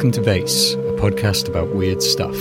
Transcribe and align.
Welcome 0.00 0.24
to 0.24 0.30
Vayse, 0.30 0.72
a 0.72 0.98
podcast 0.98 1.46
about 1.46 1.74
weird 1.74 2.02
stuff. 2.02 2.34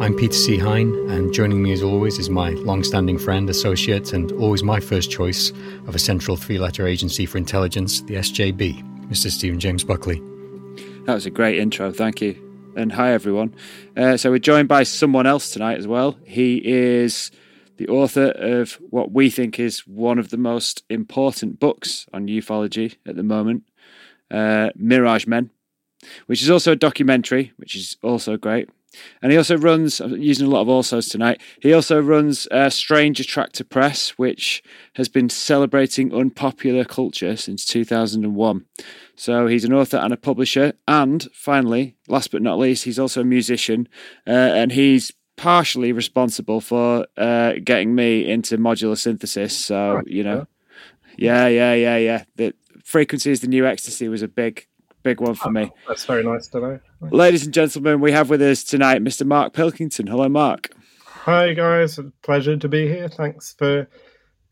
I'm 0.00 0.16
Peter 0.16 0.32
C. 0.32 0.56
Hine, 0.56 0.94
and 1.10 1.34
joining 1.34 1.62
me 1.62 1.70
as 1.72 1.82
always 1.82 2.18
is 2.18 2.30
my 2.30 2.52
long 2.52 2.82
standing 2.82 3.18
friend, 3.18 3.50
associate, 3.50 4.14
and 4.14 4.32
always 4.32 4.62
my 4.62 4.80
first 4.80 5.10
choice 5.10 5.50
of 5.86 5.94
a 5.94 5.98
central 5.98 6.34
three 6.38 6.58
letter 6.58 6.86
agency 6.86 7.26
for 7.26 7.36
intelligence, 7.36 8.00
the 8.00 8.14
SJB, 8.14 9.06
Mr. 9.10 9.30
Stephen 9.30 9.60
James 9.60 9.84
Buckley. 9.84 10.22
That 11.04 11.12
was 11.12 11.26
a 11.26 11.30
great 11.30 11.58
intro, 11.58 11.92
thank 11.92 12.22
you. 12.22 12.72
And 12.74 12.90
hi, 12.90 13.12
everyone. 13.12 13.54
Uh, 13.94 14.16
so, 14.16 14.30
we're 14.30 14.38
joined 14.38 14.68
by 14.68 14.84
someone 14.84 15.26
else 15.26 15.50
tonight 15.50 15.76
as 15.76 15.86
well. 15.86 16.16
He 16.24 16.62
is 16.64 17.30
the 17.76 17.88
author 17.88 18.30
of 18.30 18.78
what 18.88 19.12
we 19.12 19.28
think 19.28 19.60
is 19.60 19.86
one 19.86 20.18
of 20.18 20.30
the 20.30 20.38
most 20.38 20.84
important 20.88 21.60
books 21.60 22.06
on 22.14 22.28
ufology 22.28 22.96
at 23.06 23.14
the 23.14 23.22
moment, 23.22 23.64
uh, 24.30 24.70
Mirage 24.74 25.26
Men, 25.26 25.50
which 26.26 26.42
is 26.42 26.50
also 26.50 26.72
a 26.72 26.76
documentary, 26.76 27.52
which 27.56 27.74
is 27.74 27.96
also 28.02 28.36
great. 28.36 28.68
And 29.20 29.30
he 29.30 29.38
also 29.38 29.56
runs, 29.56 30.00
I'm 30.00 30.16
using 30.16 30.46
a 30.46 30.50
lot 30.50 30.62
of 30.62 30.68
alsos 30.68 31.10
tonight, 31.10 31.40
he 31.60 31.72
also 31.72 32.00
runs 32.00 32.48
uh, 32.50 32.70
Strange 32.70 33.20
Attractor 33.20 33.64
Press, 33.64 34.10
which 34.10 34.62
has 34.94 35.08
been 35.08 35.28
celebrating 35.28 36.12
unpopular 36.14 36.84
culture 36.84 37.36
since 37.36 37.64
2001. 37.66 38.64
So 39.14 39.46
he's 39.46 39.64
an 39.64 39.72
author 39.72 39.98
and 39.98 40.12
a 40.12 40.16
publisher. 40.16 40.72
And 40.86 41.28
finally, 41.32 41.96
last 42.08 42.30
but 42.30 42.42
not 42.42 42.58
least, 42.58 42.84
he's 42.84 42.98
also 42.98 43.20
a 43.20 43.24
musician. 43.24 43.88
Uh, 44.26 44.30
and 44.30 44.72
he's 44.72 45.12
partially 45.36 45.92
responsible 45.92 46.60
for 46.60 47.06
uh, 47.16 47.54
getting 47.62 47.94
me 47.94 48.28
into 48.28 48.58
modular 48.58 48.98
synthesis. 48.98 49.56
So, 49.56 50.02
you 50.06 50.24
know, 50.24 50.46
yeah, 51.16 51.46
yeah, 51.46 51.74
yeah, 51.74 51.96
yeah. 51.96 52.24
The 52.36 52.54
frequency 52.84 53.30
is 53.30 53.40
the 53.40 53.48
new 53.48 53.66
ecstasy 53.66 54.08
was 54.08 54.22
a 54.22 54.28
big 54.28 54.66
big 55.08 55.20
one 55.22 55.34
for 55.34 55.48
oh, 55.48 55.52
me. 55.52 55.72
That's 55.86 56.04
very 56.04 56.22
nice 56.22 56.48
to 56.48 56.60
know. 56.60 56.80
Ladies 57.00 57.44
and 57.44 57.54
gentlemen, 57.54 58.00
we 58.02 58.12
have 58.12 58.28
with 58.28 58.42
us 58.42 58.62
tonight 58.62 59.02
Mr. 59.02 59.26
Mark 59.26 59.54
Pilkington. 59.54 60.06
Hello, 60.06 60.28
Mark. 60.28 60.68
Hi, 61.06 61.54
guys. 61.54 61.98
Pleasure 62.22 62.58
to 62.58 62.68
be 62.68 62.86
here. 62.86 63.08
Thanks 63.08 63.54
for 63.58 63.88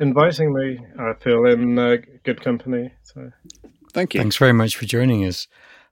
inviting 0.01 0.55
me. 0.55 0.79
I 0.99 1.13
feel 1.21 1.45
in 1.45 1.79
uh, 1.79 1.99
good 2.25 2.41
company. 2.41 2.91
So, 3.03 3.33
thank 3.93 4.15
you. 4.15 4.21
Thanks 4.21 4.39
very 4.39 4.55
much 4.55 4.77
for 4.77 4.87
joining 4.87 5.27
us. 5.27 5.47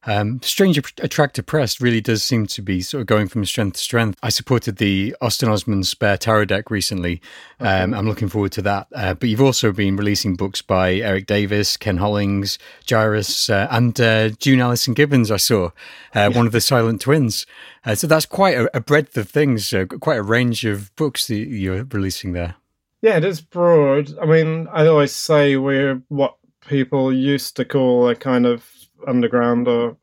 Um, 0.06 0.40
Strange 0.42 0.78
Attractor 0.78 1.42
Press 1.42 1.80
really 1.80 2.00
does 2.00 2.22
seem 2.22 2.46
to 2.48 2.62
be 2.62 2.82
sort 2.82 3.00
of 3.00 3.06
going 3.06 3.28
from 3.28 3.44
strength 3.44 3.74
to 3.74 3.82
strength. 3.82 4.18
I 4.22 4.28
supported 4.28 4.76
the 4.76 5.16
Austin 5.20 5.48
Osman 5.48 5.82
Spare 5.84 6.16
Tarot 6.16 6.46
deck 6.46 6.70
recently. 6.70 7.22
Um, 7.60 7.94
I'm 7.94 8.06
looking 8.06 8.28
forward 8.28 8.52
to 8.52 8.62
that. 8.62 8.88
Uh, 8.94 9.14
but 9.14 9.28
you've 9.28 9.40
also 9.40 9.72
been 9.72 9.96
releasing 9.96 10.36
books 10.36 10.62
by 10.62 10.94
Erik 10.94 11.26
Davis, 11.26 11.76
Ken 11.76 11.96
Hollings, 11.96 12.58
Gyrus, 12.86 13.48
uh, 13.48 13.68
and 13.70 13.98
uh, 14.00 14.28
June 14.30 14.60
Alison 14.60 14.94
Gibbons, 14.94 15.30
I 15.30 15.38
saw, 15.38 15.66
uh, 15.66 15.70
yeah. 16.14 16.28
one 16.28 16.46
of 16.46 16.52
the 16.52 16.60
Silent 16.60 17.00
Twins. 17.00 17.46
Uh, 17.84 17.94
so 17.94 18.06
that's 18.06 18.26
quite 18.26 18.56
a, 18.56 18.76
a 18.76 18.80
breadth 18.80 19.16
of 19.16 19.28
things, 19.28 19.72
uh, 19.72 19.86
quite 19.86 20.18
a 20.18 20.22
range 20.22 20.64
of 20.64 20.94
books 20.96 21.26
that 21.28 21.36
you're 21.36 21.84
releasing 21.84 22.32
there. 22.32 22.56
Yeah, 23.00 23.16
it 23.18 23.24
is 23.24 23.40
broad. 23.40 24.16
I 24.18 24.24
mean, 24.24 24.66
I 24.72 24.86
always 24.86 25.14
say 25.14 25.56
we're 25.56 26.02
what 26.08 26.36
people 26.66 27.12
used 27.12 27.56
to 27.56 27.64
call 27.64 28.08
a 28.08 28.14
kind 28.14 28.46
of 28.46 28.66
underground 29.06 29.68
or 29.68 29.96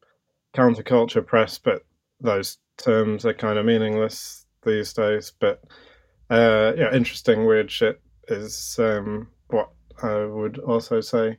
counterculture 0.56 1.26
press, 1.26 1.58
but 1.58 1.84
those 2.20 2.58
terms 2.78 3.26
are 3.26 3.34
kind 3.34 3.58
of 3.58 3.66
meaningless 3.66 4.46
these 4.64 4.94
days. 4.94 5.32
But 5.40 5.64
uh, 6.30 6.74
yeah, 6.78 6.94
interesting, 6.94 7.46
weird 7.46 7.72
shit 7.72 8.02
is 8.28 8.78
um, 8.80 9.28
what 9.48 9.70
I 10.02 10.26
would 10.26 10.60
also 10.60 11.02
say. 11.02 11.38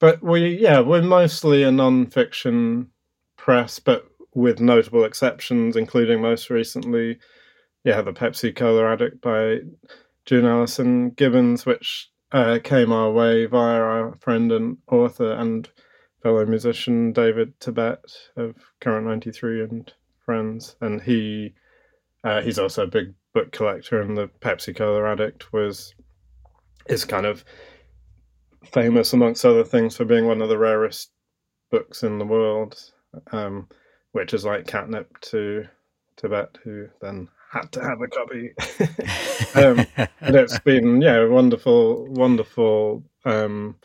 But 0.00 0.22
we, 0.22 0.58
yeah, 0.58 0.80
we're 0.80 1.02
mostly 1.02 1.62
a 1.62 1.72
non-fiction 1.72 2.88
press, 3.36 3.78
but 3.78 4.06
with 4.34 4.60
notable 4.60 5.04
exceptions, 5.04 5.76
including 5.76 6.20
most 6.20 6.50
recently, 6.50 7.18
yeah, 7.84 8.02
the 8.02 8.12
Pepsi 8.12 8.54
Cola 8.54 8.92
Addict 8.92 9.20
by 9.20 9.58
June 10.26 10.46
Alison 10.46 11.10
Gibbons, 11.10 11.64
which 11.64 12.10
uh, 12.32 12.58
came 12.62 12.92
our 12.92 13.12
way 13.12 13.46
via 13.46 13.80
our 13.80 14.16
friend 14.20 14.50
and 14.50 14.78
author 14.88 15.32
and 15.32 15.68
fellow 16.24 16.46
musician 16.46 17.12
David 17.12 17.52
Tibet 17.60 18.02
of 18.36 18.56
Current 18.80 19.06
93 19.06 19.62
and 19.62 19.92
friends. 20.24 20.74
And 20.80 21.00
he 21.00 21.54
uh, 22.24 22.40
he's 22.40 22.58
also 22.58 22.84
a 22.84 22.88
big 22.88 23.14
book 23.34 23.52
collector, 23.52 24.00
and 24.00 24.16
the 24.16 24.30
Pepsi 24.40 24.74
Cola 24.74 25.12
Addict 25.12 25.52
was 25.52 25.94
is 26.88 27.04
kind 27.04 27.26
of 27.26 27.44
famous 28.72 29.12
amongst 29.12 29.44
other 29.44 29.64
things 29.64 29.96
for 29.96 30.06
being 30.06 30.26
one 30.26 30.40
of 30.40 30.48
the 30.48 30.56
rarest 30.56 31.10
books 31.70 32.02
in 32.02 32.18
the 32.18 32.24
world, 32.24 32.74
um, 33.32 33.68
which 34.12 34.32
is 34.32 34.46
like 34.46 34.66
catnip 34.66 35.20
to 35.20 35.66
Tibet, 36.16 36.56
who 36.64 36.88
then 37.02 37.28
had 37.50 37.70
to 37.72 37.82
have 37.82 38.00
a 38.00 38.08
copy. 38.08 38.54
um, 39.54 39.86
and 40.22 40.36
it's 40.36 40.58
been 40.64 41.02
yeah, 41.02 41.26
wonderful, 41.26 42.06
wonderful. 42.08 43.04
Um, 43.26 43.76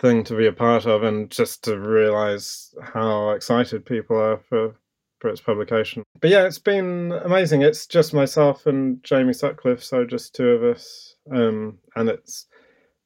thing 0.00 0.24
to 0.24 0.36
be 0.36 0.46
a 0.46 0.52
part 0.52 0.86
of 0.86 1.02
and 1.02 1.30
just 1.30 1.62
to 1.64 1.78
realize 1.78 2.74
how 2.82 3.30
excited 3.30 3.84
people 3.84 4.16
are 4.16 4.38
for 4.48 4.74
for 5.20 5.28
its 5.28 5.40
publication. 5.40 6.02
But 6.18 6.30
yeah, 6.30 6.44
it's 6.46 6.58
been 6.58 7.12
amazing. 7.12 7.60
It's 7.60 7.86
just 7.86 8.14
myself 8.14 8.66
and 8.66 9.04
Jamie 9.04 9.34
Sutcliffe, 9.34 9.84
so 9.84 10.06
just 10.06 10.34
two 10.34 10.48
of 10.48 10.62
us, 10.64 11.14
um, 11.30 11.78
and 11.94 12.08
it's 12.08 12.46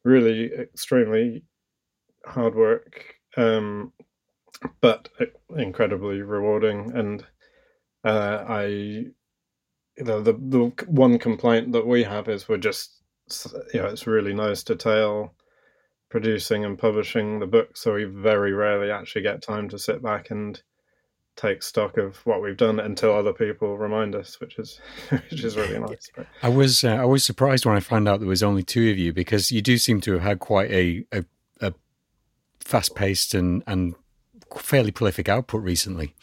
really 0.05 0.53
extremely 0.53 1.43
hard 2.25 2.55
work, 2.55 3.17
um, 3.37 3.93
but 4.81 5.09
incredibly 5.57 6.23
rewarding. 6.23 6.93
And 6.95 7.27
uh, 8.05 8.45
I, 8.47 8.67
you 8.67 9.15
know, 9.99 10.21
the 10.23 10.35
the 10.35 10.73
one 10.87 11.19
complaint 11.19 11.73
that 11.73 11.87
we 11.87 12.05
have 12.05 12.29
is 12.29 12.49
we're 12.49 12.59
just, 12.59 13.03
you 13.73 13.81
know, 13.81 13.87
it's 13.87 14.07
really 14.07 14.35
nose 14.35 14.63
to 14.65 14.77
tail 14.77 15.35
producing 16.15 16.65
and 16.65 16.79
publishing 16.79 17.41
the 17.41 17.47
book, 17.47 17.77
so 17.77 17.95
we 17.95 18.05
very 18.05 18.53
rarely 18.53 18.89
actually 18.89 19.21
get 19.21 19.43
time 19.43 19.69
to 19.69 19.77
sit 19.77 20.01
back 20.01 20.31
and 20.31 20.63
take 21.35 21.61
stock 21.61 21.97
of 21.97 22.19
what 22.19 22.41
we've 22.41 22.57
done 22.57 22.79
until 22.79 23.13
other 23.13 23.33
people 23.33 23.77
remind 23.77 24.15
us, 24.15 24.39
which 24.39 24.57
is 24.57 24.81
which 25.09 25.43
is 25.43 25.57
really 25.57 25.81
nice. 25.81 26.13
But. 26.15 26.29
I 26.41 26.51
was 26.51 26.85
uh, 26.85 26.95
I 26.95 27.05
was 27.05 27.25
surprised 27.25 27.67
when 27.67 27.75
I 27.75 27.81
found 27.81 28.09
out 28.09 28.21
there 28.21 28.29
was 28.29 28.45
only 28.45 28.63
two 28.63 28.93
of 28.93 28.97
you 28.97 29.13
because 29.13 29.51
you 29.51 29.61
do 29.61 29.77
seem 29.77 30.01
to 30.03 30.13
have 30.13 30.23
had 30.23 30.39
quite 30.39 30.71
a 30.71 31.05
a, 31.11 31.25
a 31.61 31.75
fast 32.61 32.95
paced 32.95 33.35
and 33.35 33.65
and 33.67 33.97
fairly 34.57 34.93
prolific 34.93 35.29
output 35.29 35.65
recently. 35.65 36.15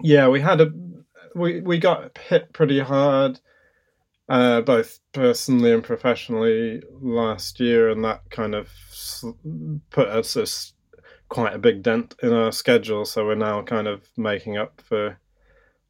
Yeah, 0.00 0.26
we 0.26 0.40
had 0.40 0.60
a 0.60 0.72
we 1.36 1.60
we 1.60 1.78
got 1.78 2.18
hit 2.18 2.52
pretty 2.52 2.80
hard 2.80 3.38
uh, 4.28 4.60
both 4.60 5.00
personally 5.12 5.72
and 5.72 5.82
professionally 5.82 6.82
last 7.00 7.60
year, 7.60 7.90
and 7.90 8.04
that 8.04 8.22
kind 8.30 8.54
of 8.54 8.68
put 9.90 10.08
us 10.08 10.36
as 10.36 10.72
quite 11.28 11.54
a 11.54 11.58
big 11.58 11.82
dent 11.82 12.14
in 12.22 12.32
our 12.32 12.52
schedule. 12.52 13.04
So 13.04 13.26
we're 13.26 13.34
now 13.34 13.62
kind 13.62 13.86
of 13.86 14.08
making 14.16 14.56
up 14.56 14.80
for 14.84 15.18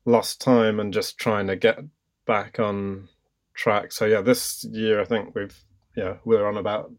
lost 0.04 0.40
time 0.40 0.80
and 0.80 0.92
just 0.92 1.18
trying 1.18 1.46
to 1.48 1.56
get 1.56 1.78
back 2.26 2.58
on 2.58 3.08
track. 3.54 3.92
So 3.92 4.06
yeah, 4.06 4.20
this 4.20 4.64
year 4.64 5.00
I 5.00 5.04
think 5.04 5.34
we've 5.34 5.56
yeah 5.96 6.14
we're 6.24 6.46
on 6.46 6.56
about 6.56 6.92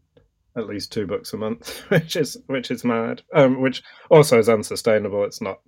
at 0.56 0.66
least 0.66 0.92
two 0.92 1.06
books 1.06 1.32
a 1.32 1.36
month, 1.36 1.78
which 1.88 2.16
is 2.16 2.36
which 2.46 2.70
is 2.70 2.84
mad. 2.84 3.22
Um, 3.34 3.60
which 3.60 3.82
also 4.10 4.38
is 4.38 4.48
unsustainable. 4.48 5.24
It's 5.24 5.40
not 5.40 5.60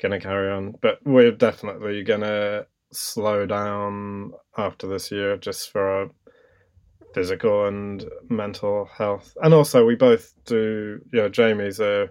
going 0.00 0.12
to 0.12 0.20
carry 0.20 0.50
on, 0.50 0.74
but 0.80 0.98
we're 1.04 1.32
definitely 1.32 2.02
going 2.02 2.22
to 2.22 2.66
slow 2.92 3.46
down 3.46 4.32
after 4.56 4.86
this 4.86 5.10
year 5.10 5.36
just 5.36 5.70
for 5.70 5.88
our 5.88 6.10
physical 7.14 7.66
and 7.66 8.04
mental 8.28 8.86
health. 8.86 9.36
And 9.42 9.54
also, 9.54 9.84
we 9.84 9.96
both 9.96 10.32
do, 10.44 11.00
you 11.12 11.20
know, 11.20 11.28
Jamie's 11.28 11.80
a 11.80 12.10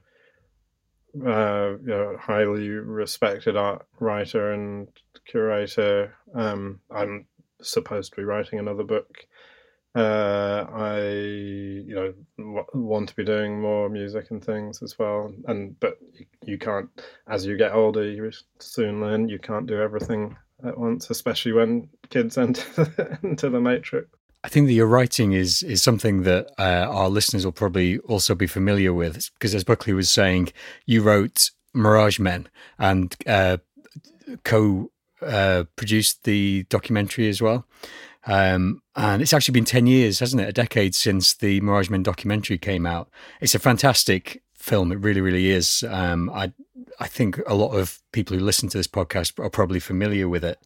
uh, 1.26 1.72
you 1.82 1.88
know, 1.88 2.18
highly 2.20 2.70
respected 2.70 3.58
art 3.58 3.86
writer 4.00 4.54
and 4.54 4.88
curator. 5.26 6.16
Um, 6.36 6.80
I'm 6.92 7.26
supposed 7.62 8.14
to 8.14 8.18
be 8.18 8.26
writing 8.26 8.60
another 8.60 8.84
book. 8.84 9.26
Uh, 9.96 10.66
I, 10.72 11.00
you 11.10 11.96
know, 11.96 12.14
w- 12.38 12.66
want 12.74 13.10
to 13.10 13.16
be 13.16 13.26
doing 13.26 13.60
more 13.60 13.90
music 13.90 14.28
and 14.30 14.44
things 14.44 14.84
as 14.84 15.00
well. 15.00 15.34
And 15.48 15.80
but 15.80 15.98
you, 16.14 16.26
you 16.46 16.58
can't, 16.60 16.90
as 17.28 17.46
you 17.46 17.58
get 17.58 17.74
older, 17.74 18.04
you 18.04 18.32
soon 18.60 19.02
learn 19.02 19.30
you 19.30 19.40
can't 19.40 19.66
do 19.66 19.82
everything 19.82 20.38
at 20.64 20.78
once, 20.78 21.10
especially 21.10 21.54
when 21.54 21.90
kids 22.10 22.38
enter 22.38 23.20
into 23.24 23.50
the 23.50 23.60
matrix. 23.60 24.08
I 24.44 24.48
think 24.48 24.68
that 24.68 24.74
your 24.74 24.88
writing 24.88 25.34
is 25.34 25.64
is 25.64 25.84
something 25.84 26.24
that 26.24 26.50
uh, 26.58 26.88
our 26.90 27.10
listeners 27.10 27.44
will 27.44 27.52
probably 27.52 28.00
also 28.00 28.36
be 28.36 28.48
familiar 28.48 28.94
with 28.94 29.30
because, 29.34 29.54
as 29.54 29.66
Buckley 29.66 29.94
was 29.94 30.10
saying, 30.10 30.54
you 30.86 31.02
wrote 31.02 31.52
Mirage 31.74 32.20
Men 32.20 32.48
and 32.78 33.16
uh, 33.28 33.58
co 34.46 34.92
uh, 35.22 35.66
produced 35.76 36.24
the 36.24 36.64
documentary 36.70 37.28
as 37.28 37.42
well. 37.42 37.66
Um, 38.26 38.82
and 38.96 39.22
it's 39.22 39.34
actually 39.34 39.54
been 39.54 39.66
10 39.66 39.88
years, 39.88 40.20
hasn't 40.20 40.42
it? 40.42 40.50
A 40.50 40.54
decade 40.54 40.94
since 40.94 41.34
the 41.34 41.62
Mirage 41.62 41.90
Men 41.90 42.04
documentary 42.04 42.58
came 42.58 42.86
out. 42.86 43.10
It's 43.42 43.56
a 43.56 43.60
fantastic 43.60 44.42
film. 44.60 44.92
It 44.92 45.00
really, 45.00 45.22
really 45.22 45.50
is. 45.50 45.84
Um, 45.88 46.30
I 46.30 46.54
I 47.00 47.08
think 47.08 47.40
a 47.48 47.56
lot 47.56 47.72
of 47.72 48.00
people 48.12 48.38
who 48.38 48.44
listen 48.44 48.70
to 48.70 48.78
this 48.78 48.88
podcast 48.88 49.44
are 49.44 49.50
probably 49.50 49.80
familiar 49.80 50.28
with 50.28 50.44
it. 50.44 50.60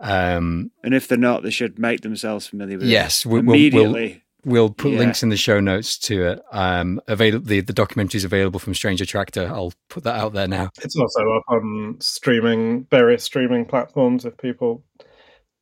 Um, 0.00 0.70
and 0.82 0.94
if 0.94 1.08
they're 1.08 1.18
not, 1.18 1.42
they 1.42 1.50
should 1.50 1.78
make 1.78 2.02
themselves 2.02 2.46
familiar 2.46 2.78
with 2.78 2.86
yes, 2.86 3.24
it 3.24 3.28
we'll, 3.28 3.40
immediately. 3.40 4.22
We'll, 4.44 4.64
we'll 4.64 4.70
put 4.70 4.92
yeah. 4.92 4.98
links 4.98 5.22
in 5.22 5.28
the 5.28 5.36
show 5.36 5.60
notes 5.60 5.98
to 5.98 6.26
it. 6.26 6.42
Um, 6.52 7.00
available 7.08 7.46
the 7.46 7.60
the 7.60 7.72
documentary 7.72 8.18
is 8.18 8.24
available 8.24 8.60
from 8.60 8.74
Strange 8.74 9.00
Attractor. 9.00 9.46
I'll 9.48 9.72
put 9.88 10.04
that 10.04 10.16
out 10.16 10.32
there 10.32 10.48
now. 10.48 10.70
It's 10.82 10.96
also 10.96 11.20
up 11.32 11.44
on 11.48 11.96
streaming 12.00 12.86
various 12.90 13.24
streaming 13.24 13.66
platforms 13.66 14.24
if 14.24 14.36
people 14.36 14.84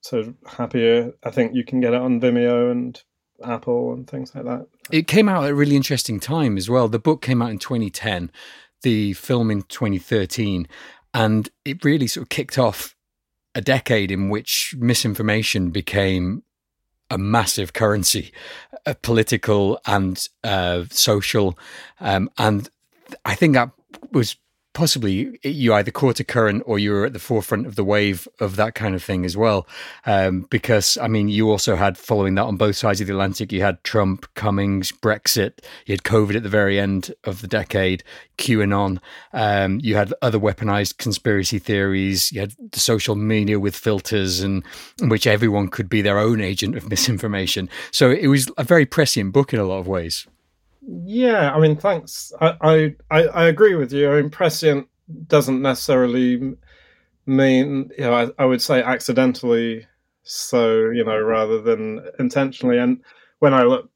so 0.02 0.34
happier. 0.46 1.12
I 1.22 1.30
think 1.30 1.54
you 1.54 1.64
can 1.64 1.80
get 1.80 1.94
it 1.94 2.00
on 2.00 2.20
Vimeo 2.20 2.70
and 2.70 3.00
Apple 3.44 3.92
and 3.92 4.08
things 4.08 4.34
like 4.34 4.44
that. 4.44 4.66
It 4.90 5.06
came 5.06 5.28
out 5.28 5.44
at 5.44 5.50
a 5.50 5.54
really 5.54 5.76
interesting 5.76 6.18
time 6.18 6.56
as 6.56 6.68
well. 6.68 6.88
The 6.88 6.98
book 6.98 7.22
came 7.22 7.40
out 7.40 7.50
in 7.50 7.58
2010, 7.58 8.30
the 8.82 9.12
film 9.14 9.50
in 9.50 9.62
2013, 9.62 10.66
and 11.14 11.48
it 11.64 11.84
really 11.84 12.06
sort 12.06 12.22
of 12.22 12.28
kicked 12.28 12.58
off 12.58 12.96
a 13.54 13.60
decade 13.60 14.10
in 14.10 14.28
which 14.28 14.74
misinformation 14.78 15.70
became 15.70 16.42
a 17.10 17.18
massive 17.18 17.74
currency, 17.74 18.32
a 18.86 18.94
political 18.94 19.78
and 19.86 20.28
uh, 20.42 20.84
social, 20.90 21.58
um, 22.00 22.30
and 22.38 22.70
I 23.24 23.34
think 23.34 23.54
that 23.54 23.70
was 24.12 24.36
possibly 24.72 25.38
you 25.42 25.74
either 25.74 25.90
caught 25.90 26.20
a 26.20 26.24
current 26.24 26.62
or 26.66 26.78
you 26.78 26.92
were 26.92 27.04
at 27.04 27.12
the 27.12 27.18
forefront 27.18 27.66
of 27.66 27.76
the 27.76 27.84
wave 27.84 28.26
of 28.40 28.56
that 28.56 28.74
kind 28.74 28.94
of 28.94 29.02
thing 29.02 29.24
as 29.24 29.36
well. 29.36 29.66
Um, 30.06 30.46
because, 30.50 30.96
I 30.98 31.08
mean, 31.08 31.28
you 31.28 31.50
also 31.50 31.76
had 31.76 31.98
following 31.98 32.34
that 32.36 32.44
on 32.44 32.56
both 32.56 32.76
sides 32.76 33.00
of 33.00 33.06
the 33.06 33.12
Atlantic, 33.12 33.52
you 33.52 33.60
had 33.60 33.82
Trump, 33.84 34.26
Cummings, 34.34 34.92
Brexit, 34.92 35.58
you 35.86 35.92
had 35.92 36.02
COVID 36.02 36.36
at 36.36 36.42
the 36.42 36.48
very 36.48 36.78
end 36.78 37.14
of 37.24 37.42
the 37.42 37.48
decade, 37.48 38.02
QAnon, 38.38 38.98
um, 39.32 39.78
you 39.82 39.94
had 39.94 40.12
other 40.22 40.38
weaponized 40.38 40.98
conspiracy 40.98 41.58
theories, 41.58 42.32
you 42.32 42.40
had 42.40 42.54
the 42.72 42.80
social 42.80 43.14
media 43.14 43.60
with 43.60 43.76
filters 43.76 44.40
and 44.40 44.64
in 45.00 45.08
which 45.08 45.26
everyone 45.26 45.68
could 45.68 45.88
be 45.88 46.02
their 46.02 46.18
own 46.18 46.40
agent 46.40 46.76
of 46.76 46.88
misinformation. 46.88 47.68
So 47.90 48.10
it 48.10 48.28
was 48.28 48.50
a 48.56 48.64
very 48.64 48.86
prescient 48.86 49.32
book 49.32 49.52
in 49.52 49.60
a 49.60 49.64
lot 49.64 49.78
of 49.78 49.86
ways. 49.86 50.26
Yeah, 50.84 51.52
I 51.54 51.60
mean, 51.60 51.76
thanks. 51.76 52.32
I 52.40 52.94
I, 53.10 53.22
I 53.28 53.44
agree 53.46 53.74
with 53.74 53.92
you. 53.92 54.10
I 54.12 54.20
mean, 54.20 54.30
prescient 54.30 54.88
doesn't 55.26 55.62
necessarily 55.62 56.54
mean 57.26 57.90
you 57.98 58.04
know 58.04 58.14
I, 58.14 58.30
I 58.42 58.46
would 58.46 58.62
say 58.62 58.82
accidentally 58.82 59.86
so 60.24 60.90
you 60.90 61.04
know 61.04 61.20
rather 61.20 61.60
than 61.62 62.00
intentionally 62.18 62.78
and 62.78 63.02
when 63.40 63.54
i 63.54 63.62
look 63.64 63.90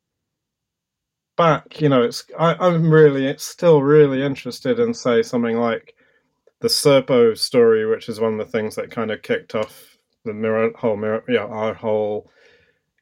back 1.37 1.81
you 1.81 1.89
know 1.89 2.03
it's 2.03 2.25
I, 2.39 2.55
i'm 2.55 2.91
really 2.91 3.27
it's 3.27 3.45
still 3.45 3.83
really 3.83 4.23
interested 4.23 4.79
in 4.81 4.95
say 4.95 5.23
something 5.23 5.59
like 5.59 5.95
the 6.61 6.69
serpo 6.69 7.37
story 7.39 7.87
which 7.87 8.09
is 8.09 8.21
one 8.21 8.35
of 8.35 8.47
the 8.47 8.53
things 8.53 8.77
that 8.77 8.91
kind 8.91 9.11
of 9.11 9.23
kicked 9.23 9.55
off 9.55 9.99
the 10.25 10.35
mirror 10.35 10.73
whole 10.77 10.97
mirror 10.97 11.25
yeah 11.29 11.47
our 11.47 11.75
whole 11.75 12.31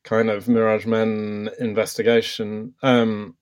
kind 0.05 0.31
of 0.31 0.49
mirage 0.49 0.87
men 0.87 1.51
investigation 1.61 2.75
um 2.83 3.37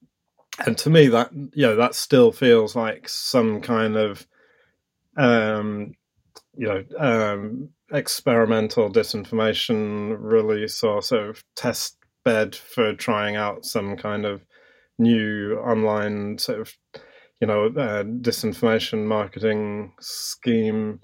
and 0.67 0.77
to 0.79 0.91
me 0.91 1.09
that 1.09 1.33
you 1.33 1.67
know 1.67 1.77
that 1.77 1.95
still 1.95 2.33
feels 2.33 2.77
like 2.77 3.09
some 3.09 3.61
kind 3.61 3.97
of 3.97 4.27
um 5.17 5.95
you 6.57 6.67
know 6.67 6.85
um 6.99 7.69
experimental 7.93 8.91
disinformation 8.91 10.17
release 10.19 10.83
or 10.83 11.03
sort 11.03 11.29
of 11.29 11.45
test 11.57 11.97
bed 12.25 12.55
for 12.55 12.95
trying 12.95 13.37
out 13.37 13.65
some 13.65 13.97
kind 13.97 14.25
of 14.25 14.45
new 14.99 15.59
online 15.59 16.39
sort 16.39 16.61
of 16.61 16.77
you 17.41 17.47
know 17.47 17.67
uh, 17.67 18.05
disinformation 18.05 19.05
marketing 19.05 19.93
scheme. 20.01 21.01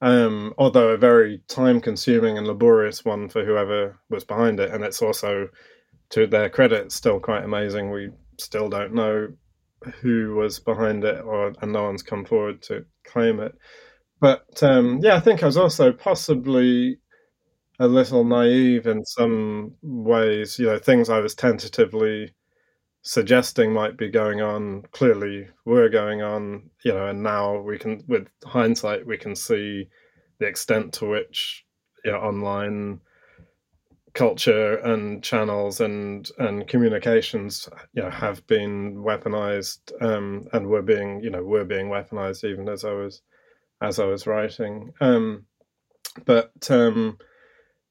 Um, 0.00 0.52
although 0.58 0.88
a 0.88 0.96
very 0.96 1.42
time 1.46 1.80
consuming 1.80 2.36
and 2.36 2.46
laborious 2.46 3.04
one 3.04 3.28
for 3.28 3.44
whoever 3.44 4.00
was 4.10 4.24
behind 4.24 4.58
it. 4.58 4.72
And 4.72 4.82
it's 4.82 5.00
also 5.00 5.48
to 6.10 6.26
their 6.26 6.48
credit 6.50 6.90
still 6.90 7.20
quite 7.20 7.44
amazing. 7.44 7.92
We 7.92 8.10
still 8.42 8.68
don't 8.68 8.94
know 8.94 9.28
who 10.00 10.34
was 10.34 10.58
behind 10.60 11.04
it, 11.04 11.20
or 11.24 11.52
and 11.60 11.72
no 11.72 11.84
one's 11.84 12.02
come 12.02 12.24
forward 12.24 12.62
to 12.62 12.84
claim 13.04 13.40
it. 13.40 13.54
But 14.20 14.62
um, 14.62 15.00
yeah, 15.02 15.16
I 15.16 15.20
think 15.20 15.42
I 15.42 15.46
was 15.46 15.56
also 15.56 15.92
possibly 15.92 16.98
a 17.80 17.88
little 17.88 18.24
naive 18.24 18.86
in 18.86 19.04
some 19.04 19.74
ways. 19.82 20.58
You 20.58 20.66
know, 20.66 20.78
things 20.78 21.08
I 21.08 21.20
was 21.20 21.34
tentatively 21.34 22.34
suggesting 23.02 23.72
might 23.72 23.96
be 23.96 24.08
going 24.08 24.40
on 24.40 24.82
clearly 24.92 25.48
were 25.64 25.88
going 25.88 26.22
on. 26.22 26.70
You 26.84 26.92
know, 26.92 27.08
and 27.08 27.22
now 27.22 27.60
we 27.60 27.78
can, 27.78 28.04
with 28.06 28.28
hindsight, 28.44 29.06
we 29.06 29.18
can 29.18 29.34
see 29.34 29.88
the 30.38 30.46
extent 30.46 30.92
to 30.94 31.06
which 31.06 31.64
you 32.04 32.12
know, 32.12 32.18
online 32.18 33.00
culture 34.14 34.76
and 34.76 35.22
channels 35.22 35.80
and 35.80 36.30
and 36.38 36.68
communications 36.68 37.68
you 37.94 38.02
know 38.02 38.10
have 38.10 38.46
been 38.46 38.96
weaponized 38.96 39.80
um, 40.02 40.46
and 40.52 40.66
were 40.66 40.82
being 40.82 41.20
you 41.22 41.30
know 41.30 41.42
were 41.42 41.64
being 41.64 41.86
weaponized 41.86 42.44
even 42.44 42.68
as 42.68 42.84
I 42.84 42.92
was 42.92 43.22
as 43.80 43.98
I 43.98 44.04
was 44.04 44.26
writing. 44.26 44.92
Um, 45.00 45.46
but 46.26 46.52
um, 46.70 47.18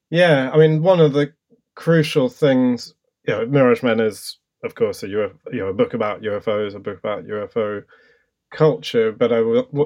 yeah 0.10 0.52
I 0.54 0.58
mean 0.58 0.84
one 0.84 1.00
of 1.00 1.14
the 1.14 1.34
crucial 1.76 2.30
things 2.30 2.94
you 3.28 3.34
know 3.34 3.46
Mirage 3.48 3.82
Men 3.82 4.00
is 4.00 4.38
of 4.64 4.76
course 4.76 5.02
a 5.04 5.08
you 5.08 5.32
know 5.54 5.68
a 5.68 5.74
book 5.74 5.96
about 5.96 6.22
UFOs 6.22 6.76
a 6.76 6.80
book 6.80 7.00
about 7.00 7.26
UFO 7.26 7.84
culture 8.52 9.12
but 9.12 9.32
I 9.32 9.40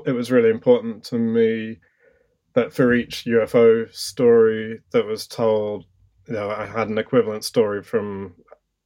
it 0.06 0.12
was 0.14 0.32
really 0.32 0.50
important 0.50 1.06
to 1.06 1.18
me 1.18 1.78
that 2.56 2.74
for 2.74 2.94
each 2.94 3.26
UFO 3.26 3.94
story 3.94 4.82
that 4.92 5.06
was 5.06 5.28
told 5.28 5.86
you 6.28 6.34
know, 6.34 6.50
I 6.50 6.66
had 6.66 6.90
an 6.90 6.98
equivalent 6.98 7.44
story 7.44 7.84
from 7.84 8.36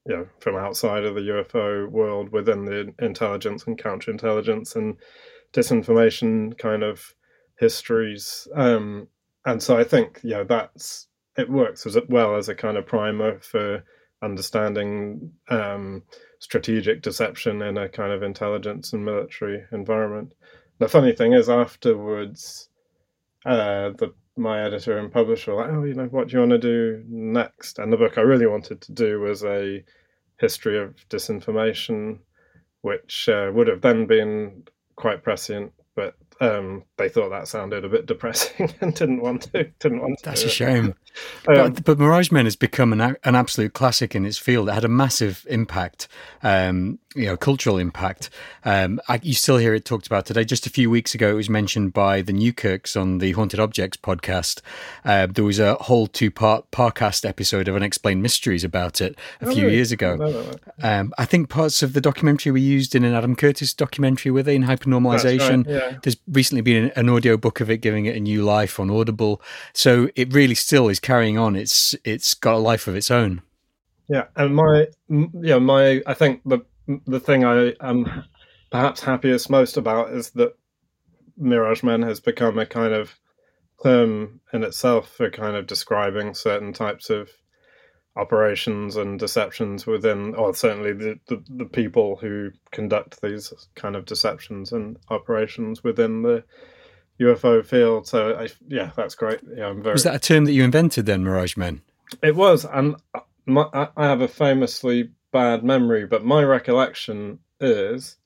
you 0.06 0.16
know 0.16 0.28
from 0.40 0.56
outside 0.56 1.04
of 1.04 1.16
the 1.16 1.22
UFO 1.22 1.90
world 1.90 2.30
within 2.30 2.66
the 2.66 2.94
intelligence 3.00 3.66
and 3.68 3.78
counterintelligence 3.78 4.76
and 4.76 4.98
disinformation 5.54 6.58
kind 6.58 6.84
of 6.84 7.14
histories. 7.58 8.48
Um, 8.56 9.08
and 9.46 9.62
so 9.62 9.78
I 9.78 9.84
think 9.84 10.20
you 10.24 10.32
know 10.32 10.44
that's 10.44 11.08
it 11.38 11.50
works 11.50 11.86
as 11.86 11.98
well 12.10 12.36
as 12.36 12.50
a 12.50 12.56
kind 12.56 12.78
of 12.78 12.86
primer 12.86 13.40
for 13.40 13.84
understanding 14.22 15.32
um, 15.50 16.04
strategic 16.40 17.02
deception 17.02 17.62
in 17.62 17.78
a 17.78 17.88
kind 17.88 18.12
of 18.12 18.24
intelligence 18.24 18.94
and 18.94 19.04
military 19.04 19.64
environment. 19.72 20.34
The 20.80 20.90
funny 20.90 21.14
thing 21.14 21.34
is, 21.34 21.50
afterwards, 21.50 22.70
uh, 23.46 23.92
the 23.98 24.14
my 24.40 24.64
editor 24.64 24.98
and 24.98 25.12
publisher 25.12 25.54
were 25.54 25.62
like, 25.62 25.72
oh, 25.72 25.84
you 25.84 25.94
know, 25.94 26.06
what 26.06 26.28
do 26.28 26.34
you 26.34 26.40
want 26.40 26.52
to 26.52 26.58
do 26.58 27.04
next? 27.08 27.80
And 27.80 27.92
the 27.92 27.98
book 27.98 28.18
I 28.18 28.22
really 28.22 28.48
wanted 28.48 28.82
to 28.82 28.92
do 28.92 29.20
was 29.20 29.44
a 29.44 29.84
history 30.38 30.80
of 30.80 30.96
disinformation, 31.10 32.20
which 32.82 33.30
uh, 33.30 33.52
would 33.54 33.68
have 33.68 33.82
then 33.82 34.06
been 34.08 34.64
quite 34.96 35.24
prescient, 35.24 35.74
but 35.96 36.16
um, 36.42 36.84
they 36.98 37.10
thought 37.10 37.30
that 37.30 37.48
sounded 37.48 37.84
a 37.84 37.90
bit 37.90 38.06
depressing 38.06 38.74
and 38.82 38.96
didn't 38.96 39.22
want 39.22 39.44
to. 39.54 39.66
Didn't 39.80 40.02
want. 40.02 40.22
That's 40.24 40.44
a 40.44 40.50
shame. 40.50 40.96
um, 41.48 41.74
but, 41.74 41.84
but 41.84 42.00
Mirage 42.00 42.32
Men 42.32 42.46
has 42.46 42.56
become 42.56 42.94
an 42.94 43.18
an 43.24 43.36
absolute 43.36 43.74
classic 43.74 44.16
in 44.16 44.26
its 44.26 44.38
field. 44.38 44.70
It 44.70 44.74
had 44.74 44.86
a 44.86 44.90
massive 44.90 45.46
impact, 45.50 46.08
um, 46.42 47.00
you 47.16 47.26
know, 47.26 47.36
cultural 47.36 47.78
impact. 47.78 48.30
Um, 48.64 49.00
I, 49.08 49.20
you 49.24 49.34
still 49.34 49.58
hear 49.58 49.74
it 49.74 49.86
talked 49.86 50.08
about 50.08 50.26
today. 50.26 50.44
Just 50.44 50.68
a 50.68 50.70
few 50.70 50.90
weeks 50.90 51.16
ago, 51.16 51.30
it 51.30 51.34
was 51.34 51.50
mentioned 51.50 51.94
by 51.94 52.22
the 52.22 52.34
Newkirks 52.34 52.96
on 52.96 53.18
the 53.18 53.32
Haunted 53.32 53.60
Objects 53.60 53.98
podcast. 53.98 54.62
Uh, 55.04 55.28
there 55.28 55.44
was 55.44 55.60
a 55.60 55.76
whole 55.76 56.08
two 56.08 56.30
part 56.30 56.70
podcast 56.72 57.28
episode 57.28 57.68
of 57.68 57.76
Unexplained 57.76 58.22
Mysteries 58.22 58.64
about 58.64 59.02
it 59.02 59.18
a 59.42 59.48
oh, 59.48 59.54
few 59.54 59.64
really? 59.64 59.76
years 59.76 59.92
ago. 59.92 60.16
No, 60.16 60.30
no, 60.30 60.44
no. 60.44 60.54
Um, 60.82 61.14
I 61.18 61.26
think 61.26 61.50
parts 61.50 61.82
of 61.82 61.94
the 61.94 62.02
documentary 62.02 62.52
were 62.52 62.58
used 62.60 62.94
in 62.94 63.04
an 63.04 63.14
Adam 63.14 63.36
Curtis 63.36 63.74
documentary 63.74 64.32
with 64.32 64.48
it 64.48 64.54
in 64.54 64.64
hypernormalization. 64.64 65.66
Right, 65.66 65.76
yeah. 65.76 65.98
There's 66.04 66.18
recently 66.28 66.62
been 66.62 66.92
an 66.96 67.10
audio 67.10 67.38
book 67.38 67.60
of 67.60 67.72
it, 67.72 67.78
giving 67.78 68.06
it 68.06 68.16
a 68.16 68.20
new 68.20 68.44
life 68.44 68.80
on 68.80 68.92
Audible. 68.92 69.42
So 69.74 70.10
it 70.16 70.34
really 70.34 70.56
still 70.56 70.90
is 70.90 71.00
carrying 71.00 71.38
on. 71.38 71.56
It's 71.56 71.96
it's 72.04 72.34
got 72.34 72.56
a 72.56 72.60
life 72.60 72.88
of 72.88 72.96
its 72.96 73.10
own. 73.10 73.42
Yeah, 74.08 74.26
and 74.36 74.56
my 74.56 74.88
yeah 75.42 75.60
my 75.60 76.02
I 76.06 76.14
think 76.14 76.42
the 76.44 76.60
the 77.06 77.20
thing 77.20 77.44
I 77.44 77.74
am 77.82 78.26
perhaps 78.72 79.02
happiest 79.02 79.50
most 79.50 79.78
about 79.78 80.12
is 80.12 80.32
that 80.32 80.54
Mirage 81.38 81.84
Men 81.84 82.02
has 82.02 82.20
become 82.20 82.60
a 82.60 82.66
kind 82.66 82.94
of 82.94 83.16
term 83.84 84.42
in 84.52 84.64
itself 84.64 85.10
for 85.10 85.30
kind 85.30 85.56
of 85.56 85.68
describing 85.68 86.34
certain 86.34 86.74
types 86.74 87.10
of 87.10 87.30
operations 88.16 88.96
and 88.96 89.20
deceptions 89.20 89.86
within, 89.86 90.36
or 90.36 90.54
certainly 90.54 90.92
the, 90.92 91.20
the, 91.28 91.44
the, 91.50 91.66
people 91.66 92.18
who 92.18 92.52
conduct 92.72 93.22
these 93.22 93.54
kind 93.76 93.96
of 93.96 94.06
deceptions 94.06 94.74
and 94.74 94.98
operations 95.10 95.84
within 95.84 96.24
the 96.24 96.44
UFO 97.22 97.66
field. 97.66 98.08
So, 98.08 98.36
I, 98.36 98.50
yeah, 98.68 98.92
that's 98.98 99.16
great. 99.16 99.40
Yeah, 99.56 99.68
I'm 99.68 99.82
very. 99.82 99.94
Was 99.94 100.04
that 100.04 100.16
a 100.16 100.20
term 100.20 100.46
that 100.46 100.52
you 100.52 100.64
invented 100.64 101.06
then, 101.06 101.24
Mirage 101.24 101.56
Men? 101.56 101.82
It 102.22 102.36
was, 102.36 102.66
and 102.66 102.96
my, 103.46 103.68
I 103.74 104.08
have 104.08 104.22
a 104.22 104.28
famously 104.28 105.12
bad 105.32 105.64
memory, 105.64 106.06
but 106.06 106.26
my 106.26 106.44
recollection 106.44 107.40
is 107.60 108.18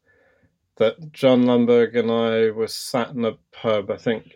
that 0.77 1.11
John 1.11 1.43
Lundberg 1.43 1.97
and 1.97 2.11
I 2.11 2.51
were 2.51 2.67
sat 2.67 3.09
in 3.09 3.25
a 3.25 3.37
pub, 3.51 3.91
I 3.91 3.97
think 3.97 4.35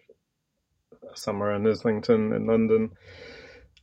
somewhere 1.16 1.56
in 1.56 1.66
Islington 1.66 2.34
in 2.34 2.46
London, 2.46 2.92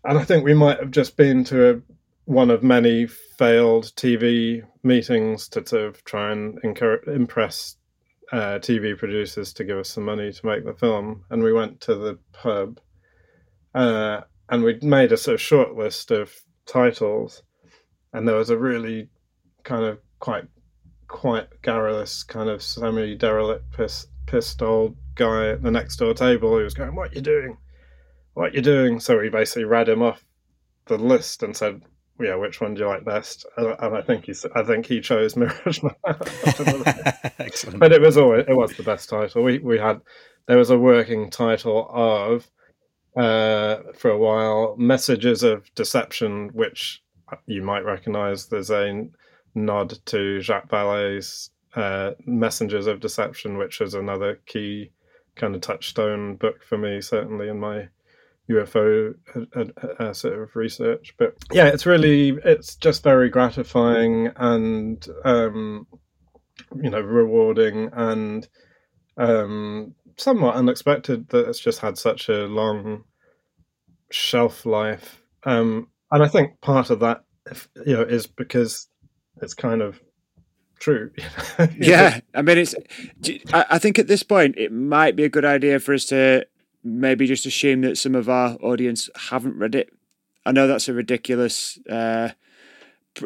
and 0.04 0.18
I 0.18 0.24
think 0.24 0.44
we 0.44 0.54
might 0.54 0.78
have 0.78 0.90
just 0.90 1.16
been 1.16 1.44
to 1.44 1.70
a, 1.70 1.80
one 2.26 2.50
of 2.50 2.62
many 2.62 3.06
failed 3.06 3.86
TV 3.96 4.62
meetings 4.82 5.48
to 5.48 5.92
try 6.04 6.32
and 6.32 6.58
impress 7.06 7.76
uh, 8.32 8.58
TV 8.58 8.96
producers 8.96 9.52
to 9.54 9.64
give 9.64 9.78
us 9.78 9.88
some 9.88 10.04
money 10.04 10.32
to 10.32 10.46
make 10.46 10.64
the 10.64 10.74
film. 10.74 11.24
And 11.30 11.42
we 11.42 11.52
went 11.52 11.80
to 11.82 11.94
the 11.94 12.18
pub, 12.32 12.80
uh, 13.74 14.22
and 14.48 14.62
we'd 14.62 14.82
made 14.82 15.12
a 15.12 15.16
sort 15.16 15.34
of 15.34 15.40
short 15.40 15.74
list 15.74 16.10
of 16.10 16.34
titles, 16.66 17.42
and 18.14 18.26
there 18.26 18.36
was 18.36 18.48
a 18.48 18.56
really 18.56 19.08
kind 19.64 19.84
of 19.84 19.98
quite 20.20 20.44
quite 21.08 21.48
garrulous 21.62 22.22
kind 22.22 22.48
of 22.48 22.62
semi 22.62 23.14
derelict 23.14 23.70
piss, 23.72 24.06
pissed 24.26 24.62
old 24.62 24.96
guy 25.16 25.48
at 25.48 25.62
the 25.62 25.70
next 25.70 25.96
door 25.96 26.14
table 26.14 26.56
who 26.56 26.64
was 26.64 26.74
going, 26.74 26.94
"What 26.94 27.14
you 27.14 27.20
doing? 27.20 27.58
What 28.32 28.54
you 28.54 28.62
doing?" 28.62 29.00
So 29.00 29.18
we 29.18 29.28
basically 29.28 29.64
read 29.64 29.88
him 29.88 30.00
off 30.00 30.24
the 30.86 30.96
list 30.96 31.42
and 31.42 31.56
said, 31.56 31.82
"Yeah, 32.20 32.36
which 32.36 32.60
one 32.60 32.74
do 32.74 32.82
you 32.82 32.86
like 32.86 33.04
best?" 33.04 33.46
And, 33.56 33.74
I 33.80 34.00
think 34.00 34.26
he, 34.26 34.34
I 34.54 34.62
think 34.62 34.86
he 34.86 35.00
chose 35.00 35.36
Mirage 35.36 35.80
Excellent. 37.38 37.80
But 37.80 37.92
it 37.92 38.00
was 38.00 38.16
always 38.16 38.44
it 38.48 38.56
was 38.56 38.76
the 38.76 38.84
best 38.84 39.08
title. 39.08 39.42
We 39.42 39.58
we 39.58 39.78
had 39.78 40.00
there 40.46 40.58
was 40.58 40.70
a 40.70 40.78
working 40.78 41.30
title 41.30 41.88
of 41.90 42.48
uh, 43.16 43.78
for 43.96 44.10
a 44.10 44.18
while 44.18 44.76
messages 44.78 45.42
of 45.42 45.72
deception, 45.74 46.50
which 46.52 47.03
you 47.46 47.62
might 47.62 47.84
recognise. 47.84 48.46
There's 48.46 48.70
a 48.70 49.06
nod 49.54 49.98
to 50.06 50.40
Jacques 50.40 50.68
Vallée's 50.68 51.50
uh, 51.74 52.12
Messengers 52.26 52.86
of 52.86 53.00
Deception, 53.00 53.58
which 53.58 53.80
is 53.80 53.94
another 53.94 54.40
key 54.46 54.90
kind 55.36 55.54
of 55.54 55.60
touchstone 55.60 56.36
book 56.36 56.62
for 56.62 56.78
me, 56.78 57.00
certainly 57.00 57.48
in 57.48 57.58
my 57.58 57.88
UFO 58.50 59.14
uh, 59.56 59.64
uh, 59.98 60.12
sort 60.12 60.38
of 60.38 60.54
research. 60.54 61.14
But 61.18 61.34
yeah, 61.52 61.66
it's 61.66 61.86
really 61.86 62.38
it's 62.44 62.76
just 62.76 63.02
very 63.02 63.28
gratifying 63.28 64.30
and 64.36 65.04
um, 65.24 65.86
you 66.80 66.90
know 66.90 67.00
rewarding 67.00 67.90
and 67.92 68.46
um, 69.16 69.94
somewhat 70.16 70.56
unexpected 70.56 71.28
that 71.30 71.48
it's 71.48 71.60
just 71.60 71.80
had 71.80 71.98
such 71.98 72.28
a 72.28 72.46
long 72.46 73.04
shelf 74.10 74.66
life. 74.66 75.20
Um, 75.44 75.88
and 76.10 76.22
I 76.22 76.28
think 76.28 76.60
part 76.60 76.90
of 76.90 77.00
that, 77.00 77.24
you 77.86 77.94
know, 77.94 78.02
is 78.02 78.26
because 78.26 78.88
it's 79.42 79.54
kind 79.54 79.82
of 79.82 80.00
true. 80.78 81.10
yeah, 81.78 82.20
I 82.34 82.42
mean, 82.42 82.58
it's. 82.58 82.74
I 83.52 83.78
think 83.78 83.98
at 83.98 84.06
this 84.06 84.22
point 84.22 84.56
it 84.56 84.72
might 84.72 85.16
be 85.16 85.24
a 85.24 85.28
good 85.28 85.44
idea 85.44 85.80
for 85.80 85.94
us 85.94 86.04
to 86.06 86.46
maybe 86.84 87.26
just 87.26 87.46
assume 87.46 87.80
that 87.80 87.98
some 87.98 88.14
of 88.14 88.28
our 88.28 88.56
audience 88.56 89.08
haven't 89.16 89.56
read 89.56 89.74
it. 89.74 89.90
I 90.46 90.52
know 90.52 90.66
that's 90.66 90.88
a 90.88 90.92
ridiculous, 90.92 91.78
uh, 91.88 92.30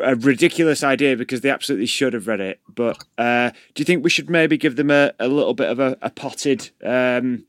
a 0.00 0.14
ridiculous 0.14 0.84
idea 0.84 1.16
because 1.16 1.40
they 1.40 1.50
absolutely 1.50 1.86
should 1.86 2.12
have 2.12 2.28
read 2.28 2.40
it. 2.40 2.60
But 2.68 3.04
uh, 3.18 3.50
do 3.74 3.80
you 3.80 3.84
think 3.84 4.04
we 4.04 4.10
should 4.10 4.30
maybe 4.30 4.56
give 4.56 4.76
them 4.76 4.90
a, 4.90 5.12
a 5.18 5.26
little 5.26 5.54
bit 5.54 5.68
of 5.68 5.80
a, 5.80 5.98
a 6.00 6.10
potted, 6.10 6.70
um, 6.84 7.44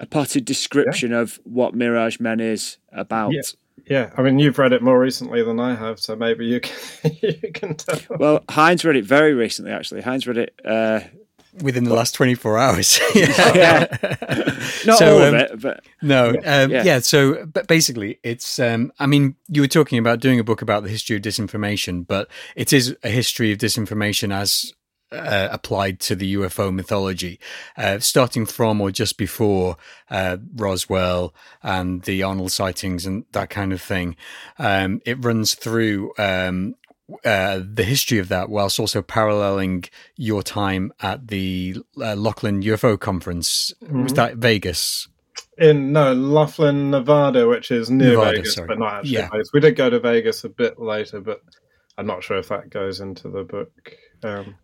a 0.00 0.06
potted 0.06 0.46
description 0.46 1.10
yeah. 1.10 1.18
of 1.18 1.38
what 1.44 1.74
Mirage 1.74 2.18
Men 2.18 2.40
is 2.40 2.78
about? 2.90 3.32
Yeah. 3.32 3.42
Yeah, 3.88 4.10
I 4.16 4.22
mean, 4.22 4.38
you've 4.38 4.58
read 4.58 4.72
it 4.72 4.82
more 4.82 4.98
recently 4.98 5.42
than 5.42 5.60
I 5.60 5.74
have, 5.74 6.00
so 6.00 6.16
maybe 6.16 6.46
you 6.46 6.60
can, 6.60 7.16
you 7.22 7.52
can 7.52 7.74
tell. 7.76 8.00
Well, 8.18 8.44
Hine's 8.48 8.84
read 8.84 8.96
it 8.96 9.04
very 9.04 9.32
recently, 9.32 9.70
actually. 9.70 10.02
Hine's 10.02 10.26
read 10.26 10.38
it 10.38 10.54
uh, 10.64 11.00
within 11.62 11.84
the 11.84 11.94
last 11.94 12.14
24 12.14 12.58
hours. 12.58 13.00
yeah. 13.14 13.86
Not 14.84 14.98
so, 14.98 15.16
all 15.16 15.22
um, 15.22 15.34
of 15.34 15.40
it, 15.40 15.60
but. 15.60 15.84
No, 16.02 16.30
um, 16.30 16.70
yeah. 16.70 16.82
yeah. 16.82 16.98
So, 16.98 17.46
but 17.46 17.68
basically, 17.68 18.18
it's, 18.22 18.58
um, 18.58 18.92
I 18.98 19.06
mean, 19.06 19.36
you 19.48 19.60
were 19.60 19.68
talking 19.68 19.98
about 19.98 20.20
doing 20.20 20.40
a 20.40 20.44
book 20.44 20.62
about 20.62 20.82
the 20.82 20.88
history 20.88 21.16
of 21.16 21.22
disinformation, 21.22 22.06
but 22.06 22.28
it 22.56 22.72
is 22.72 22.96
a 23.04 23.08
history 23.08 23.52
of 23.52 23.58
disinformation 23.58 24.32
as 24.32 24.72
uh, 25.12 25.48
applied 25.50 26.00
to 26.00 26.16
the 26.16 26.34
UFO 26.34 26.72
mythology, 26.74 27.38
uh, 27.76 27.98
starting 27.98 28.46
from 28.46 28.80
or 28.80 28.90
just 28.90 29.16
before 29.16 29.76
uh, 30.10 30.38
Roswell 30.54 31.34
and 31.62 32.02
the 32.02 32.22
Arnold 32.22 32.52
sightings 32.52 33.06
and 33.06 33.24
that 33.32 33.50
kind 33.50 33.72
of 33.72 33.80
thing. 33.80 34.16
Um, 34.58 35.00
it 35.04 35.24
runs 35.24 35.54
through 35.54 36.12
um, 36.18 36.74
uh, 37.24 37.60
the 37.62 37.84
history 37.84 38.18
of 38.18 38.28
that, 38.28 38.48
whilst 38.48 38.80
also 38.80 39.02
paralleling 39.02 39.84
your 40.16 40.42
time 40.42 40.92
at 41.00 41.28
the 41.28 41.76
uh, 42.00 42.16
Laughlin 42.16 42.62
UFO 42.62 42.98
conference. 42.98 43.72
Mm-hmm. 43.82 44.02
Was 44.04 44.12
that 44.14 44.36
Vegas? 44.36 45.08
In 45.58 45.92
no 45.92 46.12
Laughlin, 46.12 46.90
Nevada, 46.90 47.46
which 47.46 47.70
is 47.70 47.90
near 47.90 48.12
Nevada, 48.12 48.36
Vegas, 48.38 48.54
sorry. 48.54 48.66
but 48.66 48.78
not 48.78 48.94
actually 48.94 49.10
yeah. 49.12 49.28
Vegas. 49.30 49.50
We 49.52 49.60
did 49.60 49.76
go 49.76 49.88
to 49.88 50.00
Vegas 50.00 50.44
a 50.44 50.48
bit 50.48 50.78
later, 50.78 51.20
but 51.20 51.40
I'm 51.96 52.06
not 52.06 52.24
sure 52.24 52.38
if 52.38 52.48
that 52.48 52.70
goes 52.70 53.00
into 53.00 53.28
the 53.28 53.44
book. 53.44 53.96
Um, 54.22 54.56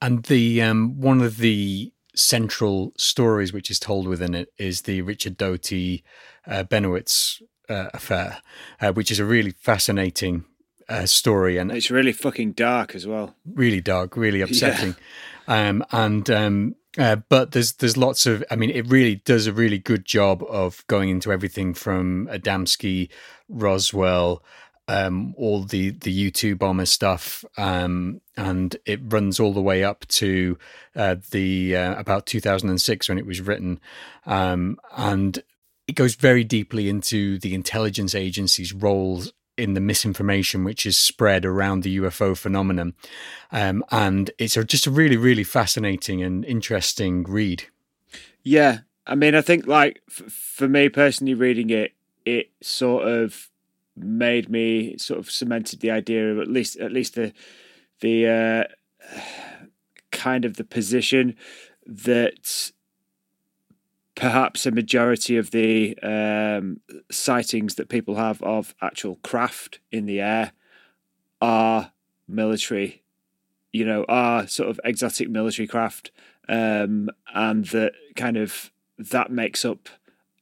and 0.00 0.24
the 0.24 0.62
um, 0.62 1.00
one 1.00 1.20
of 1.20 1.38
the 1.38 1.92
central 2.14 2.92
stories 2.96 3.52
which 3.52 3.70
is 3.70 3.78
told 3.78 4.08
within 4.08 4.34
it 4.34 4.52
is 4.58 4.82
the 4.82 5.02
Richard 5.02 5.36
Doty 5.36 6.02
uh, 6.46 6.64
Bennewitz 6.64 7.40
uh, 7.68 7.88
affair, 7.94 8.38
uh, 8.80 8.92
which 8.92 9.10
is 9.10 9.18
a 9.18 9.24
really 9.24 9.52
fascinating 9.52 10.44
uh, 10.88 11.06
story, 11.06 11.58
and 11.58 11.70
it's 11.70 11.90
really 11.90 12.12
fucking 12.12 12.52
dark 12.52 12.94
as 12.94 13.06
well. 13.06 13.34
Really 13.44 13.80
dark, 13.80 14.16
really 14.16 14.40
upsetting. 14.42 14.96
Yeah. 15.48 15.68
Um, 15.68 15.84
and 15.92 16.30
um, 16.30 16.76
uh, 16.96 17.16
but 17.28 17.52
there's 17.52 17.72
there's 17.74 17.96
lots 17.96 18.26
of. 18.26 18.44
I 18.50 18.56
mean, 18.56 18.70
it 18.70 18.88
really 18.88 19.16
does 19.16 19.46
a 19.46 19.52
really 19.52 19.78
good 19.78 20.04
job 20.04 20.42
of 20.48 20.84
going 20.86 21.10
into 21.10 21.32
everything 21.32 21.74
from 21.74 22.28
Adamski, 22.30 23.08
Roswell, 23.48 24.42
um, 24.88 25.34
all 25.36 25.62
the 25.62 25.90
the 25.90 26.10
U 26.10 26.30
two 26.30 26.56
bomber 26.56 26.86
stuff, 26.86 27.44
um, 27.56 28.20
and 28.36 28.76
it 28.86 29.00
runs 29.04 29.38
all 29.38 29.52
the 29.52 29.60
way 29.60 29.84
up 29.84 30.06
to 30.08 30.58
uh, 30.96 31.16
the 31.30 31.76
uh, 31.76 31.94
about 32.00 32.26
2006 32.26 33.08
when 33.08 33.18
it 33.18 33.26
was 33.26 33.42
written, 33.42 33.80
um, 34.26 34.78
and 34.96 35.42
it 35.86 35.92
goes 35.92 36.14
very 36.14 36.42
deeply 36.42 36.88
into 36.88 37.38
the 37.38 37.54
intelligence 37.54 38.14
agency's 38.14 38.72
roles 38.72 39.32
in 39.56 39.74
the 39.74 39.80
misinformation 39.80 40.62
which 40.62 40.86
is 40.86 40.96
spread 40.96 41.44
around 41.44 41.82
the 41.82 41.98
UFO 41.98 42.36
phenomenon, 42.36 42.94
um, 43.52 43.84
and 43.90 44.30
it's 44.38 44.56
a, 44.56 44.64
just 44.64 44.86
a 44.86 44.90
really 44.90 45.18
really 45.18 45.44
fascinating 45.44 46.22
and 46.22 46.46
interesting 46.46 47.24
read. 47.24 47.64
Yeah, 48.42 48.78
I 49.06 49.14
mean, 49.16 49.34
I 49.34 49.42
think 49.42 49.66
like 49.66 50.00
f- 50.08 50.32
for 50.32 50.66
me 50.66 50.88
personally, 50.88 51.34
reading 51.34 51.68
it, 51.68 51.92
it 52.24 52.50
sort 52.62 53.06
of 53.06 53.50
made 54.02 54.48
me 54.48 54.96
sort 54.98 55.18
of 55.18 55.30
cemented 55.30 55.80
the 55.80 55.90
idea 55.90 56.32
of 56.32 56.38
at 56.38 56.48
least 56.48 56.76
at 56.76 56.92
least 56.92 57.14
the 57.14 57.32
the 58.00 58.26
uh, 58.28 58.64
kind 60.10 60.44
of 60.44 60.56
the 60.56 60.64
position 60.64 61.34
that 61.86 62.70
perhaps 64.14 64.66
a 64.66 64.70
majority 64.70 65.36
of 65.36 65.52
the 65.52 65.96
um, 66.02 66.80
sightings 67.10 67.76
that 67.76 67.88
people 67.88 68.16
have 68.16 68.42
of 68.42 68.74
actual 68.82 69.16
craft 69.22 69.78
in 69.92 70.06
the 70.06 70.20
air 70.20 70.52
are 71.40 71.92
military, 72.26 73.02
you 73.72 73.84
know, 73.84 74.04
are 74.08 74.46
sort 74.48 74.68
of 74.68 74.80
exotic 74.84 75.30
military 75.30 75.68
craft, 75.68 76.10
um, 76.48 77.08
and 77.32 77.66
that 77.66 77.92
kind 78.16 78.36
of 78.36 78.72
that 78.98 79.30
makes 79.30 79.64
up 79.64 79.88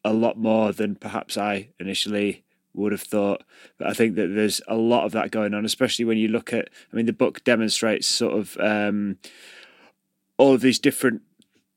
a 0.04 0.12
lot 0.12 0.38
more 0.38 0.72
than 0.72 0.94
perhaps 0.94 1.36
I 1.36 1.68
initially 1.78 2.44
would 2.76 2.92
have 2.92 3.02
thought. 3.02 3.42
But 3.78 3.88
I 3.88 3.92
think 3.94 4.14
that 4.16 4.28
there's 4.28 4.60
a 4.68 4.76
lot 4.76 5.04
of 5.04 5.12
that 5.12 5.30
going 5.30 5.54
on, 5.54 5.64
especially 5.64 6.04
when 6.04 6.18
you 6.18 6.28
look 6.28 6.52
at. 6.52 6.68
I 6.92 6.96
mean, 6.96 7.06
the 7.06 7.12
book 7.12 7.44
demonstrates 7.44 8.06
sort 8.06 8.34
of 8.34 8.56
um, 8.60 9.18
all 10.38 10.54
of 10.54 10.60
these 10.60 10.78
different 10.78 11.22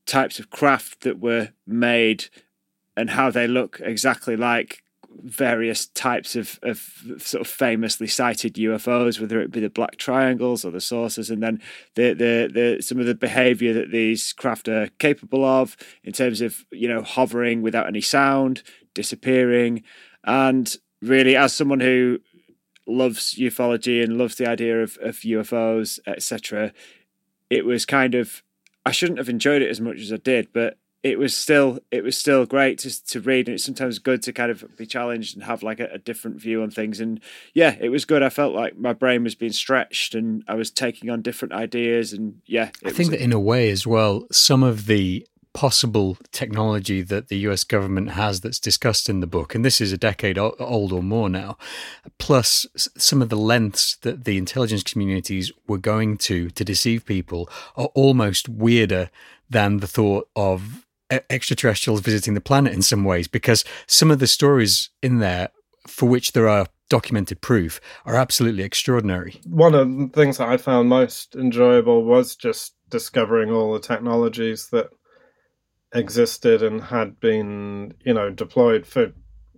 types 0.06 0.40
of 0.40 0.50
craft 0.50 1.02
that 1.02 1.20
were 1.20 1.50
made 1.66 2.26
and 2.98 3.12
how 3.12 3.32
they 3.32 3.48
look 3.48 3.80
exactly 3.84 4.36
like 4.36 4.84
various 5.24 5.88
types 5.88 6.36
of, 6.36 6.60
of 6.64 6.78
sort 7.18 7.42
of 7.42 7.48
famously 7.48 8.08
cited 8.08 8.56
UFOs, 8.56 9.20
whether 9.20 9.42
it 9.42 9.52
be 9.52 9.60
the 9.60 9.70
black 9.70 9.98
triangles 9.98 10.64
or 10.64 10.72
the 10.72 10.82
saucers, 10.82 11.30
and 11.30 11.42
then 11.42 11.62
the, 11.96 12.14
the 12.14 12.52
the 12.54 12.82
some 12.82 13.00
of 13.00 13.06
the 13.06 13.16
behaviour 13.16 13.74
that 13.74 13.92
these 13.92 14.34
craft 14.34 14.68
are 14.68 14.88
capable 15.00 15.44
of 15.44 15.76
in 16.04 16.14
terms 16.14 16.42
of 16.42 16.66
you 16.72 16.88
know 16.88 17.02
hovering 17.02 17.62
without 17.62 17.88
any 17.88 18.02
sound, 18.02 18.64
disappearing, 18.94 19.84
and 20.24 20.78
really, 21.02 21.36
as 21.36 21.54
someone 21.54 21.80
who 21.80 22.20
loves 22.88 23.36
ufology 23.36 24.04
and 24.04 24.18
loves 24.18 24.36
the 24.36 24.48
idea 24.48 24.82
of, 24.82 24.98
of 25.02 25.18
UFOs, 25.18 26.00
etc., 26.08 26.74
it 27.50 27.66
was 27.66 27.86
kind 27.86 28.16
of 28.16 28.44
I 28.86 28.92
shouldn't 28.92 29.20
have 29.20 29.30
enjoyed 29.30 29.62
it 29.62 29.70
as 29.70 29.82
much 29.82 30.00
as 30.00 30.12
I 30.12 30.18
did, 30.18 30.48
but 30.54 30.78
it 31.04 31.18
was 31.18 31.36
still 31.36 31.80
it 31.92 32.04
was 32.04 32.18
still 32.18 32.46
great 32.46 32.78
to 32.80 33.06
to 33.06 33.22
read 33.22 33.48
and 33.48 33.56
it's 33.56 33.64
sometimes 33.64 34.00
good 34.00 34.22
to 34.24 34.34
kind 34.34 34.52
of 34.52 34.66
be 34.78 34.86
challenged 34.86 35.36
and 35.36 35.46
have 35.46 35.64
like 35.64 35.80
a, 35.80 35.88
a, 35.94 35.98
different 35.98 36.42
view 36.42 36.62
on 36.62 36.70
things 36.70 37.00
and 37.00 37.22
yeah 37.54 37.76
it 37.80 37.90
was 37.90 38.04
good 38.04 38.22
i 38.22 38.30
felt 38.30 38.54
like 38.54 38.78
my 38.78 38.92
brain 38.92 39.24
was 39.24 39.36
being 39.36 39.52
stretched 39.52 40.14
and 40.14 40.44
i 40.48 40.54
was 40.54 40.70
taking 40.70 41.10
on 41.10 41.22
different 41.22 41.54
ideas 41.54 42.12
and 42.12 42.42
yeah 42.46 42.70
i 42.86 42.92
think 42.92 43.12
that 43.12 43.24
in 43.24 43.32
a 43.32 43.40
way 43.40 43.70
as 43.70 43.88
well 43.88 44.28
some 44.32 44.62
of 44.62 44.88
the 44.88 45.26
possible 45.60 46.18
technology 46.32 47.02
that 47.02 47.28
the 47.28 47.40
US 47.40 47.66
government 47.66 48.12
has 48.12 48.40
that's 48.40 48.62
discussed 48.62 49.10
in 49.10 49.20
the 49.20 49.28
book, 49.28 49.54
and 49.54 49.66
this 49.66 49.82
is 49.82 49.92
a 49.92 49.98
decade 49.98 50.38
old 50.38 50.94
or 50.94 51.04
more 51.04 51.28
now, 51.28 51.58
plus 52.18 52.66
some 52.98 53.22
of 53.22 53.28
the 53.28 53.36
lengths 53.36 53.98
that 54.04 54.24
the 54.24 54.38
intelligence 54.38 54.84
communities 54.84 55.52
were 55.68 55.78
going 55.78 56.16
to 56.16 56.50
to 56.52 56.64
deceive 56.64 57.06
people 57.06 57.50
are 57.76 57.90
almost 57.94 58.48
weirder 58.48 59.10
than 59.50 59.78
the 59.82 59.88
thought 59.88 60.30
of 60.34 60.86
extraterrestrials 61.30 62.00
visiting 62.00 62.36
the 62.36 62.48
planet 62.50 62.72
in 62.72 62.82
some 62.82 63.04
ways, 63.04 63.28
because 63.28 63.66
some 63.86 64.12
of 64.12 64.20
the 64.20 64.28
stories 64.28 64.92
in 65.04 65.20
there 65.20 65.50
for 65.86 66.08
which 66.08 66.32
there 66.32 66.48
are 66.48 66.68
documented 66.88 67.42
proof 67.42 67.82
are 68.06 68.16
absolutely 68.16 68.64
extraordinary. 68.64 69.42
One 69.44 69.76
of 69.76 69.90
the 69.90 70.08
things 70.14 70.38
that 70.38 70.48
I 70.48 70.56
found 70.56 70.88
most 70.88 71.36
enjoyable 71.36 72.06
was 72.06 72.38
just 72.38 72.76
discovering 72.90 73.52
all 73.52 73.74
the 73.74 73.82
technologies 73.82 74.70
that 74.72 74.88
existed 75.94 76.62
and 76.62 76.82
had 76.82 77.20
been, 77.20 77.94
you 78.04 78.14
know, 78.14 78.30
deployed 78.30 78.86
for 78.86 79.12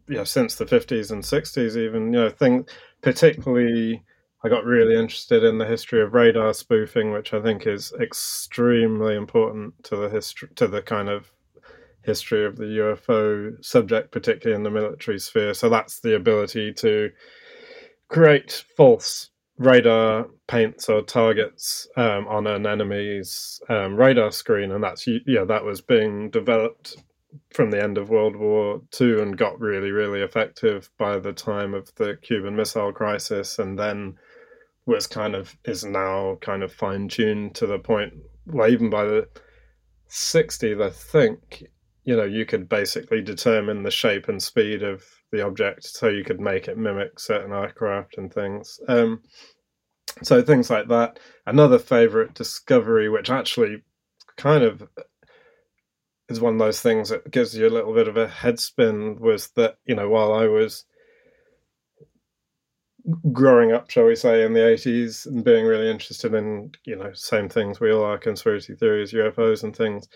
you 0.07 0.17
know, 0.17 0.23
since 0.23 0.55
the 0.55 0.65
50s 0.65 1.11
and 1.11 1.23
60s 1.23 1.77
even, 1.77 2.13
you 2.13 2.19
know, 2.19 2.29
thing 2.29 2.65
particularly 3.01 4.03
I 4.43 4.49
got 4.49 4.65
really 4.65 4.95
interested 4.95 5.43
in 5.43 5.59
the 5.59 5.65
history 5.65 6.01
of 6.01 6.13
radar 6.13 6.53
spoofing, 6.53 7.11
which 7.11 7.33
I 7.33 7.41
think 7.41 7.67
is 7.67 7.93
extremely 8.01 9.15
important 9.15 9.83
to 9.83 9.95
the 9.95 10.09
history 10.09 10.49
to 10.55 10.67
the 10.67 10.81
kind 10.81 11.09
of 11.09 11.31
history 12.03 12.45
of 12.45 12.57
the 12.57 12.63
UFO 12.63 13.63
subject, 13.63 14.11
particularly 14.11 14.55
in 14.55 14.63
the 14.63 14.71
military 14.71 15.19
sphere. 15.19 15.53
So 15.53 15.69
that's 15.69 15.99
the 15.99 16.15
ability 16.15 16.73
to 16.73 17.11
create 18.07 18.63
false 18.75 19.29
radar 19.61 20.27
paints 20.47 20.89
or 20.89 21.03
targets 21.03 21.87
um, 21.95 22.27
on 22.27 22.47
an 22.47 22.65
enemy's 22.65 23.61
um, 23.69 23.95
radar 23.95 24.31
screen, 24.31 24.71
and 24.71 24.83
that's 24.83 25.07
yeah, 25.07 25.43
that 25.45 25.63
was 25.63 25.81
being 25.81 26.29
developed 26.31 26.97
from 27.53 27.69
the 27.69 27.81
end 27.81 27.97
of 27.97 28.09
World 28.09 28.35
War 28.35 28.81
II 28.99 29.21
and 29.21 29.37
got 29.37 29.59
really, 29.59 29.91
really 29.91 30.21
effective 30.21 30.89
by 30.97 31.19
the 31.19 31.31
time 31.31 31.73
of 31.73 31.93
the 31.95 32.17
Cuban 32.21 32.55
Missile 32.55 32.91
Crisis, 32.91 33.59
and 33.59 33.77
then 33.77 34.17
was 34.87 35.05
kind 35.05 35.35
of 35.35 35.55
is 35.65 35.85
now 35.85 36.37
kind 36.41 36.63
of 36.63 36.73
fine 36.73 37.07
tuned 37.07 37.55
to 37.55 37.67
the 37.67 37.79
point. 37.79 38.13
where 38.45 38.67
even 38.67 38.89
by 38.89 39.05
the 39.05 39.27
60s, 40.09 40.81
I 40.81 40.89
think 40.89 41.63
you 42.03 42.15
know 42.15 42.23
you 42.23 42.45
could 42.45 42.67
basically 42.67 43.21
determine 43.21 43.83
the 43.83 43.91
shape 43.91 44.27
and 44.27 44.41
speed 44.41 44.81
of 44.81 45.03
the 45.31 45.45
object 45.45 45.83
so 45.83 46.07
you 46.07 46.23
could 46.23 46.39
make 46.39 46.67
it 46.67 46.77
mimic 46.77 47.19
certain 47.19 47.51
aircraft 47.51 48.17
and 48.17 48.33
things. 48.33 48.79
Um, 48.87 49.21
so 50.23 50.41
things 50.41 50.69
like 50.69 50.87
that. 50.89 51.19
Another 51.45 51.79
favorite 51.79 52.33
discovery 52.33 53.09
which 53.09 53.29
actually 53.29 53.83
kind 54.37 54.63
of 54.63 54.87
is 56.31 56.39
one 56.39 56.53
of 56.53 56.59
those 56.59 56.81
things 56.81 57.09
that 57.09 57.29
gives 57.29 57.55
you 57.55 57.67
a 57.67 57.69
little 57.69 57.93
bit 57.93 58.07
of 58.07 58.17
a 58.17 58.27
head 58.27 58.59
spin 58.59 59.19
was 59.19 59.49
that 59.49 59.75
you 59.85 59.93
know 59.93 60.09
while 60.09 60.33
i 60.33 60.47
was 60.47 60.85
growing 63.31 63.71
up 63.71 63.89
shall 63.89 64.05
we 64.05 64.15
say 64.15 64.43
in 64.43 64.53
the 64.53 64.59
80s 64.59 65.25
and 65.25 65.43
being 65.43 65.65
really 65.65 65.89
interested 65.89 66.33
in 66.33 66.71
you 66.85 66.95
know 66.95 67.11
same 67.13 67.49
things 67.49 67.79
we 67.79 67.91
all 67.91 68.03
are 68.03 68.17
conspiracy 68.17 68.75
theories 68.75 69.11
ufos 69.11 69.63
and 69.63 69.75
things 69.75 70.07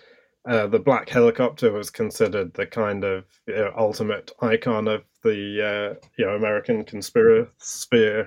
uh, 0.47 0.67
the 0.67 0.79
black 0.79 1.09
helicopter 1.09 1.71
was 1.71 1.89
considered 1.89 2.53
the 2.53 2.67
kind 2.67 3.03
of 3.03 3.25
you 3.47 3.55
know, 3.55 3.73
ultimate 3.77 4.31
icon 4.41 4.87
of 4.87 5.03
the 5.23 5.97
uh, 5.97 6.07
you 6.17 6.25
know 6.25 6.35
American 6.35 6.83
conspiracy. 6.83 8.23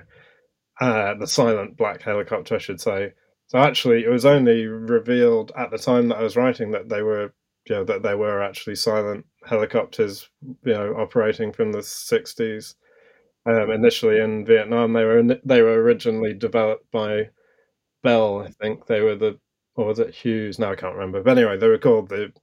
Uh, 0.81 1.13
the 1.15 1.27
silent 1.27 1.75
black 1.77 2.01
helicopter, 2.01 2.55
I 2.55 2.59
should 2.59 2.79
say. 2.81 3.13
So 3.47 3.57
actually, 3.57 4.03
it 4.03 4.09
was 4.09 4.25
only 4.25 4.65
revealed 4.65 5.51
at 5.57 5.71
the 5.71 5.77
time 5.77 6.07
that 6.09 6.17
I 6.17 6.23
was 6.23 6.35
writing 6.37 6.71
that 6.71 6.87
they 6.87 7.01
were, 7.01 7.33
you 7.67 7.75
know, 7.75 7.83
that 7.85 8.03
they 8.03 8.15
were 8.15 8.41
actually 8.41 8.75
silent 8.75 9.25
helicopters, 9.45 10.29
you 10.63 10.73
know, 10.73 10.93
operating 10.93 11.51
from 11.51 11.71
the 11.71 11.79
'60s. 11.79 12.75
Um, 13.45 13.71
initially 13.71 14.19
in 14.19 14.45
Vietnam, 14.45 14.93
they 14.93 15.05
were 15.05 15.23
they 15.45 15.61
were 15.61 15.81
originally 15.81 16.33
developed 16.33 16.91
by 16.91 17.29
Bell. 18.03 18.41
I 18.41 18.51
think 18.61 18.87
they 18.87 19.01
were 19.01 19.15
the 19.15 19.39
or 19.79 19.85
was 19.85 19.99
it 19.99 20.13
Hughes? 20.13 20.59
No, 20.59 20.71
I 20.71 20.75
can't 20.75 20.93
remember. 20.93 21.23
But 21.23 21.37
anyway, 21.37 21.57
they 21.57 21.69
were 21.69 21.77
called 21.77 22.09
the 22.09 22.33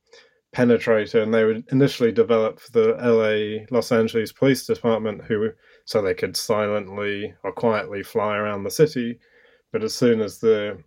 Penetrator, 0.55 1.23
and 1.23 1.35
they 1.35 1.45
were 1.45 1.63
initially 1.71 2.11
developed 2.11 2.61
for 2.61 2.73
the 2.73 2.93
LA 2.95 3.67
Los 3.71 3.93
Angeles 3.93 4.33
Police 4.33 4.67
Department, 4.67 5.23
who 5.23 5.51
so 5.85 6.01
they 6.01 6.15
could 6.15 6.35
silently 6.35 7.35
or 7.43 7.53
quietly 7.53 8.03
fly 8.03 8.37
around 8.37 8.65
the 8.65 8.71
city. 8.71 9.19
But 9.71 9.85
as 9.85 9.93
soon 9.93 10.23
as 10.23 10.39
the, 10.39 10.79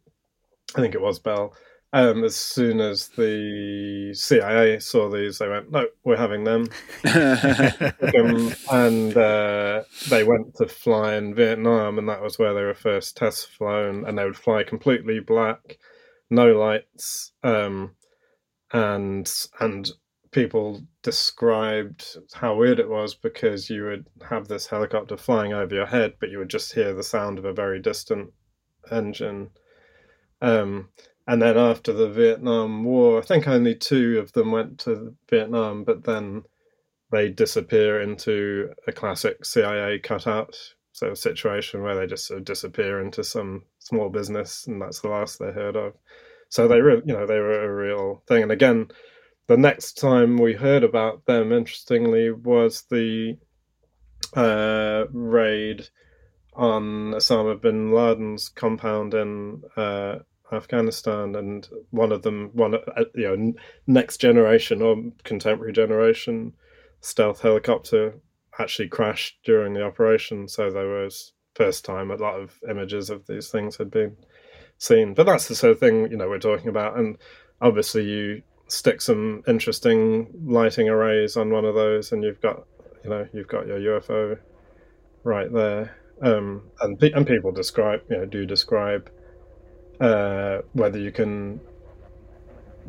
I 0.75 0.81
think 0.81 0.95
it 0.95 1.01
was 1.01 1.19
Bell, 1.19 1.53
um, 1.93 2.23
as 2.23 2.35
soon 2.35 2.79
as 2.79 3.09
the 3.09 4.11
CIA 4.15 4.79
saw 4.79 5.07
these, 5.07 5.37
they 5.37 5.47
went, 5.47 5.71
"No, 5.71 5.85
we're 6.03 6.17
having 6.17 6.45
them," 6.45 6.67
um, 7.13 8.53
and 8.71 9.15
uh, 9.15 9.83
they 10.09 10.23
went 10.23 10.55
to 10.55 10.67
fly 10.67 11.13
in 11.13 11.35
Vietnam, 11.35 11.99
and 11.99 12.09
that 12.09 12.23
was 12.23 12.39
where 12.39 12.55
they 12.55 12.63
were 12.63 12.73
first 12.73 13.17
test 13.17 13.51
flown, 13.51 14.03
and 14.07 14.17
they 14.17 14.25
would 14.25 14.35
fly 14.35 14.63
completely 14.63 15.19
black 15.19 15.77
no 16.29 16.53
lights, 16.53 17.31
um, 17.43 17.95
and 18.71 19.31
and 19.59 19.91
people 20.31 20.81
described 21.01 22.17
how 22.33 22.55
weird 22.55 22.79
it 22.79 22.89
was 22.89 23.15
because 23.15 23.69
you 23.69 23.83
would 23.83 24.05
have 24.29 24.47
this 24.47 24.67
helicopter 24.67 25.17
flying 25.17 25.53
over 25.53 25.73
your 25.73 25.87
head, 25.87 26.13
but 26.19 26.29
you 26.29 26.37
would 26.37 26.49
just 26.49 26.73
hear 26.73 26.93
the 26.93 27.03
sound 27.03 27.39
of 27.39 27.45
a 27.45 27.53
very 27.53 27.79
distant 27.81 28.31
engine. 28.91 29.49
Um, 30.41 30.89
and 31.27 31.41
then 31.41 31.57
after 31.57 31.93
the 31.93 32.09
Vietnam 32.09 32.83
War, 32.83 33.19
I 33.19 33.25
think 33.25 33.47
only 33.47 33.75
two 33.75 34.19
of 34.19 34.31
them 34.33 34.51
went 34.51 34.79
to 34.81 35.15
Vietnam, 35.29 35.83
but 35.83 36.03
then 36.03 36.43
they 37.11 37.29
disappear 37.29 38.01
into 38.01 38.69
a 38.87 38.91
classic 38.91 39.43
CIA 39.45 39.99
cutout 39.99 40.55
sort 40.91 41.11
of 41.11 41.17
situation 41.17 41.81
where 41.81 41.95
they 41.95 42.07
just 42.07 42.27
sort 42.27 42.39
of 42.39 42.45
disappear 42.45 43.01
into 43.01 43.23
some 43.23 43.63
small 43.79 44.09
business, 44.09 44.67
and 44.67 44.81
that's 44.81 45.01
the 45.01 45.09
last 45.09 45.39
they 45.39 45.51
heard 45.51 45.75
of. 45.75 45.93
So 46.49 46.67
they 46.67 46.81
really, 46.81 47.03
you 47.05 47.13
know, 47.13 47.25
they 47.25 47.39
were 47.39 47.63
a 47.63 47.73
real 47.73 48.23
thing. 48.27 48.43
And 48.43 48.51
again, 48.51 48.89
the 49.47 49.57
next 49.57 49.93
time 49.93 50.37
we 50.37 50.53
heard 50.53 50.83
about 50.83 51.25
them, 51.25 51.51
interestingly, 51.51 52.31
was 52.31 52.83
the 52.89 53.37
uh, 54.35 55.05
raid 55.11 55.87
on 56.53 57.13
Osama 57.13 57.59
bin 57.61 57.91
Laden's 57.91 58.49
compound 58.49 59.13
in 59.13 59.61
uh, 59.77 60.17
Afghanistan, 60.51 61.35
and 61.35 61.67
one 61.91 62.11
of 62.11 62.23
them, 62.23 62.49
one 62.53 62.75
uh, 62.75 63.03
you 63.15 63.35
know, 63.35 63.53
next 63.87 64.17
generation 64.17 64.81
or 64.81 64.97
contemporary 65.23 65.73
generation 65.73 66.53
stealth 67.01 67.41
helicopter 67.41 68.19
actually 68.59 68.89
crashed 68.89 69.37
during 69.43 69.73
the 69.73 69.83
operation. 69.83 70.47
So 70.47 70.69
there 70.69 70.87
was 70.87 71.33
first 71.55 71.83
time 71.85 72.11
a 72.11 72.15
lot 72.15 72.39
of 72.39 72.57
images 72.69 73.09
of 73.09 73.25
these 73.27 73.49
things 73.49 73.77
had 73.77 73.89
been 73.89 74.15
seen. 74.77 75.13
But 75.13 75.25
that's 75.25 75.47
the 75.47 75.55
sort 75.55 75.71
of 75.71 75.79
thing 75.79 76.09
you 76.11 76.17
know 76.17 76.29
we're 76.29 76.39
talking 76.39 76.69
about, 76.69 76.97
and 76.97 77.17
obviously 77.61 78.03
you 78.03 78.41
stick 78.67 79.01
some 79.01 79.43
interesting 79.47 80.27
lighting 80.45 80.89
arrays 80.89 81.37
on 81.37 81.51
one 81.51 81.65
of 81.65 81.75
those, 81.75 82.11
and 82.11 82.23
you've 82.23 82.41
got 82.41 82.65
you 83.03 83.09
know 83.09 83.27
you've 83.33 83.47
got 83.47 83.67
your 83.67 83.79
UFO 83.79 84.37
right 85.23 85.51
there. 85.51 85.95
Um, 86.21 86.63
and 86.81 87.01
and 87.01 87.25
people 87.25 87.51
describe 87.51 88.01
you 88.09 88.17
know 88.17 88.25
do 88.25 88.45
describe 88.45 89.09
uh, 89.99 90.59
whether 90.73 90.99
you 90.99 91.11
can 91.11 91.59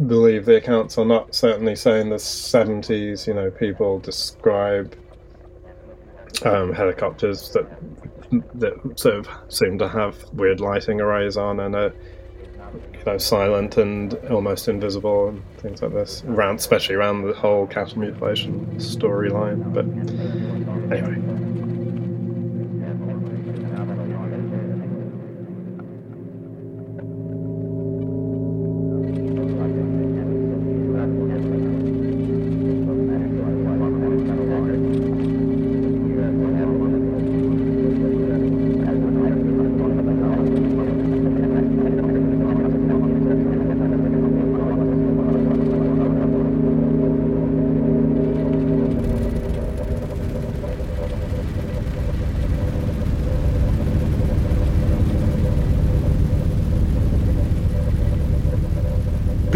believe 0.06 0.44
the 0.44 0.56
accounts 0.56 0.96
or 0.98 1.04
not. 1.04 1.34
Certainly, 1.34 1.76
say 1.76 2.00
in 2.00 2.10
the 2.10 2.18
seventies, 2.18 3.26
you 3.26 3.34
know, 3.34 3.50
people 3.50 3.98
describe 3.98 4.96
um, 6.44 6.72
helicopters 6.72 7.50
that 7.50 7.66
that 8.54 8.98
sort 8.98 9.14
of 9.16 9.28
seem 9.48 9.78
to 9.78 9.88
have 9.88 10.16
weird 10.32 10.60
lighting 10.60 11.00
arrays 11.00 11.36
on 11.36 11.60
and 11.60 11.74
are 11.74 11.92
you 12.92 13.04
know 13.04 13.18
silent 13.18 13.76
and 13.76 14.14
almost 14.30 14.68
invisible 14.68 15.28
and 15.28 15.42
things 15.58 15.82
like 15.82 15.92
this. 15.92 16.22
Around 16.24 16.56
especially 16.56 16.94
around 16.94 17.22
the 17.22 17.34
whole 17.34 17.66
cattle 17.66 17.98
mutilation 17.98 18.66
storyline 18.76 19.72
but 19.74 19.86
anyway 20.96 21.29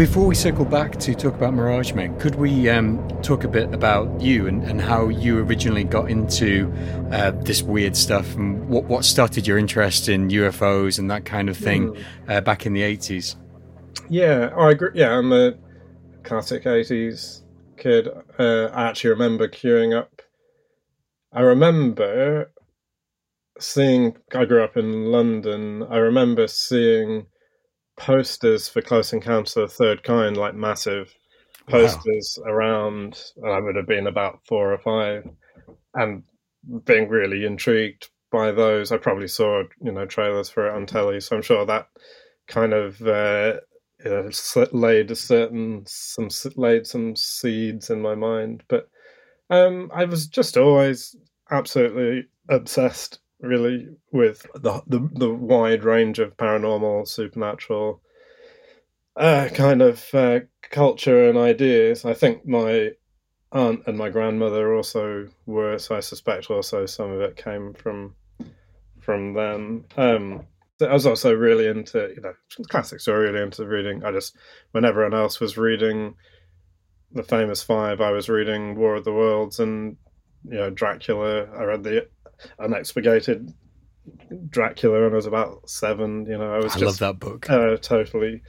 Before 0.05 0.27
we 0.27 0.35
circle 0.35 0.65
back 0.65 0.99
to 0.99 1.15
talk 1.15 1.33
about 1.33 1.55
Mirage 1.55 1.93
Men, 1.93 2.17
could 2.19 2.35
we 2.35 2.69
um, 2.69 3.09
talk 3.23 3.43
a 3.43 3.47
bit 3.47 3.73
about 3.73 4.21
you 4.21 4.45
and, 4.45 4.63
and 4.63 4.79
how 4.79 5.07
you 5.07 5.39
originally 5.39 5.83
got 5.83 6.11
into 6.11 6.71
uh, 7.11 7.31
this 7.31 7.63
weird 7.63 7.97
stuff 7.97 8.35
and 8.35 8.69
what, 8.69 8.83
what 8.83 9.03
started 9.03 9.47
your 9.47 9.57
interest 9.57 10.07
in 10.07 10.29
UFOs 10.29 10.99
and 10.99 11.09
that 11.09 11.25
kind 11.25 11.49
of 11.49 11.57
thing 11.57 11.91
mm. 11.91 12.03
uh, 12.29 12.39
back 12.39 12.67
in 12.67 12.73
the 12.73 12.83
80s? 12.83 13.35
Yeah, 14.07 14.53
I 14.55 14.69
agree. 14.69 14.91
Yeah, 14.93 15.17
I'm 15.17 15.33
a 15.33 15.55
classic 16.21 16.65
80s 16.65 17.41
kid. 17.75 18.07
Uh, 18.37 18.65
I 18.65 18.89
actually 18.89 19.09
remember 19.09 19.47
queuing 19.47 19.97
up. 19.97 20.21
I 21.33 21.41
remember 21.41 22.51
seeing, 23.59 24.17
I 24.35 24.45
grew 24.45 24.63
up 24.63 24.77
in 24.77 25.05
London. 25.05 25.81
I 25.81 25.97
remember 25.97 26.47
seeing 26.47 27.25
posters 27.97 28.67
for 28.67 28.81
Close 28.81 29.13
Encounters 29.13 29.57
of 29.57 29.69
the 29.69 29.75
Third 29.75 30.03
Kind, 30.03 30.37
like 30.37 30.55
massive 30.55 31.13
posters 31.67 32.37
wow. 32.41 32.51
around. 32.51 33.21
I 33.45 33.59
would 33.59 33.75
have 33.75 33.87
been 33.87 34.07
about 34.07 34.39
four 34.47 34.73
or 34.73 34.77
five, 34.77 35.27
and 35.93 36.23
being 36.85 37.09
really 37.09 37.45
intrigued 37.45 38.09
by 38.31 38.51
those. 38.51 38.91
I 38.91 38.97
probably 38.97 39.27
saw 39.27 39.63
you 39.81 39.91
know 39.91 40.05
trailers 40.05 40.49
for 40.49 40.67
it 40.67 40.75
on 40.75 40.85
telly, 40.85 41.21
so 41.21 41.35
I'm 41.35 41.41
sure 41.41 41.65
that 41.65 41.87
kind 42.47 42.73
of 42.73 43.01
uh, 43.01 43.59
you 44.03 44.11
know, 44.11 44.29
laid 44.71 45.11
a 45.11 45.15
certain 45.15 45.83
some 45.87 46.29
laid 46.55 46.85
some 46.85 47.15
seeds 47.15 47.89
in 47.89 48.01
my 48.01 48.15
mind. 48.15 48.63
But 48.67 48.89
um, 49.49 49.91
I 49.93 50.05
was 50.05 50.27
just 50.27 50.57
always 50.57 51.15
absolutely 51.51 52.27
obsessed 52.49 53.19
really 53.39 53.89
with 54.11 54.45
the 54.53 54.81
the, 54.87 55.09
the 55.13 55.33
wide 55.33 55.83
range 55.83 56.19
of 56.19 56.37
paranormal, 56.37 57.07
supernatural 57.07 58.01
uh, 59.15 59.49
kind 59.53 59.81
of 59.81 60.13
uh, 60.13 60.41
culture 60.61 61.29
and 61.29 61.37
ideas. 61.37 62.05
I 62.05 62.13
think 62.13 62.45
my 62.45 62.91
aunt 63.51 63.83
and 63.87 63.97
my 63.97 64.09
grandmother 64.09 64.73
also 64.73 65.27
were, 65.45 65.77
so 65.77 65.95
I 65.95 66.01
suspect 66.01 66.51
also 66.51 66.85
some 66.85 67.11
of 67.11 67.21
it 67.21 67.37
came 67.37 67.73
from 67.73 68.15
from 68.99 69.33
them. 69.33 69.85
Um, 69.97 70.45
I 70.81 70.91
was 70.91 71.05
also 71.05 71.33
really 71.33 71.67
into 71.67 72.13
you 72.15 72.21
know 72.21 72.33
classics. 72.67 73.05
So 73.05 73.13
really 73.13 73.41
into 73.41 73.65
reading. 73.65 74.03
I 74.03 74.11
just 74.11 74.35
when 74.71 74.83
everyone 74.83 75.13
else 75.13 75.39
was 75.39 75.57
reading 75.57 76.15
the 77.11 77.23
famous 77.23 77.63
five, 77.63 78.01
I 78.01 78.11
was 78.11 78.27
reading 78.27 78.75
War 78.75 78.95
of 78.95 79.05
the 79.05 79.13
Worlds 79.13 79.59
and 79.59 79.95
you 80.43 80.57
know 80.57 80.69
Dracula. 80.69 81.45
I 81.45 81.63
read 81.63 81.83
the 81.83 82.07
unexpurgated 82.59 83.53
Dracula 84.49 85.03
when 85.03 85.13
I 85.13 85.15
was 85.15 85.25
about 85.25 85.69
seven. 85.69 86.25
You 86.25 86.37
know, 86.37 86.53
I 86.53 86.57
was 86.57 86.75
I 86.75 86.79
just 86.79 87.01
love 87.01 87.19
that 87.19 87.19
book. 87.19 87.49
Uh, 87.49 87.77
totally 87.77 88.41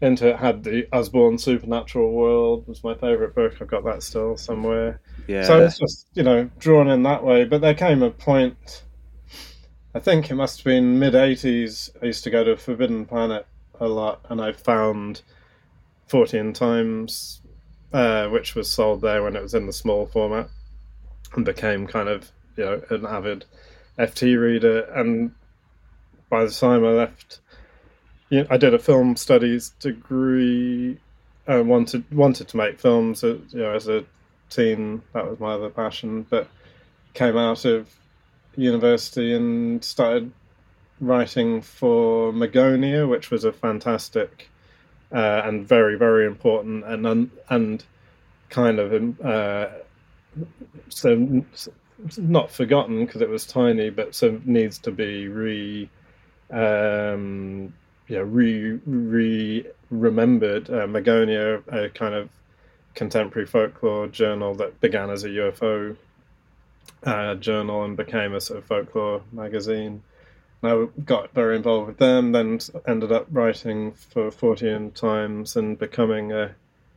into 0.00 0.28
it. 0.28 0.36
Had 0.36 0.64
the 0.64 0.86
Usborne 0.92 1.38
Supernatural 1.38 2.12
World 2.12 2.66
was 2.66 2.82
my 2.82 2.94
favorite 2.94 3.34
book. 3.34 3.54
I've 3.60 3.68
got 3.68 3.84
that 3.84 4.02
still 4.02 4.36
somewhere. 4.36 5.00
Yeah. 5.26 5.44
So 5.44 5.64
it's 5.64 5.78
just 5.78 6.08
you 6.14 6.22
know 6.22 6.50
drawn 6.58 6.88
in 6.88 7.02
that 7.04 7.24
way. 7.24 7.44
But 7.44 7.60
there 7.60 7.74
came 7.74 8.02
a 8.02 8.10
point. 8.10 8.84
I 9.94 9.98
think 9.98 10.30
it 10.30 10.34
must 10.34 10.58
have 10.58 10.64
been 10.64 10.98
mid 10.98 11.14
'80s. 11.14 11.90
I 12.02 12.06
used 12.06 12.24
to 12.24 12.30
go 12.30 12.44
to 12.44 12.56
Forbidden 12.56 13.06
Planet 13.06 13.46
a 13.80 13.88
lot, 13.88 14.24
and 14.28 14.40
I 14.40 14.52
found 14.52 15.22
Fortean 16.08 16.54
Times, 16.54 17.40
uh, 17.92 18.28
which 18.28 18.54
was 18.54 18.70
sold 18.70 19.00
there 19.00 19.22
when 19.22 19.36
it 19.36 19.42
was 19.42 19.54
in 19.54 19.66
the 19.66 19.72
small 19.72 20.06
format, 20.06 20.48
and 21.34 21.44
became 21.44 21.86
kind 21.86 22.08
of 22.08 22.30
you 22.56 22.64
know 22.64 22.82
an 22.90 23.06
avid 23.06 23.44
FT 23.98 24.40
reader. 24.40 24.82
And 24.94 25.32
by 26.28 26.44
the 26.44 26.50
time 26.50 26.84
I 26.84 26.90
left, 26.90 27.40
you 28.28 28.40
know, 28.40 28.46
I 28.50 28.56
did 28.56 28.74
a 28.74 28.78
film 28.78 29.16
studies 29.16 29.70
degree. 29.80 30.98
I 31.46 31.60
wanted 31.60 32.04
wanted 32.12 32.48
to 32.48 32.56
make 32.56 32.78
films. 32.80 33.24
Uh, 33.24 33.38
you 33.50 33.60
know, 33.60 33.74
as 33.74 33.88
a 33.88 34.04
teen, 34.48 35.02
that 35.12 35.28
was 35.28 35.40
my 35.40 35.52
other 35.52 35.70
passion. 35.70 36.26
But 36.28 36.48
came 37.14 37.36
out 37.36 37.64
of 37.64 37.88
university 38.56 39.34
and 39.34 39.84
started 39.84 40.30
writing 41.00 41.60
for 41.62 42.32
Magonia, 42.32 43.08
which 43.08 43.30
was 43.30 43.44
a 43.44 43.52
fantastic 43.52 44.48
uh, 45.12 45.42
and 45.44 45.66
very 45.66 45.96
very 45.96 46.26
important 46.26 46.84
and 46.84 47.30
and 47.48 47.84
kind 48.48 48.78
of 48.78 49.24
uh, 49.24 49.68
so 50.88 51.44
not 52.18 52.50
forgotten 52.50 53.04
because 53.04 53.20
it 53.22 53.28
was 53.28 53.46
tiny, 53.46 53.90
but 53.90 54.14
so 54.14 54.40
needs 54.44 54.78
to 54.78 54.90
be 54.90 55.28
re, 55.28 55.88
um, 56.50 57.72
yeah, 58.08 58.22
re 58.24 58.78
re 58.86 59.66
remembered. 59.90 60.70
Uh, 60.70 60.86
Magonia, 60.86 61.62
a 61.68 61.88
kind 61.90 62.14
of 62.14 62.28
contemporary 62.94 63.46
folklore 63.46 64.08
journal 64.08 64.54
that 64.56 64.80
began 64.80 65.10
as 65.10 65.24
a 65.24 65.28
UFO 65.28 65.96
uh, 67.04 67.34
journal 67.36 67.84
and 67.84 67.96
became 67.96 68.34
a 68.34 68.40
sort 68.40 68.58
of 68.58 68.64
folklore 68.64 69.22
magazine. 69.32 70.02
I 70.62 70.88
got 71.04 71.32
very 71.32 71.56
involved 71.56 71.86
with 71.86 71.96
them, 71.98 72.32
then 72.32 72.60
ended 72.86 73.12
up 73.12 73.26
writing 73.30 73.92
for 73.92 74.30
Fortean 74.30 74.92
Times 74.92 75.56
and 75.56 75.78
becoming 75.78 76.32
a 76.32 76.54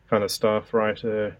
kind 0.09 0.23
of 0.23 0.31
staff 0.31 0.73
writer 0.73 1.37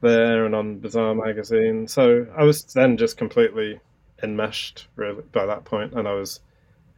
there 0.00 0.44
and 0.44 0.54
on 0.54 0.78
Bizarre 0.78 1.14
magazine. 1.14 1.88
So 1.88 2.26
I 2.36 2.44
was 2.44 2.64
then 2.64 2.96
just 2.96 3.16
completely 3.16 3.80
enmeshed 4.22 4.88
really 4.96 5.22
by 5.32 5.46
that 5.46 5.64
point, 5.64 5.94
and 5.94 6.06
I 6.08 6.14
was 6.14 6.40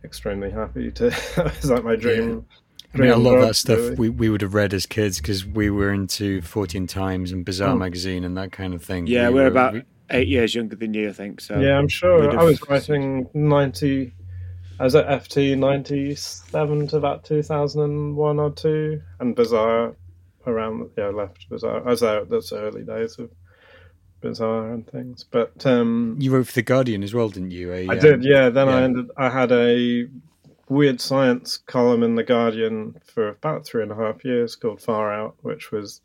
extremely 0.04 0.50
happy 0.50 0.90
to. 0.92 1.06
it 1.08 1.36
was 1.36 1.70
like 1.70 1.84
my 1.84 1.96
dream. 1.96 2.46
Yeah. 2.48 2.56
I 2.94 2.98
mean, 2.98 3.10
a 3.10 3.16
lot 3.16 3.34
of 3.34 3.42
that 3.42 3.56
stuff 3.56 3.78
really. 3.78 3.94
we, 3.96 4.08
we 4.08 4.28
would 4.30 4.40
have 4.40 4.54
read 4.54 4.72
as 4.72 4.86
kids 4.86 5.18
because 5.18 5.44
we 5.44 5.68
were 5.68 5.92
into 5.92 6.40
Fortean 6.40 6.88
Times 6.88 7.30
and 7.30 7.44
Bizarre 7.44 7.70
oh. 7.70 7.72
Hmm. 7.72 7.80
magazine 7.80 8.24
and 8.24 8.36
that 8.38 8.52
kind 8.52 8.72
of 8.72 8.82
thing. 8.82 9.06
Yeah, 9.06 9.28
we 9.28 9.40
are 9.40 9.46
about 9.46 9.74
we, 9.74 9.82
eight 10.10 10.28
years 10.28 10.54
younger 10.54 10.76
than 10.76 10.94
you, 10.94 11.10
I 11.10 11.12
think. 11.12 11.40
So 11.40 11.58
yeah, 11.58 11.76
I'm 11.76 11.88
sure. 11.88 12.38
I 12.38 12.42
was 12.42 12.60
writing 12.68 13.28
ninety. 13.34 14.14
I 14.78 14.84
was 14.84 14.94
at 14.94 15.06
FT 15.06 15.58
ninety 15.58 16.14
seven 16.14 16.86
to 16.88 16.96
about 16.96 17.24
two 17.24 17.42
thousand 17.42 17.82
and 17.82 18.16
one 18.16 18.38
or 18.38 18.50
two, 18.50 19.02
and 19.20 19.36
Bizarre 19.36 19.94
around 20.46 20.90
yeah 20.96 21.08
left 21.08 21.48
Bizarre. 21.48 21.86
I 21.86 21.90
was 21.90 22.02
out 22.02 22.28
those 22.28 22.52
early 22.52 22.82
days 22.82 23.18
of 23.18 23.30
Bizarre 24.20 24.72
and 24.72 24.86
things. 24.86 25.24
But 25.30 25.66
um, 25.66 26.16
you 26.18 26.32
wrote 26.32 26.48
for 26.48 26.54
the 26.54 26.62
Guardian 26.62 27.02
as 27.02 27.14
well, 27.14 27.28
didn't 27.28 27.50
you? 27.50 27.72
A, 27.72 27.88
I 27.88 27.94
um, 27.94 27.98
did. 27.98 28.24
Yeah. 28.24 28.48
Then 28.48 28.68
yeah. 28.68 28.74
I 28.74 28.82
ended. 28.82 29.10
I 29.16 29.28
had 29.28 29.52
a 29.52 30.08
weird 30.68 31.00
science 31.00 31.58
column 31.58 32.02
in 32.02 32.14
the 32.14 32.24
Guardian 32.24 33.00
for 33.04 33.28
about 33.28 33.64
three 33.64 33.82
and 33.82 33.92
a 33.92 33.94
half 33.94 34.24
years 34.24 34.56
called 34.56 34.80
Far 34.80 35.12
Out, 35.12 35.36
which 35.42 35.70
was 35.70 36.00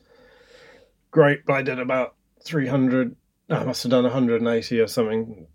great. 1.09 1.45
But 1.45 1.53
I 1.53 1.61
did 1.61 1.79
about 1.79 2.15
three 2.43 2.67
hundred. 2.67 3.15
I 3.49 3.63
must 3.65 3.83
have 3.83 3.89
done 3.89 4.03
180 4.03 4.79
or 4.79 4.87
something, 4.87 5.45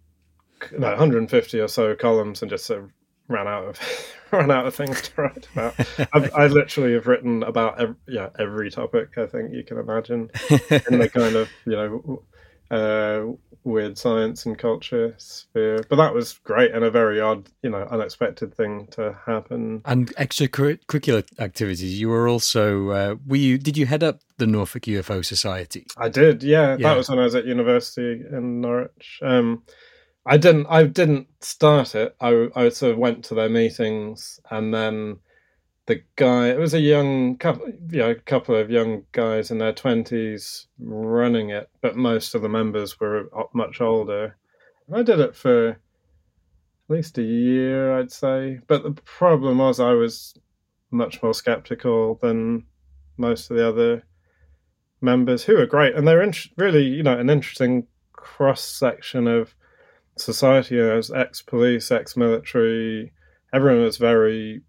no, 0.71 0.89
150 0.89 1.61
or 1.61 1.69
so 1.69 1.95
columns, 1.95 2.43
and 2.43 2.51
just 2.51 2.67
sort 2.67 2.83
of 2.83 2.91
ran 3.29 3.49
out 3.49 3.65
of 3.65 3.81
run 4.33 4.51
out 4.51 4.67
of 4.67 4.75
things 4.75 5.03
to 5.03 5.23
write 5.23 5.49
about. 5.53 5.75
I've, 6.13 6.35
I 6.35 6.47
literally 6.47 6.95
have 6.95 7.07
written 7.07 7.43
about 7.43 7.81
every, 7.81 7.97
yeah 8.09 8.31
every 8.39 8.71
topic 8.71 9.19
I 9.19 9.27
think 9.27 9.53
you 9.53 9.63
can 9.65 9.79
imagine 9.79 10.31
in 10.61 10.99
the 10.99 11.11
kind 11.13 11.37
of 11.37 11.49
you 11.65 11.73
know 11.73 12.23
uh, 12.71 13.25
weird 13.65 13.99
science 13.99 14.47
and 14.47 14.59
culture 14.59 15.15
sphere. 15.19 15.85
But 15.89 15.97
that 15.97 16.15
was 16.15 16.35
great 16.45 16.73
and 16.73 16.85
a 16.85 16.91
very 16.91 17.21
odd, 17.21 17.49
you 17.63 17.71
know, 17.71 17.87
unexpected 17.91 18.55
thing 18.55 18.89
to 18.93 19.19
happen. 19.27 19.83
And 19.85 20.15
extracurricular 20.17 21.25
activities. 21.41 22.01
You 22.01 22.09
were 22.09 22.29
also 22.29 22.91
uh, 22.91 23.15
were 23.27 23.37
you? 23.37 23.59
Did 23.59 23.77
you 23.77 23.87
head 23.87 24.03
up 24.03 24.21
the 24.39 24.47
Norfolk 24.47 24.83
UFO 24.83 25.25
Society? 25.25 25.87
I 25.97 26.09
did. 26.09 26.43
Yeah, 26.43 26.77
yeah. 26.79 26.89
that 26.89 26.97
was 26.97 27.09
when 27.09 27.19
I 27.19 27.25
was 27.25 27.35
at 27.35 27.45
university 27.45 28.23
in 28.31 28.61
Norwich. 28.61 29.21
Um, 29.23 29.63
I 30.27 30.37
didn't. 30.37 30.67
I 30.69 30.85
didn't 30.85 31.29
start 31.41 31.95
it. 31.95 32.17
I, 32.21 32.49
I 32.57 32.69
sort 32.71 32.93
of 32.93 32.99
went 32.99 33.25
to 33.27 33.35
their 33.35 33.49
meetings, 33.49 34.41
and 34.51 34.75
then 34.75 35.19
the 35.87 36.03
guy. 36.17 36.49
It 36.49 36.59
was 36.59 36.75
a 36.75 36.81
young 36.81 37.37
couple, 37.39 37.69
you 37.91 37.99
know, 37.99 38.15
couple 38.27 38.57
of 38.57 38.71
young 38.71 39.05
guys 39.13 39.51
in 39.51 39.59
their 39.59 39.73
twenties 39.73 40.67
running 40.81 41.51
it, 41.51 41.71
but 41.81 41.97
most 41.97 42.35
of 42.35 42.43
the 42.43 42.49
members 42.49 42.99
were 42.99 43.31
much 43.55 43.81
older. 43.81 44.37
I 44.93 45.03
did 45.03 45.21
it 45.21 45.35
for 45.37 45.69
at 45.69 45.79
least 46.89 47.19
a 47.19 47.23
year, 47.23 47.99
I'd 47.99 48.13
say. 48.13 48.61
But 48.67 48.83
the 48.83 48.93
problem 49.03 49.59
was, 49.59 49.81
I 49.81 49.93
was 49.93 50.35
much 50.91 51.23
more 51.23 51.35
skeptical 51.35 52.17
than 52.17 52.65
most 53.17 53.51
of 53.51 53.57
the 53.57 53.69
other 53.69 54.05
members, 55.01 55.45
who 55.45 55.57
were 55.57 55.67
great, 55.67 55.95
and 55.95 56.07
they're 56.07 56.23
in- 56.23 56.35
really, 56.57 56.85
you 56.85 57.03
know, 57.03 57.19
an 57.19 57.31
interesting 57.31 57.87
cross 58.13 58.63
section 58.63 59.27
of 59.27 59.55
society 60.17 60.77
You 60.77 60.91
as 60.91 61.11
ex-police, 61.11 61.91
ex-military. 61.91 63.13
Everyone 63.53 63.83
was 63.83 63.97
very, 63.97 64.63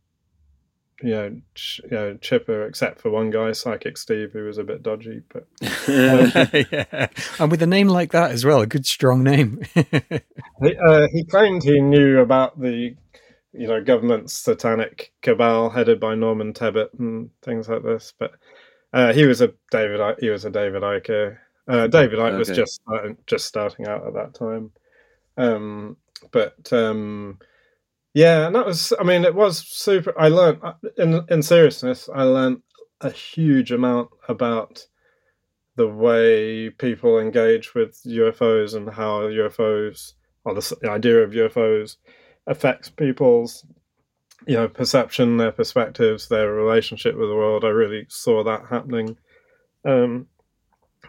you 1.01 1.09
know, 1.09 1.41
ch- 1.55 1.81
you 1.83 1.91
know, 1.91 2.17
chipper, 2.17 2.65
except 2.65 3.01
for 3.01 3.09
one 3.09 3.29
guy, 3.29 3.51
Psychic 3.51 3.97
Steve, 3.97 4.31
who 4.33 4.45
was 4.45 4.57
a 4.57 4.63
bit 4.63 4.83
dodgy. 4.83 5.21
But 5.29 5.47
um, 5.87 6.65
yeah. 6.71 7.07
and 7.39 7.51
with 7.51 7.61
a 7.61 7.67
name 7.67 7.87
like 7.87 8.11
that 8.11 8.31
as 8.31 8.45
well, 8.45 8.61
a 8.61 8.67
good 8.67 8.85
strong 8.85 9.23
name. 9.23 9.61
he, 9.73 10.75
uh, 10.87 11.07
he 11.11 11.23
claimed 11.25 11.63
he 11.63 11.81
knew 11.81 12.19
about 12.19 12.59
the 12.59 12.95
you 13.53 13.67
know 13.67 13.83
government's 13.83 14.33
satanic 14.33 15.13
cabal 15.21 15.69
headed 15.69 15.99
by 15.99 16.13
Norman 16.13 16.53
Tebbit 16.53 16.89
and 16.99 17.29
things 17.41 17.67
like 17.67 17.83
this. 17.83 18.13
But 18.17 18.31
uh, 18.93 19.13
he 19.13 19.25
was 19.25 19.41
a 19.41 19.53
David 19.71 20.17
he 20.19 20.29
was 20.29 20.45
a 20.45 20.49
David 20.49 20.83
Icke. 20.83 21.37
Uh, 21.67 21.87
David 21.87 22.19
Icke 22.19 22.29
okay. 22.29 22.37
was 22.37 22.49
just 22.49 22.75
starting, 22.75 23.17
just 23.25 23.45
starting 23.45 23.87
out 23.87 24.05
at 24.07 24.13
that 24.13 24.33
time. 24.33 24.71
Um, 25.37 25.97
but 26.31 26.71
um, 26.73 27.39
yeah, 28.13 28.47
and 28.47 28.55
that 28.55 28.65
was 28.65 28.93
I 28.99 29.03
mean 29.03 29.25
it 29.25 29.35
was 29.35 29.65
super. 29.67 30.19
I 30.19 30.29
learned 30.29 30.59
uh, 30.63 30.73
in 30.97 31.23
in 31.29 31.43
seriousness, 31.43 32.09
I 32.13 32.23
learned 32.23 32.61
a 33.01 33.11
huge 33.11 33.71
amount 33.71 34.09
about 34.27 34.85
the 35.75 35.87
way 35.87 36.71
people 36.71 37.19
engage 37.19 37.75
with 37.75 38.01
UFOs 38.07 38.73
and 38.73 38.89
how 38.89 39.21
UFOs 39.21 40.13
or 40.43 40.55
the, 40.55 40.77
the 40.81 40.89
idea 40.89 41.19
of 41.19 41.31
UFOs 41.31 41.97
affects 42.47 42.89
people's 42.89 43.65
you 44.47 44.55
know 44.55 44.67
perception, 44.67 45.37
their 45.37 45.51
perspectives, 45.51 46.27
their 46.27 46.53
relationship 46.53 47.15
with 47.15 47.29
the 47.29 47.35
world. 47.35 47.63
I 47.63 47.69
really 47.69 48.05
saw 48.09 48.43
that 48.43 48.65
happening, 48.69 49.17
um, 49.85 50.27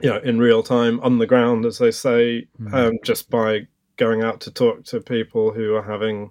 you 0.03 0.11
know, 0.11 0.19
in 0.19 0.39
real 0.39 0.63
time 0.63 1.01
on 1.01 1.19
the 1.19 1.27
ground, 1.27 1.65
as 1.65 1.79
they 1.79 1.91
say, 1.91 2.49
mm. 2.61 2.75
um, 2.75 2.99
just 3.05 3.31
by 3.31 3.67
going 3.99 4.23
out 4.23 4.41
to 4.41 4.51
talk 4.51 4.85
to 4.85 5.01
people 5.01 5.53
who 5.53 5.75
are 5.75 5.83
having 5.83 6.31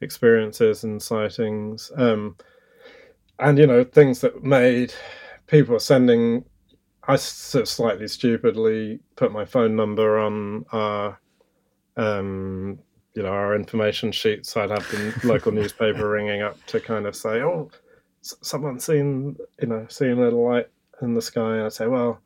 experiences 0.00 0.84
and 0.84 1.02
sightings. 1.02 1.92
Um, 1.96 2.36
and 3.38 3.58
you 3.58 3.66
know 3.66 3.84
things 3.84 4.20
that 4.20 4.42
made 4.42 4.94
people 5.46 5.78
sending. 5.78 6.44
I 7.08 7.16
sort 7.16 7.62
of 7.62 7.68
slightly 7.68 8.06
stupidly 8.06 9.00
put 9.16 9.32
my 9.32 9.44
phone 9.44 9.74
number 9.74 10.20
on 10.20 10.64
our, 10.70 11.18
um, 11.96 12.78
you 13.14 13.24
know, 13.24 13.30
our 13.30 13.56
information 13.56 14.12
sheet, 14.12 14.46
so 14.46 14.62
I'd 14.62 14.70
have 14.70 14.88
the 14.88 15.12
local 15.24 15.50
newspaper 15.50 16.08
ringing 16.08 16.42
up 16.42 16.64
to 16.66 16.80
kind 16.80 17.06
of 17.06 17.16
say, 17.16 17.42
"Oh, 17.42 17.70
someone's 18.20 18.84
seen, 18.84 19.36
you 19.60 19.66
know, 19.66 19.84
seen 19.88 20.12
a 20.12 20.20
little 20.20 20.48
light 20.48 20.68
in 21.02 21.14
the 21.14 21.22
sky." 21.22 21.56
And 21.56 21.64
I'd 21.64 21.72
say, 21.72 21.86
"Well." 21.86 22.20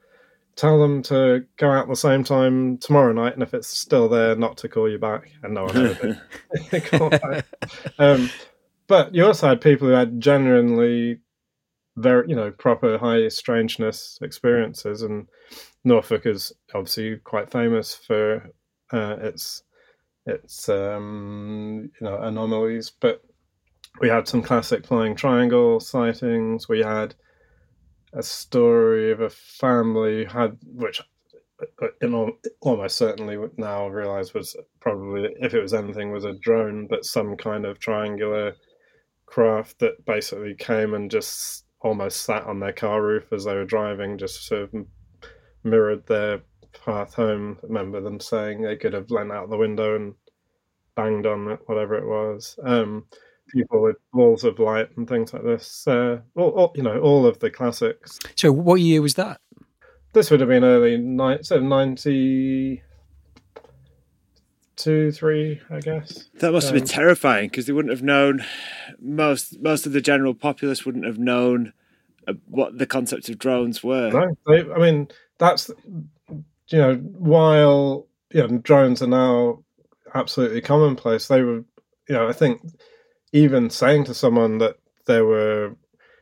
Tell 0.57 0.81
them 0.81 1.03
to 1.03 1.45
go 1.59 1.71
out 1.71 1.87
the 1.87 1.95
same 1.95 2.25
time 2.25 2.79
tomorrow 2.79 3.13
night, 3.13 3.35
and 3.35 3.43
if 3.43 3.55
it's 3.55 3.69
still 3.69 4.09
there, 4.09 4.35
not 4.35 4.57
to 4.59 4.69
call 4.69 4.91
you 4.91 4.99
back. 4.99 5.31
And 5.43 5.55
no 5.55 5.65
one 5.65 5.77
ever 5.77 6.19
did. 6.73 7.45
um, 7.99 8.31
but 8.87 9.15
you 9.15 9.25
also 9.25 9.49
had 9.49 9.61
people 9.61 9.89
who 9.89 9.95
had 9.95 10.21
genuinely 10.21 11.21
very, 11.97 12.29
you 12.29 12.37
know, 12.37 12.51
proper 12.51 12.99
high 12.99 13.29
strangeness 13.29 14.19
experiences, 14.23 15.03
and 15.03 15.29
Norfolk 15.85 16.27
is 16.27 16.53
obviously 16.75 17.17
quite 17.19 17.51
famous 17.51 17.95
for 17.95 18.51
uh, 18.93 19.17
its 19.21 19.63
its 20.27 20.69
um, 20.69 21.91
you 22.01 22.05
know 22.05 22.17
anomalies. 22.23 22.91
But 22.91 23.23
we 24.01 24.09
had 24.09 24.29
some 24.29 24.43
classic 24.43 24.87
flying 24.87 25.15
triangle 25.15 25.81
sightings. 25.81 26.69
We 26.69 26.81
had 26.81 27.15
a 28.13 28.23
story 28.23 29.11
of 29.11 29.21
a 29.21 29.31
family 29.31 30.25
had 30.25 30.57
which 30.65 31.03
you 32.03 32.09
know 32.09 32.37
almost 32.61 32.97
certainly 32.97 33.37
now 33.57 33.89
realize 33.89 34.35
was 34.35 34.57
probably 34.81 35.35
if 35.41 35.55
it 35.55 35.61
was 35.61 35.75
anything 35.75 36.13
was 36.13 36.25
a 36.25 36.35
drone 36.35 36.87
but 36.87 37.05
some 37.05 37.37
kind 37.37 37.65
of 37.65 37.79
triangular 37.79 38.55
craft 39.27 39.79
that 39.81 40.05
basically 40.07 40.55
came 40.55 40.95
and 40.95 41.11
just 41.11 41.67
almost 41.81 42.23
sat 42.23 42.45
on 42.45 42.61
their 42.61 42.73
car 42.73 43.03
roof 43.03 43.33
as 43.33 43.45
they 43.45 43.55
were 43.55 43.65
driving, 43.65 44.19
just 44.19 44.47
sort 44.47 44.63
of 44.63 44.87
mirrored 45.65 46.07
their 46.07 46.41
path 46.85 47.15
home. 47.15 47.59
I 47.63 47.67
remember 47.67 48.01
them 48.01 48.21
saying 48.21 48.63
they 48.63 48.77
could 48.77 48.93
have 48.93 49.11
leant 49.11 49.33
out 49.33 49.51
the 49.51 49.57
window 49.57 49.97
and 49.97 50.15
banged 50.95 51.27
on 51.27 51.59
whatever 51.67 51.97
it 51.97 52.07
was. 52.07 52.59
Um, 52.63 53.07
people 53.49 53.83
with 53.83 53.97
balls 54.13 54.45
of 54.45 54.59
light 54.59 54.89
and 54.97 55.09
things 55.09 55.33
like 55.33 55.43
this. 55.43 55.87
Uh, 55.87 56.21
all, 56.37 56.51
all, 56.51 56.73
you 56.75 56.83
know, 56.83 56.99
all 57.01 57.27
of 57.27 57.39
the 57.39 57.51
classics. 57.51 58.19
So, 58.35 58.53
what 58.53 58.81
year 58.81 59.03
was 59.03 59.15
that? 59.15 59.41
This 60.13 60.31
would 60.31 60.41
have 60.41 60.49
been 60.49 60.65
early 60.65 60.97
ni- 60.97 61.43
so 61.43 61.61
ninety 61.61 62.83
two, 64.77 65.11
three, 65.11 65.61
I 65.71 65.81
guess. 65.81 66.29
That 66.41 66.53
must 66.53 66.69
have 66.69 66.75
been 66.75 66.83
um, 66.83 66.89
terrifying 66.89 67.49
because 67.49 67.67
they 67.67 67.73
wouldn't 67.73 67.93
have 67.93 68.03
known. 68.03 68.45
Most 69.01 69.61
most 69.61 69.87
of 69.87 69.93
the 69.93 70.01
general 70.01 70.35
populace 70.35 70.87
wouldn't 70.87 71.05
have 71.05 71.19
known 71.19 71.73
uh, 72.29 72.35
what 72.47 72.79
the 72.79 72.87
concept 72.87 73.29
of 73.29 73.39
drones 73.39 73.83
were. 73.83 74.11
No, 74.11 74.37
they, 74.47 74.71
I 74.71 74.79
mean 74.79 75.09
that's 75.39 75.71
you 76.29 76.79
know 76.79 76.95
while 76.97 78.07
you 78.33 78.47
know 78.47 78.59
drones 78.59 79.03
are 79.03 79.09
now 79.09 79.65
absolutely 80.15 80.61
commonplace. 80.61 81.29
They 81.29 81.43
were 81.43 81.65
you 82.09 82.15
know 82.15 82.29
I 82.29 82.33
think 82.33 82.61
even 83.33 83.71
saying 83.71 84.05
to 84.05 84.15
someone 84.15 84.59
that 84.59 84.77
there 85.07 85.25
were 85.25 85.77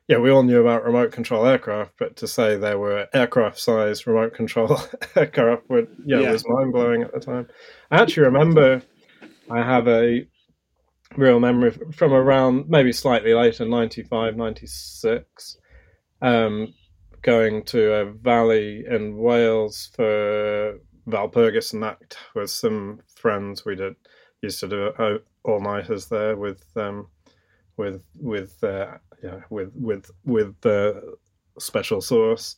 yeah, 0.07 0.19
we 0.19 0.31
all 0.31 0.43
knew 0.43 0.61
about 0.61 0.85
remote 0.85 1.13
control 1.13 1.47
aircraft, 1.47 1.93
but 1.99 2.17
to 2.17 2.29
say 2.29 2.57
there 2.57 2.79
were 2.79 3.09
aircraft 3.15 3.59
sized 3.59 4.07
remote 4.07 4.35
control 4.35 4.79
aircraft 5.17 5.63
would, 5.71 5.89
yeah, 6.05 6.21
yeah. 6.21 6.33
was 6.33 6.45
mind 6.47 6.73
blowing 6.73 7.03
at 7.03 7.13
the 7.13 7.21
time. 7.21 7.49
I 7.91 8.03
actually 8.03 8.25
remember 8.25 8.83
I 9.51 9.59
have 9.63 9.89
a 9.89 10.27
real 11.17 11.41
memory 11.41 11.73
from 11.93 12.13
around 12.13 12.69
maybe 12.69 12.93
slightly 12.93 13.33
later, 13.33 13.65
95, 13.65 14.37
96, 14.37 15.57
um, 16.21 16.75
going 17.23 17.65
to 17.65 17.93
a 17.95 18.05
valley 18.13 18.85
in 18.89 19.17
Wales 19.17 19.91
for 19.95 20.79
Walpurgis 21.07 21.73
Nacht 21.73 22.19
with 22.35 22.51
some 22.51 23.01
friends. 23.15 23.65
We 23.65 23.77
did 23.77 23.95
used 24.43 24.61
to 24.61 24.69
do 24.69 24.87
uh, 24.99 25.19
all 25.45 25.61
nighters 25.61 26.07
there 26.07 26.37
with 26.37 26.65
um, 26.77 27.09
with 27.77 28.03
with 28.21 28.63
uh, 28.63 28.99
yeah, 29.23 29.41
with 29.51 29.73
with 29.75 30.11
with 30.25 30.55
the 30.61 31.17
special 31.59 32.01
sauce. 32.01 32.57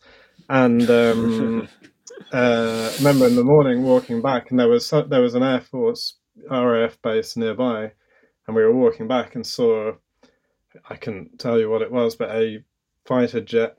And 0.48 0.88
um, 0.90 1.68
uh, 2.32 2.92
remember 2.98 3.26
in 3.26 3.36
the 3.36 3.44
morning 3.44 3.82
walking 3.82 4.22
back, 4.22 4.50
and 4.50 4.58
there 4.58 4.68
was 4.68 4.90
there 4.90 5.20
was 5.20 5.34
an 5.34 5.42
Air 5.42 5.60
Force 5.60 6.14
RAF 6.50 7.00
base 7.02 7.36
nearby, 7.36 7.92
and 8.46 8.56
we 8.56 8.62
were 8.62 8.74
walking 8.74 9.08
back 9.08 9.34
and 9.34 9.46
saw. 9.46 9.92
I 10.90 10.96
couldn't 10.96 11.38
tell 11.38 11.58
you 11.58 11.70
what 11.70 11.80
it 11.80 11.90
was, 11.90 12.16
but 12.16 12.30
a 12.30 12.62
fighter 13.06 13.40
jet 13.40 13.78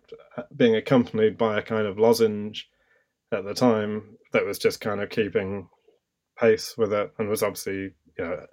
being 0.56 0.76
accompanied 0.76 1.38
by 1.38 1.60
a 1.60 1.62
kind 1.62 1.86
of 1.86 2.00
lozenge 2.00 2.70
at 3.32 3.44
the 3.44 3.54
time 3.54 4.18
that 4.34 4.46
was 4.46 4.58
just 4.58 4.82
kind 4.82 5.02
of 5.02 5.10
keeping 5.10 5.70
pace 6.40 6.78
with 6.78 6.94
it 6.94 7.12
and 7.18 7.28
was 7.28 7.44
obviously 7.44 7.94
you 8.18 8.26
know 8.26 8.46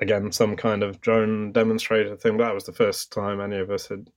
again 0.00 0.32
some 0.32 0.56
kind 0.56 0.82
of 0.82 1.00
drone 1.00 1.52
demonstrator 1.52 2.16
thing. 2.16 2.36
That 2.36 2.54
was 2.54 2.64
the 2.64 2.72
first 2.72 3.12
time 3.12 3.40
any 3.40 3.56
of 3.56 3.70
us 3.70 3.88
had 3.88 4.10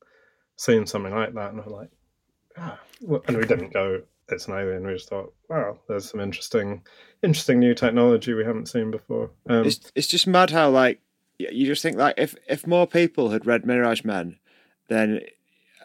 seen 0.55 0.85
something 0.85 1.13
like 1.13 1.33
that, 1.33 1.53
and 1.53 1.65
we're 1.65 1.71
like, 1.71 1.89
ah. 2.57 2.79
and 3.27 3.37
we 3.37 3.45
didn't 3.45 3.73
go. 3.73 4.01
It's 4.27 4.47
an 4.47 4.53
alien. 4.53 4.85
We 4.85 4.93
just 4.93 5.09
thought, 5.09 5.33
wow, 5.49 5.79
there's 5.87 6.09
some 6.11 6.19
interesting, 6.19 6.83
interesting 7.23 7.59
new 7.59 7.73
technology 7.73 8.33
we 8.33 8.45
haven't 8.45 8.67
seen 8.67 8.91
before. 8.91 9.31
Um, 9.49 9.65
it's 9.65 9.91
it's 9.95 10.07
just 10.07 10.27
mad 10.27 10.51
how 10.51 10.69
like 10.69 11.01
you 11.39 11.65
just 11.65 11.81
think 11.81 11.97
like 11.97 12.15
if 12.17 12.35
if 12.47 12.67
more 12.67 12.85
people 12.85 13.29
had 13.29 13.45
read 13.45 13.65
Mirage 13.65 14.03
Men, 14.03 14.37
then 14.87 15.21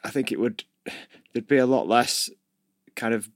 I 0.02 0.10
think 0.10 0.30
it 0.30 0.40
would 0.40 0.64
there'd 1.32 1.48
be 1.48 1.56
a 1.56 1.66
lot 1.66 1.88
less 1.88 2.28
kind 2.96 3.14
of 3.14 3.30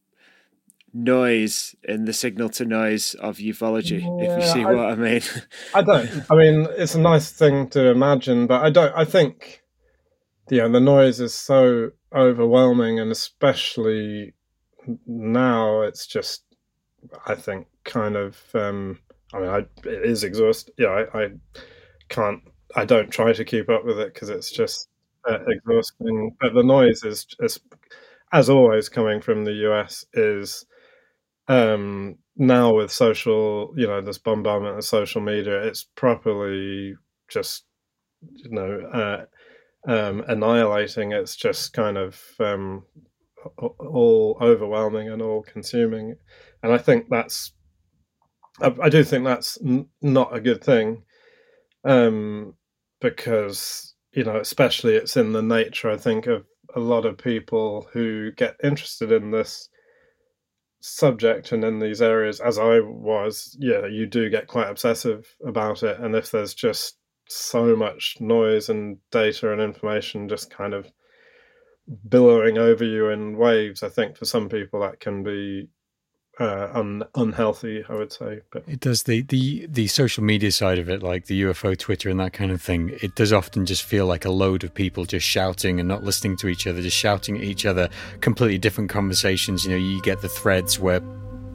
noise 0.92 1.74
in 1.84 2.04
the 2.04 2.12
signal 2.12 2.48
to 2.48 2.64
noise 2.64 3.14
of 3.14 3.38
ufology 3.38 4.00
yeah, 4.00 4.36
if 4.36 4.42
you 4.42 4.48
see 4.48 4.64
I, 4.64 4.72
what 4.72 4.86
i 4.86 4.94
mean. 4.94 5.20
I 5.74 5.82
don't 5.82 6.10
i 6.30 6.34
mean 6.34 6.66
it's 6.70 6.94
a 6.94 7.00
nice 7.00 7.30
thing 7.30 7.68
to 7.70 7.88
imagine 7.90 8.46
but 8.46 8.62
i 8.62 8.70
don't 8.70 8.94
i 8.96 9.04
think 9.04 9.62
you 10.50 10.58
know 10.58 10.70
the 10.70 10.80
noise 10.80 11.20
is 11.20 11.34
so 11.34 11.90
overwhelming 12.14 12.98
and 12.98 13.12
especially 13.12 14.34
now 15.06 15.82
it's 15.82 16.06
just 16.06 16.44
i 17.26 17.34
think 17.34 17.66
kind 17.84 18.16
of 18.16 18.38
um 18.54 18.98
i 19.34 19.38
mean 19.40 19.48
I, 19.48 19.58
it 19.58 20.04
is 20.04 20.24
exhausting 20.24 20.74
yeah 20.78 21.04
I, 21.12 21.24
I 21.24 21.28
can't 22.08 22.42
i 22.76 22.84
don't 22.84 23.10
try 23.10 23.32
to 23.32 23.44
keep 23.44 23.68
up 23.68 23.84
with 23.84 23.98
it 23.98 24.14
because 24.14 24.30
it's 24.30 24.50
just 24.50 24.88
uh, 25.28 25.38
exhausting 25.46 26.34
but 26.40 26.54
the 26.54 26.62
noise 26.62 27.04
is, 27.04 27.26
is 27.40 27.60
as 28.32 28.48
always 28.48 28.88
coming 28.88 29.20
from 29.20 29.44
the 29.44 29.52
us 29.52 30.04
is 30.14 30.64
um, 31.48 32.16
now 32.36 32.74
with 32.74 32.92
social, 32.92 33.72
you 33.76 33.86
know, 33.86 34.00
this 34.00 34.18
bombardment 34.18 34.78
of 34.78 34.84
social 34.84 35.20
media, 35.20 35.62
it's 35.66 35.84
properly 35.96 36.94
just, 37.28 37.64
you 38.36 38.50
know, 38.50 38.80
uh, 38.92 39.90
um, 39.90 40.24
annihilating. 40.28 41.12
It's 41.12 41.36
just 41.36 41.72
kind 41.72 41.96
of 41.96 42.20
um, 42.38 42.84
all 43.56 44.38
overwhelming 44.40 45.08
and 45.08 45.22
all 45.22 45.42
consuming. 45.42 46.16
And 46.62 46.72
I 46.72 46.78
think 46.78 47.06
that's, 47.08 47.52
I, 48.60 48.74
I 48.82 48.88
do 48.88 49.02
think 49.02 49.24
that's 49.24 49.58
n- 49.64 49.88
not 50.02 50.34
a 50.34 50.40
good 50.40 50.62
thing 50.62 51.02
um, 51.84 52.54
because, 53.00 53.94
you 54.12 54.24
know, 54.24 54.36
especially 54.36 54.94
it's 54.96 55.16
in 55.16 55.32
the 55.32 55.42
nature, 55.42 55.90
I 55.90 55.96
think, 55.96 56.26
of 56.26 56.44
a 56.74 56.80
lot 56.80 57.06
of 57.06 57.16
people 57.16 57.88
who 57.92 58.32
get 58.32 58.56
interested 58.62 59.12
in 59.12 59.30
this 59.30 59.68
subject 60.80 61.52
and 61.52 61.64
in 61.64 61.78
these 61.80 62.00
areas 62.00 62.40
as 62.40 62.58
i 62.58 62.78
was 62.80 63.56
yeah 63.58 63.86
you 63.86 64.06
do 64.06 64.30
get 64.30 64.46
quite 64.46 64.68
obsessive 64.68 65.34
about 65.44 65.82
it 65.82 65.98
and 65.98 66.14
if 66.14 66.30
there's 66.30 66.54
just 66.54 66.96
so 67.28 67.74
much 67.76 68.16
noise 68.20 68.68
and 68.68 68.96
data 69.10 69.52
and 69.52 69.60
information 69.60 70.28
just 70.28 70.50
kind 70.50 70.72
of 70.72 70.90
billowing 72.08 72.58
over 72.58 72.84
you 72.84 73.08
in 73.08 73.36
waves. 73.36 73.82
I 73.82 73.88
think 73.88 74.16
for 74.16 74.24
some 74.24 74.48
people 74.48 74.80
that 74.80 75.00
can 75.00 75.22
be 75.22 75.68
uh, 76.40 76.70
un- 76.72 77.04
unhealthy. 77.14 77.84
I 77.88 77.94
would 77.94 78.12
say, 78.12 78.40
but 78.50 78.64
it 78.66 78.80
does 78.80 79.04
the 79.04 79.22
the 79.22 79.66
the 79.66 79.86
social 79.88 80.22
media 80.22 80.52
side 80.52 80.78
of 80.78 80.88
it, 80.88 81.02
like 81.02 81.26
the 81.26 81.42
UFO 81.42 81.76
Twitter 81.76 82.08
and 82.08 82.20
that 82.20 82.32
kind 82.32 82.50
of 82.50 82.62
thing. 82.62 82.96
It 83.02 83.14
does 83.14 83.32
often 83.32 83.66
just 83.66 83.82
feel 83.82 84.06
like 84.06 84.24
a 84.24 84.30
load 84.30 84.64
of 84.64 84.74
people 84.74 85.04
just 85.04 85.26
shouting 85.26 85.80
and 85.80 85.88
not 85.88 86.04
listening 86.04 86.36
to 86.38 86.48
each 86.48 86.66
other, 86.66 86.80
just 86.80 86.96
shouting 86.96 87.36
at 87.36 87.42
each 87.42 87.66
other. 87.66 87.88
Completely 88.20 88.58
different 88.58 88.90
conversations. 88.90 89.64
You 89.64 89.70
know, 89.70 89.76
you 89.76 90.00
get 90.02 90.22
the 90.22 90.28
threads 90.28 90.78
where 90.78 91.00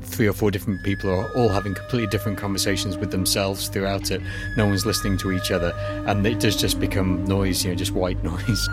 three 0.02 0.28
or 0.28 0.34
four 0.34 0.52
different 0.52 0.84
people 0.84 1.10
are 1.10 1.32
all 1.38 1.50
having 1.50 1.74
completely 1.74 2.08
different 2.08 2.38
conversations 2.38 2.98
with 2.98 3.12
themselves 3.12 3.70
throughout 3.70 4.12
it. 4.12 4.22
No 4.58 4.66
one's 4.66 4.86
listening 4.86 5.18
to 5.20 5.32
each 5.32 5.52
other, 5.52 5.74
and 6.08 6.26
it 6.28 6.40
does 6.40 6.56
just 6.56 6.80
become 6.80 7.26
noise. 7.26 7.64
You 7.64 7.72
know, 7.72 7.76
just 7.76 7.92
white 7.92 8.22
noise. 8.24 8.68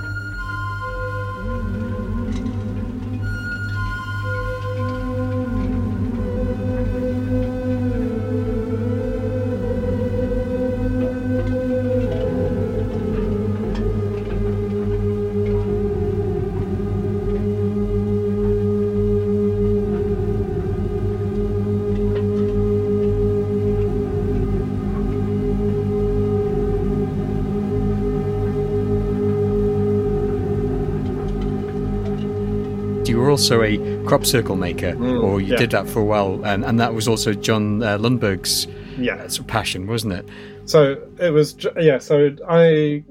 Also 33.41 33.63
a 33.63 34.05
crop 34.05 34.27
circle 34.27 34.55
maker, 34.55 34.93
mm, 34.93 35.23
or 35.23 35.41
you 35.41 35.53
yeah. 35.53 35.57
did 35.57 35.71
that 35.71 35.89
for 35.89 36.01
a 36.01 36.05
while, 36.05 36.45
and, 36.45 36.63
and 36.63 36.79
that 36.79 36.93
was 36.93 37.09
also 37.09 37.33
John 37.33 37.83
uh, 37.83 37.97
Lundberg's 37.97 38.67
yeah. 38.99 39.15
Uh, 39.15 39.29
sort 39.29 39.41
of 39.41 39.47
passion, 39.47 39.87
wasn't 39.87 40.13
it? 40.13 40.29
So 40.67 41.09
it 41.19 41.31
was, 41.31 41.57
yeah. 41.79 41.97
So 41.97 42.37
I 42.47 43.03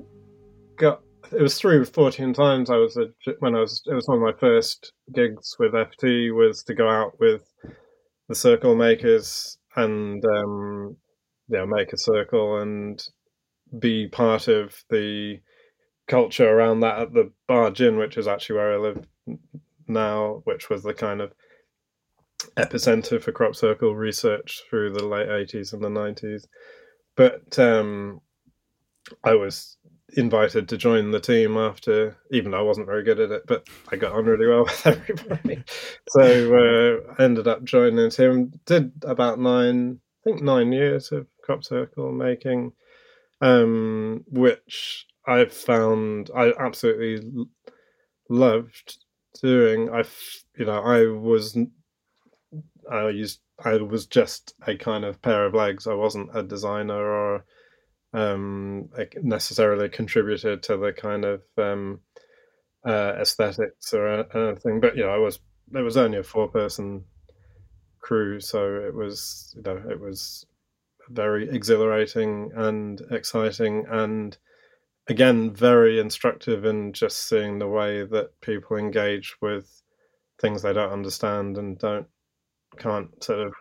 got 0.77 1.01
it 1.31 1.41
was 1.41 1.57
through 1.57 1.83
Fortean 1.85 2.35
Times. 2.35 2.69
I 2.69 2.75
was 2.75 2.95
a, 2.95 3.07
when 3.39 3.55
I 3.55 3.61
was 3.61 3.81
it 3.87 3.93
was 3.95 4.07
one 4.07 4.17
of 4.17 4.23
my 4.23 4.39
first 4.39 4.93
gigs 5.11 5.55
with 5.57 5.71
FT 5.71 6.31
was 6.31 6.61
to 6.65 6.75
go 6.75 6.87
out 6.87 7.19
with 7.19 7.51
the 8.27 8.35
circle 8.35 8.75
makers 8.75 9.57
and 9.75 10.23
um, 10.25 10.95
yeah, 11.47 11.65
make 11.65 11.91
a 11.91 11.97
circle 11.97 12.61
and 12.61 13.03
be 13.79 14.07
part 14.07 14.47
of 14.47 14.75
the 14.91 15.39
culture 16.07 16.47
around 16.47 16.81
that 16.81 16.99
at 16.99 17.13
the 17.13 17.31
Barge 17.47 17.81
Inn, 17.81 17.97
which 17.97 18.15
is 18.15 18.27
actually 18.27 18.57
where 18.57 18.73
I 18.73 18.77
live 18.77 19.07
now, 19.89 20.41
which 20.45 20.69
was 20.69 20.83
the 20.83 20.93
kind 20.93 21.21
of 21.21 21.33
epicenter 22.57 23.21
for 23.21 23.31
crop 23.31 23.55
circle 23.55 23.95
research 23.95 24.61
through 24.69 24.93
the 24.93 25.05
late 25.05 25.27
80s 25.27 25.73
and 25.73 25.83
the 25.83 25.89
90s. 25.89 26.47
But 27.15 27.57
um, 27.59 28.21
I 29.23 29.35
was 29.35 29.77
invited 30.13 30.67
to 30.69 30.77
join 30.77 31.11
the 31.11 31.19
team 31.19 31.57
after, 31.57 32.17
even 32.31 32.51
though 32.51 32.59
I 32.59 32.63
wasn't 32.63 32.87
very 32.87 33.03
good 33.03 33.19
at 33.19 33.31
it, 33.31 33.43
but 33.47 33.67
I 33.91 33.95
got 33.95 34.13
on 34.13 34.25
really 34.25 34.47
well 34.47 34.63
with 34.63 34.87
everybody. 34.87 35.63
so 36.09 36.21
uh, 36.21 37.13
I 37.17 37.23
ended 37.23 37.47
up 37.47 37.63
joining 37.63 37.97
the 37.97 38.09
team. 38.09 38.53
Did 38.65 38.91
about 39.03 39.39
nine, 39.39 39.99
I 39.99 40.29
think 40.29 40.41
nine 40.41 40.71
years 40.71 41.11
of 41.11 41.27
crop 41.43 41.63
circle 41.63 42.11
making, 42.11 42.73
um, 43.41 44.23
which 44.27 45.05
I 45.25 45.45
found 45.45 46.31
I 46.35 46.53
absolutely 46.59 47.47
loved 48.29 48.97
doing, 49.41 49.89
I, 49.89 50.03
you 50.57 50.65
know, 50.65 50.81
I 50.81 51.07
was, 51.07 51.57
I 52.91 53.09
used, 53.09 53.39
I 53.63 53.75
was 53.77 54.05
just 54.05 54.53
a 54.65 54.75
kind 54.75 55.05
of 55.05 55.21
pair 55.21 55.45
of 55.45 55.53
legs. 55.53 55.87
I 55.87 55.93
wasn't 55.93 56.35
a 56.35 56.43
designer 56.43 56.95
or 56.95 57.45
um, 58.13 58.89
necessarily 59.21 59.89
contributed 59.89 60.63
to 60.63 60.77
the 60.77 60.93
kind 60.93 61.25
of 61.25 61.41
um, 61.57 61.99
uh, 62.85 63.13
aesthetics 63.19 63.93
or 63.93 64.25
anything. 64.35 64.79
But 64.79 64.95
you 64.95 65.03
know, 65.03 65.11
I 65.11 65.17
was. 65.17 65.39
It 65.71 65.81
was 65.81 65.97
only 65.97 66.17
a 66.17 66.23
four-person 66.23 67.03
crew, 67.99 68.39
so 68.39 68.77
it 68.77 68.95
was, 68.95 69.53
you 69.55 69.61
know, 69.61 69.79
it 69.87 69.99
was 69.99 70.43
very 71.09 71.47
exhilarating 71.47 72.51
and 72.55 72.99
exciting 73.11 73.85
and 73.87 74.35
again 75.09 75.51
very 75.51 75.99
instructive 75.99 76.65
in 76.65 76.93
just 76.93 77.27
seeing 77.27 77.59
the 77.59 77.67
way 77.67 78.03
that 78.03 78.39
people 78.41 78.77
engage 78.77 79.35
with 79.41 79.81
things 80.39 80.61
they 80.61 80.71
don't 80.71 80.93
understand 80.93 81.57
and 81.57 81.77
don't 81.79 82.07
can't 82.77 83.23
sort 83.23 83.39
of 83.39 83.53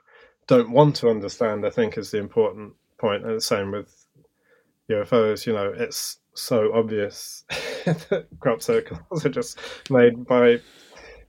don't 0.46 0.70
want 0.70 0.94
to 0.94 1.08
understand 1.08 1.66
i 1.66 1.70
think 1.70 1.98
is 1.98 2.10
the 2.10 2.18
important 2.18 2.72
point. 2.98 3.24
and 3.24 3.34
the 3.34 3.40
same 3.40 3.72
with 3.72 4.06
ufos 4.90 5.46
you 5.46 5.52
know 5.52 5.72
it's 5.74 6.18
so 6.34 6.70
obvious 6.74 7.44
that 7.84 8.26
crop 8.38 8.62
circles 8.62 9.24
are 9.24 9.30
just 9.30 9.58
made 9.90 10.24
by 10.26 10.60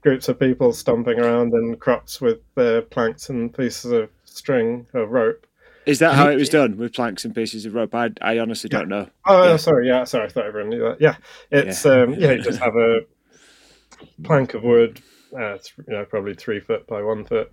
groups 0.02 0.28
of 0.28 0.38
people 0.38 0.72
stomping 0.72 1.18
around 1.18 1.52
in 1.52 1.76
crops 1.76 2.20
with 2.20 2.38
their 2.54 2.82
planks 2.82 3.28
and 3.28 3.52
pieces 3.52 3.90
of 3.90 4.08
string 4.24 4.86
or 4.94 5.06
rope 5.06 5.46
is 5.86 5.98
that 6.00 6.14
how 6.14 6.28
it 6.28 6.36
was 6.36 6.48
done 6.48 6.76
with 6.76 6.92
planks 6.92 7.24
and 7.24 7.34
pieces 7.34 7.66
of 7.66 7.74
rope? 7.74 7.94
I, 7.94 8.10
I 8.20 8.38
honestly 8.38 8.68
yeah. 8.70 8.78
don't 8.78 8.88
know. 8.88 9.08
Oh, 9.26 9.44
yeah. 9.44 9.56
sorry. 9.56 9.88
Yeah, 9.88 10.04
sorry. 10.04 10.26
I 10.26 10.28
thought 10.28 10.46
everyone 10.46 10.70
knew 10.70 10.80
that. 10.80 11.00
Yeah, 11.00 11.16
it's 11.50 11.84
yeah. 11.84 11.92
Um, 11.92 12.14
yeah. 12.14 12.32
You 12.32 12.42
just 12.42 12.58
have 12.62 12.76
a 12.76 13.00
plank 14.22 14.54
of 14.54 14.62
wood, 14.62 15.00
uh, 15.36 15.54
you 15.54 15.94
know, 15.94 16.04
probably 16.04 16.34
three 16.34 16.60
foot 16.60 16.86
by 16.86 17.02
one 17.02 17.24
foot, 17.24 17.52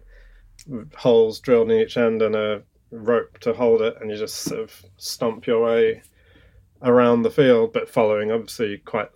holes 0.96 1.40
drilled 1.40 1.72
in 1.72 1.80
each 1.80 1.98
end, 1.98 2.22
and 2.22 2.36
a 2.36 2.64
rope 2.92 3.38
to 3.40 3.54
hold 3.54 3.82
it, 3.82 3.96
and 4.02 4.10
you 4.10 4.18
just 4.18 4.36
sort 4.36 4.62
of 4.62 4.86
stomp 4.98 5.48
your 5.48 5.64
way 5.64 6.02
around 6.82 7.24
the 7.24 7.32
field, 7.32 7.74
but 7.74 7.90
following 7.90 8.32
obviously 8.32 8.78
quite 8.78 9.10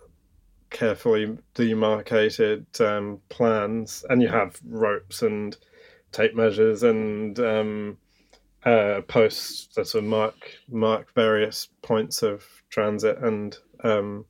carefully 0.70 1.36
demarcated 1.54 2.66
um, 2.80 3.20
plans, 3.28 4.04
and 4.08 4.22
you 4.22 4.28
have 4.28 4.58
ropes 4.64 5.22
and 5.22 5.56
tape 6.12 6.34
measures 6.34 6.82
and 6.82 7.38
um, 7.40 7.96
uh, 8.64 9.00
posts 9.08 9.74
that 9.74 9.86
sort 9.86 10.04
of 10.04 10.10
mark 10.10 10.34
mark 10.68 11.12
various 11.14 11.68
points 11.82 12.22
of 12.22 12.44
transit 12.70 13.18
and 13.18 13.56
um, 13.82 14.24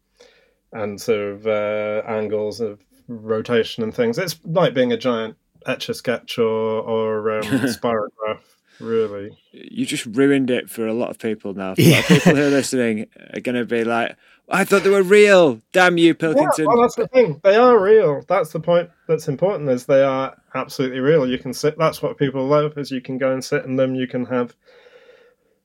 and 0.73 1.01
sort 1.01 1.21
of 1.21 1.47
uh, 1.47 2.03
angles 2.07 2.61
of 2.61 2.81
rotation 3.09 3.83
and 3.83 3.95
things. 3.95 4.19
It's 4.19 4.39
like 4.45 4.75
being 4.75 4.93
a 4.93 4.97
giant 4.97 5.37
etch 5.67 5.89
a 5.89 5.95
sketch 5.95 6.39
or 6.39 6.81
or 6.81 7.39
um, 7.39 7.43
spirograph. 7.45 8.41
Really, 8.81 9.39
you 9.53 9.87
just 9.87 10.07
ruined 10.07 10.51
it 10.51 10.69
for 10.69 10.87
a 10.87 10.95
lot 10.95 11.11
of 11.11 11.19
people 11.19 11.55
now. 11.55 11.75
Yeah. 11.77 12.03
people 12.03 12.35
who 12.35 12.43
are 12.43 12.51
listening 12.51 13.07
are 13.33 13.41
going 13.41 13.55
to 13.57 13.65
be 13.65 13.85
like, 13.85 14.17
I 14.49 14.65
thought 14.65 14.83
they 14.83 14.91
were 14.91 15.03
real. 15.03 15.61
Damn 15.73 15.99
you, 15.99 16.15
Pilkington. 16.15 16.65
Yeah, 16.65 16.67
well, 16.67 16.83
that's 16.83 16.97
the 16.97 17.09
thing. 17.09 17.41
They 17.43 17.57
are 17.57 17.79
real. 17.79 18.23
That's 18.29 18.53
the 18.53 18.61
point 18.61 18.91
that's 19.09 19.29
important 19.29 19.69
is 19.71 19.87
they 19.87 20.03
are 20.03 20.37
absolutely 20.55 21.01
real. 21.01 21.27
You 21.27 21.39
can 21.39 21.55
sit 21.55 21.79
that's 21.79 22.03
what 22.03 22.19
people 22.19 22.47
love 22.47 22.77
is 22.77 22.91
you 22.91 23.01
can 23.01 23.19
go 23.19 23.33
and 23.33 23.45
sit 23.45 23.65
in 23.65 23.77
them, 23.77 23.95
you 23.95 24.07
can 24.07 24.27
have 24.27 24.55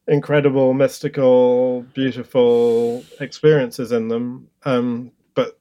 incredible, 0.08 0.74
mystical, 0.74 1.82
beautiful 1.93 3.03
experiences 3.20 3.91
in 3.91 4.08
them. 4.08 4.47
Um, 4.64 5.12
but 5.36 5.60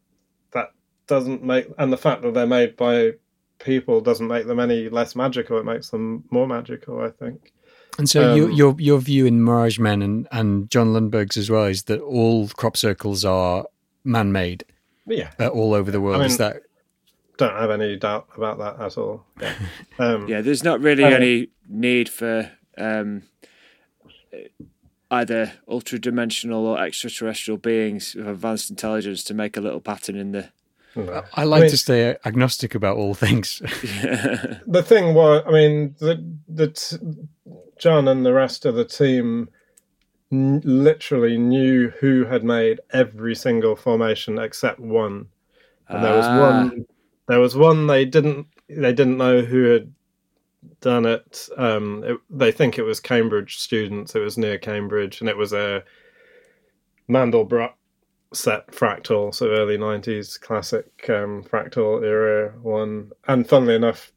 that 0.53 0.73
doesn't 1.07 1.43
make 1.43 1.67
and 1.79 1.93
the 1.93 1.97
fact 1.97 2.23
that 2.23 2.35
they're 2.35 2.47
made 2.47 2.77
by 2.77 3.13
people 3.67 4.01
doesn't 4.01 4.29
make 4.29 4.47
them 4.47 4.61
any 4.61 4.89
less 4.89 5.15
magical. 5.15 5.59
It 5.59 5.65
makes 5.65 5.91
them 5.91 6.25
more 6.31 6.47
magical, 6.47 7.01
I 7.01 7.11
think. 7.11 7.53
And 7.99 8.09
so 8.09 8.31
um, 8.31 8.37
your, 8.37 8.51
your 8.51 8.77
your 8.79 8.99
view 9.01 9.27
in 9.27 9.43
Mirage 9.43 9.79
Men 9.79 10.03
and, 10.03 10.29
and 10.31 10.71
John 10.71 10.89
Lundberg's 10.89 11.37
as 11.37 11.51
well 11.51 11.65
is 11.65 11.85
that 11.85 12.01
all 12.01 12.49
crop 12.49 12.77
circles 12.77 13.25
are 13.25 13.67
man 14.05 14.33
made. 14.33 14.65
Yeah. 15.07 15.31
Uh, 15.39 15.49
all 15.49 15.75
over 15.75 15.91
the 15.91 16.01
world. 16.01 16.17
I 16.17 16.21
mean, 16.21 16.27
is 16.27 16.39
that 16.39 16.63
don't 17.37 17.55
have 17.55 17.71
any 17.71 17.97
doubt 17.97 18.29
about 18.37 18.59
that 18.59 18.81
at 18.81 18.97
all. 18.97 19.25
Yeah, 19.41 19.55
um, 19.99 20.29
yeah 20.29 20.41
there's 20.41 20.65
not 20.65 20.81
really 20.81 21.05
um, 21.05 21.13
any 21.13 21.49
need 21.69 22.09
for 22.09 22.51
um, 22.79 23.23
either 25.11 25.53
ultra 25.69 25.99
dimensional 25.99 26.67
or 26.67 26.81
extraterrestrial 26.81 27.59
beings 27.59 28.15
with 28.15 28.29
advanced 28.29 28.71
intelligence 28.71 29.23
to 29.25 29.35
make 29.35 29.57
a 29.57 29.61
little 29.61 29.81
pattern 29.81 30.17
in 30.17 30.33
the 30.33 30.51
I 31.35 31.45
like 31.45 31.59
I 31.59 31.63
mean, 31.63 31.71
to 31.71 31.77
stay 31.77 32.17
agnostic 32.25 32.75
about 32.75 32.97
all 32.97 33.15
things. 33.15 33.59
the 34.67 34.85
thing 34.85 35.15
was, 35.15 35.43
I 35.47 35.51
mean, 35.51 35.95
the 35.99 36.25
the 36.49 36.69
t- 36.69 36.97
John 37.79 38.09
and 38.09 38.25
the 38.25 38.33
rest 38.33 38.65
of 38.65 38.75
the 38.75 38.85
team 38.85 39.49
n- 40.33 40.63
literally 40.65 41.37
knew 41.39 41.91
who 42.01 42.25
had 42.25 42.45
made 42.45 42.81
every 42.91 43.35
single 43.35 43.77
formation 43.77 44.39
except 44.39 44.81
one, 44.81 45.27
and 45.89 46.05
there 46.05 46.17
was 46.17 46.27
one. 46.27 46.73
Ah. 46.81 46.93
There 47.29 47.41
was 47.41 47.57
one 47.57 47.87
they 47.87 48.05
didn't 48.05 48.47
they 48.69 48.93
didn't 48.93 49.19
know 49.19 49.43
who 49.43 49.65
had 49.65 49.93
done 50.81 51.07
it. 51.07 51.49
Um, 51.57 52.05
it. 52.05 52.19
They 52.31 52.53
think 52.53 52.79
it 52.79 52.83
was 52.83 53.01
Cambridge 53.01 53.59
students. 53.59 54.15
It 54.15 54.21
was 54.21 54.39
near 54.39 54.59
Cambridge, 54.59 55.21
and 55.21 55.29
it 55.29 55.37
was 55.37 55.53
a 55.53 55.83
Mandelbrot 57.09 57.73
set 58.33 58.69
fractal, 58.69 59.35
so 59.35 59.51
early 59.51 59.79
'90s 59.79 60.41
classic 60.41 60.87
um, 61.09 61.43
fractal 61.45 62.03
era 62.03 62.53
one. 62.63 63.13
And 63.27 63.49
funnily 63.49 63.75
enough, 63.75 64.13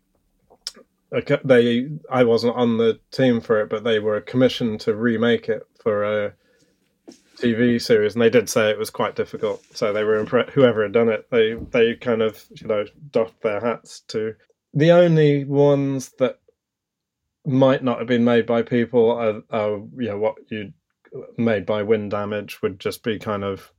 they 1.43 1.89
I 2.09 2.23
wasn't 2.23 2.55
on 2.55 2.77
the 2.77 2.99
team 3.11 3.41
for 3.41 3.61
it, 3.61 3.69
but 3.69 3.83
they 3.83 3.99
were 3.99 4.21
commissioned 4.21 4.81
to 4.81 4.95
remake 4.95 5.49
it 5.49 5.63
for 5.81 6.03
a 6.03 6.33
TV 7.37 7.81
series, 7.81 8.13
and 8.15 8.21
they 8.21 8.29
did 8.29 8.49
say 8.49 8.69
it 8.69 8.77
was 8.77 8.89
quite 8.89 9.15
difficult. 9.15 9.63
So 9.73 9.93
they 9.93 10.03
were 10.03 10.17
impressed. 10.17 10.51
Whoever 10.51 10.83
had 10.83 10.91
done 10.91 11.09
it, 11.09 11.27
they 11.31 11.53
they 11.53 11.95
kind 11.95 12.21
of 12.21 12.43
you 12.55 12.67
know 12.67 12.85
doffed 13.11 13.41
their 13.41 13.59
hats 13.59 14.01
to. 14.09 14.35
The 14.73 14.91
only 14.91 15.45
ones 15.45 16.11
that 16.19 16.39
might 17.45 17.83
not 17.83 17.99
have 17.99 18.07
been 18.07 18.23
made 18.23 18.45
by 18.45 18.61
people 18.61 19.11
are, 19.11 19.41
are 19.49 19.77
you 19.97 20.09
know 20.09 20.17
what 20.17 20.35
you 20.49 20.73
made 21.37 21.65
by 21.65 21.81
wind 21.81 22.11
damage 22.11 22.61
would 22.61 22.79
just 22.79 23.03
be 23.03 23.17
kind 23.17 23.43
of 23.43 23.71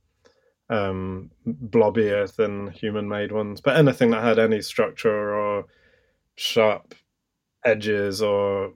um, 0.71 1.29
blobbier 1.45 2.33
than 2.35 2.71
human 2.71 3.07
made 3.07 3.31
ones. 3.31 3.61
But 3.61 3.77
anything 3.77 4.11
that 4.11 4.23
had 4.23 4.39
any 4.39 4.61
structure 4.61 5.35
or 5.35 5.65
sharp 6.35 6.95
edges 7.63 8.21
or 8.23 8.73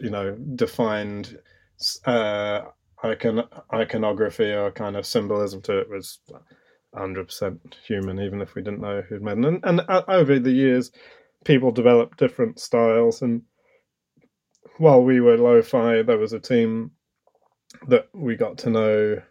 you 0.00 0.10
know 0.10 0.36
defined 0.56 1.38
uh, 2.06 2.62
icon 3.02 3.44
iconography 3.72 4.52
or 4.52 4.72
kind 4.72 4.96
of 4.96 5.06
symbolism 5.06 5.62
to 5.62 5.78
it 5.78 5.88
was 5.88 6.18
100% 6.94 7.58
human, 7.86 8.20
even 8.20 8.40
if 8.40 8.54
we 8.54 8.62
didn't 8.62 8.80
know 8.80 9.02
who'd 9.02 9.22
made 9.22 9.32
them. 9.32 9.44
And, 9.44 9.64
and 9.64 9.80
uh, 9.88 10.02
over 10.08 10.38
the 10.38 10.52
years, 10.52 10.92
people 11.44 11.72
developed 11.72 12.18
different 12.18 12.60
styles. 12.60 13.20
And 13.20 13.42
while 14.78 15.02
we 15.02 15.20
were 15.20 15.36
lo-fi, 15.36 16.02
there 16.02 16.18
was 16.18 16.32
a 16.32 16.38
team 16.38 16.92
that 17.88 18.08
we 18.12 18.36
got 18.36 18.58
to 18.58 18.70
know 18.70 19.22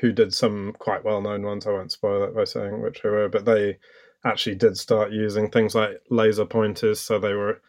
who 0.00 0.12
did 0.12 0.32
some 0.32 0.74
quite 0.78 1.04
well-known 1.04 1.42
ones. 1.42 1.66
I 1.66 1.70
won't 1.70 1.92
spoil 1.92 2.24
it 2.24 2.34
by 2.34 2.44
saying 2.44 2.80
which 2.80 3.02
they 3.02 3.10
were, 3.10 3.28
but 3.28 3.44
they 3.44 3.78
actually 4.24 4.56
did 4.56 4.76
start 4.76 5.12
using 5.12 5.50
things 5.50 5.74
like 5.74 6.00
laser 6.10 6.46
pointers, 6.46 7.00
so 7.00 7.18
they 7.18 7.34
were 7.34 7.60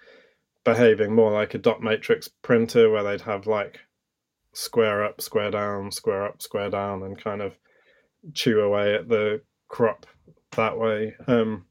behaving 0.64 1.14
more 1.14 1.32
like 1.32 1.54
a 1.54 1.58
dot 1.58 1.82
matrix 1.82 2.28
printer, 2.28 2.90
where 2.90 3.04
they'd 3.04 3.22
have 3.22 3.48
like 3.48 3.80
square 4.54 5.04
up, 5.04 5.22
square 5.22 5.52
down, 5.52 5.92
square 5.92 6.26
up, 6.26 6.42
square 6.42 6.70
down, 6.70 7.04
and 7.04 7.22
kind 7.22 7.42
of 7.42 7.58
chew 8.34 8.62
away 8.62 8.96
at 8.96 9.10
the 9.10 9.42
crop 9.68 10.06
that 10.56 10.78
way. 10.78 11.16
Um, 11.28 11.66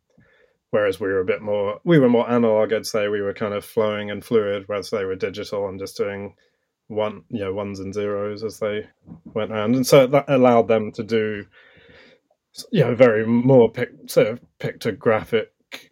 whereas 0.71 0.99
we 0.99 1.09
were 1.09 1.21
a 1.21 1.25
bit 1.25 1.43
more, 1.43 1.81
we 1.85 1.99
were 1.99 2.09
more 2.09 2.29
analog. 2.31 2.73
I'd 2.73 2.87
say 2.87 3.09
we 3.09 3.23
were 3.23 3.35
kind 3.35 3.55
of 3.55 3.65
flowing 3.65 4.11
and 4.11 4.25
fluid, 4.25 4.65
whereas 4.67 4.91
they 4.91 5.05
were 5.05 5.17
digital 5.17 5.69
and 5.69 5.79
just 5.79 5.97
doing 5.97 6.35
one, 6.91 7.23
you 7.29 7.41
know, 7.41 7.53
ones 7.53 7.81
and 7.81 7.95
zeros 7.95 8.43
as 8.43 8.59
they 8.59 8.87
went 9.25 9.53
around, 9.53 9.75
and 9.75 9.87
so 9.87 10.07
that 10.07 10.25
allowed 10.29 10.69
them 10.69 10.93
to 10.93 11.03
do, 11.03 11.47
you 12.71 12.81
know, 12.85 12.95
very 12.95 13.25
more 13.27 13.71
pic, 13.71 13.91
sort 14.07 14.27
of 14.27 14.41
pictographic, 14.59 15.47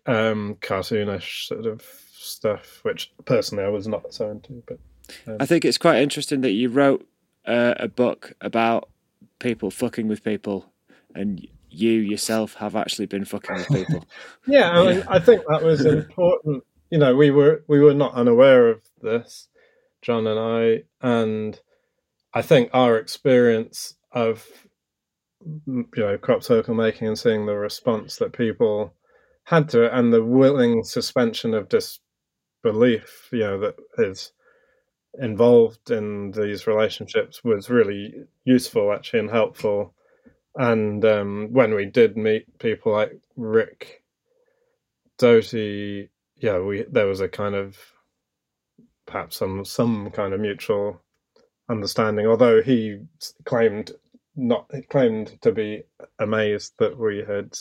um, 0.07 0.57
cartoonish 0.61 1.47
sort 1.47 1.67
of 1.67 1.83
stuff, 2.13 2.81
which 2.83 3.13
personally 3.25 3.65
I 3.65 3.69
was 3.69 3.87
not 3.87 4.13
so 4.13 4.31
into, 4.31 4.63
but. 4.67 4.79
I 5.41 5.47
think 5.47 5.65
it's 5.65 5.79
quite 5.79 6.03
interesting 6.03 6.43
that 6.43 6.51
you 6.51 6.69
wrote 6.69 7.09
uh, 7.47 7.75
a 7.79 7.89
book 7.89 8.35
about 8.43 8.91
people 9.39 9.71
fucking 9.71 10.09
with 10.09 10.23
people, 10.23 10.71
and 11.15 11.47
you 11.71 11.93
yourself 11.93 12.55
have 12.55 12.77
actually 12.77 13.07
been 13.07 13.25
fucking 13.25 13.57
with 13.57 13.69
people. 13.69 14.05
yeah, 14.47 14.71
I, 14.71 14.93
mean, 14.93 15.05
I 15.09 15.19
think 15.19 15.43
that 15.49 15.63
was 15.63 15.85
important. 15.87 16.65
You 16.91 16.99
know, 16.99 17.17
we 17.17 17.31
were 17.31 17.65
we 17.69 17.81
were 17.81 17.95
not 17.95 18.15
unaware 18.15 18.69
of 18.69 18.83
this, 19.03 19.49
John 20.09 20.27
and 20.27 20.41
I, 20.41 20.85
and 21.07 21.61
I 22.33 22.41
think 22.41 22.71
our 22.73 22.97
experience 22.97 23.95
of 24.11 24.49
you 25.67 25.87
know 25.99 26.17
crop 26.17 26.43
circle 26.43 26.75
making 26.75 27.09
and 27.09 27.19
seeing 27.19 27.45
the 27.45 27.55
response 27.55 28.17
that 28.17 28.33
people 28.33 28.95
had 29.45 29.69
to 29.69 29.83
it 29.85 29.93
and 29.93 30.11
the 30.11 30.25
willing 30.25 30.83
suspension 30.83 31.53
of 31.53 31.69
disbelief, 31.69 33.29
you 33.33 33.41
know, 33.41 33.61
that 33.61 33.77
is 33.99 34.33
involved 35.21 35.91
in 35.91 36.31
these 36.31 36.67
relationships 36.67 37.45
was 37.45 37.69
really 37.69 38.15
useful 38.47 38.91
actually 38.95 39.21
and 39.21 39.31
helpful. 39.31 39.93
And 40.55 41.05
um, 41.05 41.49
when 41.53 41.75
we 41.75 41.85
did 41.85 42.17
meet 42.17 42.47
people 42.59 42.93
like 42.93 43.13
rick 43.37 44.03
doty 45.19 46.09
yeah 46.39 46.59
we 46.59 46.85
there 46.91 47.07
was 47.07 47.21
a 47.21 47.29
kind 47.29 47.55
of 47.55 47.77
perhaps 49.09 49.37
some 49.37 49.65
some 49.65 50.11
kind 50.13 50.33
of 50.33 50.41
mutual 50.41 51.03
understanding 51.69 52.27
although 52.27 52.63
he 52.63 53.01
claimed 53.45 53.91
not 54.37 54.71
claimed 54.89 55.41
to 55.43 55.51
be 55.51 55.83
amazed 56.21 56.75
that 56.79 56.97
we 56.97 57.25
had 57.27 57.59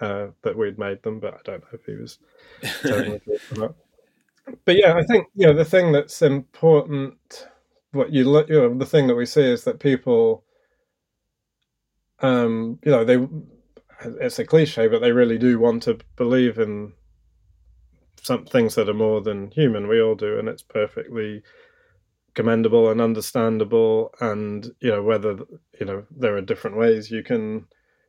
uh, 0.00 0.26
that 0.42 0.56
we'd 0.56 0.78
made 0.78 1.02
them 1.02 1.20
but 1.20 1.34
i 1.34 1.38
don't 1.44 1.62
know 1.62 1.68
if 1.72 1.84
he 1.86 1.94
was 1.94 2.18
totally 2.82 3.20
but 4.64 4.76
yeah, 4.76 4.94
I 4.94 5.02
think 5.04 5.28
you 5.34 5.46
know 5.46 5.54
the 5.54 5.64
thing 5.64 5.92
that's 5.92 6.22
important. 6.22 7.48
What 7.92 8.12
you 8.12 8.24
look, 8.24 8.48
you 8.48 8.60
know, 8.60 8.74
the 8.74 8.86
thing 8.86 9.06
that 9.06 9.14
we 9.14 9.26
see 9.26 9.42
is 9.42 9.64
that 9.64 9.80
people, 9.80 10.44
um, 12.20 12.78
you 12.84 12.90
know, 12.90 13.04
they. 13.04 13.26
It's 14.20 14.38
a 14.38 14.44
cliche, 14.44 14.88
but 14.88 15.00
they 15.00 15.12
really 15.12 15.38
do 15.38 15.58
want 15.58 15.84
to 15.84 15.98
believe 16.16 16.58
in 16.58 16.92
some 18.26 18.44
things 18.44 18.74
that 18.74 18.88
are 18.88 18.94
more 18.94 19.20
than 19.20 19.50
human. 19.50 19.88
We 19.88 20.00
all 20.02 20.14
do, 20.14 20.38
and 20.38 20.48
it's 20.48 20.62
perfectly 20.62 21.42
commendable 22.34 22.90
and 22.90 23.00
understandable. 23.00 24.12
And 24.20 24.70
you 24.80 24.90
know, 24.90 25.02
whether 25.02 25.38
you 25.80 25.86
know 25.86 26.04
there 26.10 26.36
are 26.36 26.42
different 26.42 26.76
ways 26.76 27.10
you 27.10 27.22
can 27.22 27.66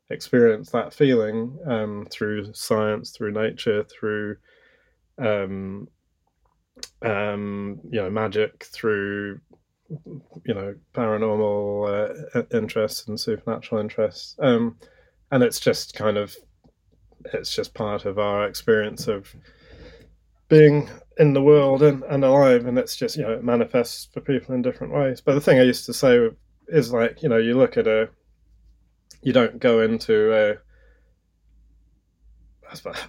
experience 0.09 0.71
that 0.71 0.93
feeling 0.93 1.57
um, 1.67 2.07
through 2.09 2.53
science, 2.53 3.11
through 3.11 3.33
nature, 3.33 3.83
through 3.83 4.37
um, 5.19 5.87
um, 7.03 7.79
you 7.89 8.01
know, 8.01 8.09
magic 8.09 8.65
through 8.65 9.39
you 9.89 10.53
know 10.53 10.75
paranormal 10.93 12.35
uh, 12.35 12.43
interests 12.57 13.07
and 13.07 13.19
supernatural 13.19 13.81
interests, 13.81 14.35
um, 14.39 14.77
and 15.31 15.43
it's 15.43 15.59
just 15.59 15.93
kind 15.93 16.17
of 16.17 16.35
it's 17.33 17.53
just 17.53 17.73
part 17.73 18.05
of 18.05 18.19
our 18.19 18.45
experience 18.47 19.07
of 19.07 19.33
being 20.47 20.89
in 21.17 21.33
the 21.33 21.41
world 21.41 21.81
and, 21.81 22.03
and 22.03 22.23
alive, 22.23 22.65
and 22.65 22.77
it's 22.77 22.95
just 22.95 23.17
you 23.17 23.23
know 23.23 23.33
it 23.33 23.43
manifests 23.43 24.07
for 24.13 24.21
people 24.21 24.55
in 24.55 24.61
different 24.61 24.93
ways. 24.93 25.21
But 25.21 25.35
the 25.35 25.41
thing 25.41 25.59
I 25.59 25.63
used 25.63 25.85
to 25.85 25.93
say 25.93 26.29
is 26.67 26.91
like 26.91 27.21
you 27.23 27.29
know 27.29 27.37
you 27.37 27.57
look 27.57 27.77
at 27.77 27.87
a 27.87 28.09
you 29.21 29.33
don't 29.33 29.59
go 29.59 29.81
into 29.81 30.33
a 30.33 30.57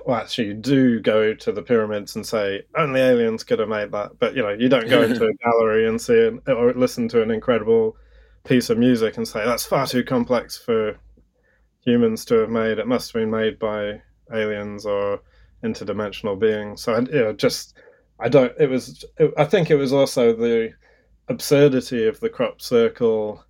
well, 0.07 0.16
actually, 0.16 0.49
you 0.49 0.55
do 0.55 1.01
go 1.01 1.34
to 1.34 1.53
the 1.53 1.62
pyramids 1.62 2.14
and 2.16 2.26
say 2.26 2.62
only 2.76 3.01
aliens 3.01 3.45
could 3.45 3.59
have 3.59 3.68
made 3.68 3.93
that, 3.93 4.18
but 4.18 4.34
you 4.36 4.43
know, 4.43 4.51
you 4.51 4.68
don't 4.68 4.89
go 4.89 5.03
into 5.03 5.24
a 5.24 5.34
gallery 5.45 5.89
and 5.89 6.01
see 6.01 6.26
an, 6.26 6.41
or 6.47 6.72
listen 6.74 7.09
to 7.09 7.22
an 7.22 7.30
incredible 7.30 7.97
piece 8.45 8.70
of 8.70 8.78
music 8.78 9.16
and 9.16 9.26
say 9.26 9.45
that's 9.45 9.66
far 9.66 9.86
too 9.86 10.05
complex 10.05 10.57
for 10.57 10.97
humans 11.80 12.24
to 12.26 12.36
have 12.36 12.51
made. 12.51 12.78
It 12.78 12.86
must 12.86 13.12
have 13.12 13.20
been 13.20 13.30
made 13.30 13.59
by 13.59 14.01
aliens 14.32 14.86
or 14.86 15.20
interdimensional 15.64 16.38
beings. 16.38 16.82
So, 16.82 16.94
I, 16.94 17.00
you 17.00 17.24
know, 17.24 17.32
just 17.32 17.76
I 18.20 18.28
don't. 18.28 18.52
It 18.59 18.68
was. 18.68 19.04
It, 19.18 19.32
I 19.36 19.44
think 19.44 19.70
it 19.70 19.76
was 19.76 19.92
also 19.92 20.34
the 20.34 20.72
absurdity 21.28 22.06
of 22.06 22.20
the 22.20 22.30
crop 22.30 22.61
circle 22.61 23.44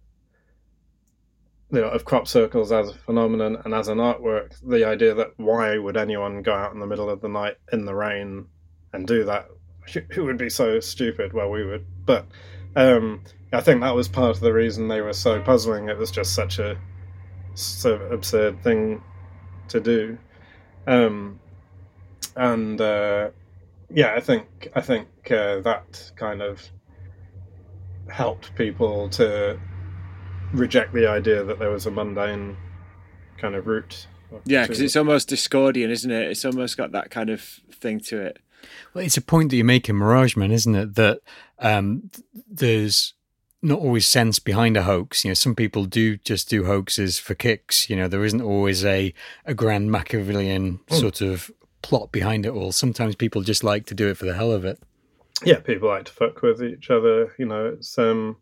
you 1.70 1.80
know, 1.80 1.88
of 1.88 2.04
crop 2.04 2.26
circles 2.26 2.72
as 2.72 2.88
a 2.88 2.94
phenomenon 2.94 3.60
and 3.64 3.74
as 3.74 3.88
an 3.88 3.98
artwork, 3.98 4.58
the 4.66 4.84
idea 4.84 5.14
that 5.14 5.32
why 5.36 5.76
would 5.76 5.96
anyone 5.96 6.42
go 6.42 6.54
out 6.54 6.72
in 6.72 6.80
the 6.80 6.86
middle 6.86 7.10
of 7.10 7.20
the 7.20 7.28
night 7.28 7.56
in 7.72 7.84
the 7.84 7.94
rain 7.94 8.46
and 8.92 9.06
do 9.06 9.24
that? 9.24 9.48
Who 10.12 10.24
would 10.24 10.38
be 10.38 10.50
so 10.50 10.80
stupid? 10.80 11.32
Well, 11.32 11.50
we 11.50 11.64
would. 11.64 11.84
But 12.06 12.26
um, 12.74 13.22
I 13.52 13.60
think 13.60 13.82
that 13.82 13.94
was 13.94 14.08
part 14.08 14.30
of 14.36 14.40
the 14.40 14.52
reason 14.52 14.88
they 14.88 15.02
were 15.02 15.12
so 15.12 15.40
puzzling. 15.40 15.88
It 15.88 15.98
was 15.98 16.10
just 16.10 16.34
such 16.34 16.58
a 16.58 16.78
of 17.84 18.12
absurd 18.12 18.62
thing 18.62 19.02
to 19.68 19.80
do. 19.80 20.16
Um, 20.86 21.40
and 22.38 22.80
uh, 22.80 23.30
yeah, 23.90 24.14
I 24.14 24.20
think 24.20 24.68
I 24.74 24.80
think 24.80 25.08
uh, 25.30 25.60
that 25.60 26.12
kind 26.16 26.40
of 26.40 26.62
helped 28.08 28.54
people 28.54 29.08
to 29.10 29.58
reject 30.52 30.94
the 30.94 31.06
idea 31.06 31.44
that 31.44 31.58
there 31.58 31.70
was 31.70 31.86
a 31.86 31.90
mundane 31.90 32.56
kind 33.36 33.54
of 33.54 33.66
route. 33.66 34.06
Yeah, 34.44 34.62
because 34.62 34.80
it's 34.80 34.96
almost 34.96 35.30
Discordian, 35.30 35.90
isn't 35.90 36.10
it? 36.10 36.30
It's 36.30 36.44
almost 36.44 36.76
got 36.76 36.92
that 36.92 37.10
kind 37.10 37.28
of 37.28 37.40
thing 37.40 38.00
to 38.00 38.20
it. 38.20 38.38
Well, 38.92 39.04
it's 39.04 39.16
a 39.16 39.22
point 39.22 39.50
that 39.50 39.56
you 39.56 39.64
make 39.64 39.88
in 39.88 39.96
Mirage 39.96 40.36
Men, 40.36 40.52
isn't 40.52 40.74
it? 40.74 40.94
That 40.94 41.20
um, 41.58 42.10
there's 42.48 43.14
not 43.62 43.80
always 43.80 44.06
sense 44.06 44.38
behind 44.38 44.76
a 44.76 44.84
hoax. 44.84 45.24
You 45.24 45.30
know, 45.30 45.34
some 45.34 45.54
people 45.54 45.86
do 45.86 46.16
just 46.18 46.48
do 46.48 46.66
hoaxes 46.66 47.18
for 47.18 47.34
kicks. 47.34 47.90
You 47.90 47.96
know, 47.96 48.06
there 48.06 48.24
isn't 48.24 48.42
always 48.42 48.84
a, 48.84 49.12
a 49.44 49.54
grand 49.54 49.90
Machiavellian 49.90 50.78
mm. 50.78 50.94
sort 50.94 51.20
of 51.20 51.50
plot 51.82 52.12
behind 52.12 52.46
it 52.46 52.50
all. 52.50 52.72
Sometimes 52.72 53.14
people 53.14 53.42
just 53.42 53.64
like 53.64 53.86
to 53.86 53.94
do 53.94 54.08
it 54.08 54.16
for 54.16 54.26
the 54.26 54.34
hell 54.34 54.52
of 54.52 54.64
it. 54.64 54.80
Yeah, 55.44 55.60
people 55.60 55.88
like 55.88 56.06
to 56.06 56.12
fuck 56.12 56.42
with 56.42 56.62
each 56.62 56.90
other. 56.90 57.34
You 57.38 57.46
know, 57.46 57.66
it's 57.66 57.96
um, 57.98 58.36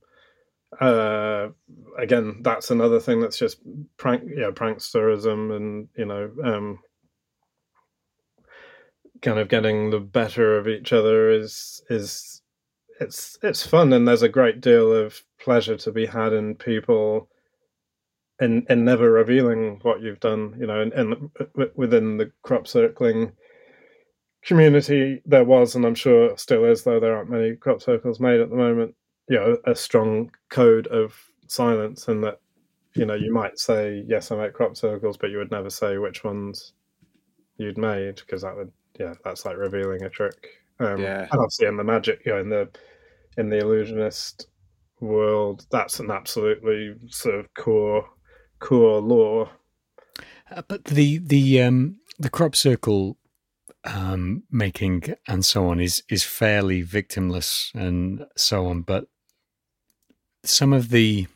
uh, 0.81 1.49
again, 1.99 2.39
that's 2.43 2.71
another 2.71 3.01
thing 3.01 3.21
that's 3.21 3.39
just 3.39 3.59
prank, 3.97 4.23
yeah, 4.35 4.51
pranksterism, 4.51 5.55
and 5.55 5.89
you 5.97 6.07
know, 6.07 6.31
um, 6.43 6.79
kind 9.23 9.39
of 9.39 9.49
getting 9.49 9.91
the 9.91 10.01
better 10.01 10.59
of 10.59 10.69
each 10.69 10.93
other 10.93 11.31
is 11.31 11.83
is 11.91 12.43
it's 13.01 13.39
it's 13.43 13.67
fun, 13.67 13.93
and 13.93 14.07
there's 14.07 14.23
a 14.23 14.29
great 14.29 14.61
deal 14.61 14.93
of 14.93 15.23
pleasure 15.41 15.77
to 15.77 15.93
be 15.93 16.07
had 16.07 16.33
in 16.33 16.55
people. 16.55 17.29
In, 18.39 18.67
in 18.69 18.85
never 18.85 19.11
revealing 19.11 19.79
what 19.81 20.03
you've 20.03 20.21
done, 20.21 20.55
you 20.61 20.67
know, 20.67 20.83
and, 20.83 20.93
and 20.93 21.31
within 21.75 22.19
the 22.19 22.31
crop 22.43 22.69
circling 22.69 23.33
community, 24.45 25.23
there 25.25 25.45
was, 25.45 25.75
and 25.75 25.87
I'm 25.87 25.95
sure 25.95 26.37
still 26.37 26.67
is, 26.67 26.85
though 26.85 27.01
there 27.01 27.17
aren't 27.17 27.31
many 27.31 27.57
crop 27.57 27.81
circles 27.81 28.21
made 28.21 28.41
at 28.41 28.51
the 28.51 28.57
moment, 28.57 28.95
you 29.29 29.37
know 29.37 29.57
a 29.65 29.75
strong 29.75 30.31
code 30.51 30.87
of 30.89 31.15
silence 31.49 32.09
and 32.09 32.23
that 32.25 32.41
you 32.95 33.05
know 33.05 33.15
you 33.15 33.33
might 33.33 33.59
say 33.59 34.05
yes 34.07 34.31
i 34.31 34.37
make 34.37 34.53
crop 34.53 34.77
circles 34.77 35.17
but 35.17 35.31
you 35.31 35.39
would 35.39 35.51
never 35.51 35.71
say 35.71 35.99
which 35.99 36.25
ones 36.25 36.73
you'd 37.59 37.79
made 37.79 38.17
because 38.17 38.43
that 38.43 38.57
would 38.57 38.71
yeah 38.99 39.15
that's 39.25 39.45
like 39.45 39.57
revealing 39.57 40.03
a 40.03 40.09
trick. 40.09 40.49
Um 40.81 41.01
yeah. 41.01 41.23
and 41.23 41.33
obviously 41.33 41.67
in 41.67 41.77
the 41.77 41.85
magic 41.85 42.23
you 42.25 42.33
know 42.33 42.41
in 42.41 42.51
the 42.51 42.69
in 43.37 43.51
the 43.51 43.59
illusionist 43.59 44.49
world 45.01 45.67
that's 45.71 46.01
an 46.01 46.11
absolutely 46.11 46.95
sort 47.09 47.35
of 47.35 47.53
core 47.55 48.07
core 48.59 49.01
law 49.01 49.49
uh, 50.51 50.63
but 50.69 50.85
the 50.85 51.19
the 51.19 51.63
um 51.63 51.99
the 52.19 52.31
crop 52.31 52.55
circle 52.57 53.17
um, 53.87 54.43
making 54.51 55.15
and 55.29 55.45
so 55.45 55.69
on 55.69 55.81
is 55.81 56.03
is 56.09 56.25
fairly 56.25 56.85
victimless 56.85 57.75
and 57.75 58.27
so 58.37 58.67
on. 58.67 58.83
But 58.83 59.07
some 60.45 60.73
of 60.73 60.91
the 60.91 61.27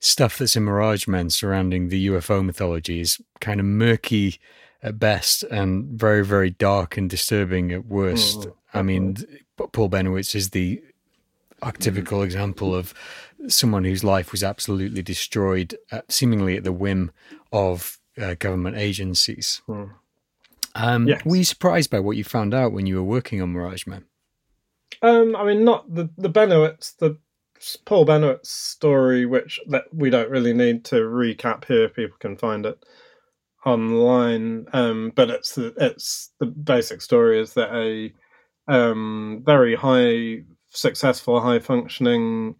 stuff 0.00 0.38
that's 0.38 0.56
in 0.56 0.64
Mirage 0.64 1.06
Men 1.06 1.30
surrounding 1.30 1.88
the 1.88 2.08
UFO 2.08 2.44
mythology 2.44 3.00
is 3.00 3.20
kind 3.40 3.60
of 3.60 3.66
murky 3.66 4.38
at 4.82 4.98
best 4.98 5.42
and 5.44 5.98
very, 5.98 6.24
very 6.24 6.50
dark 6.50 6.96
and 6.96 7.10
disturbing 7.10 7.72
at 7.72 7.86
worst. 7.86 8.40
Mm, 8.40 8.52
I 8.74 8.82
mean, 8.82 9.16
Paul 9.72 9.90
Bennewitz 9.90 10.36
is 10.36 10.50
the 10.50 10.82
archetypical 11.62 12.20
mm. 12.20 12.24
example 12.24 12.74
of 12.74 12.94
someone 13.46 13.84
whose 13.84 14.04
life 14.04 14.32
was 14.32 14.42
absolutely 14.42 15.02
destroyed, 15.02 15.76
uh, 15.92 16.02
seemingly 16.08 16.56
at 16.56 16.64
the 16.64 16.72
whim 16.72 17.10
of 17.52 17.98
uh, 18.20 18.34
government 18.34 18.76
agencies. 18.76 19.62
Mm. 19.68 19.90
Um, 20.74 21.08
yes. 21.08 21.24
Were 21.24 21.36
you 21.36 21.44
surprised 21.44 21.90
by 21.90 22.00
what 22.00 22.16
you 22.16 22.24
found 22.24 22.54
out 22.54 22.72
when 22.72 22.86
you 22.86 22.96
were 22.96 23.02
working 23.02 23.40
on 23.40 23.52
Mirage 23.52 23.86
Men? 23.86 24.04
Um, 25.02 25.36
I 25.36 25.44
mean, 25.44 25.64
not 25.64 25.92
the 25.92 26.08
the 26.18 26.30
Bennewitz, 26.30 26.96
the 26.96 27.18
Paul 27.84 28.06
Bennewitz 28.06 28.46
story, 28.46 29.26
which 29.26 29.60
that 29.68 29.84
we 29.92 30.10
don't 30.10 30.30
really 30.30 30.52
need 30.52 30.84
to 30.86 30.96
recap 30.96 31.64
here. 31.64 31.88
People 31.88 32.16
can 32.18 32.36
find 32.36 32.66
it 32.66 32.84
online. 33.64 34.66
Um, 34.72 35.12
but 35.14 35.30
it's 35.30 35.54
the 35.54 35.74
it's 35.76 36.30
the 36.38 36.46
basic 36.46 37.00
story 37.02 37.40
is 37.40 37.54
that 37.54 37.74
a 37.74 38.12
um, 38.72 39.42
very 39.44 39.74
high, 39.74 40.44
successful, 40.70 41.40
high 41.40 41.58
functioning 41.58 42.56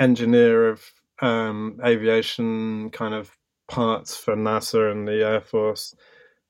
engineer 0.00 0.68
of 0.68 0.82
um, 1.20 1.78
aviation 1.84 2.90
kind 2.90 3.14
of 3.14 3.30
parts 3.68 4.16
for 4.16 4.34
NASA 4.34 4.90
and 4.90 5.06
the 5.06 5.24
Air 5.24 5.40
Force 5.40 5.94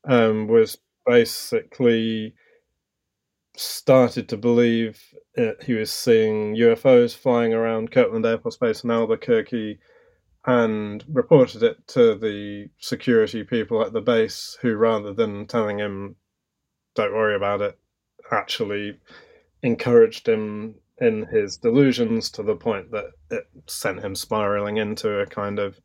um, 0.09 0.47
was 0.47 0.79
basically 1.05 2.35
started 3.57 4.29
to 4.29 4.37
believe 4.37 5.03
it, 5.35 5.63
he 5.63 5.75
was 5.75 5.91
seeing 5.91 6.57
UFOs 6.57 7.15
flying 7.15 7.53
around 7.53 7.91
Kirtland 7.91 8.25
Air 8.25 8.39
Force 8.39 8.57
Base 8.57 8.85
in 8.85 8.91
Albuquerque 8.91 9.79
and 10.47 11.05
reported 11.09 11.63
it 11.63 11.87
to 11.89 12.15
the 12.15 12.69
security 12.79 13.45
people 13.45 13.83
at 13.83 13.93
the 13.93 14.01
base, 14.01 14.57
who, 14.63 14.75
rather 14.77 15.13
than 15.13 15.47
telling 15.47 15.79
him, 15.79 16.17
don't 16.95 17.13
worry 17.13 17.37
about 17.37 17.61
it, 17.61 17.79
actually 18.33 18.99
encouraged 19.63 20.27
him 20.27 20.77
in 21.01 21.27
his 21.27 21.57
delusions 21.57 22.31
to 22.31 22.43
the 22.43 22.55
point 22.55 22.91
that 22.91 23.07
it 23.31 23.49
sent 23.67 24.01
him 24.01 24.15
spiraling 24.15 24.77
into 24.77 25.21
a 25.21 25.27
kind 25.27 25.59
of, 25.59 25.81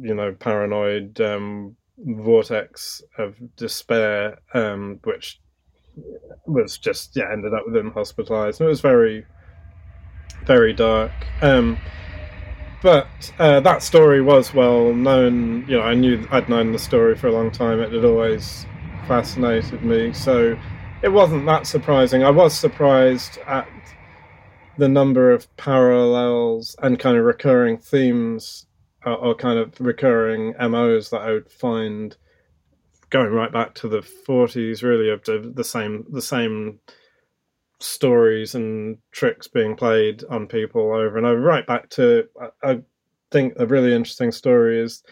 you 0.00 0.14
know, 0.14 0.32
paranoid 0.32 1.20
um, 1.20 1.76
vortex 1.98 3.02
of 3.18 3.36
despair, 3.56 4.38
um, 4.54 5.00
which 5.04 5.40
was 6.46 6.78
just 6.78 7.14
yeah 7.14 7.30
ended 7.32 7.54
up 7.54 7.64
with 7.66 7.76
him 7.76 7.90
hospitalized. 7.92 8.60
It 8.60 8.66
was 8.66 8.80
very, 8.80 9.26
very 10.44 10.72
dark. 10.72 11.12
Um, 11.42 11.78
but 12.82 13.32
uh, 13.38 13.60
that 13.60 13.82
story 13.82 14.20
was 14.20 14.52
well 14.52 14.92
known. 14.92 15.66
You 15.68 15.78
know, 15.78 15.82
I 15.82 15.94
knew 15.94 16.26
I'd 16.30 16.48
known 16.48 16.72
the 16.72 16.78
story 16.78 17.16
for 17.16 17.28
a 17.28 17.32
long 17.32 17.50
time. 17.50 17.80
It 17.80 17.92
had 17.92 18.04
always 18.04 18.66
fascinated 19.08 19.82
me, 19.82 20.12
so 20.12 20.56
it 21.02 21.08
wasn't 21.08 21.46
that 21.46 21.66
surprising. 21.66 22.22
I 22.24 22.30
was 22.30 22.56
surprised 22.56 23.38
at 23.46 23.68
the 24.76 24.88
number 24.88 25.30
of 25.30 25.54
parallels 25.56 26.76
and 26.82 26.98
kind 26.98 27.16
of 27.16 27.24
recurring 27.24 27.78
themes 27.78 28.66
or, 29.04 29.14
or 29.14 29.34
kind 29.34 29.58
of 29.58 29.72
recurring 29.80 30.54
MOs 30.58 31.10
that 31.10 31.20
I 31.20 31.32
would 31.32 31.50
find 31.50 32.16
going 33.10 33.32
right 33.32 33.52
back 33.52 33.74
to 33.74 33.88
the 33.88 34.00
40s 34.00 34.82
really 34.82 35.10
of 35.10 35.22
the, 35.24 35.52
the 35.54 35.64
same 35.64 36.04
the 36.10 36.22
same 36.22 36.80
stories 37.80 38.54
and 38.54 38.98
tricks 39.12 39.46
being 39.46 39.76
played 39.76 40.24
on 40.30 40.46
people 40.46 40.92
over 40.92 41.16
and 41.16 41.26
over. 41.26 41.40
Right 41.40 41.66
back 41.66 41.90
to 41.90 42.24
I, 42.40 42.70
I 42.70 42.80
think 43.30 43.54
a 43.58 43.66
really 43.66 43.94
interesting 43.94 44.32
story 44.32 44.80
is 44.80 45.02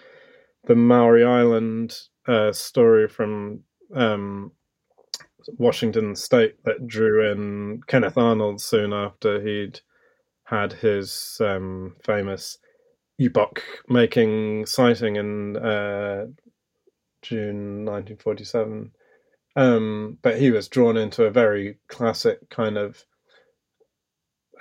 the 0.64 0.74
Maury 0.74 1.24
Island 1.24 1.96
uh, 2.26 2.52
story 2.52 3.08
from 3.08 3.60
um, 3.94 4.52
Washington 5.58 6.16
State 6.16 6.62
that 6.64 6.86
drew 6.86 7.30
in 7.30 7.82
Kenneth 7.86 8.18
Arnold 8.18 8.60
soon 8.60 8.92
after 8.92 9.40
he'd 9.40 9.80
had 10.44 10.72
his 10.72 11.38
um, 11.40 11.96
famous 12.04 12.58
epoch 13.18 13.62
making 13.88 14.66
sighting 14.66 15.16
in 15.16 15.56
uh, 15.56 16.26
June 17.22 17.84
1947. 17.84 18.92
Um, 19.54 20.18
but 20.22 20.38
he 20.38 20.50
was 20.50 20.68
drawn 20.68 20.96
into 20.96 21.24
a 21.24 21.30
very 21.30 21.78
classic 21.88 22.48
kind 22.50 22.78
of 22.78 23.04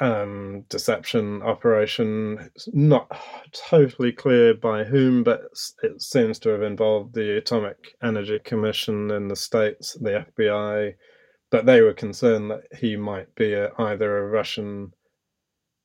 um, 0.02 0.66
deception 0.68 1.44
operation. 1.44 2.40
It's 2.56 2.68
not 2.74 3.08
totally 3.54 4.12
clear 4.12 4.56
by 4.56 4.84
whom, 4.84 5.24
but 5.24 5.44
it 5.84 6.02
seems 6.02 6.40
to 6.40 6.50
have 6.50 6.64
involved 6.64 7.14
the 7.14 7.38
Atomic 7.38 7.96
Energy 8.04 8.40
Commission 8.40 9.12
in 9.12 9.28
the 9.28 9.36
States, 9.36 9.96
the 10.02 10.26
FBI. 10.38 10.96
But 11.52 11.68
they 11.68 11.82
were 11.82 11.94
concerned 11.94 12.50
that 12.50 12.64
he 12.80 12.96
might 12.96 13.34
be 13.36 13.54
a, 13.54 13.72
either 13.78 14.18
a 14.18 14.28
Russian 14.28 14.94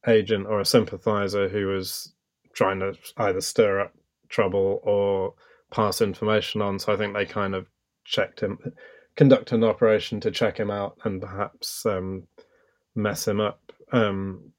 agent 0.06 0.46
or 0.46 0.60
a 0.60 0.64
sympathizer 0.66 1.48
who 1.48 1.66
was 1.66 2.14
trying 2.54 2.80
to 2.80 2.94
either 3.18 3.42
stir 3.42 3.80
up 3.80 3.92
trouble 4.30 4.80
or 4.82 5.34
pass 5.70 6.00
information 6.00 6.62
on. 6.62 6.78
So 6.78 6.92
I 6.92 6.96
think 6.96 7.14
they 7.14 7.26
kind 7.26 7.54
of 7.54 7.66
checked 8.04 8.40
him, 8.40 8.58
conduct 9.14 9.52
an 9.52 9.62
operation 9.62 10.20
to 10.20 10.30
check 10.30 10.58
him 10.58 10.70
out 10.70 10.96
and 11.04 11.20
perhaps 11.20 11.84
um, 11.84 12.28
mess 12.94 13.28
him 13.28 13.40
up. 13.40 13.65
Um, 13.92 14.52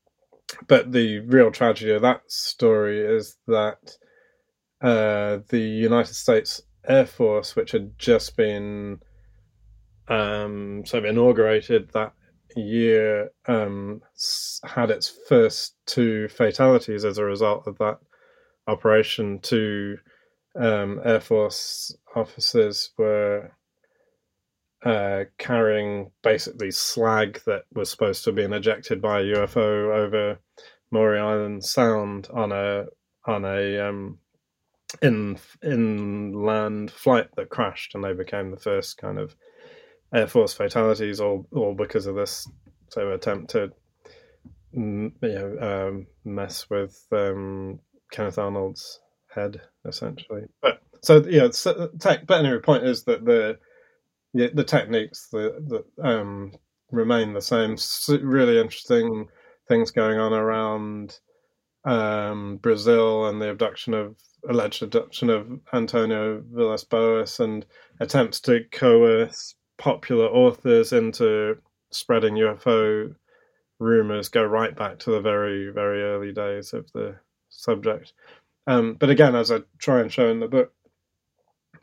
but 0.67 0.91
the 0.91 1.19
real 1.19 1.51
tragedy 1.51 1.91
of 1.91 2.01
that 2.03 2.21
story 2.32 3.01
is 3.01 3.38
that 3.47 3.97
uh, 4.82 5.39
the 5.49 5.59
United 5.59 6.13
States 6.13 6.61
Air 6.88 7.05
Force, 7.05 7.55
which 7.55 7.71
had 7.71 7.97
just 7.99 8.38
been 8.38 8.99
um, 10.07 10.86
sort 10.86 11.03
of 11.03 11.09
inaugurated 11.09 11.89
that 11.93 12.13
year 12.55 13.32
um, 13.47 14.01
had 14.63 14.89
its 14.89 15.13
first 15.28 15.75
two 15.86 16.28
fatalities 16.30 17.05
as 17.05 17.17
a 17.17 17.25
result 17.25 17.67
of 17.67 17.78
that 17.78 17.99
operation. 18.67 19.39
Two 19.39 19.97
um, 20.55 21.01
Air 21.03 21.19
Force 21.19 21.95
officers 22.15 22.91
were 22.97 23.51
uh, 24.88 25.26
carrying 25.38 26.10
basically 26.24 26.72
slag 26.72 27.42
that 27.46 27.64
was 27.74 27.92
supposed 27.92 28.24
to 28.24 28.30
have 28.30 28.36
been 28.36 28.54
ejected 28.54 29.02
by 29.02 29.20
a 29.20 29.24
UFO 29.24 29.94
over 29.94 30.40
Maury 30.92 31.20
Island 31.20 31.66
Sound 31.66 32.30
on 32.34 32.54
a 32.54 32.86
on 33.26 33.44
a 33.44 33.90
um, 33.90 34.18
in 35.02 35.38
inland 35.62 36.90
flight 36.90 37.28
that 37.36 37.50
crashed, 37.50 37.96
and 37.96 38.04
they 38.04 38.14
became 38.14 38.50
the 38.50 38.58
first 38.58 38.98
kind 38.98 39.20
of 39.20 39.36
Air 40.14 40.28
Force 40.28 40.54
fatalities, 40.54 41.20
all 41.20 41.46
all 41.52 41.76
because 41.76 42.06
of 42.06 42.16
this 42.16 42.50
so 42.88 43.12
attempt 43.12 43.50
to 43.52 43.70
you 44.72 45.12
know 45.22 45.58
um, 45.90 46.08
mess 46.24 46.70
with 46.70 47.06
um, 47.12 47.82
Kenneth 48.12 48.38
Arnold's 48.38 49.02
head 49.28 49.60
essentially. 49.86 50.44
But 50.62 50.82
so 51.04 51.22
yeah, 51.28 51.50
so, 51.52 51.90
tech, 52.00 52.26
but 52.26 52.40
anyway, 52.40 52.60
point 52.60 52.86
is 52.86 53.04
that 53.04 53.26
the 53.26 53.60
the 54.54 54.64
techniques 54.64 55.28
that, 55.32 55.84
the 55.98 56.08
um, 56.08 56.54
remain 56.92 57.34
the 57.34 57.42
same. 57.42 57.78
really 58.24 58.60
interesting 58.60 59.28
things 59.68 59.92
going 59.92 60.20
on 60.20 60.34
around 60.34 61.20
um, 61.86 62.58
Brazil 62.58 63.28
and 63.28 63.42
the 63.42 63.50
abduction 63.50 63.94
of 63.94 64.16
alleged 64.50 64.84
abduction 64.84 65.30
of 65.30 65.48
Antonio 65.74 66.44
Villas 66.52 66.84
Boas 66.84 67.40
and 67.40 67.66
attempts 68.00 68.40
to 68.42 68.64
coerce 68.72 69.56
popular 69.78 70.28
authors 70.28 70.94
into 70.94 71.58
spreading 71.92 72.36
UFO 72.36 73.14
rumors 73.80 74.30
go 74.30 74.44
right 74.44 74.76
back 74.76 75.00
to 75.00 75.12
the 75.12 75.22
very, 75.22 75.70
very 75.70 76.04
early 76.04 76.32
days 76.32 76.74
of 76.74 76.92
the 76.94 77.16
subject. 77.50 78.14
Um, 78.66 78.96
but 78.96 79.10
again, 79.10 79.36
as 79.36 79.52
I 79.52 79.60
try 79.78 80.02
and 80.02 80.12
show 80.12 80.30
in 80.30 80.40
the 80.40 80.48
book, 80.48 80.74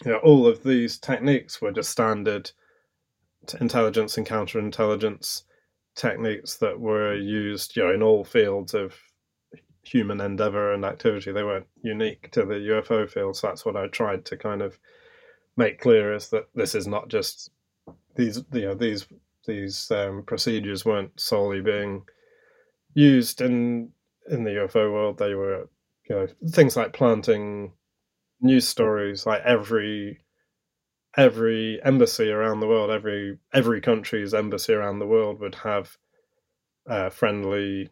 you 0.04 0.12
know, 0.12 0.18
all 0.18 0.46
of 0.46 0.62
these 0.62 0.98
techniques 0.98 1.60
were 1.60 1.72
just 1.72 1.90
standard 1.90 2.50
intelligence 3.60 4.16
and 4.16 4.26
counterintelligence 4.26 5.42
techniques 5.94 6.56
that 6.56 6.80
were 6.80 7.14
used, 7.14 7.76
you 7.76 7.84
know, 7.84 7.92
in 7.92 8.02
all 8.02 8.24
fields 8.24 8.74
of 8.74 8.94
human 9.82 10.20
endeavor 10.20 10.72
and 10.72 10.84
activity. 10.84 11.30
They 11.32 11.42
weren't 11.42 11.66
unique 11.82 12.30
to 12.32 12.44
the 12.44 12.54
UFO 12.54 13.08
field. 13.08 13.36
So 13.36 13.48
that's 13.48 13.64
what 13.64 13.76
I 13.76 13.86
tried 13.88 14.24
to 14.26 14.36
kind 14.36 14.62
of 14.62 14.78
make 15.56 15.80
clear 15.80 16.14
is 16.14 16.30
that 16.30 16.48
this 16.54 16.74
is 16.74 16.86
not 16.86 17.08
just 17.08 17.50
these, 18.16 18.42
you 18.52 18.62
know, 18.62 18.74
these 18.74 19.06
these 19.46 19.90
um, 19.90 20.22
procedures 20.26 20.86
weren't 20.86 21.20
solely 21.20 21.60
being 21.60 22.02
used 22.94 23.40
in 23.40 23.90
in 24.30 24.44
the 24.44 24.50
UFO 24.52 24.92
world. 24.92 25.18
They 25.18 25.34
were, 25.34 25.68
you 26.08 26.16
know, 26.16 26.26
things 26.50 26.76
like 26.76 26.92
planting 26.92 27.72
news 28.44 28.68
stories. 28.68 29.26
Like 29.26 29.42
every 29.44 30.20
every 31.16 31.80
embassy 31.82 32.30
around 32.30 32.60
the 32.60 32.68
world, 32.68 32.90
every 32.90 33.38
every 33.52 33.80
country's 33.80 34.34
embassy 34.34 34.72
around 34.72 35.00
the 35.00 35.06
world 35.06 35.40
would 35.40 35.56
have 35.56 35.96
uh, 36.88 37.10
friendly 37.10 37.90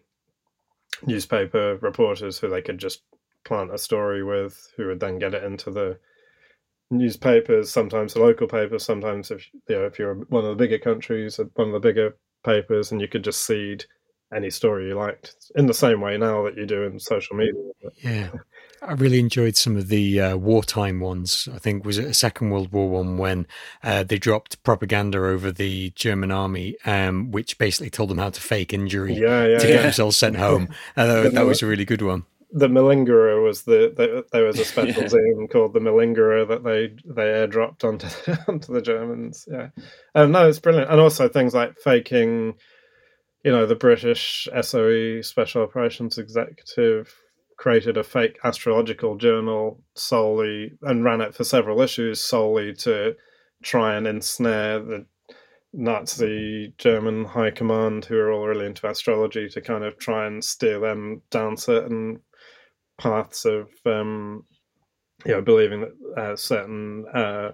newspaper 1.07 1.79
reporters 1.81 2.39
who 2.39 2.49
they 2.49 2.63
could 2.63 2.79
just 2.79 3.03
plant 3.45 3.75
a 3.75 3.79
story 3.79 4.23
with, 4.23 4.73
who 4.77 4.87
would 4.87 5.01
then 5.01 5.19
get 5.19 5.35
it 5.35 5.43
into 5.43 5.71
the 5.71 5.99
newspapers, 6.91 7.71
sometimes 7.71 8.15
the 8.15 8.21
local 8.21 8.47
papers, 8.47 8.85
sometimes 8.85 9.31
if 9.31 9.49
you 9.69 9.77
know 9.77 9.85
if 9.85 9.99
you're 9.99 10.15
one 10.15 10.45
of 10.45 10.51
the 10.51 10.63
bigger 10.65 10.79
countries, 10.79 11.41
one 11.55 11.69
of 11.69 11.73
the 11.73 11.81
bigger 11.81 12.17
papers, 12.45 12.93
and 12.93 13.01
you 13.01 13.09
could 13.09 13.25
just 13.25 13.45
seed 13.45 13.85
any 14.35 14.51
story 14.51 14.89
you 14.89 14.95
liked 14.95 15.35
in 15.57 15.67
the 15.67 15.75
same 15.75 16.01
way 16.01 16.17
now 16.17 16.45
that 16.45 16.57
you 16.57 16.67
do 16.67 16.83
in 16.85 16.99
social 16.99 17.37
media. 17.37 17.53
Yeah. 18.03 18.31
I 18.85 18.93
really 18.95 19.21
enjoyed 19.21 19.57
some 19.57 19.77
of 19.77 19.89
the 19.89 20.21
uh, 20.21 20.37
wartime 20.37 20.99
ones. 20.99 21.49
I 21.55 21.59
think 21.59 21.85
was 21.85 21.99
it 21.99 22.07
a 22.07 22.15
Second 22.15 22.51
World 22.51 22.73
War 22.73 22.89
one 22.91 23.17
when 23.17 23.47
uh, 23.83 24.03
they 24.03 24.19
dropped 24.19 24.63
propaganda 24.65 25.19
over 25.19 25.53
the 25.53 25.91
German 25.91 26.33
army, 26.33 26.77
um, 26.85 27.31
which 27.31 27.59
basically 27.59 27.91
told 27.91 28.11
them 28.11 28.19
how 28.19 28.31
to 28.31 28.41
fake 28.41 28.73
injury 28.73 29.15
yeah, 29.15 29.47
yeah, 29.47 29.59
to 29.59 29.69
yeah. 29.69 29.75
get 29.75 29.83
themselves 29.83 30.17
sent 30.17 30.37
home. 30.37 30.69
Uh, 30.97 31.29
that 31.31 31.47
was 31.47 31.63
a 31.63 31.67
really 31.67 31.85
good 31.85 32.03
one 32.03 32.25
the 32.53 32.69
malingerer 32.69 33.43
was 33.43 33.63
the, 33.63 33.93
the 33.97 34.25
there 34.31 34.45
was 34.45 34.59
a 34.59 34.65
special 34.65 35.03
yeah. 35.03 35.09
zine 35.09 35.51
called 35.51 35.73
the 35.73 35.81
malingerer 35.81 36.47
that 36.47 36.63
they 36.63 36.89
they 37.07 37.29
airdropped 37.29 37.85
onto 37.85 38.09
onto 38.49 38.73
the 38.73 38.83
Germans. 38.83 39.49
Yeah, 39.51 39.69
um, 40.15 40.33
no, 40.33 40.49
it's 40.49 40.59
brilliant, 40.59 40.91
and 40.91 41.01
also 41.01 41.29
things 41.29 41.55
like 41.55 41.79
faking. 41.79 42.55
You 43.45 43.51
know, 43.51 43.67
the 43.67 43.75
British 43.75 44.47
SOE 44.61 45.21
Special 45.23 45.63
Operations 45.63 46.17
Executive 46.17 47.13
created 47.63 47.97
a 47.97 48.03
fake 48.03 48.41
astrological 48.43 49.17
journal 49.17 49.81
solely 49.95 50.73
and 50.83 51.05
ran 51.05 51.21
it 51.21 51.33
for 51.33 51.45
several 51.45 51.81
issues 51.81 52.19
solely 52.19 52.75
to 52.75 53.15
try 53.63 53.95
and 53.95 54.05
ensnare 54.05 54.81
the 54.81 55.07
Nazi 55.73 56.75
German 56.77 57.25
high 57.25 57.53
command, 57.53 58.05
who 58.05 58.19
are 58.19 58.33
all 58.33 58.49
really 58.49 58.67
into 58.67 58.89
astrology, 58.89 59.49
to 59.49 59.61
kind 59.61 59.85
of 59.85 59.97
try 59.97 60.27
and 60.27 60.45
steer 60.45 60.81
them 60.81 61.23
down 61.31 61.57
certain 61.57 62.19
paths 62.99 63.45
of 63.45 63.69
um, 63.87 64.45
you 65.25 65.31
know 65.31 65.41
believing 65.41 65.83
that 65.83 66.21
uh, 66.21 66.35
certain 66.35 67.05
uh, 67.15 67.53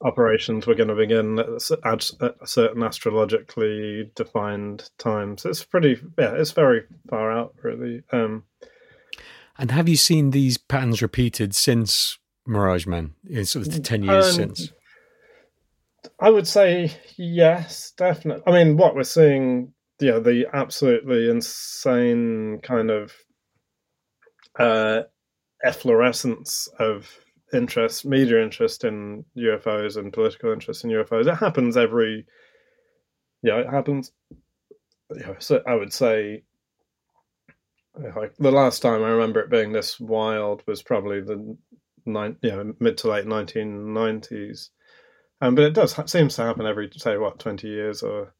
operations 0.00 0.66
were 0.66 0.74
going 0.74 0.88
to 0.88 0.94
begin 0.94 1.38
at, 1.38 2.10
at 2.24 2.48
certain 2.48 2.82
astrologically 2.82 4.10
defined 4.14 4.88
times. 4.96 5.44
It's 5.44 5.62
pretty, 5.62 5.98
yeah, 6.18 6.32
it's 6.32 6.52
very 6.52 6.84
far 7.10 7.30
out, 7.30 7.54
really. 7.62 8.02
Um, 8.10 8.44
and 9.58 9.70
have 9.70 9.88
you 9.88 9.96
seen 9.96 10.30
these 10.30 10.58
patterns 10.58 11.02
repeated 11.02 11.54
since 11.54 12.18
Mirage 12.46 12.86
Men? 12.86 13.14
In 13.28 13.44
sort 13.44 13.66
of 13.66 13.72
the 13.72 13.80
ten 13.80 14.02
years 14.02 14.26
um, 14.26 14.32
since. 14.32 14.72
I 16.20 16.30
would 16.30 16.46
say 16.46 16.92
yes, 17.16 17.92
definitely. 17.96 18.42
I 18.46 18.52
mean, 18.52 18.76
what 18.76 18.94
we're 18.94 19.04
seeing, 19.04 19.72
yeah, 20.00 20.18
the 20.18 20.46
absolutely 20.52 21.30
insane 21.30 22.60
kind 22.62 22.90
of 22.90 23.12
uh, 24.58 25.02
efflorescence 25.64 26.68
of 26.78 27.10
interest, 27.52 28.04
media 28.04 28.42
interest 28.42 28.84
in 28.84 29.24
UFOs 29.36 29.96
and 29.96 30.12
political 30.12 30.52
interest 30.52 30.84
in 30.84 30.90
UFOs. 30.90 31.26
It 31.26 31.36
happens 31.36 31.76
every, 31.76 32.26
yeah, 33.42 33.58
it 33.58 33.70
happens. 33.70 34.12
Know, 35.10 35.36
so 35.38 35.62
I 35.66 35.74
would 35.74 35.92
say, 35.92 36.44
like 37.96 38.34
the 38.36 38.50
last 38.50 38.80
time 38.80 39.02
I 39.02 39.08
remember 39.10 39.40
it 39.40 39.50
being 39.50 39.72
this 39.72 40.00
wild 40.00 40.62
was 40.66 40.82
probably 40.82 41.20
the 41.20 41.56
nine, 42.06 42.36
you 42.42 42.50
know, 42.50 42.74
mid 42.80 42.98
to 42.98 43.08
late 43.08 43.26
nineteen 43.26 43.94
nineties. 43.94 44.70
Um, 45.40 45.54
but 45.54 45.64
it 45.64 45.74
does 45.74 45.98
seems 46.10 46.36
to 46.36 46.42
happen 46.42 46.66
every 46.66 46.90
say 46.96 47.16
what 47.16 47.38
twenty 47.38 47.68
years 47.68 48.02
or 48.02 48.34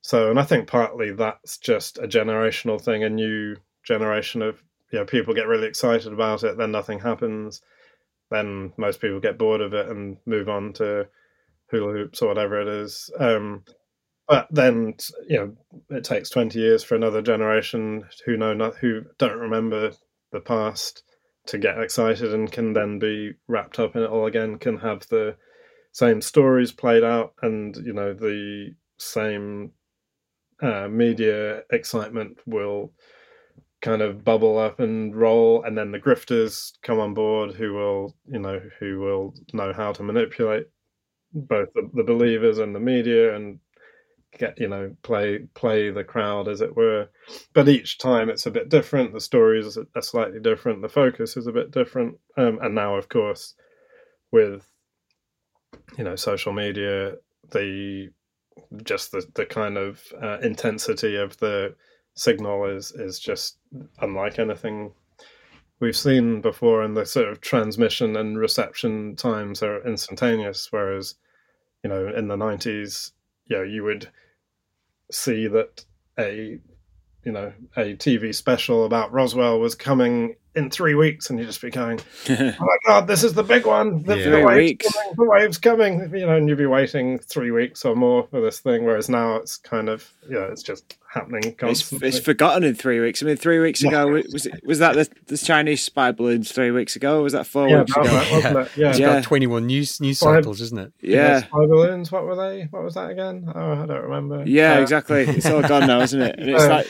so, 0.00 0.30
and 0.30 0.38
I 0.38 0.44
think 0.44 0.68
partly 0.68 1.12
that's 1.12 1.58
just 1.58 1.98
a 1.98 2.08
generational 2.08 2.80
thing, 2.80 3.04
a 3.04 3.10
new 3.10 3.56
generation 3.84 4.42
of 4.42 4.62
you 4.90 4.98
know 4.98 5.04
people 5.04 5.34
get 5.34 5.48
really 5.48 5.66
excited 5.66 6.12
about 6.12 6.44
it, 6.44 6.56
then 6.56 6.70
nothing 6.70 7.00
happens. 7.00 7.62
Then 8.30 8.72
most 8.76 9.00
people 9.00 9.20
get 9.20 9.38
bored 9.38 9.60
of 9.60 9.74
it 9.74 9.88
and 9.88 10.16
move 10.26 10.48
on 10.48 10.72
to 10.74 11.08
hula 11.70 11.92
hoops 11.92 12.22
or 12.22 12.28
whatever 12.28 12.60
it 12.60 12.68
is. 12.68 13.10
Um, 13.18 13.64
but 14.28 14.46
then 14.50 14.94
you 15.28 15.36
know 15.36 15.56
it 15.96 16.04
takes 16.04 16.30
20 16.30 16.58
years 16.58 16.82
for 16.82 16.94
another 16.94 17.22
generation 17.22 18.04
who 18.24 18.36
know 18.36 18.54
not 18.54 18.76
who 18.76 19.02
don't 19.18 19.38
remember 19.38 19.92
the 20.32 20.40
past 20.40 21.02
to 21.46 21.58
get 21.58 21.78
excited 21.78 22.32
and 22.32 22.50
can 22.50 22.72
then 22.72 22.98
be 22.98 23.32
wrapped 23.48 23.78
up 23.78 23.94
in 23.96 24.02
it 24.02 24.10
all 24.10 24.26
again 24.26 24.58
can 24.58 24.78
have 24.78 25.06
the 25.08 25.36
same 25.92 26.20
stories 26.20 26.72
played 26.72 27.04
out 27.04 27.34
and 27.42 27.76
you 27.84 27.92
know 27.92 28.14
the 28.14 28.70
same 28.98 29.70
uh, 30.62 30.88
media 30.88 31.62
excitement 31.70 32.38
will 32.46 32.92
kind 33.82 34.00
of 34.00 34.24
bubble 34.24 34.58
up 34.58 34.80
and 34.80 35.14
roll. 35.14 35.62
And 35.62 35.76
then 35.76 35.92
the 35.92 36.00
grifters 36.00 36.72
come 36.82 36.98
on 36.98 37.14
board 37.14 37.54
who 37.54 37.74
will 37.74 38.16
you 38.26 38.38
know 38.38 38.60
who 38.80 39.00
will 39.00 39.34
know 39.52 39.72
how 39.72 39.92
to 39.92 40.02
manipulate 40.02 40.66
both 41.32 41.68
the, 41.74 41.90
the 41.94 42.04
believers 42.04 42.58
and 42.58 42.74
the 42.74 42.80
media 42.80 43.36
and 43.36 43.58
get 44.38 44.58
you 44.58 44.68
know 44.68 44.94
play 45.02 45.46
play 45.54 45.90
the 45.90 46.04
crowd 46.04 46.48
as 46.48 46.60
it 46.60 46.76
were. 46.76 47.08
But 47.52 47.68
each 47.68 47.98
time 47.98 48.28
it's 48.28 48.46
a 48.46 48.50
bit 48.50 48.68
different 48.68 49.12
the 49.12 49.20
stories 49.20 49.78
are 49.78 50.02
slightly 50.02 50.40
different 50.40 50.82
the 50.82 50.88
focus 50.88 51.36
is 51.36 51.46
a 51.46 51.52
bit 51.52 51.70
different. 51.70 52.18
Um, 52.36 52.58
and 52.62 52.74
now 52.74 52.96
of 52.96 53.08
course 53.08 53.54
with 54.30 54.66
you 55.96 56.04
know 56.04 56.16
social 56.16 56.52
media 56.52 57.14
the 57.50 58.10
just 58.84 59.12
the, 59.12 59.24
the 59.34 59.46
kind 59.46 59.76
of 59.76 60.02
uh, 60.22 60.38
intensity 60.42 61.16
of 61.16 61.36
the 61.38 61.74
signal 62.14 62.64
is 62.64 62.92
is 62.92 63.18
just 63.18 63.58
unlike 64.00 64.38
anything 64.38 64.92
we've 65.80 65.96
seen 65.96 66.40
before 66.40 66.82
and 66.82 66.96
the 66.96 67.04
sort 67.04 67.28
of 67.28 67.40
transmission 67.40 68.16
and 68.16 68.38
reception 68.38 69.16
times 69.16 69.62
are 69.62 69.84
instantaneous 69.86 70.68
whereas 70.70 71.16
you 71.82 71.90
know 71.90 72.08
in 72.16 72.28
the 72.28 72.36
90s 72.36 73.10
you 73.46 73.56
know 73.56 73.62
you 73.62 73.82
would 73.82 74.08
see 75.14 75.46
that 75.48 75.84
a 76.18 76.58
you 77.24 77.32
know 77.32 77.52
a 77.76 77.94
tv 77.94 78.34
special 78.34 78.84
about 78.84 79.12
roswell 79.12 79.58
was 79.58 79.74
coming 79.74 80.36
in 80.56 80.70
three 80.70 80.94
weeks, 80.94 81.30
and 81.30 81.38
you 81.38 81.44
just 81.44 81.60
be 81.60 81.70
going, 81.70 82.00
"Oh 82.28 82.52
my 82.60 82.76
god, 82.86 83.06
this 83.06 83.24
is 83.24 83.34
the 83.34 83.42
big 83.42 83.66
one! 83.66 84.02
The, 84.02 84.18
yeah. 84.18 84.30
the, 84.30 84.42
wave's 84.44 84.86
coming, 84.86 85.14
the 85.16 85.24
wave's 85.24 85.58
coming!" 85.58 86.00
You 86.14 86.26
know, 86.26 86.36
and 86.36 86.48
you'd 86.48 86.58
be 86.58 86.66
waiting 86.66 87.18
three 87.18 87.50
weeks 87.50 87.84
or 87.84 87.96
more 87.96 88.26
for 88.28 88.40
this 88.40 88.60
thing. 88.60 88.84
Whereas 88.84 89.08
now 89.08 89.36
it's 89.36 89.56
kind 89.56 89.88
of, 89.88 90.10
you 90.28 90.34
know, 90.34 90.44
it's 90.44 90.62
just 90.62 90.96
happening 91.12 91.54
constantly. 91.54 92.08
It's, 92.08 92.18
it's 92.18 92.24
forgotten 92.24 92.64
in 92.64 92.74
three 92.74 93.00
weeks. 93.00 93.22
I 93.22 93.26
mean, 93.26 93.36
three 93.36 93.58
weeks 93.58 93.82
ago 93.82 94.06
was 94.08 94.46
it 94.46 94.64
was 94.64 94.78
that 94.78 94.94
the, 94.94 95.08
the 95.26 95.38
Chinese 95.38 95.82
spy 95.82 96.12
balloons 96.12 96.52
three 96.52 96.70
weeks 96.70 96.96
ago? 96.96 97.22
was 97.22 97.32
that 97.32 97.46
four 97.46 97.68
yeah, 97.68 97.80
weeks 97.80 97.92
ago? 97.92 98.04
That, 98.04 98.32
wasn't 98.32 98.58
it? 98.58 98.76
Yeah, 98.76 98.90
it's 98.90 98.98
yeah. 98.98 99.06
got 99.14 99.24
twenty 99.24 99.46
one 99.46 99.66
news 99.66 100.00
news 100.00 100.18
cycles, 100.18 100.60
isn't 100.60 100.78
it? 100.78 100.92
Yeah, 101.00 101.40
spy 101.40 101.66
balloons. 101.66 102.12
What 102.12 102.24
were 102.24 102.36
they? 102.36 102.62
What 102.70 102.82
was 102.82 102.94
that 102.94 103.10
again? 103.10 103.50
Oh, 103.54 103.72
I 103.82 103.86
don't 103.86 104.02
remember. 104.02 104.44
Yeah, 104.46 104.78
uh, 104.78 104.80
exactly. 104.80 105.22
It's 105.22 105.46
all 105.46 105.62
gone 105.62 105.86
now, 105.86 106.00
isn't 106.00 106.20
it? 106.20 106.38
And 106.38 106.50
it's 106.50 106.66
like 106.68 106.86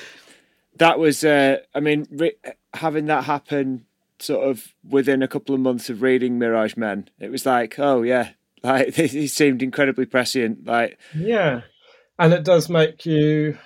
that 0.77 0.99
was. 0.99 1.25
Uh, 1.25 1.59
I 1.75 1.81
mean, 1.81 2.07
re- 2.11 2.37
having 2.77 3.07
that 3.07 3.25
happen 3.25 3.87
sort 4.19 4.49
of 4.49 4.75
within 4.89 5.23
a 5.23 5.29
couple 5.29 5.55
of 5.55 5.61
months 5.61 5.91
of 5.91 6.03
reading 6.03 6.39
Mirage 6.39 6.77
Men, 6.77 7.09
it 7.19 7.31
was 7.31 7.47
like, 7.47 7.79
oh 7.79 8.03
yeah, 8.03 8.31
like 8.63 8.95
he 8.95 9.27
seemed 9.27 9.63
incredibly 9.63 10.07
prescient. 10.07 10.67
Like 10.67 10.99
yeah, 11.15 11.63
and 12.19 12.33
it 12.33 12.45
does 12.45 12.69
make 12.69 13.05
you. 13.07 13.59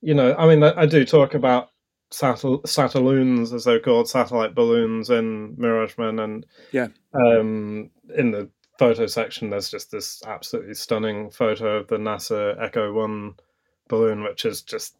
you 0.00 0.14
know, 0.14 0.34
I 0.36 0.48
mean, 0.48 0.62
I, 0.62 0.86
do 0.86 1.04
talk 1.04 1.34
about 1.34 1.70
satel- 2.10 2.62
satelloons, 2.62 3.52
as 3.52 3.64
they're 3.64 3.80
called, 3.80 4.08
satellite 4.08 4.54
balloons 4.54 5.10
in 5.10 5.54
Mirage 5.56 5.96
Men, 5.98 6.18
and 6.18 6.46
yeah, 6.72 6.88
um, 7.14 7.90
in 8.16 8.30
the 8.30 8.48
photo 8.78 9.06
section, 9.06 9.50
there's 9.50 9.70
just 9.70 9.90
this 9.90 10.22
absolutely 10.26 10.74
stunning 10.74 11.30
photo 11.30 11.76
of 11.76 11.88
the 11.88 11.98
NASA 11.98 12.60
Echo 12.60 12.92
One 12.92 13.34
balloon, 13.88 14.22
which 14.24 14.44
is 14.44 14.62
just 14.62 14.96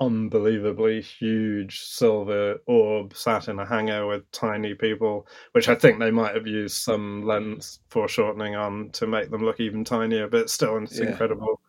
unbelievably 0.00 1.00
huge 1.00 1.80
silver 1.80 2.56
orb 2.66 3.14
sat 3.14 3.48
in 3.48 3.58
a 3.58 3.66
hangar 3.66 4.06
with 4.06 4.30
tiny 4.32 4.74
people, 4.74 5.26
which 5.52 5.68
I 5.68 5.74
think 5.74 5.98
they 5.98 6.10
might 6.10 6.34
have 6.34 6.46
used 6.46 6.78
some 6.78 7.24
lens 7.24 7.80
foreshortening 7.88 8.56
on 8.56 8.90
to 8.92 9.06
make 9.06 9.30
them 9.30 9.44
look 9.44 9.60
even 9.60 9.84
tinier, 9.84 10.28
but 10.28 10.50
still 10.50 10.76
it's 10.78 10.98
yeah. 10.98 11.06
incredible 11.06 11.60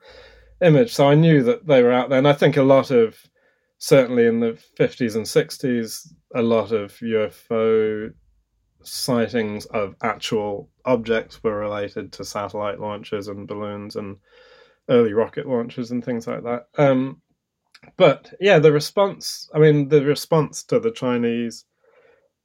image. 0.61 0.93
So 0.93 1.07
I 1.07 1.15
knew 1.15 1.43
that 1.43 1.67
they 1.67 1.83
were 1.83 1.91
out 1.91 2.09
there, 2.09 2.17
and 2.17 2.27
I 2.27 2.33
think 2.33 2.57
a 2.57 2.63
lot 2.63 2.91
of 2.91 3.17
certainly 3.77 4.25
in 4.25 4.39
the 4.39 4.57
50s 4.79 5.15
and 5.15 5.25
60s, 5.25 6.07
a 6.35 6.41
lot 6.41 6.71
of 6.71 6.93
UFO 6.93 8.13
sightings 8.81 9.65
of 9.67 9.95
actual 10.01 10.69
objects 10.85 11.43
were 11.43 11.59
related 11.59 12.13
to 12.13 12.23
satellite 12.23 12.79
launches 12.79 13.27
and 13.27 13.45
balloons 13.45 13.97
and 13.97 14.15
early 14.89 15.11
rocket 15.11 15.47
launches 15.47 15.91
and 15.91 16.03
things 16.03 16.27
like 16.27 16.43
that. 16.43 16.67
Um, 16.77 17.21
but 17.97 18.33
yeah, 18.39 18.59
the 18.59 18.71
response, 18.71 19.49
I 19.53 19.59
mean, 19.59 19.89
the 19.89 20.03
response 20.03 20.63
to 20.65 20.79
the 20.79 20.91
Chinese 20.91 21.65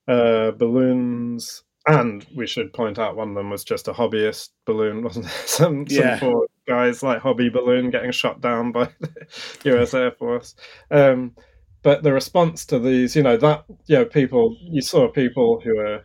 uh, 0.06 0.52
balloons, 0.52 1.62
and 1.86 2.26
we 2.34 2.46
should 2.46 2.72
point 2.72 2.98
out 2.98 3.16
one 3.16 3.30
of 3.30 3.34
them 3.34 3.50
was 3.50 3.64
just 3.64 3.88
a 3.88 3.92
hobbyist 3.92 4.50
balloon, 4.66 5.02
wasn't 5.04 5.26
it? 5.26 5.32
some, 5.46 5.84
yeah. 5.88 6.18
some 6.18 6.30
poor 6.30 6.46
guys 6.66 7.02
like 7.02 7.20
hobby 7.20 7.48
balloon 7.48 7.90
getting 7.90 8.12
shot 8.12 8.40
down 8.40 8.72
by 8.72 8.88
the 9.00 9.80
US 9.80 9.94
Air 9.94 10.12
Force. 10.12 10.54
Um, 10.90 11.34
but 11.82 12.02
the 12.02 12.12
response 12.12 12.66
to 12.66 12.78
these, 12.78 13.16
you 13.16 13.22
know, 13.22 13.36
that, 13.38 13.64
you 13.86 13.96
know, 13.96 14.04
people, 14.04 14.56
you 14.60 14.82
saw 14.82 15.08
people 15.08 15.60
who 15.64 15.78
are, 15.78 16.04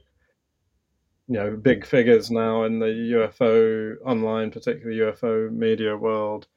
you 1.27 1.35
know, 1.35 1.57
big 1.57 1.85
figures 1.85 2.31
now 2.31 2.63
in 2.63 2.79
the 2.79 2.85
UFO 2.85 3.95
online, 4.05 4.51
particularly 4.51 4.99
UFO 4.99 5.51
media 5.51 5.97
world, 5.97 6.47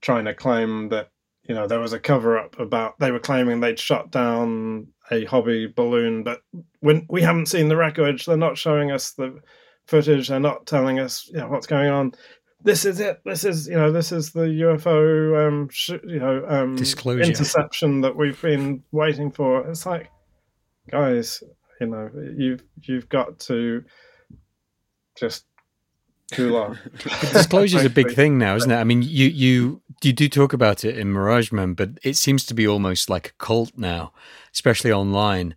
trying 0.00 0.24
to 0.24 0.34
claim 0.34 0.88
that 0.88 1.11
you 1.44 1.54
know, 1.54 1.66
there 1.66 1.80
was 1.80 1.92
a 1.92 1.98
cover 1.98 2.38
up 2.38 2.58
about 2.58 2.98
they 2.98 3.10
were 3.10 3.18
claiming 3.18 3.60
they'd 3.60 3.78
shot 3.78 4.10
down 4.10 4.88
a 5.10 5.24
hobby 5.24 5.66
balloon, 5.66 6.22
but 6.22 6.40
when 6.80 7.06
we 7.08 7.22
haven't 7.22 7.46
seen 7.46 7.68
the 7.68 7.76
wreckage, 7.76 8.26
they're 8.26 8.36
not 8.36 8.58
showing 8.58 8.92
us 8.92 9.12
the 9.12 9.40
footage, 9.86 10.28
they're 10.28 10.40
not 10.40 10.66
telling 10.66 11.00
us 11.00 11.28
you 11.28 11.38
know, 11.38 11.48
what's 11.48 11.66
going 11.66 11.90
on. 11.90 12.12
This 12.64 12.84
is 12.84 13.00
it. 13.00 13.20
This 13.24 13.44
is 13.44 13.66
you 13.66 13.74
know 13.74 13.90
this 13.90 14.12
is 14.12 14.30
the 14.30 14.42
UFO 14.42 15.48
um, 15.48 15.68
sh- 15.72 15.90
you 16.04 16.20
know 16.20 16.44
um, 16.46 16.76
disclosure 16.76 17.22
interception 17.22 18.02
that 18.02 18.16
we've 18.16 18.40
been 18.40 18.84
waiting 18.92 19.32
for. 19.32 19.68
It's 19.68 19.84
like, 19.84 20.08
guys, 20.88 21.42
you 21.80 21.88
know, 21.88 22.08
you've 22.36 22.62
you've 22.82 23.08
got 23.08 23.40
to 23.40 23.84
just 25.18 25.44
too 26.32 26.50
long. 26.50 26.78
Disclosure 27.32 27.78
is 27.78 27.84
a 27.84 27.90
big 27.90 28.12
thing 28.12 28.38
now, 28.38 28.56
isn't 28.56 28.70
it? 28.70 28.76
I 28.76 28.84
mean, 28.84 29.02
you 29.02 29.26
you 29.26 29.81
you 30.08 30.12
do 30.12 30.28
talk 30.28 30.52
about 30.52 30.84
it 30.84 30.98
in 30.98 31.12
Mirage 31.12 31.52
Men, 31.52 31.74
but 31.74 31.90
it 32.02 32.16
seems 32.16 32.44
to 32.46 32.54
be 32.54 32.66
almost 32.66 33.10
like 33.10 33.28
a 33.28 33.32
cult 33.44 33.72
now, 33.76 34.12
especially 34.52 34.92
online 34.92 35.54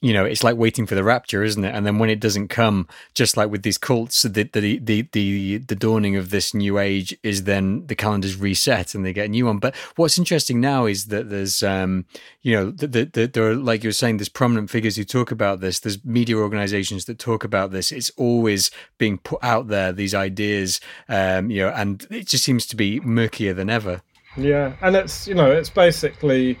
you 0.00 0.12
know, 0.12 0.24
it's 0.24 0.44
like 0.44 0.56
waiting 0.56 0.86
for 0.86 0.94
the 0.94 1.02
rapture, 1.02 1.42
isn't 1.42 1.64
it? 1.64 1.74
And 1.74 1.84
then 1.84 1.98
when 1.98 2.10
it 2.10 2.20
doesn't 2.20 2.48
come, 2.48 2.86
just 3.14 3.36
like 3.36 3.50
with 3.50 3.62
these 3.62 3.78
cults, 3.78 4.22
the 4.22 4.44
the 4.44 4.78
the 4.78 5.08
the, 5.12 5.58
the 5.58 5.74
dawning 5.74 6.16
of 6.16 6.30
this 6.30 6.54
new 6.54 6.78
age 6.78 7.16
is 7.22 7.44
then 7.44 7.86
the 7.86 7.96
calendars 7.96 8.36
reset 8.36 8.94
and 8.94 9.04
they 9.04 9.12
get 9.12 9.26
a 9.26 9.28
new 9.28 9.46
one. 9.46 9.58
But 9.58 9.74
what's 9.96 10.18
interesting 10.18 10.60
now 10.60 10.86
is 10.86 11.06
that 11.06 11.30
there's, 11.30 11.62
um, 11.62 12.06
you 12.42 12.54
know, 12.54 12.70
the, 12.70 12.86
the, 12.86 13.04
the, 13.04 13.26
there 13.26 13.50
are 13.50 13.54
like 13.56 13.82
you 13.82 13.88
were 13.88 13.92
saying, 13.92 14.18
there's 14.18 14.28
prominent 14.28 14.70
figures 14.70 14.96
who 14.96 15.04
talk 15.04 15.30
about 15.30 15.60
this. 15.60 15.80
There's 15.80 16.04
media 16.04 16.36
organizations 16.36 17.06
that 17.06 17.18
talk 17.18 17.42
about 17.42 17.72
this. 17.72 17.90
It's 17.90 18.10
always 18.16 18.70
being 18.98 19.18
put 19.18 19.42
out 19.42 19.68
there. 19.68 19.92
These 19.92 20.14
ideas, 20.14 20.80
um, 21.08 21.50
you 21.50 21.62
know, 21.62 21.70
and 21.70 22.06
it 22.10 22.28
just 22.28 22.44
seems 22.44 22.66
to 22.66 22.76
be 22.76 23.00
murkier 23.00 23.52
than 23.52 23.68
ever. 23.68 24.02
Yeah, 24.36 24.76
and 24.80 24.94
it's 24.94 25.26
you 25.26 25.34
know, 25.34 25.50
it's 25.50 25.70
basically 25.70 26.58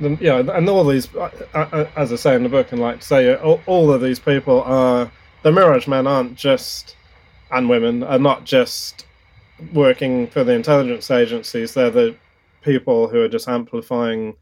the, 0.00 0.18
yeah, 0.20 0.38
and 0.38 0.68
all 0.68 0.84
these, 0.84 1.14
uh, 1.14 1.30
uh, 1.54 1.68
uh, 1.72 1.90
as 1.96 2.12
I 2.12 2.16
say 2.16 2.34
in 2.34 2.42
the 2.42 2.48
book, 2.48 2.72
and 2.72 2.80
like 2.80 3.00
to 3.00 3.06
say, 3.06 3.34
all, 3.34 3.60
all 3.66 3.92
of 3.92 4.00
these 4.00 4.18
people 4.18 4.62
are 4.62 5.10
the 5.42 5.52
Mirage 5.52 5.86
Men 5.86 6.06
aren't 6.06 6.36
just 6.36 6.96
and 7.52 7.68
women 7.68 8.02
are 8.02 8.18
not 8.18 8.44
just 8.44 9.06
working 9.72 10.26
for 10.26 10.42
the 10.42 10.52
intelligence 10.52 11.10
agencies. 11.10 11.74
They're 11.74 11.90
the 11.90 12.16
people 12.62 13.08
who 13.08 13.20
are 13.20 13.28
just 13.28 13.46
amplifying 13.46 14.34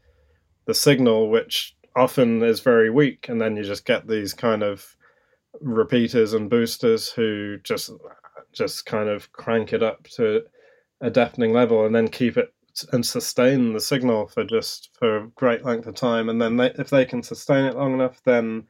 the 0.65 0.73
signal, 0.73 1.29
which 1.29 1.75
often 1.95 2.41
is 2.41 2.61
very 2.61 2.89
weak, 2.89 3.27
and 3.27 3.39
then 3.39 3.57
you 3.57 3.63
just 3.63 3.85
get 3.85 4.07
these 4.07 4.33
kind 4.33 4.63
of 4.63 4.95
repeaters 5.59 6.33
and 6.33 6.49
boosters 6.49 7.09
who 7.09 7.57
just 7.63 7.91
just 8.53 8.85
kind 8.85 9.09
of 9.09 9.31
crank 9.33 9.73
it 9.73 9.83
up 9.83 10.03
to 10.03 10.41
a 11.01 11.09
deafening 11.09 11.53
level 11.53 11.85
and 11.85 11.95
then 11.95 12.07
keep 12.07 12.37
it 12.37 12.53
and 12.91 13.05
sustain 13.05 13.73
the 13.73 13.79
signal 13.79 14.27
for 14.27 14.43
just 14.43 14.89
for 14.97 15.17
a 15.17 15.27
great 15.29 15.63
length 15.63 15.87
of 15.87 15.95
time 15.95 16.29
and 16.29 16.41
then 16.41 16.57
they, 16.57 16.71
if 16.77 16.89
they 16.89 17.05
can 17.05 17.23
sustain 17.23 17.65
it 17.65 17.75
long 17.75 17.93
enough 17.93 18.21
then 18.25 18.67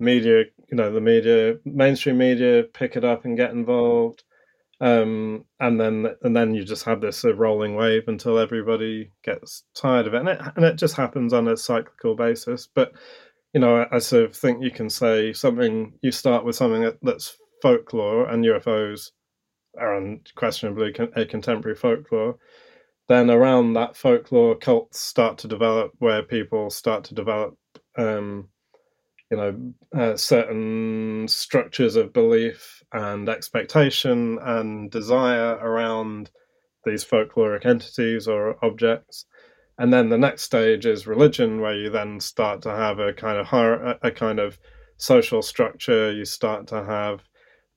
media 0.00 0.44
you 0.70 0.76
know 0.76 0.90
the 0.90 1.00
media 1.00 1.56
mainstream 1.64 2.18
media 2.18 2.64
pick 2.72 2.96
it 2.96 3.04
up 3.04 3.24
and 3.24 3.36
get 3.36 3.52
involved. 3.52 4.24
Um, 4.82 5.44
and 5.60 5.78
then 5.78 6.06
and 6.22 6.34
then 6.34 6.54
you 6.54 6.64
just 6.64 6.84
have 6.84 7.02
this 7.02 7.24
uh, 7.24 7.34
rolling 7.34 7.76
wave 7.76 8.04
until 8.08 8.38
everybody 8.38 9.12
gets 9.22 9.64
tired 9.74 10.06
of 10.06 10.14
it. 10.14 10.20
And, 10.20 10.28
it 10.30 10.40
and 10.56 10.64
it 10.64 10.76
just 10.76 10.96
happens 10.96 11.34
on 11.34 11.48
a 11.48 11.56
cyclical 11.56 12.16
basis. 12.16 12.66
But 12.74 12.92
you 13.52 13.60
know 13.60 13.82
I, 13.82 13.96
I 13.96 13.98
sort 13.98 14.24
of 14.24 14.34
think 14.34 14.64
you 14.64 14.70
can 14.70 14.88
say 14.88 15.34
something 15.34 15.92
you 16.02 16.10
start 16.10 16.44
with 16.44 16.56
something 16.56 16.82
that, 16.82 16.98
that's 17.02 17.36
folklore 17.60 18.26
and 18.28 18.44
UFOs 18.44 19.10
are 19.78 19.96
unquestionably 19.96 20.94
a 21.14 21.26
contemporary 21.26 21.76
folklore 21.76 22.36
then 23.10 23.28
around 23.28 23.72
that 23.72 23.96
folklore 23.96 24.54
cults 24.54 25.00
start 25.00 25.36
to 25.38 25.48
develop 25.48 25.90
where 25.98 26.22
people 26.22 26.70
start 26.70 27.02
to 27.02 27.14
develop 27.14 27.56
um, 27.98 28.48
you 29.32 29.36
know 29.36 30.00
uh, 30.00 30.16
certain 30.16 31.26
structures 31.26 31.96
of 31.96 32.12
belief 32.12 32.84
and 32.92 33.28
expectation 33.28 34.38
and 34.42 34.92
desire 34.92 35.56
around 35.56 36.30
these 36.84 37.04
folkloric 37.04 37.66
entities 37.66 38.28
or 38.28 38.64
objects. 38.64 39.26
And 39.78 39.92
then 39.92 40.08
the 40.08 40.18
next 40.18 40.42
stage 40.42 40.86
is 40.86 41.08
religion 41.08 41.60
where 41.60 41.74
you 41.74 41.90
then 41.90 42.20
start 42.20 42.62
to 42.62 42.70
have 42.70 43.00
a 43.00 43.12
kind 43.12 43.38
of 43.38 43.46
higher, 43.46 43.98
a 44.02 44.10
kind 44.12 44.38
of 44.38 44.56
social 44.98 45.42
structure. 45.42 46.12
You 46.12 46.24
start 46.24 46.68
to 46.68 46.84
have 46.84 47.22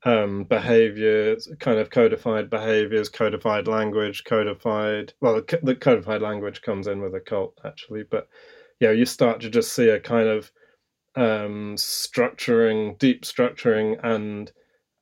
um, 0.06 0.44
behaviors, 0.44 1.48
kind 1.60 1.80
of 1.80 1.90
codified 1.90 2.50
behaviors, 2.50 3.10
codified 3.10 3.68
language, 3.68 4.24
codified. 4.26 5.14
Well, 5.22 5.42
the, 5.62 5.76
codified 5.76 6.22
language 6.22 6.62
comes 6.62 6.88
in 6.88 7.02
with 7.02 7.16
a 7.16 7.20
cult 7.20 7.58
actually, 7.64 8.04
but 8.10 8.28
yeah, 8.80 8.92
you 8.92 9.06
start 9.06 9.40
to 9.42 9.50
just 9.50 9.74
see 9.74 9.90
a 9.90 10.00
kind 10.00 10.28
of 10.28 10.52
um, 11.16 11.76
structuring, 11.78 12.98
deep 13.00 13.24
structuring, 13.24 14.00
and 14.04 14.52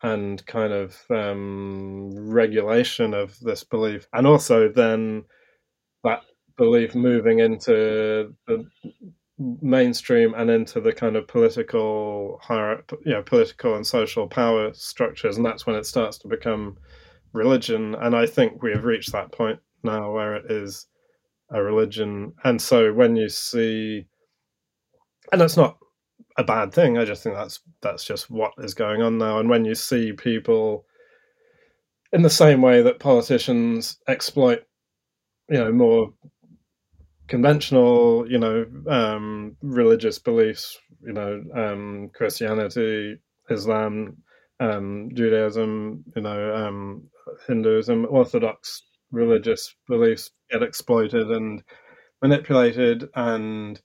and 0.03 0.45
kind 0.45 0.73
of 0.73 0.97
um, 1.09 2.11
regulation 2.15 3.13
of 3.13 3.39
this 3.39 3.63
belief, 3.63 4.07
and 4.13 4.27
also 4.27 4.69
then 4.69 5.23
that 6.03 6.21
belief 6.57 6.93
moving 6.95 7.39
into 7.39 8.35
the 8.47 8.65
mainstream 9.61 10.33
and 10.35 10.49
into 10.49 10.79
the 10.79 10.91
kind 10.91 11.15
of 11.15 11.27
political 11.27 12.39
higher 12.41 12.83
you 13.05 13.13
know 13.13 13.23
political 13.23 13.75
and 13.75 13.85
social 13.85 14.27
power 14.27 14.73
structures 14.73 15.37
and 15.37 15.45
that's 15.45 15.65
when 15.65 15.75
it 15.75 15.85
starts 15.85 16.17
to 16.19 16.27
become 16.27 16.77
religion. 17.33 17.95
And 17.95 18.15
i 18.15 18.25
think 18.25 18.61
we 18.61 18.71
have 18.71 18.83
reached 18.83 19.11
that 19.13 19.31
point 19.31 19.59
now 19.83 20.11
where 20.11 20.35
it 20.35 20.49
is 20.49 20.87
a 21.49 21.61
religion. 21.61 22.33
And 22.43 22.61
so 22.61 22.93
when 22.93 23.15
you 23.15 23.29
see 23.29 24.05
and 25.31 25.41
that's 25.41 25.57
not 25.57 25.77
a 26.37 26.43
bad 26.45 26.73
thing 26.73 26.97
i 26.97 27.03
just 27.03 27.23
think 27.23 27.35
that's 27.35 27.59
that's 27.81 28.05
just 28.05 28.29
what 28.29 28.53
is 28.59 28.73
going 28.73 29.01
on 29.01 29.17
now. 29.17 29.39
And 29.39 29.49
when 29.49 29.65
you 29.65 29.75
see 29.75 30.13
people 30.13 30.85
in 32.13 32.21
the 32.21 32.29
same 32.29 32.61
way 32.61 32.81
that 32.81 32.99
politicians 32.99 33.97
exploit 34.07 34.63
you 35.49 35.57
know 35.57 35.71
more 35.71 36.13
conventional, 37.31 38.29
you 38.29 38.37
know, 38.37 38.65
um, 38.89 39.55
religious 39.61 40.19
beliefs, 40.19 40.77
you 41.01 41.13
know, 41.13 41.41
um, 41.55 42.11
Christianity, 42.13 43.19
Islam, 43.49 44.17
um, 44.59 45.09
Judaism, 45.13 46.03
you 46.13 46.23
know, 46.23 46.53
um, 46.53 47.03
Hinduism, 47.47 48.05
Orthodox 48.09 48.83
religious 49.11 49.73
beliefs 49.87 50.31
get 50.51 50.61
exploited 50.61 51.31
and 51.31 51.63
manipulated 52.21 53.07
and 53.15 53.81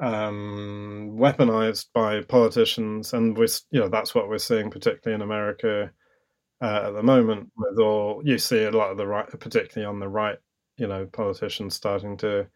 um, 0.00 1.16
weaponized 1.18 1.86
by 1.94 2.22
politicians, 2.22 3.12
and 3.12 3.36
we, 3.36 3.48
you 3.72 3.80
know, 3.80 3.88
that's 3.88 4.14
what 4.14 4.28
we're 4.28 4.38
seeing, 4.38 4.70
particularly 4.70 5.16
in 5.16 5.22
America 5.28 5.90
uh, 6.62 6.82
at 6.86 6.90
the 6.92 7.02
moment. 7.02 7.50
With 7.56 7.80
all 7.80 8.22
you 8.24 8.38
see 8.38 8.62
a 8.62 8.70
lot 8.70 8.92
of 8.92 8.98
the 8.98 9.06
right, 9.08 9.28
particularly 9.40 9.92
on 9.92 9.98
the 9.98 10.08
right, 10.08 10.38
you 10.76 10.86
know 10.86 11.06
politicians 11.06 11.74
starting 11.74 12.16
to 12.18 12.46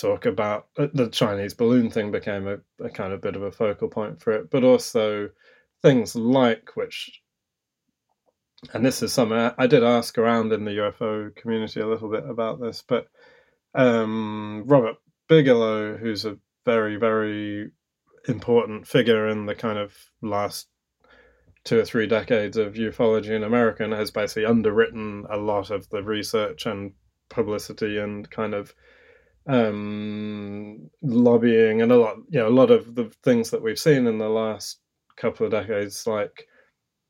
talk 0.00 0.26
about 0.26 0.68
uh, 0.78 0.88
the 0.92 1.08
Chinese 1.08 1.54
balloon 1.54 1.90
thing 1.90 2.10
became 2.10 2.46
a, 2.46 2.58
a 2.84 2.90
kind 2.90 3.12
of 3.12 3.20
bit 3.20 3.36
of 3.36 3.42
a 3.42 3.52
focal 3.52 3.88
point 3.88 4.20
for 4.20 4.32
it, 4.32 4.50
but 4.50 4.64
also 4.64 5.30
things 5.82 6.16
like 6.16 6.70
which 6.74 7.22
and 8.72 8.84
this 8.84 9.02
is 9.02 9.12
something 9.12 9.52
I 9.58 9.66
did 9.66 9.84
ask 9.84 10.16
around 10.18 10.52
in 10.52 10.64
the 10.64 10.72
UFO 10.72 11.34
community 11.36 11.80
a 11.80 11.86
little 11.86 12.10
bit 12.10 12.28
about 12.28 12.60
this, 12.60 12.82
but 12.86 13.06
um, 13.74 14.64
Robert 14.66 14.96
Bigelow, 15.28 15.96
who's 15.96 16.24
a 16.24 16.38
very, 16.64 16.96
very 16.96 17.70
important 18.28 18.86
figure 18.86 19.28
in 19.28 19.46
the 19.46 19.54
kind 19.54 19.78
of 19.78 19.94
last 20.22 20.68
two 21.64 21.78
or 21.78 21.84
three 21.84 22.06
decades 22.06 22.56
of 22.56 22.74
ufology 22.74 23.30
in 23.30 23.44
America, 23.44 23.84
and 23.84 23.92
has 23.92 24.10
basically 24.10 24.46
underwritten 24.46 25.26
a 25.30 25.36
lot 25.36 25.70
of 25.70 25.88
the 25.90 26.02
research 26.02 26.64
and 26.66 26.92
publicity 27.28 27.98
and 27.98 28.30
kind 28.30 28.54
of 28.54 28.74
um, 29.46 30.90
lobbying 31.02 31.82
and 31.82 31.92
a 31.92 31.96
lot, 31.96 32.16
you 32.28 32.40
know, 32.40 32.48
a 32.48 32.50
lot 32.50 32.70
of 32.70 32.94
the 32.94 33.10
things 33.22 33.50
that 33.50 33.62
we've 33.62 33.78
seen 33.78 34.06
in 34.06 34.18
the 34.18 34.28
last 34.28 34.80
couple 35.16 35.46
of 35.46 35.52
decades, 35.52 36.06
like 36.06 36.46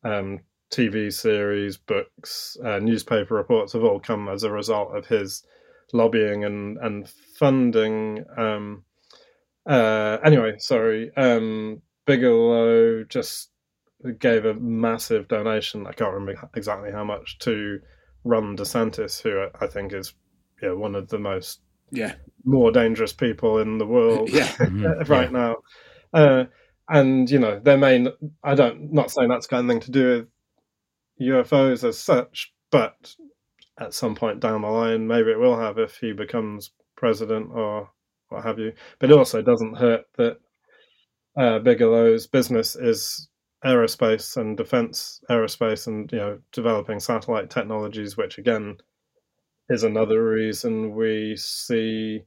um, 0.04 0.40
TV 0.70 1.12
series, 1.12 1.76
books, 1.76 2.56
uh, 2.64 2.78
newspaper 2.78 3.34
reports, 3.34 3.72
have 3.72 3.84
all 3.84 4.00
come 4.00 4.28
as 4.28 4.42
a 4.42 4.50
result 4.50 4.94
of 4.94 5.06
his 5.06 5.44
lobbying 5.92 6.44
and 6.44 6.78
and 6.78 7.08
funding. 7.38 8.24
Um, 8.36 8.84
uh, 9.68 10.18
anyway, 10.24 10.56
sorry. 10.58 11.10
Um, 11.16 11.82
Bigelow 12.06 13.04
just 13.04 13.50
gave 14.18 14.44
a 14.44 14.54
massive 14.54 15.28
donation. 15.28 15.86
I 15.86 15.92
can't 15.92 16.12
remember 16.12 16.48
exactly 16.54 16.92
how 16.92 17.04
much 17.04 17.38
to 17.40 17.80
Ron 18.24 18.56
DeSantis, 18.56 19.20
who 19.22 19.46
I 19.60 19.66
think 19.66 19.92
is 19.92 20.14
yeah 20.62 20.72
one 20.72 20.94
of 20.94 21.08
the 21.08 21.18
most 21.18 21.60
yeah 21.90 22.14
more 22.44 22.70
dangerous 22.70 23.12
people 23.12 23.58
in 23.58 23.78
the 23.78 23.86
world 23.86 24.30
yeah 24.32 24.46
mm-hmm. 24.56 25.10
right 25.10 25.30
yeah. 25.32 25.38
now. 25.38 25.56
Uh, 26.12 26.44
and 26.88 27.30
you 27.30 27.38
know, 27.38 27.60
there 27.62 27.76
may 27.76 28.06
I 28.42 28.54
don't 28.54 28.92
not 28.92 29.10
saying 29.10 29.28
that's 29.28 29.46
got 29.46 29.58
anything 29.58 29.80
to 29.80 29.90
do 29.90 30.08
with 30.08 30.28
UFOs 31.28 31.86
as 31.86 31.98
such, 31.98 32.52
but 32.70 33.14
at 33.78 33.94
some 33.94 34.14
point 34.14 34.40
down 34.40 34.62
the 34.62 34.68
line, 34.68 35.06
maybe 35.06 35.30
it 35.30 35.38
will 35.38 35.58
have 35.58 35.78
if 35.78 35.96
he 35.96 36.12
becomes 36.12 36.70
president 36.96 37.50
or 37.52 37.90
what 38.28 38.44
have 38.44 38.58
you. 38.58 38.72
But 38.98 39.10
it 39.10 39.18
also 39.18 39.42
doesn't 39.42 39.76
hurt 39.76 40.04
that 40.16 40.38
uh, 41.36 41.58
Bigelow's 41.58 42.26
business 42.26 42.76
is 42.76 43.28
aerospace 43.64 44.36
and 44.36 44.56
defense 44.56 45.20
aerospace 45.28 45.86
and 45.86 46.10
you 46.12 46.18
know 46.18 46.38
developing 46.52 47.00
satellite 47.00 47.50
technologies, 47.50 48.16
which 48.16 48.38
again 48.38 48.76
is 49.68 49.82
another 49.82 50.24
reason 50.24 50.94
we 50.94 51.36
see 51.36 52.22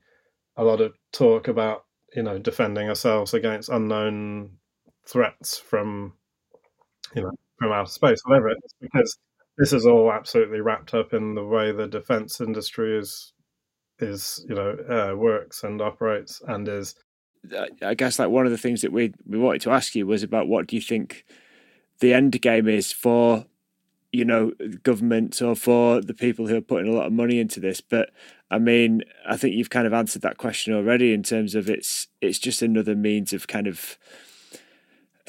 a 0.58 0.64
lot 0.64 0.82
of 0.82 0.94
talk 1.12 1.48
about 1.48 1.86
you 2.16 2.24
know 2.24 2.38
defending 2.38 2.90
ourselves 2.90 3.34
against 3.34 3.70
unknown 3.70 4.52
threats 5.08 5.58
from 5.58 6.14
you 7.16 7.22
know 7.22 7.32
from 7.58 7.72
outer 7.72 7.92
space, 7.92 8.22
whatever 8.26 8.50
it 8.50 8.58
is, 8.64 8.74
because 8.80 9.18
this 9.58 9.74
is 9.74 9.86
all 9.86 10.12
absolutely 10.12 10.62
wrapped 10.62 10.94
up 10.94 11.14
in 11.14 11.36
the 11.36 11.46
way 11.46 11.72
the 11.72 11.88
defense 11.88 12.40
industry 12.42 12.98
is 12.98 13.34
is 14.00 14.46
you 14.48 14.56
know 14.56 14.78
uh, 14.90 15.16
works 15.16 15.64
and 15.64 15.82
operates 15.82 16.42
and 16.48 16.68
is. 16.68 16.96
I 17.82 17.94
guess 17.94 18.20
like 18.20 18.30
one 18.30 18.46
of 18.46 18.52
the 18.52 18.58
things 18.58 18.82
that 18.82 18.92
we 18.92 19.14
we 19.26 19.38
wanted 19.38 19.62
to 19.62 19.72
ask 19.72 19.96
you 19.96 20.06
was 20.06 20.24
about 20.24 20.50
what 20.50 20.68
do 20.68 20.76
you 20.76 20.82
think 20.82 21.26
the 22.00 22.14
end 22.14 22.40
game 22.42 22.68
is 22.68 22.92
for 22.92 23.46
you 24.12 24.26
know 24.26 24.52
governments 24.84 25.42
or 25.42 25.56
for 25.56 26.02
the 26.02 26.14
people 26.14 26.48
who 26.48 26.56
are 26.56 26.62
putting 26.62 26.92
a 26.92 26.96
lot 26.96 27.06
of 27.06 27.14
money 27.14 27.40
into 27.40 27.60
this 27.60 27.80
but 27.80 28.10
i 28.50 28.58
mean 28.58 29.04
i 29.28 29.38
think 29.38 29.56
you've 29.56 29.70
kind 29.70 29.86
of 29.86 29.94
answered 29.94 30.22
that 30.22 30.38
question 30.38 30.74
already 30.74 31.14
in 31.14 31.22
terms 31.22 31.54
of 31.54 31.70
it's 31.70 32.08
it's 32.22 32.40
just 32.40 32.62
another 32.62 32.96
means 32.96 33.34
of 33.34 33.48
kind 33.48 33.68
of 33.68 33.98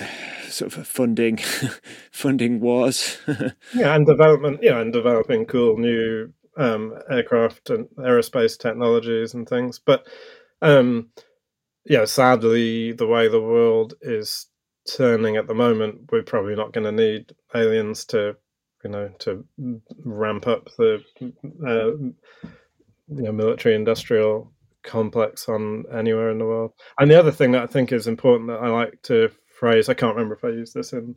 sort 0.49 0.77
of 0.77 0.87
funding 0.87 1.39
funding 2.11 2.61
wars. 2.61 3.19
yeah, 3.75 3.95
and 3.95 4.07
development. 4.07 4.61
Yeah, 4.63 4.81
and 4.81 4.93
developing 4.93 5.47
cool 5.47 5.77
new 5.79 6.33
um, 6.57 6.95
aircraft 7.11 7.71
and 7.71 7.89
aerospace 7.99 8.59
technologies 8.59 9.35
and 9.35 9.49
things. 9.49 9.79
But 9.79 10.07
um, 10.63 11.11
yeah, 11.85 12.05
sadly, 12.05 12.93
the 12.93 13.07
way 13.07 13.29
the 13.29 13.41
world 13.41 13.95
is 14.03 14.47
turning 14.97 15.37
at 15.37 15.47
the 15.47 15.55
moment, 15.55 16.11
we're 16.11 16.23
probably 16.23 16.55
not 16.55 16.73
going 16.73 16.85
to 16.85 16.93
need 16.93 17.33
aliens 17.55 18.05
to, 18.07 18.37
you 18.85 18.91
know, 18.91 19.11
to 19.21 19.45
ramp 20.05 20.47
up 20.47 20.69
the 20.77 21.03
uh, 21.67 21.91
you 21.97 23.23
know, 23.23 23.33
military 23.33 23.75
industrial 23.75 24.53
complex 24.83 25.49
on 25.49 25.85
anywhere 25.93 26.31
in 26.31 26.39
the 26.39 26.45
world. 26.45 26.73
And 26.99 27.11
the 27.11 27.19
other 27.19 27.33
thing 27.33 27.53
that 27.53 27.63
I 27.63 27.67
think 27.67 27.93
is 27.93 28.07
important 28.07 28.49
that 28.49 28.61
I 28.61 28.69
like 28.69 29.03
to 29.03 29.31
phrase. 29.49 29.89
I 29.89 29.95
can't 29.95 30.17
remember 30.17 30.35
if 30.35 30.45
I 30.45 30.49
used 30.49 30.75
this 30.75 30.93
in 30.93 31.17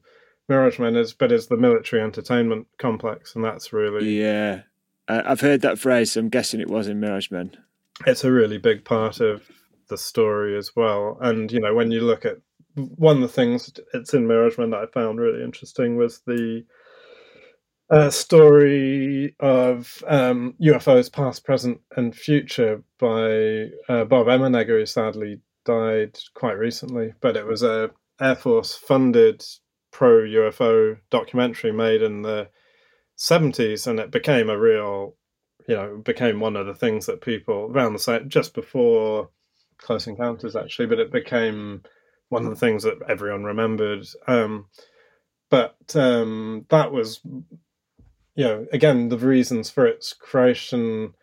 Mirage 0.49 0.79
Men, 0.79 0.95
is 0.95 1.13
but 1.13 1.31
is 1.31 1.47
the 1.47 1.57
military 1.57 2.01
entertainment 2.01 2.67
complex, 2.77 3.35
and 3.35 3.43
that's 3.43 3.71
really 3.71 4.19
yeah. 4.19 4.63
I've 5.07 5.41
heard 5.41 5.61
that 5.61 5.79
phrase. 5.79 6.13
So 6.13 6.21
I'm 6.21 6.29
guessing 6.29 6.59
it 6.59 6.69
was 6.69 6.87
in 6.87 6.99
Mirage 6.99 7.31
Men. 7.31 7.55
It's 8.05 8.23
a 8.23 8.31
really 8.31 8.57
big 8.57 8.83
part 8.83 9.19
of 9.19 9.43
the 9.89 9.97
story 9.97 10.57
as 10.57 10.71
well, 10.75 11.17
and 11.21 11.51
you 11.51 11.59
know 11.59 11.73
when 11.73 11.91
you 11.91 12.01
look 12.01 12.25
at 12.25 12.37
one 12.75 13.17
of 13.17 13.21
the 13.21 13.27
things 13.27 13.71
it's 13.93 14.13
in 14.13 14.27
Mirage 14.27 14.57
Men 14.57 14.71
that 14.71 14.81
I 14.81 14.85
found 14.87 15.19
really 15.19 15.43
interesting 15.43 15.95
was 15.95 16.21
the 16.25 16.65
uh, 17.93 18.09
story 18.09 19.35
of 19.39 20.03
um, 20.07 20.55
UFOs 20.59 21.11
past, 21.11 21.45
present, 21.45 21.79
and 21.95 22.15
future 22.15 22.83
by 22.99 23.67
uh, 23.87 24.03
Bob 24.05 24.25
Emenegger, 24.27 24.79
who 24.79 24.85
sadly 24.87 25.39
died 25.63 26.17
quite 26.33 26.57
recently. 26.57 27.13
But 27.21 27.37
it 27.37 27.45
was 27.45 27.61
a 27.61 27.91
Air 28.19 28.35
Force 28.35 28.73
funded 28.73 29.43
pro 29.91 30.23
UFO 30.23 30.97
documentary 31.11 31.71
made 31.71 32.01
in 32.01 32.23
the 32.23 32.49
70s, 33.19 33.85
and 33.85 33.99
it 33.99 34.09
became 34.09 34.49
a 34.49 34.59
real, 34.59 35.15
you 35.67 35.75
know, 35.75 36.01
became 36.03 36.39
one 36.39 36.55
of 36.55 36.65
the 36.65 36.73
things 36.73 37.05
that 37.05 37.21
people 37.21 37.69
around 37.71 37.93
the 37.93 37.99
same 37.99 38.27
just 38.27 38.55
before 38.55 39.29
Close 39.77 40.07
Encounters 40.07 40.55
actually, 40.55 40.87
but 40.87 40.99
it 40.99 41.11
became 41.11 41.83
one 42.29 42.43
of 42.43 42.49
the 42.49 42.55
things 42.55 42.81
that 42.83 42.97
everyone 43.07 43.43
remembered. 43.43 44.07
Um, 44.25 44.65
but 45.51 45.95
um, 45.95 46.65
that 46.69 46.91
was, 46.91 47.21
you 48.35 48.45
know, 48.45 48.65
again, 48.71 49.09
the 49.09 49.17
reasons 49.17 49.69
for 49.69 49.85
its 49.85 50.13
creation 50.13 51.13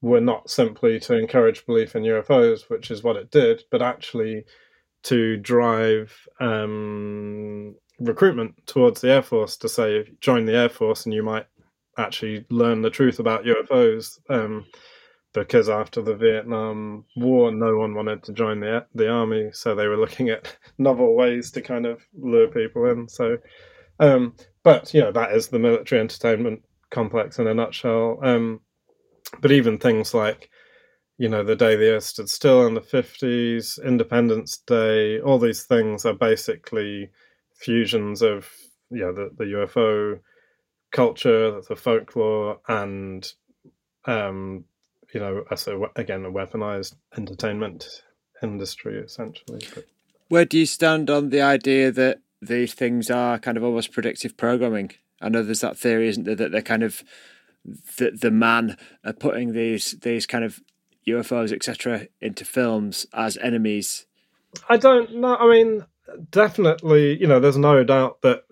were 0.00 0.20
not 0.20 0.50
simply 0.50 1.00
to 1.00 1.18
encourage 1.18 1.66
belief 1.66 1.96
in 1.96 2.02
UFOs, 2.02 2.68
which 2.68 2.90
is 2.90 3.02
what 3.02 3.16
it 3.16 3.30
did, 3.30 3.62
but 3.70 3.82
actually 3.82 4.44
to 5.04 5.36
drive 5.36 6.12
um, 6.40 7.74
recruitment 7.98 8.54
towards 8.66 9.00
the 9.00 9.10
Air 9.10 9.22
Force 9.22 9.56
to 9.58 9.68
say 9.68 10.04
join 10.20 10.46
the 10.46 10.56
Air 10.56 10.68
Force 10.68 11.06
and 11.06 11.14
you 11.14 11.22
might 11.22 11.46
actually 11.98 12.44
learn 12.50 12.82
the 12.82 12.90
truth 12.90 13.18
about 13.18 13.44
UFOs. 13.44 14.18
Um, 14.28 14.66
because 15.36 15.68
after 15.68 16.00
the 16.00 16.14
Vietnam 16.14 17.04
War, 17.14 17.52
no 17.52 17.76
one 17.76 17.94
wanted 17.94 18.22
to 18.24 18.32
join 18.32 18.60
the 18.60 18.86
the 18.94 19.10
army, 19.10 19.50
so 19.52 19.74
they 19.74 19.86
were 19.86 19.98
looking 19.98 20.30
at 20.30 20.56
novel 20.78 21.14
ways 21.14 21.50
to 21.52 21.60
kind 21.60 21.84
of 21.84 22.00
lure 22.18 22.48
people 22.48 22.86
in. 22.86 23.06
So, 23.06 23.36
um, 24.00 24.34
but 24.66 24.92
you 24.92 25.00
know 25.00 25.12
that 25.12 25.30
is 25.30 25.46
the 25.46 25.60
military 25.60 26.00
entertainment 26.00 26.60
complex 26.90 27.38
in 27.38 27.46
a 27.46 27.54
nutshell. 27.54 28.18
Um, 28.20 28.60
but 29.40 29.52
even 29.52 29.78
things 29.78 30.12
like 30.12 30.50
you 31.18 31.28
know, 31.28 31.42
the 31.42 31.56
day 31.56 31.76
the 31.76 31.92
Earth 31.92 32.04
stood 32.04 32.28
still 32.28 32.66
in 32.66 32.74
the 32.74 32.80
50s, 32.80 33.82
Independence 33.82 34.58
Day, 34.58 35.18
all 35.20 35.38
these 35.38 35.62
things 35.62 36.04
are 36.04 36.12
basically 36.12 37.10
fusions 37.54 38.20
of, 38.20 38.50
know, 39.00 39.14
the, 39.14 39.30
the 39.36 39.44
UFO 39.44 40.20
culture, 40.92 41.60
the 41.66 41.76
folklore, 41.76 42.58
and, 42.68 43.32
um, 44.04 44.64
you 45.14 45.20
know, 45.20 45.44
so 45.54 45.90
again, 45.96 46.26
a 46.26 46.30
weaponized 46.30 46.96
entertainment 47.16 48.02
industry, 48.42 48.98
essentially. 48.98 49.66
But... 49.74 49.86
Where 50.28 50.44
do 50.44 50.58
you 50.58 50.66
stand 50.66 51.08
on 51.08 51.30
the 51.30 51.40
idea 51.40 51.90
that 51.92 52.18
these 52.46 52.74
things 52.74 53.10
are 53.10 53.38
kind 53.38 53.56
of 53.56 53.64
almost 53.64 53.92
predictive 53.92 54.36
programming? 54.36 54.92
I 55.20 55.28
know 55.28 55.42
there's 55.42 55.60
that 55.60 55.78
theory, 55.78 56.08
isn't 56.08 56.24
there, 56.24 56.34
that 56.34 56.52
they're 56.52 56.62
kind 56.62 56.82
of 56.82 57.02
the 57.98 58.10
the 58.10 58.30
man 58.30 58.76
are 59.04 59.12
putting 59.12 59.52
these 59.52 59.92
these 60.02 60.26
kind 60.26 60.44
of 60.44 60.60
UFOs, 61.06 61.52
etc., 61.52 62.08
into 62.20 62.44
films 62.44 63.06
as 63.12 63.36
enemies? 63.38 64.06
I 64.68 64.76
don't 64.76 65.16
know. 65.16 65.36
I 65.36 65.48
mean, 65.48 65.86
definitely, 66.30 67.18
you 67.20 67.26
know, 67.26 67.40
there's 67.40 67.58
no 67.58 67.84
doubt 67.84 68.22
that. 68.22 68.44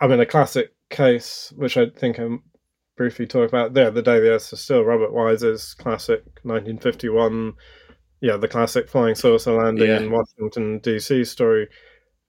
I 0.00 0.08
mean, 0.08 0.18
a 0.18 0.26
classic 0.26 0.74
case, 0.90 1.52
which 1.56 1.76
I 1.76 1.86
think 1.88 2.18
I 2.18 2.28
briefly 2.96 3.26
talked 3.26 3.52
about 3.52 3.74
there, 3.74 3.90
the 3.90 4.02
day 4.02 4.20
the 4.20 4.30
Earth 4.30 4.52
is 4.52 4.60
still. 4.60 4.82
Robert 4.82 5.12
Wise's 5.12 5.74
classic 5.74 6.24
1951, 6.42 7.54
yeah, 8.20 8.36
the 8.36 8.48
classic 8.48 8.88
flying 8.88 9.14
saucer 9.14 9.52
landing 9.52 9.88
yeah. 9.88 9.98
in 9.98 10.10
Washington 10.10 10.78
D.C. 10.80 11.24
story. 11.24 11.68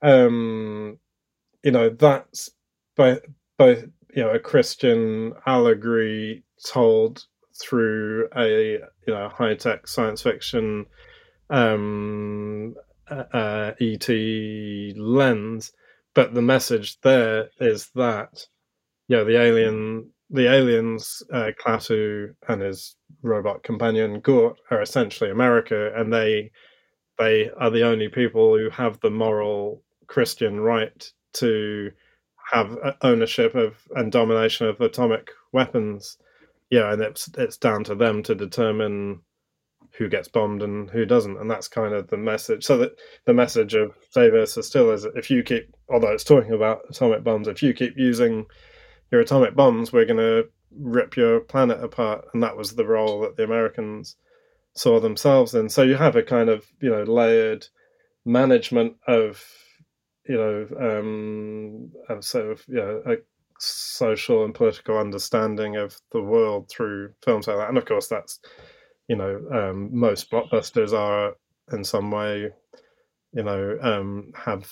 Um, 0.04 1.00
you 1.64 1.72
know, 1.72 1.90
that's 1.90 2.52
both 2.96 3.20
both 3.58 3.86
you 4.14 4.24
know 4.24 4.30
a 4.30 4.40
Christian 4.40 5.34
allegory 5.48 6.44
told 6.66 7.26
through 7.60 8.28
a 8.36 8.80
you 9.08 9.14
know 9.14 9.30
high 9.30 9.56
tech 9.56 9.88
science 9.88 10.22
fiction 10.22 10.86
um, 11.50 12.76
uh, 13.10 13.72
ET 13.80 14.10
lens, 14.98 15.72
but 16.14 16.34
the 16.34 16.42
message 16.42 17.00
there 17.02 17.50
is 17.60 17.90
that 17.96 18.46
you 19.08 19.18
know 19.18 19.26
the 19.26 19.40
alien 19.40 20.10
the 20.30 20.52
aliens 20.52 21.22
uh, 21.32 21.52
and 22.50 22.62
his 22.62 22.96
robot 23.22 23.62
companion 23.64 24.20
Gort 24.20 24.58
are 24.72 24.82
essentially 24.82 25.30
America, 25.30 25.92
and 25.96 26.12
they 26.12 26.52
they 27.20 27.50
are 27.58 27.70
the 27.70 27.84
only 27.84 28.10
people 28.10 28.58
who 28.58 28.70
have 28.70 29.00
the 29.00 29.12
moral 29.12 29.84
Christian 30.14 30.60
right 30.60 31.12
to 31.34 31.92
have 32.52 32.78
uh, 32.84 32.94
ownership 33.02 33.56
of 33.56 33.76
and 33.96 34.12
domination 34.12 34.68
of 34.68 34.80
atomic 34.80 35.32
weapons. 35.52 36.20
Yeah, 36.70 36.94
and 36.94 37.02
it's 37.02 37.32
it's 37.36 37.58
down 37.58 37.84
to 37.86 37.96
them 37.96 38.22
to 38.24 38.36
determine 38.36 39.22
who 39.98 40.08
gets 40.08 40.28
bombed 40.28 40.62
and 40.62 40.88
who 40.92 41.04
doesn't, 41.06 41.38
and 41.38 41.50
that's 41.50 41.68
kind 41.68 41.96
of 41.96 42.10
the 42.10 42.18
message. 42.18 42.64
So 42.64 42.78
that 42.78 43.00
the 43.26 43.34
message 43.34 43.74
of 43.74 43.96
Say 44.12 44.28
is 44.28 44.54
Still 44.54 44.92
is 44.92 45.04
if 45.16 45.32
you 45.32 45.42
keep, 45.42 45.76
although 45.90 46.14
it's 46.14 46.24
talking 46.24 46.54
about 46.54 46.82
atomic 46.92 47.24
bombs, 47.24 47.48
if 47.48 47.64
you 47.64 47.74
keep 47.74 47.98
using 47.98 48.46
your 49.12 49.22
atomic 49.22 49.56
bombs, 49.56 49.92
we're 49.92 50.06
going 50.06 50.18
to 50.18 50.48
rip 50.78 51.18
your 51.18 51.40
planet 51.40 51.84
apart, 51.84 52.26
and 52.36 52.44
that 52.44 52.56
was 52.56 52.76
the 52.76 52.86
role 52.86 53.22
that 53.22 53.36
the 53.36 53.46
Americans 53.46 54.16
saw 54.76 55.00
themselves 55.00 55.56
in. 55.56 55.70
So 55.70 55.82
you 55.82 55.96
have 55.96 56.16
a 56.16 56.22
kind 56.22 56.50
of 56.50 56.68
you 56.82 56.92
know 56.92 57.02
layered 57.02 57.66
management 58.26 58.98
of 59.08 59.44
you 60.28 60.38
know 60.38 60.68
um, 60.80 61.92
of 62.10 62.24
sort 62.24 62.52
of 62.52 62.64
you 62.68 62.76
know 62.76 63.02
a 63.06 63.16
social 63.60 64.44
and 64.46 64.54
political 64.54 64.98
understanding 64.98 65.78
of 65.78 66.00
the 66.12 66.22
world 66.22 66.70
through 66.70 67.14
films 67.24 67.48
like 67.48 67.58
that, 67.58 67.70
and 67.70 67.78
of 67.78 67.86
course 67.86 68.08
that's 68.08 68.40
you 69.08 69.16
know 69.16 69.42
um, 69.52 69.90
most 69.92 70.32
blockbusters 70.32 70.94
are 70.94 71.36
in 71.72 71.84
some 71.84 72.12
way 72.12 72.50
you 73.34 73.44
know 73.44 73.78
um, 73.82 74.32
have 74.36 74.72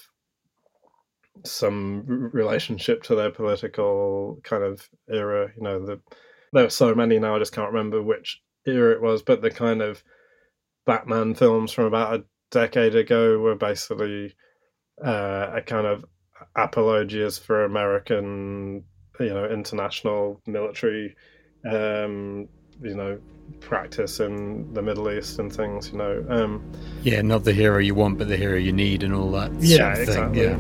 some 1.43 2.03
relationship 2.33 3.01
to 3.03 3.15
their 3.15 3.31
political 3.31 4.39
kind 4.43 4.63
of 4.63 4.87
era. 5.09 5.51
You 5.57 5.63
know 5.63 5.85
the 5.85 6.01
there 6.53 6.65
are 6.65 6.69
so 6.69 6.93
many 6.93 7.19
now 7.19 7.35
i 7.35 7.39
just 7.39 7.53
can't 7.53 7.71
remember 7.71 8.01
which 8.01 8.41
era 8.65 8.93
it 8.93 9.01
was 9.01 9.23
but 9.23 9.41
the 9.41 9.51
kind 9.51 9.81
of 9.81 10.03
batman 10.85 11.33
films 11.33 11.71
from 11.71 11.85
about 11.85 12.13
a 12.19 12.23
decade 12.51 12.95
ago 12.95 13.39
were 13.39 13.55
basically 13.55 14.35
uh, 15.03 15.51
a 15.55 15.61
kind 15.61 15.87
of 15.87 16.05
apologias 16.55 17.39
for 17.39 17.63
american 17.65 18.83
you 19.19 19.29
know 19.29 19.45
international 19.45 20.41
military 20.45 21.15
um, 21.65 22.47
you 22.81 22.95
know 22.95 23.19
practice 23.59 24.19
in 24.19 24.73
the 24.73 24.81
Middle 24.81 25.11
East 25.11 25.39
and 25.39 25.53
things, 25.53 25.91
you 25.91 25.97
know. 25.97 26.25
Um, 26.29 26.63
yeah, 27.03 27.21
not 27.21 27.43
the 27.43 27.53
hero 27.53 27.79
you 27.79 27.93
want, 27.93 28.17
but 28.17 28.27
the 28.27 28.37
hero 28.37 28.57
you 28.57 28.71
need, 28.71 29.03
and 29.03 29.13
all 29.13 29.31
that. 29.31 29.51
Yeah, 29.59 29.93
exactly. 29.95 30.43
Yeah. 30.43 30.57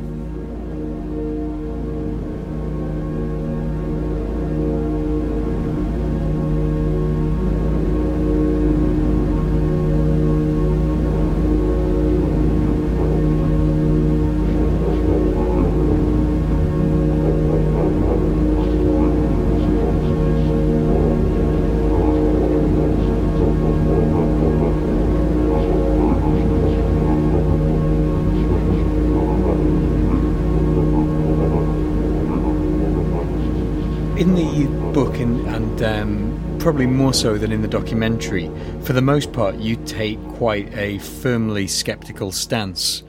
Probably 36.61 36.85
more 36.85 37.13
so 37.13 37.39
than 37.39 37.51
in 37.51 37.63
the 37.63 37.67
documentary, 37.67 38.47
for 38.83 38.93
the 38.93 39.01
most 39.01 39.33
part, 39.33 39.55
you 39.55 39.75
take 39.77 40.21
quite 40.35 40.71
a 40.77 40.99
firmly 40.99 41.65
skeptical 41.65 42.31
stance. 42.31 43.01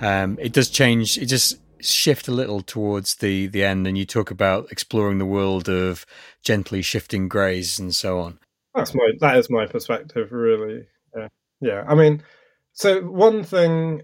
Um, 0.00 0.36
it 0.40 0.52
does 0.52 0.68
change. 0.68 1.16
It 1.16 1.26
just 1.26 1.58
shift 1.80 2.26
a 2.26 2.32
little 2.32 2.60
towards 2.60 3.14
the 3.16 3.46
the 3.46 3.62
end, 3.62 3.86
and 3.86 3.96
you 3.96 4.04
talk 4.04 4.32
about 4.32 4.72
exploring 4.72 5.18
the 5.18 5.26
world 5.26 5.68
of 5.68 6.04
gently 6.42 6.82
shifting 6.82 7.28
greys 7.28 7.78
and 7.78 7.94
so 7.94 8.18
on. 8.18 8.40
That's 8.74 8.92
my 8.94 9.12
that 9.20 9.36
is 9.36 9.48
my 9.48 9.66
perspective, 9.66 10.32
really. 10.32 10.88
Yeah, 11.16 11.28
yeah. 11.60 11.84
I 11.86 11.94
mean, 11.94 12.24
so 12.72 13.02
one 13.02 13.44
thing 13.44 14.02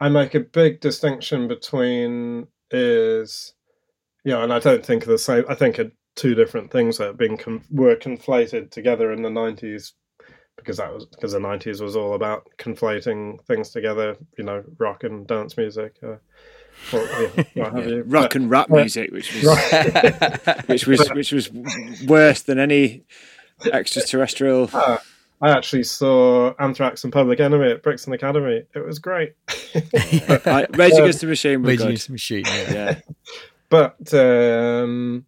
I 0.00 0.10
make 0.10 0.34
a 0.34 0.40
big 0.40 0.80
distinction 0.80 1.48
between 1.48 2.48
is, 2.70 3.54
know, 4.32 4.42
and 4.42 4.52
I 4.52 4.58
don't 4.58 4.84
think 4.84 5.06
the 5.06 5.16
same. 5.16 5.44
I 5.48 5.54
think 5.54 5.78
a 5.78 5.90
two 6.16 6.34
different 6.34 6.70
things 6.70 6.98
that 6.98 7.06
have 7.06 7.16
been 7.16 7.36
com- 7.36 7.64
were 7.70 7.96
conflated 7.96 8.70
together 8.70 9.12
in 9.12 9.22
the 9.22 9.28
90s 9.28 9.92
because 10.56 10.76
that 10.76 10.92
was 10.92 11.06
because 11.06 11.32
the 11.32 11.38
90s 11.38 11.80
was 11.80 11.96
all 11.96 12.14
about 12.14 12.46
conflating 12.58 13.42
things 13.46 13.70
together 13.70 14.16
you 14.36 14.44
know 14.44 14.62
rock 14.78 15.04
and 15.04 15.26
dance 15.26 15.56
music 15.56 15.96
uh, 16.02 16.16
or, 16.92 17.00
yeah, 17.36 17.42
yeah. 17.54 18.00
rock 18.04 18.30
but, 18.30 18.36
and 18.36 18.50
rap 18.50 18.68
music 18.68 19.10
which 19.12 19.32
was 19.34 19.44
which 20.66 20.86
was 20.86 21.08
which 21.12 21.32
was 21.32 21.50
worse 22.06 22.42
than 22.42 22.58
any 22.58 23.04
extraterrestrial 23.72 24.68
uh, 24.72 24.98
I 25.42 25.50
actually 25.50 25.84
saw 25.84 26.52
Anthrax 26.58 27.02
and 27.02 27.12
Public 27.12 27.40
Enemy 27.40 27.70
at 27.70 27.82
Brixton 27.82 28.12
Academy. 28.12 28.62
It 28.74 28.84
was 28.84 28.98
great. 28.98 29.32
Rage 29.74 30.92
Against 30.92 31.22
the 31.22 31.26
Machine. 31.26 31.62
Rage 31.62 31.80
Against 31.80 32.08
the 32.08 32.12
Machine. 32.12 32.44
Yeah. 32.44 32.70
yeah. 32.70 33.00
But 33.70 34.12
um, 34.12 35.24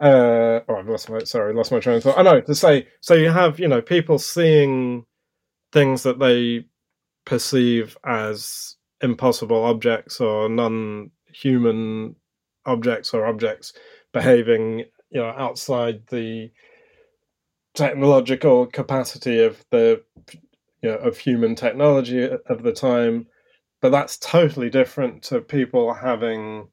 uh, 0.00 0.60
oh, 0.68 0.76
I've 0.76 0.88
lost 0.88 1.08
my 1.08 1.20
sorry, 1.20 1.54
lost 1.54 1.72
my 1.72 1.80
train 1.80 1.96
of 1.98 2.02
thought. 2.02 2.18
I 2.18 2.22
know 2.22 2.40
to 2.40 2.54
say 2.54 2.88
so. 3.00 3.14
You 3.14 3.30
have 3.30 3.58
you 3.60 3.68
know 3.68 3.80
people 3.82 4.18
seeing 4.18 5.04
things 5.72 6.02
that 6.04 6.18
they 6.18 6.66
perceive 7.24 7.96
as 8.04 8.76
impossible 9.00 9.64
objects 9.64 10.20
or 10.20 10.48
non-human 10.48 12.16
objects 12.66 13.12
or 13.12 13.26
objects 13.26 13.72
behaving 14.12 14.80
you 15.10 15.20
know 15.20 15.34
outside 15.36 16.02
the 16.08 16.50
technological 17.74 18.66
capacity 18.66 19.42
of 19.42 19.64
the 19.70 20.02
you 20.82 20.90
know 20.90 20.96
of 20.96 21.18
human 21.18 21.54
technology 21.54 22.24
of 22.24 22.62
the 22.62 22.72
time 22.72 23.26
but 23.82 23.90
that's 23.90 24.16
totally 24.18 24.70
different 24.70 25.22
to 25.22 25.40
people 25.40 25.92
having 25.92 26.68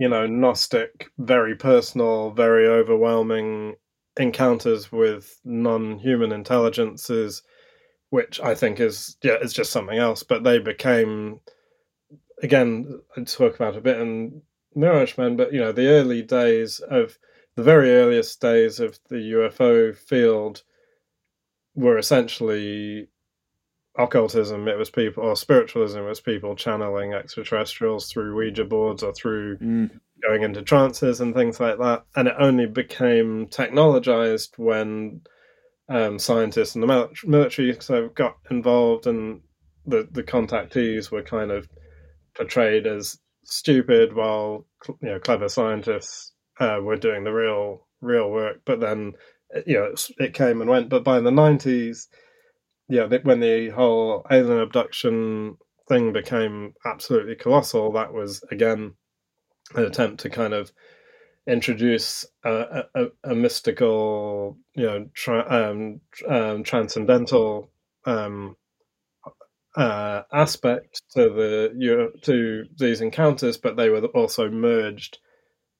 you 0.00 0.08
know, 0.08 0.26
Gnostic, 0.26 1.10
very 1.18 1.54
personal, 1.54 2.30
very 2.30 2.66
overwhelming 2.66 3.76
encounters 4.18 4.90
with 4.90 5.38
non-human 5.44 6.32
intelligences, 6.32 7.42
which 8.08 8.40
I 8.40 8.54
think 8.54 8.80
is 8.80 9.18
yeah, 9.22 9.36
it's 9.42 9.52
just 9.52 9.70
something 9.70 9.98
else. 9.98 10.22
But 10.22 10.42
they 10.42 10.58
became, 10.58 11.40
again, 12.42 13.02
I 13.14 13.24
talk 13.24 13.54
about 13.54 13.76
a 13.76 13.82
bit 13.82 14.00
in 14.00 14.40
Mirage 14.74 15.16
but 15.16 15.52
you 15.52 15.60
know, 15.60 15.70
the 15.70 15.88
early 15.88 16.22
days 16.22 16.80
of 16.80 17.18
the 17.56 17.62
very 17.62 17.90
earliest 17.90 18.40
days 18.40 18.80
of 18.80 18.98
the 19.10 19.16
UFO 19.16 19.94
field 19.94 20.62
were 21.74 21.98
essentially 21.98 23.09
occultism, 23.96 24.68
it 24.68 24.78
was 24.78 24.90
people, 24.90 25.24
or 25.24 25.36
spiritualism, 25.36 25.98
it 25.98 26.08
was 26.08 26.20
people 26.20 26.54
channeling 26.54 27.12
extraterrestrials 27.12 28.10
through 28.10 28.36
Ouija 28.36 28.64
boards 28.64 29.02
or 29.02 29.12
through 29.12 29.58
mm. 29.58 29.90
going 30.26 30.42
into 30.42 30.62
trances 30.62 31.20
and 31.20 31.34
things 31.34 31.60
like 31.60 31.78
that. 31.78 32.04
And 32.14 32.28
it 32.28 32.34
only 32.38 32.66
became 32.66 33.46
technologized 33.48 34.58
when 34.58 35.22
um, 35.88 36.18
scientists 36.18 36.74
and 36.74 36.84
the 36.84 37.08
military 37.24 37.76
so 37.80 38.08
got 38.10 38.36
involved, 38.50 39.06
and 39.06 39.40
the 39.84 40.08
the 40.10 40.22
contactees 40.22 41.10
were 41.10 41.22
kind 41.22 41.50
of 41.50 41.68
portrayed 42.36 42.86
as 42.86 43.18
stupid, 43.44 44.14
while 44.14 44.66
you 45.02 45.08
know 45.08 45.18
clever 45.18 45.48
scientists 45.48 46.32
uh, 46.60 46.78
were 46.80 46.96
doing 46.96 47.24
the 47.24 47.32
real 47.32 47.88
real 48.00 48.30
work. 48.30 48.60
But 48.64 48.78
then 48.78 49.14
you 49.66 49.78
know 49.78 49.84
it, 49.86 50.08
it 50.18 50.34
came 50.34 50.60
and 50.60 50.70
went. 50.70 50.90
But 50.90 51.02
by 51.02 51.18
the 51.18 51.32
nineties 51.32 52.06
yeah, 52.90 53.06
when 53.22 53.40
the 53.40 53.70
whole 53.70 54.26
alien 54.30 54.60
abduction 54.60 55.56
thing 55.88 56.12
became 56.12 56.74
absolutely 56.84 57.36
colossal, 57.36 57.92
that 57.92 58.12
was 58.12 58.42
again 58.50 58.94
an 59.74 59.84
attempt 59.84 60.20
to 60.22 60.30
kind 60.30 60.52
of 60.54 60.72
introduce 61.46 62.26
a, 62.44 62.84
a, 62.94 63.06
a 63.24 63.34
mystical, 63.34 64.58
you 64.74 64.84
know, 64.86 65.08
tra- 65.14 65.46
um, 65.48 66.00
um, 66.28 66.64
transcendental 66.64 67.70
um, 68.06 68.56
uh, 69.76 70.22
aspect 70.32 71.02
to 71.12 71.30
the 71.30 72.12
to 72.22 72.64
these 72.78 73.00
encounters, 73.00 73.56
but 73.56 73.76
they 73.76 73.88
were 73.88 74.04
also 74.06 74.50
merged 74.50 75.18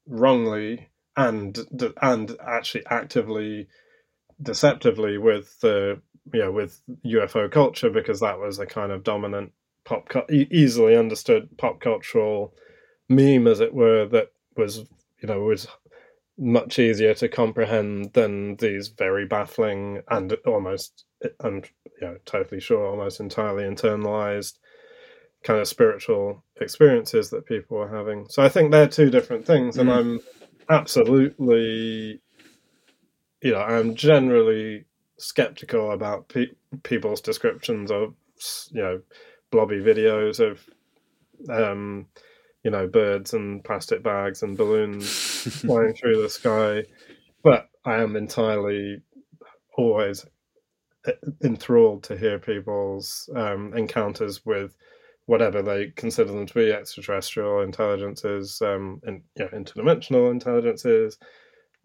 wrongly 0.07 0.89
and 1.17 1.59
and 2.01 2.37
actually 2.47 2.87
actively 2.87 3.69
deceptively 4.43 5.19
with 5.19 5.59
the 5.61 6.01
you 6.33 6.41
know 6.41 6.53
with 6.53 6.81
UFO 7.05 7.51
culture 7.51 7.91
because 7.91 8.21
that 8.21 8.39
was 8.39 8.59
a 8.59 8.67
kind 8.67 8.93
of 8.93 9.05
dominant 9.05 9.53
pop 9.85 10.09
easily 10.31 10.97
understood 10.97 11.49
pop 11.59 11.81
cultural 11.81 12.55
meme 13.09 13.47
as 13.47 13.61
it 13.61 13.75
were 13.75 14.07
that 14.07 14.29
was 14.57 14.79
you 15.23 15.29
know 15.29 15.41
was 15.41 15.67
much 16.39 16.79
easier 16.79 17.13
to 17.13 17.29
comprehend 17.29 18.13
than 18.15 18.57
these 18.57 18.89
very 18.89 19.27
baffling 19.27 20.03
and 20.09 20.33
almost 20.47 21.05
I'm 21.41 21.63
you 22.01 22.07
know 22.07 22.17
totally 22.25 22.61
sure 22.61 22.87
almost 22.87 23.21
entirely 23.21 23.65
internalized 23.65 24.55
kind 25.43 25.61
of 25.61 25.69
spiritual 25.69 26.45
experiences 26.61 27.31
that 27.31 27.47
people 27.47 27.79
were 27.79 27.89
having. 27.89 28.27
So 28.29 28.43
I 28.43 28.49
think 28.49 28.71
they're 28.71 28.89
two 28.89 29.11
different 29.11 29.47
things, 29.47 29.79
and 29.79 29.89
mm. 29.89 29.97
I'm 29.97 30.21
absolutely, 30.69 32.21
you 33.43 33.53
know, 33.53 33.61
I'm 33.61 33.95
generally 33.95 34.85
skeptical 35.19 35.93
about 35.93 36.29
pe- 36.29 36.55
people's 36.83 37.21
descriptions 37.21 37.91
of, 37.91 38.15
you 38.71 38.83
know, 38.83 39.01
blobby 39.51 39.81
videos 39.81 40.41
of, 40.41 40.65
um, 41.49 42.07
you 42.63 42.71
know, 42.71 42.87
birds 42.87 43.33
and 43.33 43.65
plastic 43.65 44.03
bags 44.03 44.43
and 44.43 44.57
balloons 44.57 45.09
flying 45.61 45.95
through 45.95 46.23
the 46.23 46.29
sky. 46.29 46.85
But 47.43 47.69
I 47.85 48.03
am 48.03 48.17
entirely 48.17 49.03
always 49.77 50.27
uh, 51.07 51.13
enthralled 51.43 52.03
to 52.05 52.19
hear 52.19 52.39
people's 52.39 53.31
um, 53.35 53.73
encounters 53.75 54.45
with 54.45 54.77
whatever 55.27 55.63
they 55.63 55.91
consider 55.97 56.33
them 56.33 56.47
to 56.47 56.55
be 56.55 56.73
extraterrestrial 56.73 57.61
intelligences, 57.63 58.61
um, 58.63 59.01
and 59.05 59.23
you 59.37 59.45
know, 59.45 59.51
interdimensional 59.51 60.31
intelligences, 60.31 61.19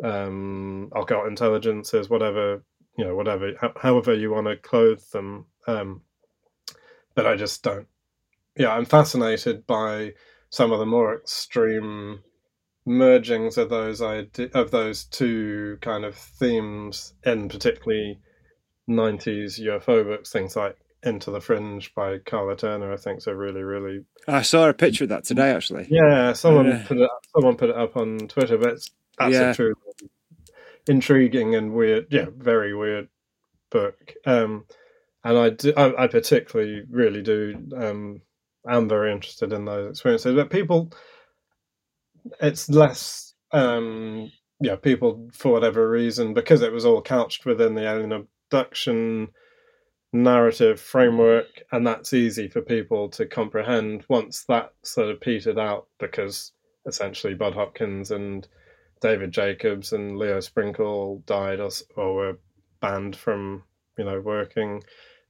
um, 0.03 0.91
occult 0.95 1.27
intelligences, 1.27 2.09
whatever 2.09 2.63
you 2.97 3.05
know, 3.05 3.15
whatever, 3.15 3.51
however 3.77 4.13
you 4.13 4.31
want 4.31 4.47
to 4.47 4.55
clothe 4.55 5.03
them. 5.11 5.45
Um, 5.67 6.01
but 7.13 7.27
I 7.27 7.35
just 7.35 7.63
don't. 7.63 7.87
Yeah, 8.57 8.69
I'm 8.69 8.85
fascinated 8.85 9.67
by 9.67 10.13
some 10.49 10.71
of 10.71 10.79
the 10.79 10.85
more 10.85 11.15
extreme 11.15 12.21
mergings 12.87 13.57
of 13.57 13.69
those 13.69 14.01
ide- 14.01 14.51
of 14.53 14.71
those 14.71 15.05
two 15.05 15.77
kind 15.81 16.05
of 16.05 16.15
themes 16.15 17.13
in 17.25 17.49
particularly 17.49 18.19
90s 18.89 19.59
UFO 19.59 20.05
books, 20.05 20.31
things 20.31 20.55
like 20.55 20.77
into 21.03 21.31
the 21.31 21.41
Fringe 21.41 21.93
by 21.95 22.19
Karla 22.19 22.55
Turner, 22.55 22.93
I 22.93 22.97
think, 22.97 23.21
so 23.21 23.31
really, 23.31 23.61
really. 23.61 24.05
I 24.27 24.41
saw 24.41 24.69
a 24.69 24.73
picture 24.73 25.03
of 25.03 25.09
that 25.09 25.23
today, 25.23 25.51
actually. 25.51 25.87
Yeah, 25.89 26.33
someone 26.33 26.71
uh, 26.71 26.83
put 26.87 26.97
it. 26.97 27.03
Up, 27.03 27.21
someone 27.35 27.57
put 27.57 27.69
it 27.69 27.75
up 27.77 27.97
on 27.97 28.19
Twitter, 28.27 28.57
but 28.57 28.69
it's, 28.73 28.91
that's 29.18 29.34
yeah. 29.34 29.51
a 29.51 29.53
true, 29.53 29.76
intriguing 30.88 31.55
and 31.55 31.74
weird. 31.74 32.07
Yeah, 32.09 32.26
very 32.36 32.76
weird 32.76 33.09
book. 33.70 34.13
Um, 34.26 34.66
and 35.24 35.38
I 35.38 35.49
do. 35.49 35.74
I, 35.76 36.03
I 36.03 36.07
particularly, 36.07 36.84
really 36.89 37.22
do. 37.22 37.55
Um, 37.76 38.22
am 38.68 38.89
very 38.89 39.11
interested 39.11 39.53
in 39.53 39.66
those 39.66 39.91
experiences, 39.91 40.36
but 40.36 40.49
people, 40.49 40.91
it's 42.41 42.70
less. 42.70 43.34
Um, 43.51 44.32
yeah, 44.59 44.76
people 44.76 45.30
for 45.34 45.51
whatever 45.51 45.89
reason, 45.89 46.34
because 46.34 46.61
it 46.61 46.72
was 46.72 46.86
all 46.86 47.01
couched 47.01 47.45
within 47.45 47.76
the 47.76 47.88
alien 47.89 48.11
abduction 48.11 49.30
narrative 50.13 50.80
framework, 50.80 51.63
and 51.72 51.86
that's 51.86 52.13
easy 52.13 52.47
for 52.47 52.61
people 52.61 53.09
to 53.09 53.26
comprehend 53.26 54.05
once 54.07 54.45
that 54.47 54.74
sort 54.84 55.09
of 55.09 55.20
petered 55.20 55.59
out 55.59 55.88
because 55.99 56.53
essentially 56.88 57.34
Bud 57.34 57.53
Hopkins 57.53 58.11
and 58.11 58.47
David 59.01 59.31
Jacobs 59.31 59.93
and 59.93 60.17
Leo 60.17 60.39
Sprinkle 60.39 61.23
died 61.25 61.59
or, 61.59 61.69
or 61.95 62.15
were 62.15 62.39
banned 62.81 63.15
from 63.15 63.63
you 63.97 64.05
know 64.05 64.21
working. 64.21 64.83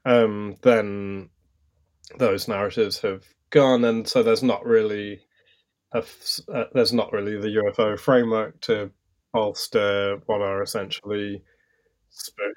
Um, 0.05 0.55
then 0.61 1.29
those 2.17 2.47
narratives 2.47 2.99
have 2.99 3.23
gone, 3.49 3.83
and 3.85 4.07
so 4.07 4.23
there's 4.23 4.43
not 4.43 4.65
really 4.65 5.21
a, 5.93 6.03
uh, 6.53 6.65
there's 6.73 6.93
not 6.93 7.11
really 7.11 7.39
the 7.39 7.61
UFO 7.63 7.99
framework 7.99 8.59
to 8.61 8.91
bolster 9.33 10.21
what 10.25 10.41
are 10.41 10.61
essentially 10.61 11.41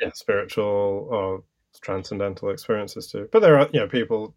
yeah, 0.01 0.11
spiritual 0.15 1.09
or 1.11 1.45
transcendental 1.81 2.51
experiences 2.51 3.11
too. 3.11 3.29
But 3.33 3.41
there 3.41 3.59
are, 3.59 3.69
you 3.73 3.81
know, 3.81 3.89
people. 3.89 4.35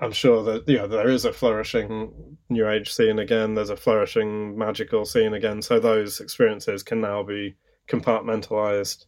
I'm 0.00 0.12
sure 0.12 0.42
that 0.44 0.68
you 0.68 0.78
know 0.78 0.86
there 0.86 1.08
is 1.08 1.24
a 1.24 1.32
flourishing 1.32 2.38
new 2.48 2.68
age 2.68 2.92
scene 2.92 3.18
again. 3.18 3.54
There's 3.54 3.70
a 3.70 3.76
flourishing 3.76 4.56
magical 4.56 5.04
scene 5.04 5.34
again. 5.34 5.62
So 5.62 5.78
those 5.78 6.20
experiences 6.20 6.82
can 6.82 7.00
now 7.00 7.22
be 7.22 7.56
compartmentalized 7.88 9.04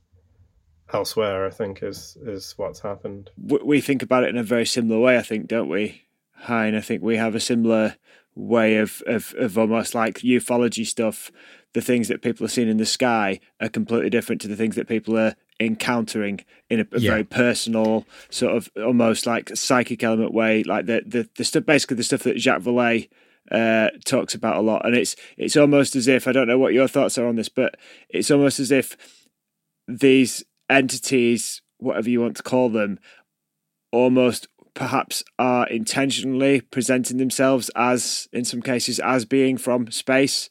elsewhere. 0.92 1.46
I 1.46 1.50
think 1.50 1.82
is 1.82 2.18
is 2.22 2.54
what's 2.56 2.80
happened. 2.80 3.30
We 3.38 3.80
think 3.80 4.02
about 4.02 4.24
it 4.24 4.30
in 4.30 4.36
a 4.36 4.42
very 4.42 4.66
similar 4.66 5.00
way. 5.00 5.16
I 5.16 5.22
think, 5.22 5.46
don't 5.46 5.68
we, 5.68 6.02
Hine? 6.34 6.74
I 6.74 6.80
think 6.80 7.02
we 7.02 7.16
have 7.16 7.34
a 7.34 7.40
similar 7.40 7.96
way 8.34 8.76
of, 8.76 9.02
of, 9.06 9.34
of 9.38 9.58
almost 9.58 9.94
like 9.94 10.18
ufology 10.20 10.86
stuff. 10.86 11.30
The 11.74 11.80
things 11.80 12.08
that 12.08 12.22
people 12.22 12.44
are 12.44 12.50
seeing 12.50 12.68
in 12.68 12.76
the 12.76 12.86
sky 12.86 13.40
are 13.60 13.68
completely 13.68 14.10
different 14.10 14.40
to 14.42 14.48
the 14.48 14.56
things 14.56 14.76
that 14.76 14.88
people 14.88 15.18
are 15.18 15.34
encountering 15.60 16.40
in 16.70 16.80
a, 16.80 16.86
a 16.92 16.98
yeah. 16.98 17.10
very 17.10 17.24
personal 17.24 18.04
sort 18.30 18.56
of 18.56 18.70
almost 18.76 19.26
like 19.26 19.54
psychic 19.56 20.02
element 20.02 20.32
way 20.32 20.62
like 20.64 20.86
the 20.86 21.02
the, 21.06 21.28
the 21.36 21.44
stuff 21.44 21.64
basically 21.64 21.96
the 21.96 22.02
stuff 22.02 22.22
that 22.22 22.38
Jacques 22.38 22.62
Vallée 22.62 23.08
uh, 23.50 23.90
talks 24.04 24.34
about 24.34 24.56
a 24.56 24.60
lot 24.60 24.84
and 24.86 24.94
it's 24.96 25.14
it's 25.36 25.56
almost 25.56 25.94
as 25.94 26.08
if 26.08 26.26
I 26.26 26.32
don't 26.32 26.48
know 26.48 26.58
what 26.58 26.72
your 26.72 26.88
thoughts 26.88 27.18
are 27.18 27.26
on 27.26 27.36
this 27.36 27.48
but 27.48 27.76
it's 28.08 28.30
almost 28.30 28.58
as 28.58 28.70
if 28.70 28.96
these 29.86 30.44
entities 30.70 31.60
whatever 31.78 32.08
you 32.08 32.20
want 32.20 32.36
to 32.36 32.42
call 32.42 32.68
them 32.68 32.98
almost 33.92 34.48
perhaps 34.74 35.22
are 35.38 35.66
intentionally 35.68 36.60
presenting 36.60 37.18
themselves 37.18 37.70
as 37.76 38.28
in 38.32 38.44
some 38.44 38.62
cases 38.62 38.98
as 39.00 39.24
being 39.24 39.58
from 39.58 39.90
space 39.90 40.48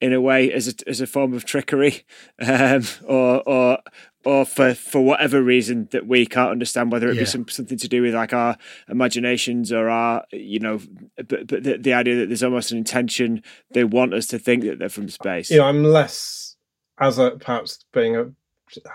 in 0.00 0.12
a 0.12 0.20
way 0.20 0.52
as 0.52 0.68
a, 0.68 0.74
as 0.86 1.00
a 1.00 1.06
form 1.06 1.32
of 1.32 1.44
trickery 1.44 2.02
um, 2.46 2.82
or 3.06 3.42
or 3.48 3.78
or 4.24 4.44
for, 4.44 4.74
for 4.74 5.04
whatever 5.04 5.42
reason 5.42 5.88
that 5.92 6.06
we 6.06 6.26
can't 6.26 6.50
understand, 6.50 6.90
whether 6.90 7.08
it 7.08 7.14
yeah. 7.16 7.22
be 7.22 7.26
some, 7.26 7.48
something 7.48 7.78
to 7.78 7.88
do 7.88 8.02
with 8.02 8.14
like 8.14 8.32
our 8.32 8.56
imaginations 8.88 9.72
or 9.72 9.88
our, 9.88 10.24
you 10.32 10.58
know, 10.58 10.80
but, 11.16 11.46
but 11.46 11.62
the, 11.62 11.78
the 11.78 11.92
idea 11.92 12.16
that 12.16 12.28
there's 12.28 12.42
almost 12.42 12.70
an 12.72 12.78
intention 12.78 13.42
they 13.72 13.84
want 13.84 14.14
us 14.14 14.26
to 14.26 14.38
think 14.38 14.64
that 14.64 14.78
they're 14.78 14.88
from 14.88 15.08
space. 15.08 15.50
You 15.50 15.58
know, 15.58 15.66
I'm 15.66 15.84
less, 15.84 16.56
as 16.98 17.18
a, 17.18 17.32
perhaps 17.32 17.84
being 17.92 18.16
a, 18.16 18.30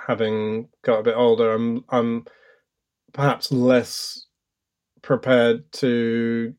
having 0.07 0.67
got 0.83 0.99
a 0.99 1.03
bit 1.03 1.15
older, 1.15 1.53
I'm, 1.53 1.83
I'm 1.89 2.25
perhaps 3.13 3.51
less 3.51 4.25
prepared 5.01 5.71
to 5.73 6.53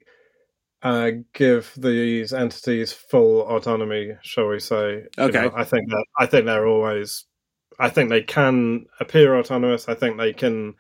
uh, 0.83 1.11
give 1.35 1.73
these 1.77 2.33
entities 2.33 2.93
full 2.93 3.43
autonomy, 3.43 4.13
shall 4.23 4.49
we 4.49 4.61
say? 4.61 5.05
Okay, 5.19 5.45
you 5.45 5.51
know, 5.51 5.53
I 5.55 5.65
think 5.65 5.91
that 5.91 6.05
I 6.19 6.27
think 6.27 6.47
they're 6.47 6.67
always 6.67 7.27
I 7.79 7.89
think 7.89 8.11
they 8.11 8.23
can 8.23 8.87
appear 8.99 9.39
autonomous. 9.39 9.89
I 9.89 9.95
think 9.95 10.17
they 10.17 10.33
can 10.33 10.75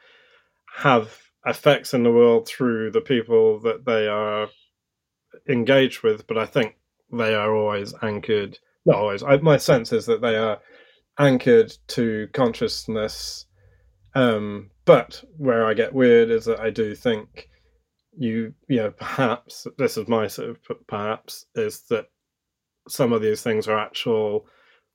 have 0.76 1.16
effects 1.46 1.94
in 1.94 2.02
the 2.02 2.12
world 2.12 2.46
through 2.46 2.90
the 2.90 3.00
people 3.00 3.60
that 3.60 3.84
they 3.84 4.06
are 4.06 4.48
engaged 5.48 6.02
with, 6.02 6.26
but 6.26 6.38
I 6.38 6.46
think 6.46 6.76
they 7.12 7.34
are 7.34 7.54
always 7.54 7.94
anchored. 8.02 8.58
Not 8.84 8.96
always. 8.96 9.22
I, 9.22 9.36
my 9.38 9.56
sense 9.56 9.92
is 9.92 10.06
that 10.06 10.20
they 10.20 10.36
are 10.36 10.58
anchored 11.18 11.72
to 11.88 12.28
consciousness. 12.32 13.46
Um, 14.14 14.70
but 14.84 15.22
where 15.36 15.66
I 15.66 15.74
get 15.74 15.94
weird 15.94 16.30
is 16.30 16.46
that 16.46 16.60
I 16.60 16.70
do 16.70 16.94
think 16.94 17.48
you, 18.16 18.54
you 18.68 18.78
know, 18.78 18.90
perhaps 18.90 19.66
this 19.78 19.96
is 19.96 20.08
my 20.08 20.26
sort 20.26 20.50
of 20.50 20.86
perhaps 20.86 21.46
is 21.54 21.82
that 21.90 22.06
some 22.88 23.12
of 23.12 23.22
these 23.22 23.42
things 23.42 23.68
are 23.68 23.78
actual 23.78 24.46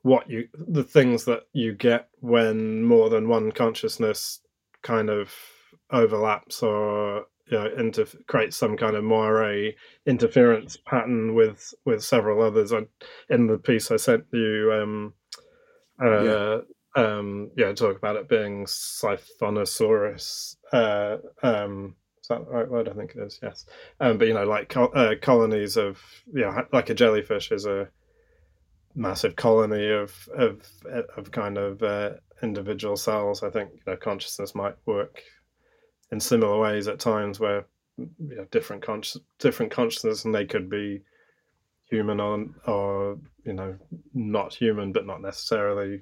what 0.05 0.29
you 0.29 0.47
the 0.53 0.83
things 0.83 1.25
that 1.25 1.47
you 1.51 1.73
get 1.73 2.09
when 2.19 2.83
more 2.83 3.09
than 3.09 3.27
one 3.27 3.51
consciousness 3.51 4.39
kind 4.83 5.09
of 5.09 5.33
overlaps 5.89 6.61
or 6.61 7.25
you 7.47 7.57
know 7.57 7.67
inter- 7.75 8.05
creates 8.27 8.55
some 8.55 8.77
kind 8.77 8.95
of 8.95 9.03
moire 9.03 9.71
interference 10.05 10.77
pattern 10.77 11.33
with 11.33 11.73
with 11.85 12.03
several 12.03 12.43
others 12.43 12.71
I, 12.71 12.81
in 13.31 13.47
the 13.47 13.57
piece 13.57 13.89
i 13.89 13.95
sent 13.95 14.25
you 14.31 14.71
um 14.79 15.13
uh 15.99 16.23
yeah. 16.23 16.57
um 16.95 17.49
yeah 17.57 17.73
talk 17.73 17.97
about 17.97 18.15
it 18.15 18.29
being 18.29 18.65
siphonophores 18.65 20.57
uh 20.71 21.17
um 21.41 21.95
is 22.21 22.27
that 22.29 22.45
the 22.45 22.51
right 22.51 22.67
word? 22.67 22.89
I 22.89 22.93
think 22.93 23.13
it 23.15 23.21
is. 23.21 23.39
Yes, 23.43 23.67
um, 23.99 24.17
but 24.17 24.27
you 24.27 24.33
know, 24.33 24.45
like 24.45 24.75
uh, 24.75 25.13
colonies 25.21 25.77
of, 25.77 26.01
yeah, 26.33 26.61
like 26.73 26.89
a 26.89 26.95
jellyfish 26.95 27.51
is 27.51 27.67
a 27.67 27.87
massive 28.95 29.35
colony 29.35 29.89
of 29.89 30.27
of 30.35 30.61
of 31.17 31.31
kind 31.31 31.57
of 31.57 31.83
uh, 31.83 32.11
individual 32.41 32.95
cells. 32.95 33.43
I 33.43 33.49
think 33.49 33.71
you 33.73 33.81
know, 33.87 33.97
consciousness 33.97 34.55
might 34.55 34.75
work 34.85 35.21
in 36.11 36.19
similar 36.19 36.59
ways 36.59 36.87
at 36.87 36.99
times 36.99 37.39
where 37.39 37.65
you 37.97 38.09
know, 38.19 38.45
different 38.51 38.83
conscious 38.83 39.21
different 39.39 39.71
consciousness 39.71 40.25
and 40.25 40.33
they 40.33 40.45
could 40.45 40.69
be 40.69 41.01
human 41.89 42.19
or 42.19 42.45
or 42.65 43.17
you 43.43 43.53
know 43.53 43.77
not 44.13 44.53
human, 44.53 44.91
but 44.91 45.05
not 45.05 45.21
necessarily 45.21 46.01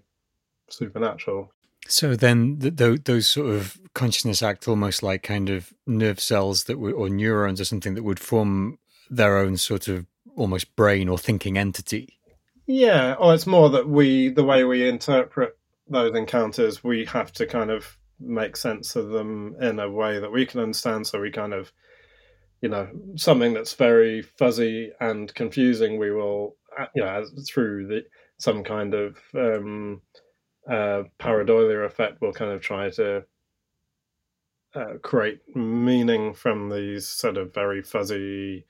supernatural. 0.70 1.52
So 1.88 2.16
then, 2.16 2.60
th- 2.60 2.78
th- 2.78 3.04
those 3.04 3.28
sort 3.28 3.54
of 3.54 3.78
consciousness 3.94 4.42
act 4.42 4.68
almost 4.68 5.04
like 5.04 5.22
kind 5.22 5.50
of 5.50 5.74
nerve 5.86 6.20
cells 6.20 6.64
that 6.66 6.80
would, 6.80 6.94
or 6.94 7.10
neurons 7.10 7.60
or 7.60 7.66
something 7.66 7.94
that 7.96 8.04
would 8.04 8.22
form 8.22 8.80
their 9.10 9.38
own 9.38 9.58
sort 9.58 9.90
of 9.90 10.06
almost 10.36 10.76
brain 10.76 11.10
or 11.10 11.18
thinking 11.18 11.58
entity. 11.58 12.20
Yeah, 12.66 13.16
or 13.20 13.34
it's 13.34 13.48
more 13.48 13.70
that 13.72 13.90
we, 13.90 14.30
the 14.30 14.44
way 14.44 14.64
we 14.64 14.88
interpret 14.88 15.58
those 15.88 16.16
encounters, 16.16 16.84
we 16.84 17.06
have 17.06 17.32
to 17.34 17.46
kind 17.46 17.70
of 17.70 17.98
make 18.20 18.56
sense 18.56 18.96
of 18.96 19.10
them 19.10 19.56
in 19.62 19.80
a 19.80 19.90
way 19.90 20.20
that 20.20 20.32
we 20.32 20.46
can 20.46 20.62
understand. 20.62 21.06
So 21.06 21.20
we 21.20 21.32
kind 21.32 21.54
of, 21.54 21.74
you 22.62 22.70
know, 22.70 22.88
something 23.18 23.54
that's 23.54 23.74
very 23.74 24.22
fuzzy 24.22 24.92
and 25.02 25.34
confusing, 25.36 26.00
we 26.00 26.12
will, 26.12 26.56
uh, 26.80 26.86
you 26.96 27.04
know, 27.04 27.26
through 27.48 27.88
the 27.88 28.06
some 28.38 28.64
kind 28.64 28.94
of 28.94 29.18
um, 29.36 30.02
uh, 30.70 31.04
pareidolia 31.20 31.86
effect, 31.86 32.20
we'll 32.22 32.34
kind 32.34 32.52
of 32.52 32.62
try 32.62 32.90
to 32.92 33.24
uh, 34.76 34.94
create 35.02 35.40
meaning 35.56 36.34
from 36.34 36.70
these 36.70 37.08
sort 37.08 37.38
of 37.38 37.54
very 37.54 37.82
fuzzy 37.82 38.66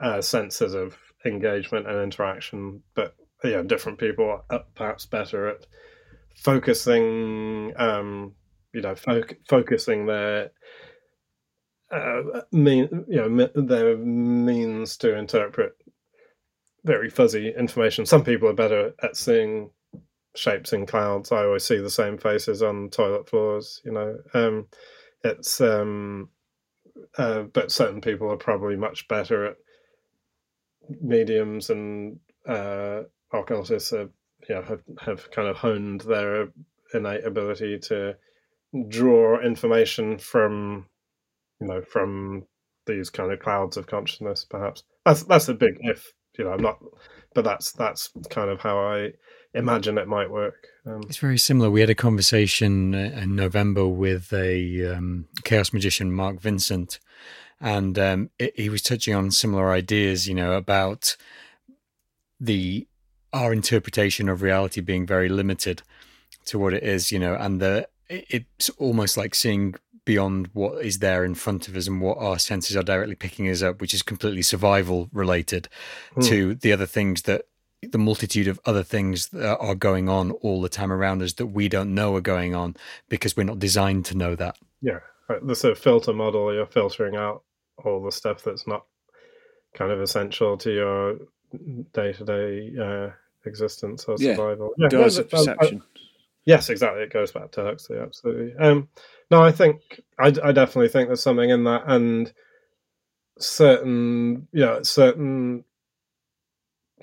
uh, 0.00 0.20
senses 0.20 0.74
of 0.74 0.96
engagement 1.24 1.88
and 1.88 2.00
interaction. 2.00 2.82
But 2.94 3.16
yeah, 3.44 3.62
different 3.62 3.98
people 3.98 4.42
are 4.50 4.64
perhaps 4.74 5.06
better 5.06 5.48
at 5.48 5.66
focusing, 6.36 7.72
um, 7.76 8.34
you 8.72 8.80
know, 8.80 8.94
fo- 8.94 9.22
focusing 9.48 10.06
their 10.06 10.50
uh, 11.90 12.42
mean, 12.52 13.04
you 13.08 13.16
know, 13.16 13.48
their 13.54 13.96
means 13.96 14.96
to 14.98 15.16
interpret 15.16 15.74
very 16.84 17.08
fuzzy 17.08 17.52
information. 17.56 18.04
Some 18.04 18.24
people 18.24 18.48
are 18.48 18.54
better 18.54 18.92
at 19.02 19.16
seeing 19.16 19.70
shapes 20.36 20.72
in 20.72 20.86
clouds. 20.86 21.32
I 21.32 21.44
always 21.44 21.64
see 21.64 21.78
the 21.78 21.90
same 21.90 22.18
faces 22.18 22.62
on 22.62 22.90
toilet 22.90 23.28
floors. 23.28 23.80
You 23.84 23.92
know, 23.92 24.18
um, 24.34 24.66
it's 25.24 25.60
um, 25.60 26.28
uh, 27.16 27.42
but 27.42 27.72
certain 27.72 28.00
people 28.00 28.30
are 28.30 28.36
probably 28.36 28.76
much 28.76 29.08
better 29.08 29.46
at 29.46 29.56
mediums 31.00 31.70
and 31.70 32.20
uh, 32.46 33.02
have, 33.32 34.10
you 34.48 34.54
know, 34.54 34.62
have, 34.62 34.82
have 35.00 35.30
kind 35.30 35.48
of 35.48 35.56
honed 35.56 36.02
their 36.02 36.48
innate 36.94 37.24
ability 37.24 37.78
to 37.78 38.16
draw 38.88 39.40
information 39.40 40.18
from, 40.18 40.86
you 41.60 41.66
know, 41.66 41.82
from 41.82 42.46
these 42.86 43.10
kind 43.10 43.32
of 43.32 43.40
clouds 43.40 43.76
of 43.76 43.86
consciousness. 43.86 44.44
Perhaps 44.44 44.82
that's 45.04 45.22
that's 45.24 45.48
a 45.48 45.54
big 45.54 45.78
if. 45.80 46.12
You 46.38 46.44
know, 46.44 46.52
I'm 46.52 46.62
not, 46.62 46.78
but 47.34 47.42
that's 47.42 47.72
that's 47.72 48.10
kind 48.30 48.48
of 48.48 48.60
how 48.60 48.78
I 48.78 49.12
imagine 49.54 49.98
it 49.98 50.06
might 50.06 50.30
work. 50.30 50.68
Um, 50.86 51.00
it's 51.08 51.16
very 51.16 51.38
similar. 51.38 51.68
We 51.68 51.80
had 51.80 51.90
a 51.90 51.94
conversation 51.94 52.94
uh, 52.94 53.20
in 53.20 53.34
November 53.34 53.88
with 53.88 54.32
a 54.32 54.94
um, 54.94 55.26
chaos 55.42 55.72
magician, 55.72 56.12
Mark 56.12 56.40
Vincent, 56.40 57.00
and 57.60 57.98
um, 57.98 58.30
it, 58.38 58.58
he 58.58 58.68
was 58.68 58.82
touching 58.82 59.14
on 59.14 59.32
similar 59.32 59.72
ideas. 59.72 60.28
You 60.28 60.34
know 60.34 60.52
about 60.52 61.16
the 62.38 62.86
our 63.32 63.52
interpretation 63.52 64.28
of 64.28 64.42
reality 64.42 64.80
being 64.80 65.06
very 65.06 65.28
limited 65.28 65.82
to 66.46 66.58
what 66.58 66.74
it 66.74 66.82
is, 66.82 67.12
you 67.12 67.18
know, 67.18 67.34
and 67.34 67.60
the 67.60 67.88
it's 68.08 68.70
almost 68.70 69.16
like 69.16 69.34
seeing 69.34 69.74
beyond 70.04 70.48
what 70.54 70.82
is 70.82 71.00
there 71.00 71.22
in 71.22 71.34
front 71.34 71.68
of 71.68 71.76
us 71.76 71.86
and 71.86 72.00
what 72.00 72.16
our 72.16 72.38
senses 72.38 72.74
are 72.74 72.82
directly 72.82 73.14
picking 73.14 73.48
us 73.50 73.60
up, 73.60 73.80
which 73.80 73.92
is 73.92 74.02
completely 74.02 74.40
survival 74.40 75.10
related 75.12 75.68
mm. 76.16 76.26
to 76.26 76.54
the 76.54 76.72
other 76.72 76.86
things 76.86 77.22
that 77.22 77.44
the 77.82 77.98
multitude 77.98 78.48
of 78.48 78.58
other 78.64 78.82
things 78.82 79.28
that 79.28 79.58
are 79.58 79.74
going 79.74 80.08
on 80.08 80.30
all 80.30 80.62
the 80.62 80.68
time 80.68 80.90
around 80.90 81.22
us 81.22 81.34
that 81.34 81.46
we 81.46 81.68
don't 81.68 81.94
know 81.94 82.16
are 82.16 82.22
going 82.22 82.54
on 82.54 82.74
because 83.08 83.36
we're 83.36 83.44
not 83.44 83.58
designed 83.58 84.04
to 84.06 84.16
know 84.16 84.34
that. 84.34 84.56
Yeah, 84.80 85.00
the 85.42 85.54
sort 85.54 85.72
of 85.72 85.78
filter 85.78 86.12
model, 86.12 86.52
you're 86.52 86.66
filtering 86.66 87.14
out 87.14 87.42
all 87.84 88.02
the 88.02 88.10
stuff 88.10 88.42
that's 88.42 88.66
not 88.66 88.84
kind 89.74 89.92
of 89.92 90.00
essential 90.00 90.56
to 90.56 90.72
your 90.72 91.18
day 91.92 92.12
to 92.12 92.24
day 92.24 93.12
existence 93.44 94.04
or 94.04 94.18
survival. 94.18 94.74
Yeah, 94.78 94.88
of 94.88 95.30
perception. 95.30 95.82
I, 95.82 96.00
yes, 96.44 96.70
exactly. 96.70 97.02
It 97.02 97.12
goes 97.12 97.32
back 97.32 97.50
to 97.52 97.62
Huxley, 97.62 97.98
absolutely. 97.98 98.54
Um, 98.58 98.88
no, 99.30 99.42
I 99.42 99.52
think 99.52 100.00
I, 100.18 100.26
I 100.42 100.52
definitely 100.52 100.88
think 100.88 101.08
there's 101.08 101.22
something 101.22 101.50
in 101.50 101.64
that, 101.64 101.84
and 101.86 102.32
certain, 103.38 104.48
yeah, 104.52 104.80
certain 104.82 105.64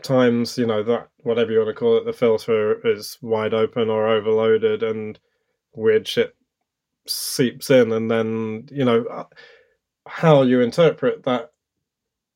times, 0.03 0.57
you 0.57 0.67
know, 0.67 0.83
that 0.83 1.09
whatever 1.23 1.51
you 1.51 1.59
want 1.59 1.69
to 1.69 1.73
call 1.73 1.97
it, 1.97 2.05
the 2.05 2.13
filter 2.13 2.85
is 2.87 3.17
wide 3.21 3.53
open 3.53 3.89
or 3.89 4.07
overloaded, 4.07 4.83
and 4.83 5.19
weird 5.73 6.07
shit 6.07 6.35
seeps 7.07 7.69
in, 7.69 7.91
and 7.91 8.09
then 8.09 8.67
you 8.71 8.85
know 8.85 9.05
uh, 9.05 9.25
how 10.07 10.43
you 10.43 10.61
interpret 10.61 11.23
that 11.23 11.51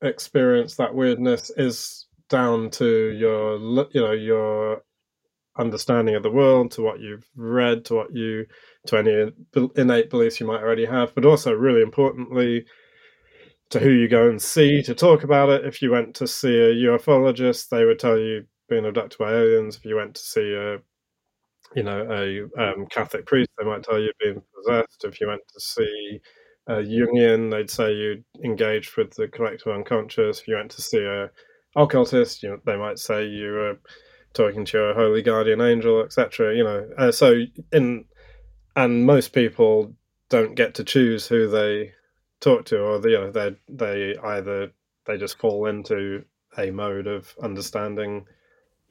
experience, 0.02 0.76
that 0.76 0.96
weirdness, 0.96 1.52
is 1.58 2.08
down 2.30 2.70
to 2.70 3.10
your 3.12 3.58
you 3.92 4.02
know 4.02 4.12
your 4.12 4.82
understanding 5.58 6.16
of 6.16 6.24
the 6.24 6.32
world, 6.32 6.72
to 6.72 6.82
what 6.82 7.00
you've 7.00 7.28
read, 7.36 7.86
to 7.86 7.96
what 7.96 8.14
you 8.14 8.46
to 8.88 8.98
any 8.98 9.32
innate 9.76 10.10
beliefs 10.10 10.40
you 10.40 10.48
might 10.48 10.62
already 10.62 10.86
have, 10.86 11.14
but 11.16 11.26
also 11.26 11.52
really 11.52 11.82
importantly 11.82 12.66
to 13.70 13.80
who 13.80 13.90
you 13.90 14.08
go 14.08 14.28
and 14.28 14.42
see 14.42 14.82
to 14.84 14.96
talk 14.96 15.24
about 15.24 15.50
it. 15.50 15.66
If 15.66 15.82
you 15.82 15.92
went 15.92 16.16
to 16.16 16.28
see 16.28 16.56
a 16.56 16.74
ufologist, 16.74 17.70
they 17.70 17.86
would 17.86 18.00
tell 18.00 18.18
you 18.18 18.46
being 18.68 18.86
abducted 18.86 19.20
by 19.20 19.34
aliens. 19.34 19.78
If 19.78 19.86
you 19.86 19.96
went 19.96 20.16
to 20.16 20.22
see 20.22 20.54
a 20.54 20.78
you 21.76 21.84
know 21.84 22.08
a 22.10 22.72
um, 22.72 22.88
Catholic 22.88 23.26
priest, 23.26 23.50
they 23.58 23.66
might 23.66 23.84
tell 23.84 24.00
you 24.00 24.12
being 24.20 24.42
possessed. 24.56 25.04
If 25.04 25.22
you 25.22 25.28
went 25.28 25.42
to 25.54 25.60
see 25.60 26.20
a 26.70 26.84
Jungian, 26.84 27.50
they'd 27.50 27.70
say 27.70 27.92
you 27.92 28.24
engaged 28.44 28.96
with 28.96 29.16
the 29.16 29.28
collective 29.28 29.74
unconscious. 29.74 30.42
If 30.42 30.48
you 30.48 30.56
went 30.56 30.70
to 30.72 30.82
see 30.82 31.04
a 31.04 31.32
occultist, 31.76 32.44
you 32.44 32.50
know, 32.50 32.60
they 32.66 32.78
might 32.78 33.00
say 33.00 33.26
you 33.26 33.52
were 33.52 33.80
talking 34.34 34.66
to 34.66 34.78
your 34.78 34.94
holy 34.94 35.24
guardian 35.24 35.62
angel, 35.62 36.04
etc. 36.04 36.56
You 36.56 36.64
know, 36.64 36.90
uh, 36.98 37.12
so 37.12 37.42
in 37.74 38.06
and 38.76 39.06
most 39.06 39.34
people 39.34 39.96
don't 40.30 40.56
get 40.56 40.76
to 40.76 40.84
choose 40.84 41.28
who 41.28 41.50
they 41.50 41.92
talk 42.40 42.66
to, 42.66 42.80
or 42.80 43.10
you 43.10 43.18
know, 43.18 43.32
they 43.32 43.56
they 43.68 44.16
either 44.24 44.72
they 45.06 45.18
just 45.18 45.40
fall 45.40 45.66
into 45.66 46.24
a 46.56 46.70
mode 46.70 47.08
of 47.08 47.34
understanding 47.42 48.26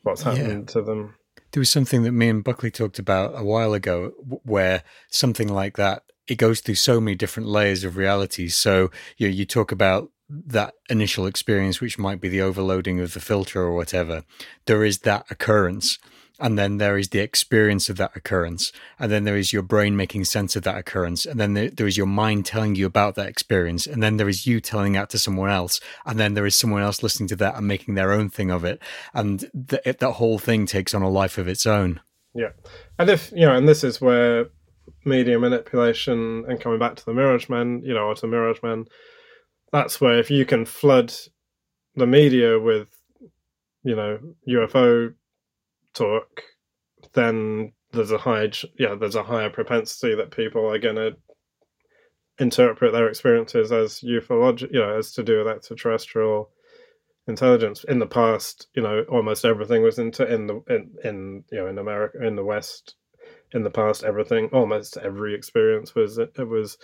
what's 0.02 0.22
happening 0.22 0.60
yeah. 0.60 0.72
to 0.72 0.82
them. 0.82 1.14
There 1.52 1.60
was 1.60 1.70
something 1.70 2.02
that 2.02 2.12
me 2.12 2.28
and 2.28 2.42
Buckley 2.42 2.72
talked 2.72 2.98
about 2.98 3.38
a 3.38 3.44
while 3.44 3.72
ago, 3.72 4.10
where 4.42 4.82
something 5.10 5.48
like 5.48 5.76
that 5.76 6.02
it 6.28 6.36
goes 6.36 6.60
through 6.60 6.76
so 6.76 7.00
many 7.00 7.16
different 7.16 7.48
layers 7.48 7.84
of 7.84 7.96
reality. 7.96 8.48
So 8.48 8.90
you 9.16 9.28
know, 9.28 9.34
you 9.34 9.44
talk 9.44 9.72
about 9.72 10.10
that 10.28 10.74
initial 10.90 11.26
experience, 11.26 11.80
which 11.80 11.98
might 11.98 12.20
be 12.20 12.28
the 12.28 12.42
overloading 12.42 13.00
of 13.00 13.14
the 13.14 13.20
filter 13.20 13.62
or 13.62 13.74
whatever, 13.74 14.24
there 14.66 14.84
is 14.84 14.98
that 15.00 15.26
occurrence. 15.30 15.98
And 16.40 16.56
then 16.56 16.78
there 16.78 16.96
is 16.96 17.08
the 17.08 17.18
experience 17.18 17.88
of 17.88 17.96
that 17.96 18.14
occurrence. 18.14 18.70
And 18.98 19.10
then 19.10 19.24
there 19.24 19.36
is 19.36 19.52
your 19.52 19.62
brain 19.62 19.96
making 19.96 20.24
sense 20.24 20.54
of 20.54 20.62
that 20.62 20.78
occurrence. 20.78 21.26
And 21.26 21.40
then 21.40 21.54
there, 21.54 21.68
there 21.68 21.86
is 21.86 21.96
your 21.96 22.06
mind 22.06 22.46
telling 22.46 22.76
you 22.76 22.86
about 22.86 23.16
that 23.16 23.26
experience. 23.26 23.88
And 23.88 24.02
then 24.02 24.18
there 24.18 24.28
is 24.28 24.46
you 24.46 24.60
telling 24.60 24.92
that 24.92 25.10
to 25.10 25.18
someone 25.18 25.50
else. 25.50 25.80
And 26.06 26.18
then 26.18 26.34
there 26.34 26.46
is 26.46 26.54
someone 26.54 26.82
else 26.82 27.02
listening 27.02 27.28
to 27.30 27.36
that 27.36 27.56
and 27.56 27.66
making 27.66 27.96
their 27.96 28.12
own 28.12 28.30
thing 28.30 28.52
of 28.52 28.64
it. 28.64 28.80
And 29.12 29.50
th- 29.68 29.98
that 29.98 30.12
whole 30.12 30.38
thing 30.38 30.66
takes 30.66 30.94
on 30.94 31.02
a 31.02 31.10
life 31.10 31.38
of 31.38 31.48
its 31.48 31.66
own. 31.66 32.00
Yeah. 32.34 32.50
And 33.00 33.10
if, 33.10 33.32
you 33.32 33.44
know, 33.46 33.56
and 33.56 33.68
this 33.68 33.82
is 33.82 34.00
where 34.00 34.46
media 35.04 35.38
manipulation 35.38 36.44
and 36.48 36.60
coming 36.60 36.78
back 36.78 36.96
to 36.96 37.04
the 37.04 37.14
Mirage 37.14 37.48
Men, 37.48 37.82
you 37.84 37.94
know, 37.94 38.04
or 38.04 38.14
to 38.16 38.26
Mirage 38.26 38.62
Men, 38.62 38.86
that's 39.72 40.00
where 40.00 40.18
if 40.18 40.30
you 40.30 40.44
can 40.44 40.64
flood 40.64 41.12
the 41.94 42.06
media 42.06 42.58
with 42.58 42.88
you 43.82 43.96
know 43.96 44.18
UFO 44.48 45.14
talk, 45.94 46.42
then 47.14 47.72
there's 47.92 48.12
a 48.12 48.18
high 48.18 48.50
yeah 48.78 48.94
there's 48.94 49.14
a 49.14 49.22
higher 49.22 49.50
propensity 49.50 50.14
that 50.14 50.30
people 50.30 50.66
are 50.66 50.78
going 50.78 50.96
to 50.96 51.16
interpret 52.38 52.92
their 52.92 53.08
experiences 53.08 53.72
as 53.72 54.00
ufological, 54.00 54.72
you 54.72 54.80
know, 54.80 54.96
as 54.96 55.12
to 55.12 55.22
do 55.22 55.38
with 55.38 55.48
extraterrestrial 55.48 56.50
intelligence. 57.26 57.84
In 57.84 57.98
the 57.98 58.06
past, 58.06 58.68
you 58.74 58.82
know, 58.82 59.04
almost 59.10 59.44
everything 59.44 59.82
was 59.82 59.98
into 59.98 60.26
in 60.32 60.46
the 60.46 60.62
in, 60.68 60.90
in 61.04 61.44
you 61.50 61.58
know 61.58 61.66
in 61.66 61.78
America 61.78 62.24
in 62.26 62.36
the 62.36 62.44
West. 62.44 62.94
In 63.52 63.62
the 63.62 63.70
past, 63.70 64.04
everything 64.04 64.48
almost 64.52 64.96
every 64.98 65.34
experience 65.34 65.94
was 65.94 66.18
it 66.18 66.48
was 66.48 66.78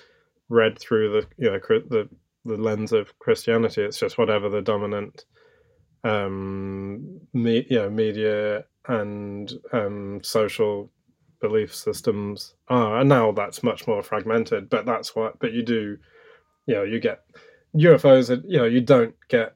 read 0.49 0.79
through 0.79 1.11
the 1.13 1.27
you 1.37 1.51
know 1.51 1.59
the 1.59 2.09
the 2.45 2.57
lens 2.57 2.93
of 2.93 3.19
Christianity. 3.19 3.83
It's 3.83 3.99
just 3.99 4.19
whatever 4.19 4.49
the 4.49 4.63
dominant 4.63 5.25
um, 6.05 7.21
me, 7.33 7.67
you 7.69 7.79
know, 7.79 7.91
media 7.91 8.65
and 8.87 9.51
um, 9.73 10.21
social 10.23 10.91
belief 11.41 11.75
systems 11.75 12.55
are. 12.69 13.01
And 13.01 13.09
now 13.09 13.33
that's 13.33 13.63
much 13.63 13.87
more 13.87 14.03
fragmented. 14.03 14.69
But 14.69 14.87
that's 14.87 15.17
what. 15.17 15.39
But 15.39 15.53
you 15.53 15.63
do, 15.63 15.97
you 16.67 16.75
know, 16.75 16.83
you 16.83 17.01
get 17.01 17.25
UFOs. 17.77 18.43
You 18.47 18.59
know, 18.59 18.65
you 18.67 18.81
don't 18.83 19.15
get 19.29 19.55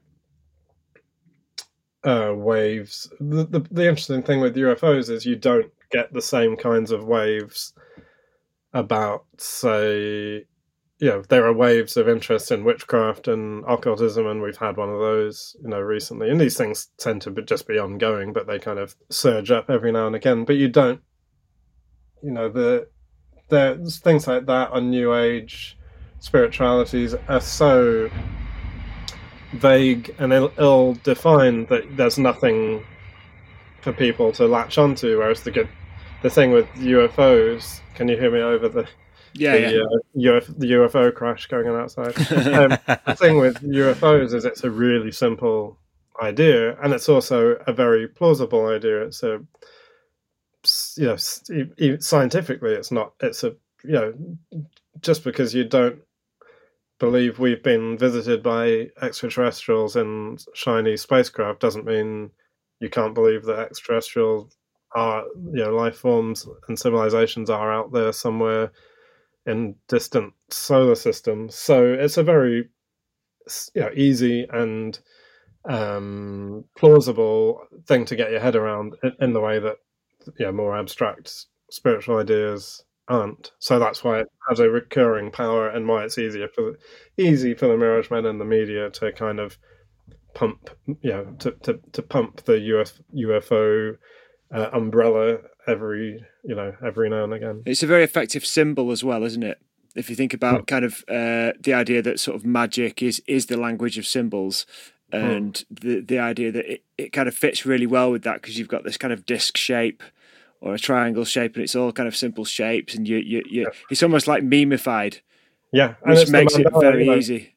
uh, 2.03 2.33
waves. 2.35 3.11
The, 3.19 3.45
the 3.45 3.59
the 3.71 3.87
interesting 3.87 4.23
thing 4.23 4.41
with 4.41 4.55
UFOs 4.55 5.09
is 5.09 5.25
you 5.25 5.35
don't 5.35 5.71
get 5.91 6.13
the 6.13 6.21
same 6.21 6.55
kinds 6.55 6.91
of 6.91 7.03
waves 7.03 7.73
about, 8.73 9.25
say, 9.37 10.45
you 10.99 11.07
know, 11.07 11.23
there 11.29 11.45
are 11.45 11.53
waves 11.53 11.95
of 11.95 12.09
interest 12.09 12.51
in 12.51 12.65
witchcraft 12.65 13.27
and 13.27 13.63
occultism, 13.65 14.27
and 14.27 14.41
we've 14.41 14.57
had 14.57 14.77
one 14.77 14.89
of 14.89 14.99
those, 14.99 15.55
you 15.61 15.69
know, 15.69 15.79
recently. 15.79 16.29
And 16.29 16.39
these 16.39 16.57
things 16.57 16.89
tend 16.97 17.21
to 17.21 17.31
just 17.43 17.67
be 17.67 17.79
ongoing, 17.79 18.33
but 18.33 18.47
they 18.47 18.59
kind 18.59 18.79
of 18.79 18.95
surge 19.09 19.49
up 19.49 19.69
every 19.69 19.91
now 19.91 20.07
and 20.07 20.15
again. 20.15 20.43
But 20.43 20.57
you 20.57 20.67
don't, 20.67 21.01
you 22.21 22.31
know, 22.31 22.49
the 22.49 22.87
there's 23.47 23.97
things 23.99 24.27
like 24.27 24.45
that 24.45 24.71
on 24.71 24.89
New 24.91 25.15
Age 25.15 25.77
spiritualities 26.19 27.15
are 27.27 27.41
so 27.41 28.09
vague 29.53 30.13
and 30.19 30.33
ill 30.33 30.93
defined 31.03 31.67
that 31.69 31.97
there's 31.97 32.19
nothing 32.19 32.83
for 33.81 33.93
people 33.93 34.31
to 34.33 34.45
latch 34.45 34.77
onto. 34.77 35.17
Whereas 35.17 35.43
the 35.43 35.51
good, 35.51 35.69
the 36.21 36.29
thing 36.29 36.51
with 36.51 36.67
UFOs, 36.75 37.81
can 37.95 38.07
you 38.07 38.17
hear 38.17 38.31
me 38.31 38.39
over 38.41 38.69
the 38.69 38.87
yeah, 39.33 39.57
the, 39.57 39.85
yeah. 40.13 40.31
Uh, 40.31 40.37
Uf- 40.37 40.47
the 40.47 40.71
UFO 40.71 41.13
crash 41.13 41.47
going 41.47 41.67
on 41.67 41.79
outside? 41.79 42.17
um, 42.53 42.77
the 43.05 43.15
thing 43.15 43.37
with 43.37 43.61
UFOs 43.61 44.33
is 44.33 44.45
it's 44.45 44.63
a 44.63 44.71
really 44.71 45.11
simple 45.11 45.77
idea, 46.21 46.79
and 46.81 46.93
it's 46.93 47.09
also 47.09 47.57
a 47.67 47.73
very 47.73 48.07
plausible 48.07 48.67
idea. 48.67 49.03
It's 49.03 49.23
a 49.23 49.41
you 50.97 51.05
know 51.05 51.15
scientifically, 51.99 52.73
it's 52.73 52.91
not. 52.91 53.13
It's 53.21 53.43
a 53.43 53.55
you 53.83 53.93
know 53.93 54.13
just 55.01 55.23
because 55.23 55.53
you 55.53 55.63
don't 55.63 55.99
believe 56.99 57.39
we've 57.39 57.63
been 57.63 57.97
visited 57.97 58.43
by 58.43 58.89
extraterrestrials 59.01 59.95
in 59.95 60.37
shiny 60.53 60.97
spacecraft 60.97 61.61
doesn't 61.61 61.85
mean 61.85 62.29
you 62.81 62.89
can't 62.89 63.15
believe 63.15 63.45
that 63.45 63.59
extraterrestrials 63.59 64.57
are 64.95 65.23
you 65.53 65.63
know 65.63 65.75
life 65.75 65.97
forms 65.97 66.47
and 66.67 66.79
civilizations 66.79 67.49
are 67.49 67.71
out 67.71 67.91
there 67.91 68.11
somewhere 68.11 68.71
in 69.45 69.75
distant 69.87 70.33
solar 70.49 70.95
systems 70.95 71.55
so 71.55 71.93
it's 71.93 72.17
a 72.17 72.23
very 72.23 72.69
you 73.73 73.81
know 73.81 73.89
easy 73.95 74.47
and 74.51 74.99
um, 75.65 76.63
plausible 76.77 77.61
thing 77.85 78.05
to 78.05 78.15
get 78.15 78.31
your 78.31 78.39
head 78.39 78.55
around 78.55 78.95
in, 79.19 79.33
the 79.33 79.41
way 79.41 79.59
that 79.59 79.77
you 80.37 80.45
know 80.45 80.51
more 80.51 80.77
abstract 80.77 81.45
spiritual 81.69 82.17
ideas 82.17 82.83
aren't. 83.07 83.51
So 83.59 83.79
that's 83.79 84.03
why 84.03 84.21
it 84.21 84.27
has 84.47 84.59
a 84.59 84.69
recurring 84.69 85.31
power 85.31 85.67
and 85.69 85.87
why 85.87 86.03
it's 86.03 86.17
easier 86.17 86.47
for 86.47 86.75
the, 87.17 87.23
easy 87.23 87.53
for 87.53 87.67
the 87.67 87.77
Mirage 87.77 88.09
Men 88.09 88.25
and 88.25 88.39
the 88.39 88.45
media 88.45 88.89
to 88.91 89.11
kind 89.11 89.39
of 89.39 89.57
pump, 90.33 90.69
you 90.85 91.11
know, 91.11 91.25
to, 91.39 91.51
to, 91.63 91.79
to 91.91 92.01
pump 92.01 92.43
the 92.45 92.57
Uf, 92.79 92.99
UFO 93.15 93.97
uh, 94.53 94.69
umbrella 94.73 95.37
every, 95.67 96.23
you 96.43 96.55
know, 96.55 96.75
every 96.83 97.09
now 97.09 97.23
and 97.23 97.33
again. 97.33 97.63
It's 97.65 97.83
a 97.83 97.87
very 97.87 98.03
effective 98.03 98.45
symbol 98.45 98.91
as 98.91 99.03
well, 99.03 99.23
isn't 99.23 99.43
it? 99.43 99.59
If 99.95 100.09
you 100.09 100.15
think 100.15 100.33
about 100.33 100.67
kind 100.67 100.85
of 100.85 101.03
uh, 101.07 101.53
the 101.59 101.73
idea 101.73 102.01
that 102.01 102.19
sort 102.19 102.35
of 102.35 102.45
magic 102.45 103.01
is 103.01 103.21
is 103.27 103.47
the 103.47 103.57
language 103.57 103.97
of 103.97 104.05
symbols, 104.05 104.65
and 105.11 105.53
mm. 105.53 105.79
the 105.81 105.99
the 106.01 106.19
idea 106.19 106.51
that 106.51 106.71
it, 106.71 106.83
it 106.97 107.09
kind 107.11 107.27
of 107.27 107.35
fits 107.35 107.65
really 107.65 107.87
well 107.87 108.11
with 108.11 108.23
that 108.23 108.41
because 108.41 108.57
you've 108.57 108.67
got 108.67 108.83
this 108.83 108.97
kind 108.97 109.11
of 109.11 109.25
disc 109.25 109.57
shape 109.57 110.03
or 110.61 110.75
a 110.75 110.79
triangle 110.79 111.25
shape, 111.25 111.55
and 111.55 111.63
it's 111.63 111.75
all 111.75 111.91
kind 111.91 112.07
of 112.07 112.15
simple 112.15 112.45
shapes, 112.45 112.93
and 112.93 113.07
you, 113.07 113.17
you, 113.17 113.43
you 113.49 113.61
yeah. 113.63 113.69
it's 113.89 114.03
almost 114.03 114.27
like 114.27 114.43
memeified. 114.43 115.21
Yeah, 115.71 115.95
which 116.03 116.29
makes 116.29 116.55
it 116.55 116.67
very 116.79 117.05
you 117.05 117.11
know, 117.11 117.17
easy. 117.17 117.55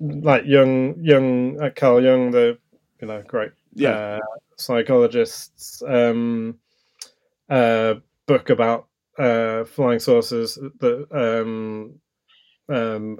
Like 0.00 0.46
young, 0.46 1.02
young 1.02 1.60
uh, 1.60 1.70
Carl 1.74 2.02
Jung, 2.02 2.30
the 2.32 2.58
you 3.00 3.06
know 3.06 3.22
great 3.26 3.52
yeah 3.74 3.90
uh, 3.90 4.18
psychologist's 4.58 5.82
um, 5.86 6.58
uh, 7.48 7.94
book 8.26 8.50
about 8.50 8.88
uh, 9.18 9.64
flying 9.64 9.98
saucers 9.98 10.58
that 10.80 11.06
um, 11.12 11.98
um, 12.68 13.18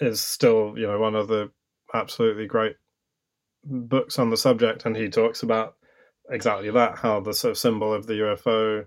is 0.00 0.20
still 0.20 0.74
you 0.76 0.86
know 0.86 0.98
one 0.98 1.14
of 1.14 1.28
the 1.28 1.50
absolutely 1.94 2.46
great 2.46 2.76
books 3.64 4.18
on 4.18 4.30
the 4.30 4.36
subject, 4.36 4.86
and 4.86 4.96
he 4.96 5.08
talks 5.08 5.42
about 5.42 5.76
exactly 6.30 6.70
that 6.70 6.98
how 6.98 7.20
the 7.20 7.32
sort 7.32 7.52
of 7.52 7.58
symbol 7.58 7.92
of 7.92 8.06
the 8.06 8.14
UFO 8.14 8.84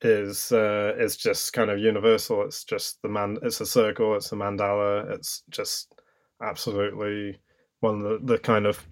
is 0.00 0.52
uh, 0.52 0.94
is 0.98 1.16
just 1.16 1.52
kind 1.52 1.70
of 1.70 1.78
universal. 1.78 2.42
It's 2.44 2.64
just 2.64 3.02
the 3.02 3.08
man. 3.08 3.38
It's 3.42 3.60
a 3.60 3.66
circle. 3.66 4.14
It's 4.14 4.32
a 4.32 4.36
mandala. 4.36 5.10
It's 5.10 5.42
just 5.50 5.94
absolutely 6.42 7.38
one 7.80 8.00
of 8.00 8.02
the, 8.02 8.34
the 8.34 8.38
kind 8.38 8.66
of 8.66 8.86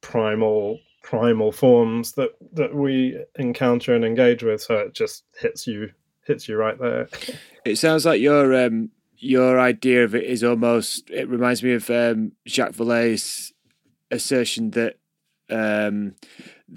primal 0.00 0.78
primal 1.08 1.50
forms 1.50 2.12
that 2.12 2.32
that 2.52 2.74
we 2.74 3.18
encounter 3.36 3.94
and 3.94 4.04
engage 4.04 4.42
with. 4.42 4.60
So 4.60 4.74
it 4.76 4.92
just 4.92 5.24
hits 5.40 5.66
you 5.66 5.90
hits 6.26 6.48
you 6.48 6.56
right 6.58 6.78
there. 6.78 7.08
It 7.64 7.76
sounds 7.76 8.04
like 8.04 8.20
your 8.20 8.66
um, 8.66 8.90
your 9.16 9.58
idea 9.58 10.04
of 10.04 10.14
it 10.14 10.24
is 10.24 10.44
almost. 10.44 11.08
It 11.08 11.26
reminds 11.26 11.62
me 11.62 11.72
of 11.72 11.88
um, 11.88 12.32
Jacques 12.46 12.74
Vallée's 12.74 13.54
assertion 14.10 14.72
that 14.72 14.98
um, 15.48 16.14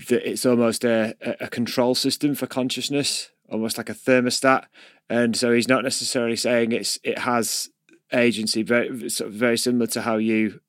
that 0.08 0.30
it's 0.30 0.46
almost 0.46 0.86
a, 0.86 1.14
a 1.42 1.50
control 1.50 1.94
system 1.94 2.34
for 2.34 2.48
consciousness, 2.48 3.32
almost 3.50 3.78
like 3.78 3.90
a 3.90 3.94
thermostat. 3.94 4.64
And 5.10 5.36
so 5.36 5.52
he's 5.52 5.68
not 5.68 5.84
necessarily 5.84 6.38
saying 6.38 6.72
it's 6.72 6.98
it 7.04 7.18
has 7.20 7.70
agency, 8.14 8.64
very 8.64 9.10
sort 9.10 9.28
of 9.28 9.34
very 9.34 9.58
similar 9.58 9.88
to 9.88 10.02
how 10.04 10.16
you 10.16 10.62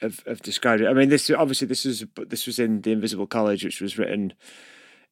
have, 0.00 0.22
have 0.26 0.42
described 0.42 0.82
it. 0.82 0.88
I 0.88 0.92
mean, 0.92 1.08
this 1.08 1.30
obviously 1.30 1.66
this 1.66 1.84
was 1.84 2.04
this 2.28 2.46
was 2.46 2.58
in 2.58 2.82
the 2.82 2.92
Invisible 2.92 3.26
College, 3.26 3.64
which 3.64 3.80
was 3.80 3.98
written 3.98 4.32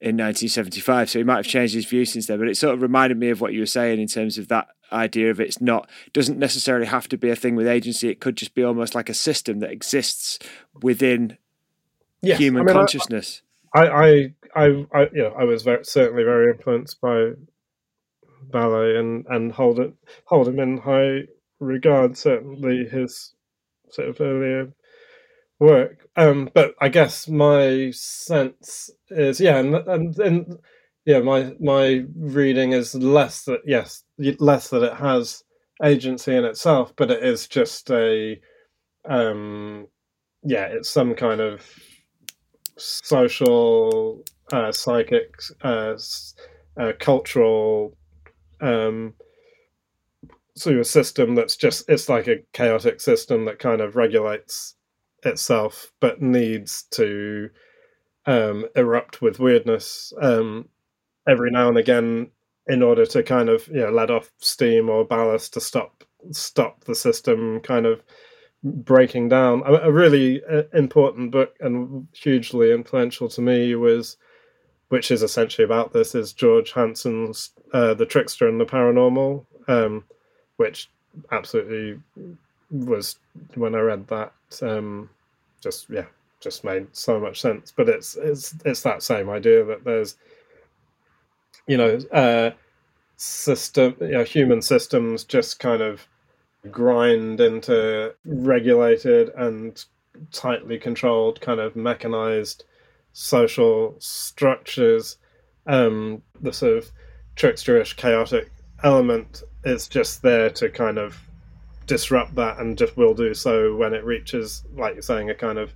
in 0.00 0.16
1975. 0.16 1.10
So 1.10 1.18
he 1.18 1.24
might 1.24 1.36
have 1.36 1.46
changed 1.46 1.74
his 1.74 1.86
view 1.86 2.04
since 2.04 2.26
then, 2.26 2.38
but 2.38 2.48
it 2.48 2.56
sort 2.56 2.74
of 2.74 2.82
reminded 2.82 3.18
me 3.18 3.30
of 3.30 3.40
what 3.40 3.52
you 3.52 3.60
were 3.60 3.66
saying 3.66 4.00
in 4.00 4.08
terms 4.08 4.36
of 4.38 4.48
that 4.48 4.68
idea 4.92 5.30
of 5.30 5.40
it's 5.40 5.60
not 5.60 5.88
doesn't 6.12 6.38
necessarily 6.38 6.86
have 6.86 7.08
to 7.08 7.18
be 7.18 7.30
a 7.30 7.36
thing 7.36 7.56
with 7.56 7.66
agency. 7.66 8.08
It 8.08 8.20
could 8.20 8.36
just 8.36 8.54
be 8.54 8.62
almost 8.62 8.94
like 8.94 9.08
a 9.08 9.14
system 9.14 9.60
that 9.60 9.70
exists 9.70 10.38
within 10.82 11.38
yes, 12.22 12.38
human 12.38 12.62
I 12.62 12.64
mean, 12.66 12.74
consciousness. 12.74 13.42
I, 13.74 13.86
I, 13.86 14.34
I, 14.54 14.86
I, 14.92 15.00
you 15.12 15.22
know, 15.22 15.34
I 15.38 15.44
was 15.44 15.62
very, 15.62 15.84
certainly 15.84 16.24
very 16.24 16.52
influenced 16.52 17.00
by 17.00 17.32
Vallée 18.50 18.98
and 18.98 19.26
and 19.28 19.52
hold 19.52 19.80
it 19.80 19.92
hold 20.26 20.48
him 20.48 20.60
in 20.60 20.78
high 20.78 21.22
regard. 21.58 22.16
Certainly 22.16 22.88
his 22.88 23.34
sort 23.90 24.08
of 24.08 24.20
earlier 24.20 24.72
work. 25.58 26.06
Um, 26.16 26.50
but 26.54 26.74
I 26.80 26.88
guess 26.88 27.28
my 27.28 27.90
sense 27.92 28.90
is 29.10 29.40
yeah, 29.40 29.58
and 29.58 29.74
and, 29.74 30.18
and 30.18 30.58
yeah, 31.04 31.20
my 31.20 31.54
my 31.60 32.04
reading 32.16 32.72
is 32.72 32.94
less 32.94 33.44
that 33.44 33.60
yes, 33.64 34.02
less 34.38 34.70
that 34.70 34.82
it 34.82 34.94
has 34.94 35.42
agency 35.82 36.34
in 36.34 36.44
itself, 36.44 36.92
but 36.96 37.10
it 37.10 37.22
is 37.22 37.46
just 37.46 37.90
a 37.90 38.40
um, 39.08 39.86
yeah, 40.42 40.66
it's 40.66 40.90
some 40.90 41.14
kind 41.14 41.40
of 41.40 41.62
social, 42.76 44.22
uh, 44.52 44.70
psychic, 44.72 45.34
uh, 45.62 45.94
uh, 46.78 46.92
cultural 47.00 47.96
um, 48.60 49.14
sort 50.56 50.78
of 50.78 50.86
system 50.86 51.34
that's 51.34 51.56
just 51.56 51.88
it's 51.88 52.08
like 52.08 52.28
a 52.28 52.38
chaotic 52.52 53.00
system 53.00 53.44
that 53.44 53.58
kind 53.58 53.80
of 53.80 53.96
regulates 53.96 54.74
itself, 55.22 55.92
but 56.00 56.22
needs 56.22 56.84
to 56.92 57.50
um, 58.26 58.66
erupt 58.74 59.22
with 59.22 59.38
weirdness 59.38 60.12
um, 60.20 60.68
every 61.28 61.50
now 61.50 61.68
and 61.68 61.78
again 61.78 62.30
in 62.66 62.82
order 62.82 63.06
to 63.06 63.22
kind 63.22 63.48
of 63.48 63.66
you 63.68 63.80
know 63.80 63.90
let 63.90 64.10
off 64.10 64.30
steam 64.38 64.90
or 64.90 65.04
ballast 65.04 65.54
to 65.54 65.60
stop 65.60 66.04
stop 66.32 66.84
the 66.84 66.94
system 66.94 67.60
kind 67.60 67.86
of 67.86 68.02
breaking 68.64 69.28
down. 69.28 69.62
A, 69.64 69.74
a 69.74 69.92
really 69.92 70.42
uh, 70.44 70.62
important 70.74 71.30
book 71.30 71.56
and 71.60 72.08
hugely 72.12 72.72
influential 72.72 73.28
to 73.28 73.40
me 73.40 73.74
was, 73.74 74.16
which 74.88 75.10
is 75.10 75.22
essentially 75.22 75.64
about 75.64 75.92
this, 75.92 76.14
is 76.14 76.32
George 76.32 76.72
Hansen's 76.72 77.50
uh, 77.72 77.94
The 77.94 78.06
Trickster 78.06 78.48
and 78.48 78.60
the 78.60 78.64
Paranormal, 78.64 79.44
um, 79.68 80.04
which 80.56 80.90
absolutely 81.30 82.00
was 82.70 83.18
when 83.54 83.74
I 83.74 83.80
read 83.80 84.06
that. 84.08 84.32
Um, 84.62 85.10
just 85.60 85.88
yeah, 85.90 86.06
just 86.40 86.64
made 86.64 86.86
so 86.92 87.20
much 87.20 87.40
sense. 87.40 87.72
But 87.74 87.88
it's 87.88 88.16
it's 88.16 88.54
it's 88.64 88.82
that 88.82 89.02
same 89.02 89.28
idea 89.30 89.64
that 89.64 89.84
there's, 89.84 90.16
you 91.66 91.76
know, 91.76 91.98
uh, 92.12 92.50
system, 93.16 93.96
you 94.00 94.08
know, 94.08 94.24
human 94.24 94.62
systems 94.62 95.24
just 95.24 95.58
kind 95.58 95.82
of 95.82 96.06
grind 96.70 97.40
into 97.40 98.14
regulated 98.24 99.30
and 99.36 99.84
tightly 100.32 100.78
controlled 100.78 101.40
kind 101.40 101.60
of 101.60 101.76
mechanized 101.76 102.64
social 103.12 103.94
structures 103.98 105.16
um 105.66 106.22
the 106.40 106.52
sort 106.52 106.76
of 106.76 106.90
tricksterish 107.36 107.96
chaotic 107.96 108.50
element 108.82 109.42
is 109.64 109.88
just 109.88 110.22
there 110.22 110.50
to 110.50 110.68
kind 110.68 110.98
of 110.98 111.25
disrupt 111.86 112.34
that 112.34 112.58
and 112.58 112.76
just 112.76 112.96
will 112.96 113.14
do 113.14 113.32
so 113.32 113.74
when 113.76 113.94
it 113.94 114.04
reaches 114.04 114.64
like 114.74 114.94
you're 114.94 115.02
saying 115.02 115.30
a 115.30 115.34
kind 115.34 115.58
of 115.58 115.72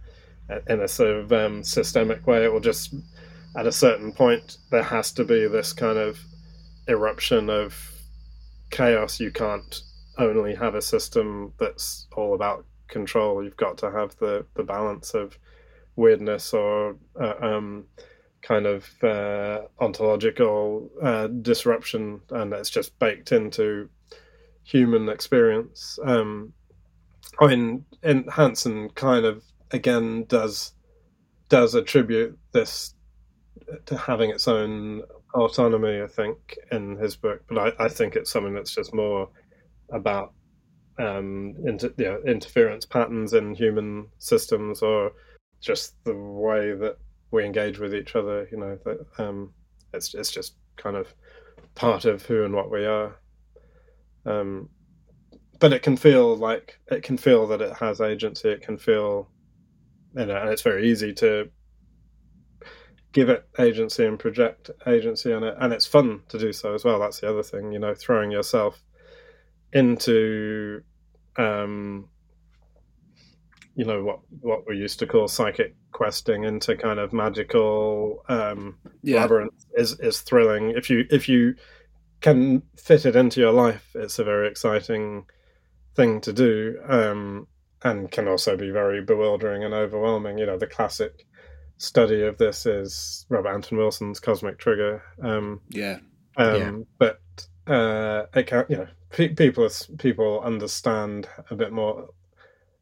in 0.68 0.80
a 0.80 0.88
sort 0.88 1.10
of 1.10 1.32
um, 1.32 1.62
systemic 1.62 2.26
way. 2.26 2.44
It 2.44 2.52
will 2.52 2.60
just 2.60 2.94
at 3.56 3.66
a 3.66 3.72
certain 3.72 4.12
point 4.12 4.58
there 4.70 4.82
has 4.82 5.12
to 5.12 5.24
be 5.24 5.46
this 5.46 5.72
kind 5.72 5.98
of 5.98 6.20
eruption 6.88 7.48
of 7.48 7.92
chaos. 8.70 9.20
You 9.20 9.30
can't 9.30 9.82
only 10.18 10.54
have 10.54 10.74
a 10.74 10.82
system 10.82 11.52
that's 11.58 12.06
all 12.16 12.34
about 12.34 12.64
control. 12.88 13.42
You've 13.42 13.56
got 13.56 13.78
to 13.78 13.90
have 13.90 14.16
the 14.16 14.44
the 14.54 14.64
balance 14.64 15.14
of 15.14 15.38
weirdness 15.96 16.52
or 16.52 16.96
uh, 17.20 17.34
um, 17.40 17.84
kind 18.42 18.66
of 18.66 18.88
uh, 19.02 19.62
ontological 19.80 20.90
uh, 21.02 21.28
disruption, 21.28 22.20
and 22.30 22.52
it's 22.52 22.70
just 22.70 22.98
baked 22.98 23.32
into 23.32 23.88
human 24.70 25.08
experience. 25.08 25.98
Um, 26.04 26.52
I 27.40 27.48
mean, 27.48 27.84
and 28.02 28.30
Hansen 28.30 28.90
kind 28.90 29.24
of 29.24 29.42
again 29.72 30.24
does 30.28 30.72
does 31.48 31.74
attribute 31.74 32.38
this 32.52 32.94
to 33.86 33.96
having 33.96 34.30
its 34.30 34.48
own 34.48 35.02
autonomy, 35.34 36.00
I 36.00 36.06
think, 36.06 36.58
in 36.72 36.96
his 36.96 37.16
book. 37.16 37.42
But 37.48 37.58
I, 37.58 37.84
I 37.84 37.88
think 37.88 38.16
it's 38.16 38.30
something 38.30 38.54
that's 38.54 38.74
just 38.74 38.94
more 38.94 39.28
about 39.90 40.32
um, 40.98 41.54
inter, 41.66 41.92
you 41.96 42.04
know, 42.04 42.20
interference 42.26 42.84
patterns 42.84 43.32
in 43.32 43.54
human 43.54 44.06
systems, 44.18 44.82
or 44.82 45.12
just 45.60 45.94
the 46.04 46.16
way 46.16 46.74
that 46.74 46.96
we 47.32 47.44
engage 47.44 47.78
with 47.78 47.94
each 47.94 48.14
other. 48.14 48.48
You 48.52 48.58
know, 48.58 48.78
that 48.84 49.06
um, 49.18 49.52
it's 49.92 50.14
it's 50.14 50.30
just 50.30 50.54
kind 50.76 50.96
of 50.96 51.12
part 51.74 52.04
of 52.04 52.24
who 52.24 52.44
and 52.44 52.54
what 52.54 52.70
we 52.70 52.84
are. 52.84 53.19
Um, 54.26 54.68
but 55.58 55.72
it 55.72 55.82
can 55.82 55.96
feel 55.96 56.36
like 56.36 56.78
it 56.90 57.02
can 57.02 57.16
feel 57.16 57.46
that 57.48 57.60
it 57.60 57.76
has 57.76 58.00
agency. 58.00 58.48
It 58.48 58.62
can 58.62 58.78
feel, 58.78 59.28
you 60.16 60.26
know, 60.26 60.36
and 60.36 60.48
it's 60.48 60.62
very 60.62 60.90
easy 60.90 61.12
to 61.14 61.50
give 63.12 63.28
it 63.28 63.46
agency 63.58 64.06
and 64.06 64.18
project 64.18 64.70
agency 64.86 65.32
on 65.32 65.44
it, 65.44 65.54
and 65.60 65.72
it's 65.72 65.86
fun 65.86 66.22
to 66.28 66.38
do 66.38 66.52
so 66.52 66.74
as 66.74 66.84
well. 66.84 66.98
That's 66.98 67.20
the 67.20 67.28
other 67.28 67.42
thing, 67.42 67.72
you 67.72 67.78
know, 67.78 67.94
throwing 67.94 68.30
yourself 68.30 68.82
into, 69.72 70.82
um, 71.36 72.08
you 73.74 73.84
know, 73.84 74.02
what 74.02 74.20
what 74.40 74.66
we 74.66 74.76
used 74.76 74.98
to 75.00 75.06
call 75.06 75.28
psychic 75.28 75.74
questing 75.92 76.44
into 76.44 76.76
kind 76.76 76.98
of 76.98 77.12
magical 77.12 78.24
um, 78.28 78.78
yeah. 79.02 79.20
labyrinth 79.20 79.66
is 79.74 79.98
is 80.00 80.20
thrilling. 80.20 80.70
If 80.70 80.88
you 80.88 81.04
if 81.10 81.28
you 81.28 81.54
can 82.20 82.62
fit 82.76 83.06
it 83.06 83.16
into 83.16 83.40
your 83.40 83.52
life, 83.52 83.90
it's 83.94 84.18
a 84.18 84.24
very 84.24 84.48
exciting 84.48 85.26
thing 85.94 86.20
to 86.22 86.32
do, 86.32 86.78
um, 86.86 87.46
and 87.82 88.10
can 88.10 88.28
also 88.28 88.56
be 88.56 88.70
very 88.70 89.02
bewildering 89.02 89.64
and 89.64 89.74
overwhelming. 89.74 90.38
You 90.38 90.46
know, 90.46 90.58
the 90.58 90.66
classic 90.66 91.26
study 91.78 92.22
of 92.22 92.36
this 92.36 92.66
is 92.66 93.24
Robert 93.28 93.50
Anton 93.50 93.78
Wilson's 93.78 94.20
Cosmic 94.20 94.58
Trigger. 94.58 95.02
Um, 95.22 95.60
yeah. 95.70 95.98
Um, 96.36 96.56
yeah. 96.56 96.72
But 96.98 97.20
uh, 97.66 98.26
it 98.34 98.46
can, 98.46 98.66
you 98.68 98.76
know, 98.76 98.88
pe- 99.10 99.34
people 99.34 99.68
people 99.98 100.40
understand 100.40 101.28
a 101.50 101.56
bit 101.56 101.72
more 101.72 102.10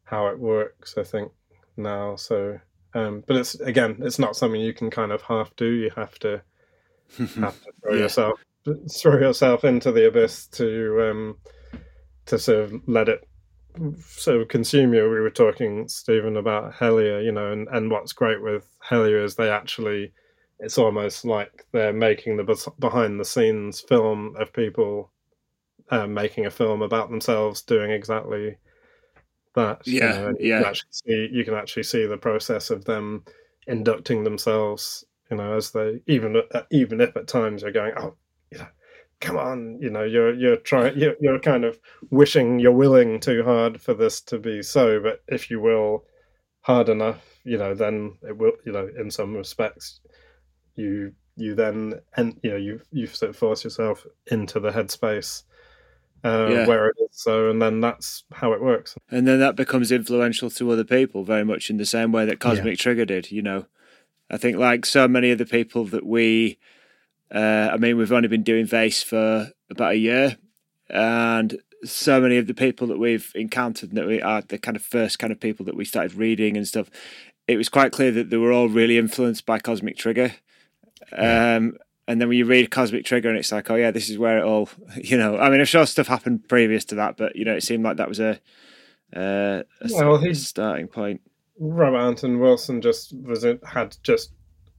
how 0.03 0.27
it 0.27 0.39
works. 0.39 0.95
I 0.97 1.03
think 1.03 1.31
now. 1.77 2.17
So, 2.17 2.59
um, 2.93 3.23
but 3.25 3.37
it's 3.37 3.55
again, 3.55 3.97
it's 4.01 4.19
not 4.19 4.35
something 4.35 4.59
you 4.59 4.73
can 4.73 4.89
kind 4.89 5.13
of 5.13 5.21
half 5.21 5.55
do. 5.55 5.65
You 5.65 5.91
have 5.95 6.19
to 6.19 6.41
have 7.17 7.63
to 7.63 7.71
throw 7.81 7.93
yeah. 7.93 8.01
yourself 8.01 8.39
throw 8.91 9.19
yourself 9.19 9.63
into 9.63 9.91
the 9.91 10.07
abyss 10.07 10.47
to 10.47 11.09
um, 11.09 11.37
to 12.25 12.37
sort 12.37 12.59
of 12.59 12.81
let 12.87 13.09
it 13.09 13.27
so 13.99 14.45
consume 14.45 14.93
you. 14.93 15.09
We 15.09 15.19
were 15.19 15.29
talking, 15.29 15.87
Stephen, 15.87 16.37
about 16.37 16.73
Hellier, 16.73 17.23
you 17.23 17.31
know, 17.31 17.51
and, 17.51 17.67
and 17.71 17.91
what's 17.91 18.13
great 18.13 18.41
with 18.41 18.67
Hellier 18.87 19.23
is 19.23 19.35
they 19.35 19.49
actually, 19.49 20.11
it's 20.59 20.77
almost 20.77 21.25
like 21.25 21.65
they're 21.71 21.93
making 21.93 22.37
the 22.37 22.71
behind 22.79 23.19
the 23.19 23.25
scenes 23.25 23.79
film 23.79 24.35
of 24.37 24.51
people 24.53 25.11
uh, 25.91 26.07
making 26.07 26.45
a 26.45 26.51
film 26.51 26.81
about 26.81 27.09
themselves 27.09 27.61
doing 27.61 27.91
exactly 27.91 28.57
that. 29.55 29.81
Yeah, 29.85 30.13
you 30.13 30.19
know, 30.19 30.33
yeah. 30.39 30.57
You 30.57 30.63
can, 30.63 30.69
actually 30.69 30.89
see, 30.91 31.29
you 31.31 31.45
can 31.45 31.53
actually 31.53 31.83
see 31.83 32.05
the 32.05 32.17
process 32.17 32.69
of 32.69 32.85
them 32.85 33.23
inducting 33.67 34.23
themselves, 34.23 35.05
you 35.31 35.37
know, 35.37 35.53
as 35.55 35.71
they 35.71 36.01
even 36.07 36.41
even 36.71 37.01
if 37.01 37.15
at 37.15 37.27
times 37.27 37.61
you're 37.61 37.71
going, 37.71 37.93
oh, 37.97 38.15
you 38.51 38.59
know, 38.59 38.67
come 39.19 39.37
on, 39.37 39.79
you 39.81 39.89
know, 39.89 40.03
you're 40.03 40.33
you're 40.33 40.57
trying, 40.57 40.97
you're, 40.97 41.15
you're 41.19 41.39
kind 41.39 41.65
of 41.65 41.79
wishing, 42.09 42.59
you're 42.59 42.71
willing 42.71 43.19
too 43.19 43.43
hard 43.43 43.81
for 43.81 43.93
this 43.93 44.21
to 44.21 44.39
be 44.39 44.61
so. 44.61 44.99
But 44.99 45.23
if 45.27 45.49
you 45.49 45.59
will 45.59 46.05
hard 46.61 46.89
enough, 46.89 47.23
you 47.43 47.57
know, 47.57 47.73
then 47.73 48.17
it 48.27 48.37
will, 48.37 48.53
you 48.65 48.71
know, 48.71 48.89
in 48.97 49.11
some 49.11 49.35
respects, 49.35 49.99
you 50.75 51.13
you 51.35 51.55
then 51.55 52.01
and 52.15 52.37
you 52.43 52.51
know 52.51 52.57
you 52.57 52.81
you 52.91 53.07
sort 53.07 53.29
of 53.29 53.37
force 53.37 53.63
yourself 53.63 54.05
into 54.27 54.59
the 54.59 54.71
headspace 54.71 55.43
uh, 56.23 56.47
yeah. 56.49 56.67
where 56.67 56.87
it 56.87 56.95
is 56.99 57.09
so, 57.11 57.49
and 57.49 57.61
then 57.61 57.79
that's 57.79 58.23
how 58.33 58.51
it 58.53 58.61
works. 58.61 58.95
And 59.09 59.27
then 59.27 59.39
that 59.39 59.55
becomes 59.55 59.91
influential 59.91 60.49
to 60.51 60.71
other 60.71 60.83
people, 60.83 61.23
very 61.23 61.45
much 61.45 61.69
in 61.69 61.77
the 61.77 61.85
same 61.85 62.11
way 62.11 62.25
that 62.25 62.39
Cosmic 62.39 62.77
yeah. 62.77 62.83
Trigger 62.83 63.05
did. 63.05 63.31
You 63.31 63.41
know, 63.41 63.65
I 64.29 64.37
think 64.37 64.57
like 64.57 64.85
so 64.85 65.07
many 65.07 65.31
of 65.31 65.37
the 65.37 65.45
people 65.45 65.85
that 65.85 66.05
we 66.05 66.59
uh, 67.33 67.69
I 67.71 67.77
mean, 67.77 67.97
we've 67.97 68.11
only 68.11 68.27
been 68.27 68.43
doing 68.43 68.65
Vayse 68.65 69.03
for 69.03 69.51
about 69.69 69.93
a 69.93 69.97
year, 69.97 70.37
and 70.89 71.59
so 71.83 72.19
many 72.19 72.37
of 72.37 72.47
the 72.47 72.53
people 72.53 72.87
that 72.87 72.99
we've 72.99 73.31
encountered 73.35 73.91
that 73.91 74.07
we 74.07 74.21
are 74.21 74.41
the 74.41 74.57
kind 74.57 74.75
of 74.75 74.83
first 74.83 75.19
kind 75.19 75.31
of 75.31 75.39
people 75.39 75.65
that 75.65 75.75
we 75.75 75.85
started 75.85 76.13
reading 76.13 76.57
and 76.57 76.67
stuff. 76.67 76.89
It 77.47 77.57
was 77.57 77.69
quite 77.69 77.91
clear 77.91 78.11
that 78.11 78.29
they 78.29 78.37
were 78.37 78.51
all 78.51 78.67
really 78.67 78.97
influenced 78.97 79.45
by 79.45 79.59
Cosmic 79.59 79.97
Trigger. 79.97 80.33
Um, 81.11 81.77
and 82.07 82.19
then 82.19 82.27
when 82.27 82.37
you 82.37 82.45
read 82.45 82.71
Cosmic 82.71 83.05
Trigger, 83.05 83.29
and 83.29 83.37
it's 83.37 83.51
like, 83.51 83.69
oh 83.69 83.75
yeah, 83.75 83.91
this 83.91 84.09
is 84.09 84.17
where 84.17 84.39
it 84.39 84.43
all, 84.43 84.69
you 84.97 85.17
know. 85.17 85.37
I 85.37 85.49
mean, 85.49 85.59
I'm 85.59 85.65
sure 85.65 85.85
stuff 85.85 86.07
happened 86.07 86.47
previous 86.47 86.85
to 86.85 86.95
that, 86.95 87.17
but 87.17 87.35
you 87.35 87.45
know, 87.45 87.55
it 87.55 87.63
seemed 87.63 87.83
like 87.83 87.97
that 87.97 88.09
was 88.09 88.19
a, 88.19 88.39
uh, 89.15 89.63
a 89.81 89.89
well, 89.89 90.33
starting 90.33 90.87
point. 90.87 91.21
Robert 91.59 91.97
Anton 91.99 92.39
Wilson 92.39 92.81
just 92.81 93.13
was 93.15 93.45
had 93.63 93.97
just 94.03 94.31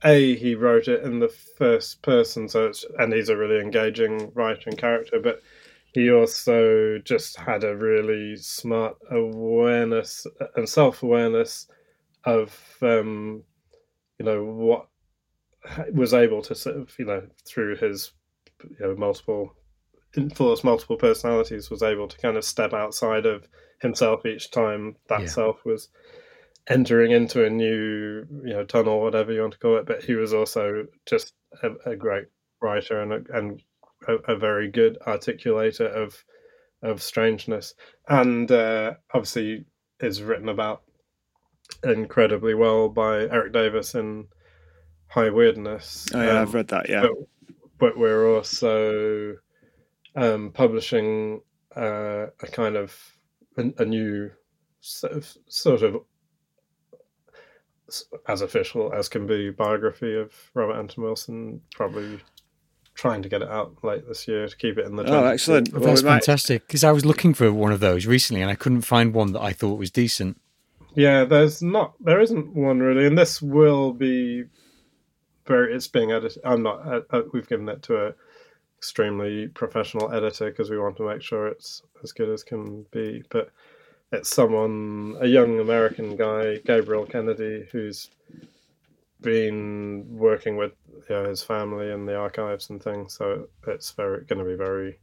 a 0.05 0.35
he 0.37 0.55
wrote 0.55 0.89
it 0.89 1.05
in 1.05 1.19
the 1.19 1.29
first 1.29 2.03
person, 2.03 2.49
so 2.49 2.67
it's 2.67 2.85
and 2.99 3.13
he's 3.13 3.29
a 3.29 3.37
really 3.37 3.61
engaging 3.61 4.33
writer 4.35 4.71
and 4.71 4.79
character, 4.79 5.21
but 5.23 5.43
he 5.93 6.11
also 6.11 6.99
just 6.99 7.37
had 7.37 7.65
a 7.65 7.77
really 7.77 8.37
smart 8.37 8.97
awareness 9.11 10.27
and 10.57 10.69
self 10.69 11.03
awareness 11.03 11.67
of 12.25 12.77
um, 12.83 13.43
you 14.19 14.27
know 14.27 14.45
what 14.45 14.87
was 15.93 16.15
able 16.15 16.43
to 16.43 16.55
sort 16.55 16.77
of 16.77 16.91
you 16.99 17.05
know 17.05 17.23
through 17.47 17.77
his 17.77 18.13
you 18.63 18.77
know 18.81 18.95
multiple 18.97 19.55
influence 20.17 20.65
multiple 20.65 20.97
personalities 20.97 21.71
was 21.71 21.83
able 21.83 22.09
to 22.09 22.19
kind 22.19 22.37
of 22.37 22.45
step 22.45 22.73
outside 22.73 23.27
of 23.27 23.47
himself 23.81 24.27
each 24.27 24.51
time 24.51 24.97
that 25.09 25.23
yeah. 25.23 25.27
self 25.27 25.65
was 25.65 25.89
entering 26.71 27.11
into 27.11 27.45
a 27.45 27.51
new 27.51 28.25
you 28.45 28.55
know 28.55 28.65
tunnel, 28.65 29.03
whatever 29.03 29.33
you 29.33 29.43
want 29.43 29.53
to 29.53 29.59
call 29.59 29.77
it. 29.77 29.87
But 29.87 30.05
he 30.05 30.15
was 30.15 30.33
also 30.33 30.87
just 31.05 31.35
a, 31.63 31.91
a 31.91 31.97
great 31.97 32.27
writer 32.63 33.03
and 33.03 33.13
a, 33.13 33.37
and 33.37 33.63
a, 34.09 34.15
a, 34.33 34.37
very 34.37 34.71
good 34.71 34.97
articulator 35.07 35.91
of 35.93 36.25
of 36.83 37.03
strangeness, 37.03 37.75
and 38.09 38.51
uh, 38.51 38.95
obviously 39.13 39.67
is 39.99 40.23
written 40.23 40.49
about 40.49 40.83
incredibly 41.85 42.55
well 42.55 42.89
by 42.89 43.23
Erik 43.23 43.53
Davis 43.53 43.95
in 43.95 44.29
High 45.09 45.31
Weirdness. 45.31 46.09
Oh 46.15 46.23
yeah, 46.23 46.31
um, 46.31 46.37
I've 46.39 46.55
read 46.55 46.69
that. 46.69 46.89
Yeah, 46.89 47.03
but, 47.03 47.57
but 47.79 47.99
we're 47.99 48.35
also 48.35 49.37
um, 50.15 50.53
publishing 50.53 51.41
uh, 51.77 52.27
a 52.41 52.47
kind 52.51 52.77
of 52.77 52.97
a, 53.59 53.71
a 53.79 53.85
new 53.85 54.31
sort 54.81 55.13
of, 55.13 55.37
sort 55.49 55.83
of 55.83 55.97
as 58.29 58.43
official 58.43 58.93
as 58.93 59.09
can 59.09 59.27
be 59.27 59.51
biography 59.51 60.17
of 60.17 60.33
Robert 60.55 60.79
Anton 60.79 61.05
Wilson. 61.05 61.61
Probably 61.75 62.21
trying 62.95 63.23
to 63.23 63.29
get 63.29 63.41
it 63.41 63.49
out 63.49 63.83
late 63.83 64.07
this 64.07 64.29
year 64.29 64.47
to 64.47 64.57
keep 64.57 64.79
it 64.79 64.87
in 64.87 64.97
the. 64.97 65.05
Oh, 65.05 65.25
excellent! 65.25 65.73
Well, 65.73 65.83
That's 65.83 66.03
fantastic 66.03 66.67
because 66.67 66.85
I 66.85 66.93
was 66.93 67.05
looking 67.05 67.35
for 67.35 67.53
one 67.53 67.73
of 67.73 67.81
those 67.81 68.07
recently 68.07 68.43
and 68.43 68.51
I 68.51 68.55
couldn't 68.55 68.83
find 68.83 69.15
one 69.15 69.33
that 69.33 69.41
I 69.41 69.53
thought 69.53 69.79
was 69.79 69.91
decent. 69.91 70.41
Yeah, 70.95 71.25
there's 71.25 71.63
not. 71.63 71.95
There 72.01 72.21
isn't 72.21 72.55
one 72.55 72.81
really, 72.81 73.07
and 73.07 73.17
this 73.17 73.41
will 73.41 73.93
be 73.93 74.45
very. 75.47 75.75
It's 75.75 75.89
being 75.89 76.13
edited. 76.13 76.43
I'm 76.45 76.63
not. 76.63 76.87
Uh, 76.87 77.01
uh 77.11 77.23
we've 77.33 77.49
given 77.49 77.69
it 77.69 77.83
to 77.85 78.09
a 78.09 78.15
extremely 78.77 79.47
professional 79.49 80.13
editor 80.13 80.51
because 80.51 80.71
we 80.71 80.79
want 80.79 80.97
to 80.97 81.07
make 81.07 81.23
sure 81.23 81.47
it's 81.49 81.83
as 82.03 82.13
good 82.13 82.29
as 82.29 82.43
can 82.43 82.85
be. 82.91 83.23
But 83.31 83.51
it's 84.13 84.29
someone, 84.35 85.17
a 85.21 85.27
young 85.27 85.59
American 85.61 86.17
guy, 86.17 86.57
Gabriel 86.65 87.07
Kennedy, 87.07 87.67
who's 87.73 88.11
been 89.21 90.07
working 90.09 90.57
with 90.57 90.73
you 91.09 91.15
know, 91.15 91.29
his 91.29 91.43
family 91.43 91.91
and 91.93 92.09
the 92.09 92.17
archives 92.17 92.71
and 92.71 92.83
things. 92.83 93.15
So 93.15 93.49
it's 93.67 93.91
very 93.93 94.25
going 94.25 94.39
to 94.39 94.45
be 94.51 94.57
very 94.57 94.99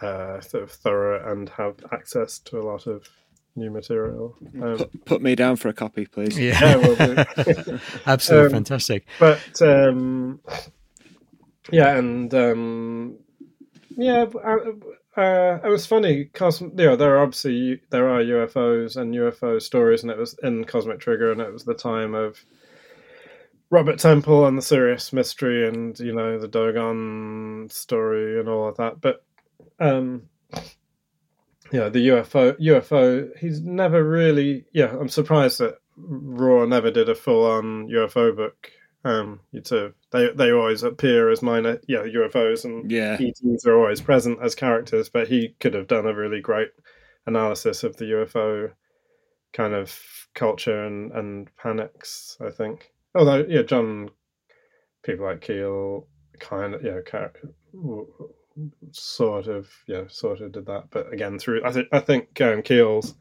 uh, 0.00 0.40
sort 0.40 0.64
of 0.64 0.70
thorough 0.72 1.30
and 1.30 1.48
have 1.50 1.76
access 1.92 2.38
to 2.40 2.58
a 2.60 2.64
lot 2.64 2.86
of 2.86 3.06
new 3.54 3.70
material. 3.70 4.34
Um, 4.60 4.78
Put, 4.78 5.04
put 5.04 5.22
me 5.22 5.34
down 5.34 5.56
for 5.56 5.68
a 5.68 5.74
copy, 5.74 6.06
please. 6.06 6.38
Yeah, 6.38 6.58
yeah, 6.60 6.76
will 6.76 6.96
do. 6.96 7.78
absolutely 8.06 8.46
Um, 8.46 8.52
fantastic. 8.52 9.06
but 9.20 9.62
um, 9.62 10.40
yeah, 11.70 11.96
and 11.96 12.32
um, 12.34 13.18
yeah, 13.90 14.24
uh, 15.16 15.58
it 15.62 15.68
was 15.68 15.86
funny. 15.86 16.30
You 16.40 16.70
know, 16.70 16.96
there 16.96 17.16
are 17.16 17.22
obviously 17.22 17.80
there 17.90 18.08
are 18.08 18.20
UFOs 18.20 18.96
and 18.96 19.14
UFO 19.14 19.60
stories, 19.60 20.02
and 20.02 20.10
it 20.10 20.18
was 20.18 20.34
in 20.42 20.64
Cosmic 20.64 21.00
Trigger, 21.00 21.32
and 21.32 21.40
it 21.40 21.52
was 21.52 21.64
the 21.64 21.74
time 21.74 22.14
of 22.14 22.44
Robert 23.70 23.98
Temple 23.98 24.46
and 24.46 24.56
the 24.56 24.62
Sirius 24.62 25.12
Mystery, 25.12 25.68
and 25.68 25.98
you 25.98 26.14
know 26.14 26.38
the 26.38 26.48
Dogon 26.48 27.68
story 27.70 28.40
and 28.40 28.48
all 28.48 28.68
of 28.68 28.76
that. 28.78 29.00
But 29.00 29.24
um, 29.78 30.22
yeah, 31.72 31.88
the 31.88 32.08
UFO 32.08 32.58
UFO. 32.58 33.36
He's 33.38 33.60
never 33.60 34.02
really. 34.02 34.64
Yeah, 34.72 34.96
I'm 34.98 35.08
surprised 35.08 35.58
that 35.58 35.78
Raw 35.96 36.64
never 36.64 36.90
did 36.90 37.08
a 37.08 37.14
full 37.14 37.44
on 37.44 37.88
UFO 37.88 38.34
book. 38.34 38.70
Um, 39.04 39.40
sort 39.64 39.92
they 40.12 40.30
they 40.32 40.52
always 40.52 40.82
appear 40.84 41.30
as 41.30 41.42
minor, 41.42 41.80
yeah, 41.88 42.04
UFOs 42.04 42.64
and 42.64 42.90
Yeah. 42.90 43.18
ETs 43.20 43.66
are 43.66 43.76
always 43.76 44.00
present 44.00 44.38
as 44.42 44.54
characters, 44.54 45.08
but 45.08 45.28
he 45.28 45.56
could 45.60 45.74
have 45.74 45.88
done 45.88 46.06
a 46.06 46.14
really 46.14 46.40
great 46.40 46.70
analysis 47.26 47.82
of 47.82 47.96
the 47.96 48.04
UFO 48.06 48.70
kind 49.52 49.74
of 49.74 49.98
culture 50.34 50.84
and, 50.84 51.12
and 51.12 51.48
panics, 51.56 52.36
I 52.40 52.50
think. 52.50 52.92
Although, 53.14 53.44
yeah, 53.48 53.62
John, 53.62 54.10
people 55.02 55.26
like 55.26 55.40
Keel 55.42 56.06
kind 56.38 56.74
of, 56.74 56.82
yeah, 56.82 57.00
sort 58.92 59.48
of, 59.48 59.68
yeah, 59.86 60.04
sort 60.08 60.40
of 60.40 60.52
did 60.52 60.66
that. 60.66 60.84
But 60.90 61.12
again, 61.12 61.38
through, 61.38 61.62
I, 61.64 61.72
th- 61.72 61.88
I 61.92 62.00
think 62.00 62.40
um, 62.40 62.62
Keel's 62.62 63.14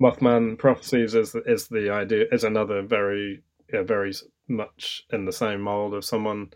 Mothman 0.00 0.58
Prophecies 0.58 1.14
is, 1.14 1.34
is 1.46 1.68
the 1.68 1.90
idea, 1.90 2.26
is 2.32 2.44
another 2.44 2.82
very, 2.82 3.42
yeah, 3.72 3.82
very 3.82 4.12
much 4.48 5.04
in 5.10 5.24
the 5.24 5.32
same 5.32 5.60
mold 5.60 5.94
of 5.94 6.04
someone 6.04 6.50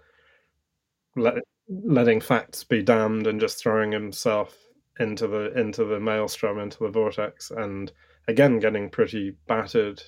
let, 1.16 1.34
letting 1.68 2.20
facts 2.20 2.64
be 2.64 2.82
damned 2.82 3.26
and 3.26 3.40
just 3.40 3.58
throwing 3.58 3.92
himself 3.92 4.56
into 5.00 5.26
the 5.26 5.58
into 5.58 5.84
the 5.84 5.98
maelstrom 5.98 6.58
into 6.58 6.78
the 6.80 6.90
vortex 6.90 7.50
and 7.50 7.92
again 8.28 8.58
getting 8.58 8.90
pretty 8.90 9.34
battered 9.46 10.02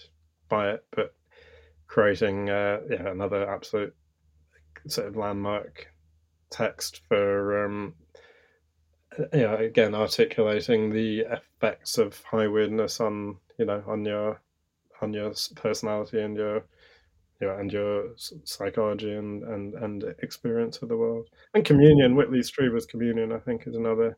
by 0.48 0.70
it 0.70 0.84
but 0.94 1.14
creating 1.86 2.50
uh, 2.50 2.80
yeah 2.90 3.08
another 3.08 3.48
absolute 3.48 3.94
sort 4.86 5.06
of 5.06 5.16
landmark 5.16 5.88
text 6.50 7.00
for 7.08 7.64
um 7.64 7.94
yeah 9.32 9.54
again 9.54 9.94
articulating 9.94 10.90
the 10.90 11.20
effects 11.20 11.98
of 11.98 12.22
high 12.24 12.46
weirdness 12.46 13.00
on 13.00 13.36
you 13.58 13.64
know 13.64 13.82
on 13.86 14.04
your 14.04 14.40
on 15.00 15.12
your 15.12 15.32
personality 15.56 16.20
and 16.20 16.36
your 16.36 16.64
you 17.40 17.46
know, 17.48 17.56
and 17.56 17.72
your 17.72 18.10
psychology 18.44 19.12
and, 19.12 19.42
and, 19.42 19.74
and 19.74 20.04
experience 20.22 20.78
of 20.82 20.88
the 20.88 20.96
world. 20.96 21.28
And 21.54 21.64
communion, 21.64 22.14
Whitley 22.16 22.40
Strieber's 22.40 22.86
communion, 22.86 23.32
I 23.32 23.38
think, 23.38 23.66
is 23.66 23.74
another. 23.74 24.16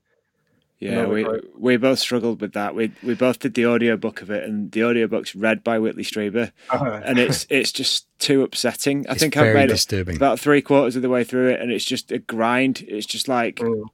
Yeah, 0.78 0.90
Another 0.92 1.08
we 1.14 1.24
great- 1.24 1.58
we 1.58 1.76
both 1.78 1.98
struggled 1.98 2.42
with 2.42 2.52
that. 2.52 2.74
We 2.74 2.92
we 3.02 3.14
both 3.14 3.38
did 3.38 3.54
the 3.54 3.64
audiobook 3.64 4.20
of 4.20 4.30
it, 4.30 4.44
and 4.44 4.70
the 4.70 4.84
audiobook's 4.84 5.34
read 5.34 5.64
by 5.64 5.78
Whitley 5.78 6.02
Strieber, 6.04 6.52
and 6.70 7.18
it's 7.18 7.46
it's 7.50 7.72
just 7.72 8.06
too 8.18 8.42
upsetting. 8.42 9.06
I 9.08 9.12
It's 9.12 9.22
think 9.22 9.38
I've 9.38 9.44
very 9.44 9.54
made 9.54 9.64
it 9.64 9.68
disturbing. 9.68 10.16
about 10.16 10.38
three 10.38 10.60
quarters 10.60 10.94
of 10.94 11.00
the 11.00 11.08
way 11.08 11.24
through 11.24 11.48
it, 11.48 11.62
and 11.62 11.72
it's 11.72 11.84
just 11.86 12.12
a 12.12 12.18
grind. 12.18 12.84
It's 12.86 13.06
just 13.06 13.26
like 13.26 13.56
Mm. 13.56 13.84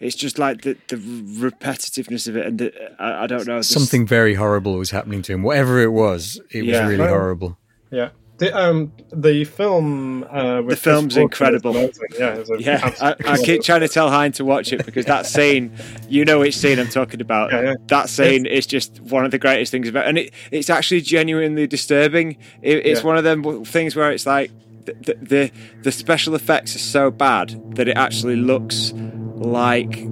it's 0.00 0.16
just 0.16 0.40
like 0.40 0.62
the 0.62 0.76
the 0.88 0.96
repetitiveness 0.96 2.26
of 2.26 2.36
it, 2.36 2.46
and 2.46 2.58
the, 2.58 3.00
I, 3.00 3.22
I 3.22 3.26
don't 3.28 3.46
know 3.46 3.58
this- 3.58 3.68
Something 3.68 4.08
very 4.08 4.34
horrible 4.34 4.76
was 4.78 4.90
happening 4.90 5.22
to 5.22 5.34
him. 5.34 5.44
Whatever 5.44 5.80
it 5.80 5.92
was, 5.92 6.40
it 6.50 6.62
was 6.66 6.78
really 6.80 6.98
Well, 6.98 7.08
horrible. 7.10 7.58
Yeah. 7.90 8.10
The 8.38 8.54
um 8.54 8.92
the 9.14 9.44
film 9.44 10.24
uh 10.24 10.60
The 10.60 10.76
film's 10.76 11.16
incredible. 11.16 11.74
Yeah, 12.18 12.42
Yeah, 12.58 12.94
I, 13.00 13.14
I 13.26 13.38
keep 13.38 13.62
trying 13.62 13.80
to 13.80 13.88
tell 13.88 14.10
Hine 14.10 14.32
to 14.32 14.44
watch 14.44 14.74
it 14.74 14.84
because 14.84 15.06
that 15.06 15.24
scene, 15.24 15.72
you 16.08 16.24
know 16.26 16.40
which 16.40 16.56
scene 16.56 16.78
I'm 16.78 16.88
talking 16.88 17.22
about. 17.22 17.50
Yeah, 17.50 17.62
yeah. 17.62 17.74
That 17.86 18.10
scene 18.10 18.44
is 18.44 18.66
just 18.66 19.00
one 19.00 19.24
of 19.24 19.30
the 19.30 19.38
greatest 19.38 19.72
things 19.72 19.88
about, 19.88 20.06
and 20.06 20.18
it, 20.18 20.34
it's 20.50 20.68
actually 20.68 21.00
genuinely 21.00 21.66
disturbing. 21.66 22.36
It, 22.60 22.84
it's 22.84 23.02
one 23.02 23.16
of 23.16 23.24
them 23.24 23.64
things 23.64 23.96
where 23.96 24.10
it's 24.10 24.26
like 24.26 24.50
the, 24.84 24.92
the 24.92 25.14
the 25.22 25.52
the 25.82 25.92
special 25.92 26.34
effects 26.34 26.76
are 26.76 26.80
so 26.80 27.10
bad 27.10 27.74
that 27.76 27.88
it 27.88 27.96
actually 27.96 28.36
looks 28.36 28.92
like 29.36 30.06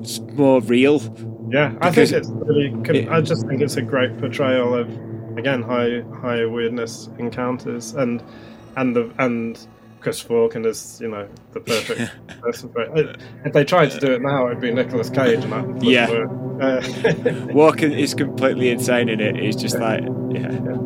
it's 0.00 0.20
more 0.20 0.60
real. 0.62 1.00
Yeah, 1.50 1.76
I 1.80 1.90
think 1.90 2.10
it's 2.10 2.28
really. 2.30 2.70
Good. 2.70 3.08
I 3.08 3.20
just 3.20 3.46
think 3.46 3.60
it's 3.60 3.76
a 3.76 3.82
great 3.82 4.16
portrayal 4.18 4.74
of, 4.74 4.88
again, 5.36 5.62
high 5.62 6.02
high 6.20 6.44
weirdness 6.46 7.08
encounters, 7.18 7.94
and 7.94 8.22
and 8.76 8.94
the 8.94 9.12
and 9.18 9.66
Chris 10.00 10.22
Walken 10.24 10.64
is 10.66 11.00
you 11.00 11.08
know 11.08 11.28
the 11.52 11.60
perfect 11.60 12.12
person 12.40 12.68
for 12.70 12.82
it. 12.82 13.20
If 13.44 13.52
they 13.52 13.64
tried 13.64 13.90
to 13.90 13.98
do 13.98 14.12
it 14.12 14.22
now, 14.22 14.46
it'd 14.46 14.60
be 14.60 14.70
Nicolas 14.70 15.10
Cage, 15.10 15.44
and 15.44 15.52
that 15.52 15.82
Yeah. 15.82 16.06
Uh, 16.06 16.80
Walken 17.52 17.96
is 17.96 18.14
completely 18.14 18.70
insane 18.70 19.08
in 19.08 19.20
it. 19.20 19.36
He's 19.36 19.56
just 19.56 19.78
like 19.78 20.04
yeah. 20.30 20.76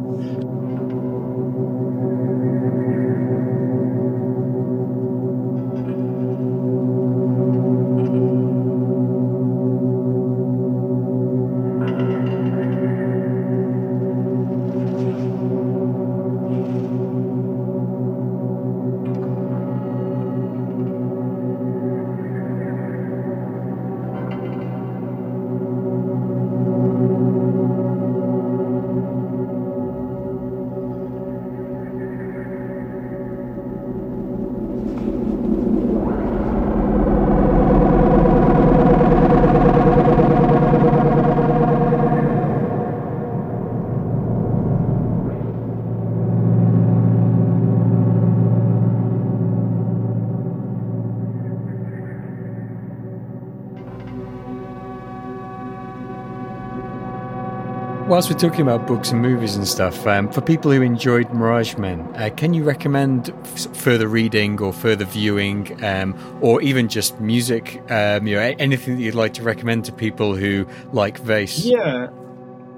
Whilst 58.21 58.31
we're 58.31 58.51
talking 58.51 58.61
about 58.61 58.87
books 58.87 59.13
and 59.13 59.23
movies 59.23 59.57
and 59.57 59.67
stuff, 59.67 60.07
um, 60.07 60.31
for 60.31 60.43
people 60.43 60.71
who 60.71 60.83
enjoyed 60.83 61.33
Mirage 61.33 61.79
Men, 61.79 62.01
uh, 62.17 62.29
can 62.37 62.53
you 62.53 62.63
recommend 62.63 63.31
f- 63.31 63.75
further 63.75 64.09
reading 64.09 64.61
or 64.61 64.75
further 64.75 65.07
viewing, 65.07 65.83
um, 65.83 66.15
or 66.43 66.61
even 66.61 66.87
just 66.87 67.19
music? 67.19 67.81
Um, 67.91 68.27
you 68.27 68.35
know, 68.35 68.55
anything 68.59 68.97
that 68.97 69.03
you'd 69.03 69.15
like 69.15 69.33
to 69.33 69.43
recommend 69.43 69.87
to 69.87 69.93
people 69.93 70.37
who 70.37 70.67
like 70.93 71.19
Vayse? 71.19 71.65
yeah, 71.65 72.09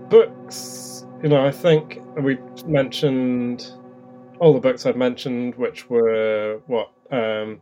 books. 0.09 1.05
You 1.25 1.31
know, 1.31 1.45
I 1.45 1.51
think 1.51 2.01
we 2.17 2.39
mentioned 2.65 3.69
all 4.39 4.53
the 4.53 4.61
books 4.61 4.87
I've 4.87 4.97
mentioned, 4.97 5.57
which 5.57 5.91
were 5.91 6.61
what 6.69 6.93
um, 7.11 7.61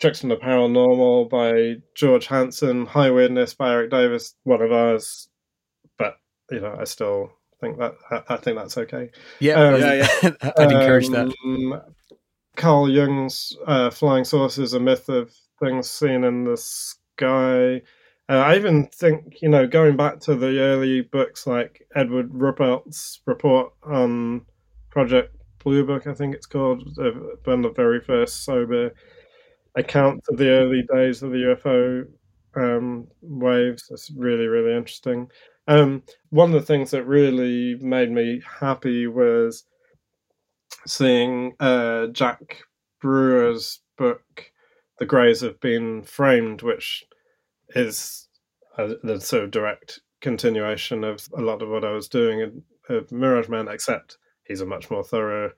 Trickster 0.00 0.24
and 0.24 0.32
the 0.32 0.44
Paranormal 0.44 1.30
by 1.30 1.80
George 1.94 2.26
Hansen, 2.26 2.84
High 2.84 3.12
Weirdness 3.12 3.54
by 3.54 3.70
Erik 3.70 3.92
Davis, 3.92 4.34
one 4.42 4.60
of 4.60 4.72
ours. 4.72 5.28
You 6.50 6.60
know, 6.60 6.76
I 6.78 6.84
still 6.84 7.32
think 7.60 7.78
that 7.78 7.94
I, 8.10 8.22
I 8.28 8.36
think 8.36 8.56
that's 8.58 8.78
okay. 8.78 9.10
Yeah, 9.40 9.54
Um, 9.54 9.80
Yeah, 9.80 10.30
I'd 10.58 10.72
encourage 10.72 11.08
that. 11.08 11.32
Um, 11.44 11.80
Carl 12.56 12.88
Jung's 12.88 13.56
uh, 13.66 13.90
Flying 13.90 14.24
Saucers, 14.24 14.72
a 14.72 14.80
myth 14.80 15.08
of 15.08 15.32
things 15.60 15.88
seen 15.88 16.24
in 16.24 16.44
the 16.44 16.56
sky. 16.56 17.82
Uh, 18.28 18.38
I 18.38 18.56
even 18.56 18.86
think, 18.88 19.40
you 19.40 19.48
know, 19.48 19.66
going 19.66 19.96
back 19.96 20.20
to 20.20 20.34
the 20.34 20.58
early 20.58 21.02
books 21.02 21.46
like 21.46 21.86
Edward 21.94 22.32
Ruppelt's 22.32 23.20
report 23.26 23.72
on 23.84 24.44
Project 24.90 25.36
Blue 25.62 25.84
Book, 25.84 26.06
I 26.06 26.14
think 26.14 26.34
it's 26.34 26.46
called, 26.46 26.82
of 26.98 27.44
the 27.44 27.72
very 27.74 28.00
first 28.00 28.44
sober 28.44 28.92
account 29.76 30.24
of 30.28 30.38
the 30.38 30.48
early 30.48 30.82
days 30.92 31.22
of 31.22 31.30
the 31.30 31.56
UFO 31.64 32.06
um, 32.56 33.06
waves. 33.20 33.88
It's 33.90 34.10
really, 34.10 34.46
really 34.46 34.76
interesting. 34.76 35.28
Um, 35.68 36.02
one 36.30 36.54
of 36.54 36.60
the 36.60 36.66
things 36.66 36.90
that 36.92 37.04
really 37.04 37.76
made 37.80 38.10
me 38.10 38.42
happy 38.60 39.06
was 39.06 39.64
seeing 40.86 41.54
uh, 41.60 42.08
Jack 42.08 42.58
Brewer's 43.00 43.80
book, 43.98 44.22
The 44.98 45.06
Greys 45.06 45.40
Have 45.40 45.60
Been 45.60 46.02
Framed, 46.02 46.62
which 46.62 47.04
is 47.70 48.28
a, 48.78 48.94
the 49.02 49.20
sort 49.20 49.44
of 49.44 49.50
direct 49.50 50.00
continuation 50.20 51.04
of 51.04 51.26
a 51.36 51.40
lot 51.40 51.62
of 51.62 51.68
what 51.68 51.84
I 51.84 51.90
was 51.92 52.08
doing 52.08 52.40
in 52.40 52.62
Mirage 53.10 53.48
Men, 53.48 53.68
except 53.68 54.18
he's 54.44 54.60
a 54.60 54.66
much 54.66 54.90
more 54.90 55.04
thorough 55.04 55.50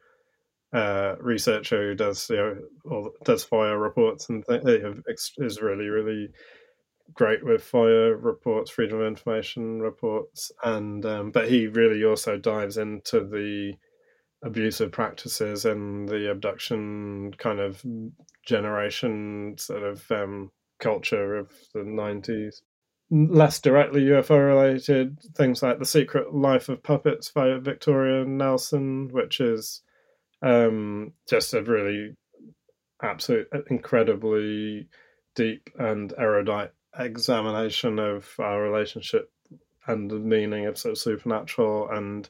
uh, 0.73 1.15
researcher 1.21 1.89
who 1.91 1.95
does 1.95 2.29
you 2.29 2.37
know 2.37 2.57
all, 2.91 3.11
does 3.25 3.45
FOIA 3.45 3.81
reports 3.81 4.29
and 4.29 4.45
th- 4.47 4.63
is 5.39 5.63
really 5.63 5.89
really 5.89 6.29
great 7.15 7.45
with 7.45 7.63
FOIA 7.63 8.17
reports, 8.21 8.71
freedom 8.71 9.01
of 9.01 9.07
information 9.07 9.81
reports, 9.81 10.53
and 10.63 11.05
um, 11.05 11.31
but 11.31 11.49
he 11.49 11.67
really 11.67 12.05
also 12.05 12.37
dives 12.37 12.77
into 12.77 13.21
the 13.21 13.75
abusive 14.43 14.93
practices 14.93 15.65
and 15.65 16.09
the 16.09 16.31
abduction 16.31 17.33
kind 17.39 17.59
of 17.59 17.83
generation 18.47 19.55
sort 19.59 19.83
of 19.83 20.11
um, 20.11 20.51
culture 20.79 21.37
of 21.37 21.51
the 21.75 21.81
90s. 21.81 22.57
Less 23.11 23.59
directly 23.61 24.03
UFO 24.03 24.39
related, 24.47 25.19
things 25.35 25.63
like 25.63 25.79
The 25.79 25.87
Secret 25.87 26.35
Life 26.35 26.69
of 26.69 26.83
Puppets 26.83 27.31
by 27.31 27.57
Victoria 27.59 28.25
Nelson, 28.27 29.09
which 29.11 29.41
is 29.41 29.83
um, 30.43 31.15
just 31.29 31.55
a 31.55 31.63
really 31.63 32.15
absolute, 33.03 33.49
incredibly 33.71 34.89
deep 35.35 35.71
and 35.79 36.13
erudite 36.19 36.71
examination 36.99 37.99
of 37.99 38.29
our 38.39 38.62
relationship 38.62 39.31
and 39.87 40.11
the 40.11 40.19
meaning 40.19 40.66
of 40.66 40.79
sort 40.79 40.93
of 40.93 40.99
supernatural 40.99 41.89
and 41.91 42.29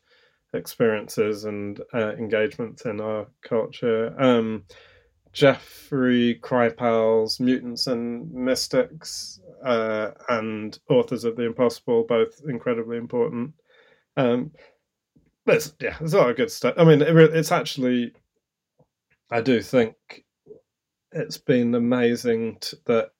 experiences 0.55 1.45
and 1.45 1.81
uh, 1.93 2.13
engagements 2.17 2.85
in 2.85 3.01
our 3.01 3.27
culture. 3.43 4.15
Um, 4.19 4.65
Jeffrey 5.33 6.39
Kripal's 6.43 7.39
Mutants 7.39 7.87
and 7.87 8.33
Mystics 8.33 9.41
uh, 9.65 10.11
and 10.29 10.79
Authors 10.89 11.25
of 11.25 11.37
the 11.37 11.45
Impossible, 11.45 12.05
both 12.09 12.41
incredibly 12.49 12.97
important. 12.97 13.53
Um, 14.17 14.53
yeah, 15.47 15.97
there's 15.99 16.15
a 16.15 16.19
lot 16.19 16.31
of 16.31 16.37
good 16.37 16.51
stuff. 16.51 16.75
I 16.77 16.85
mean, 16.85 17.03
it, 17.03 17.17
it's 17.17 17.53
actually, 17.53 18.13
I 19.31 19.41
do 19.41 19.61
think 19.63 19.95
it's 21.13 21.39
been 21.39 21.75
amazing 21.75 22.59
to, 22.61 22.79
that, 22.87 23.11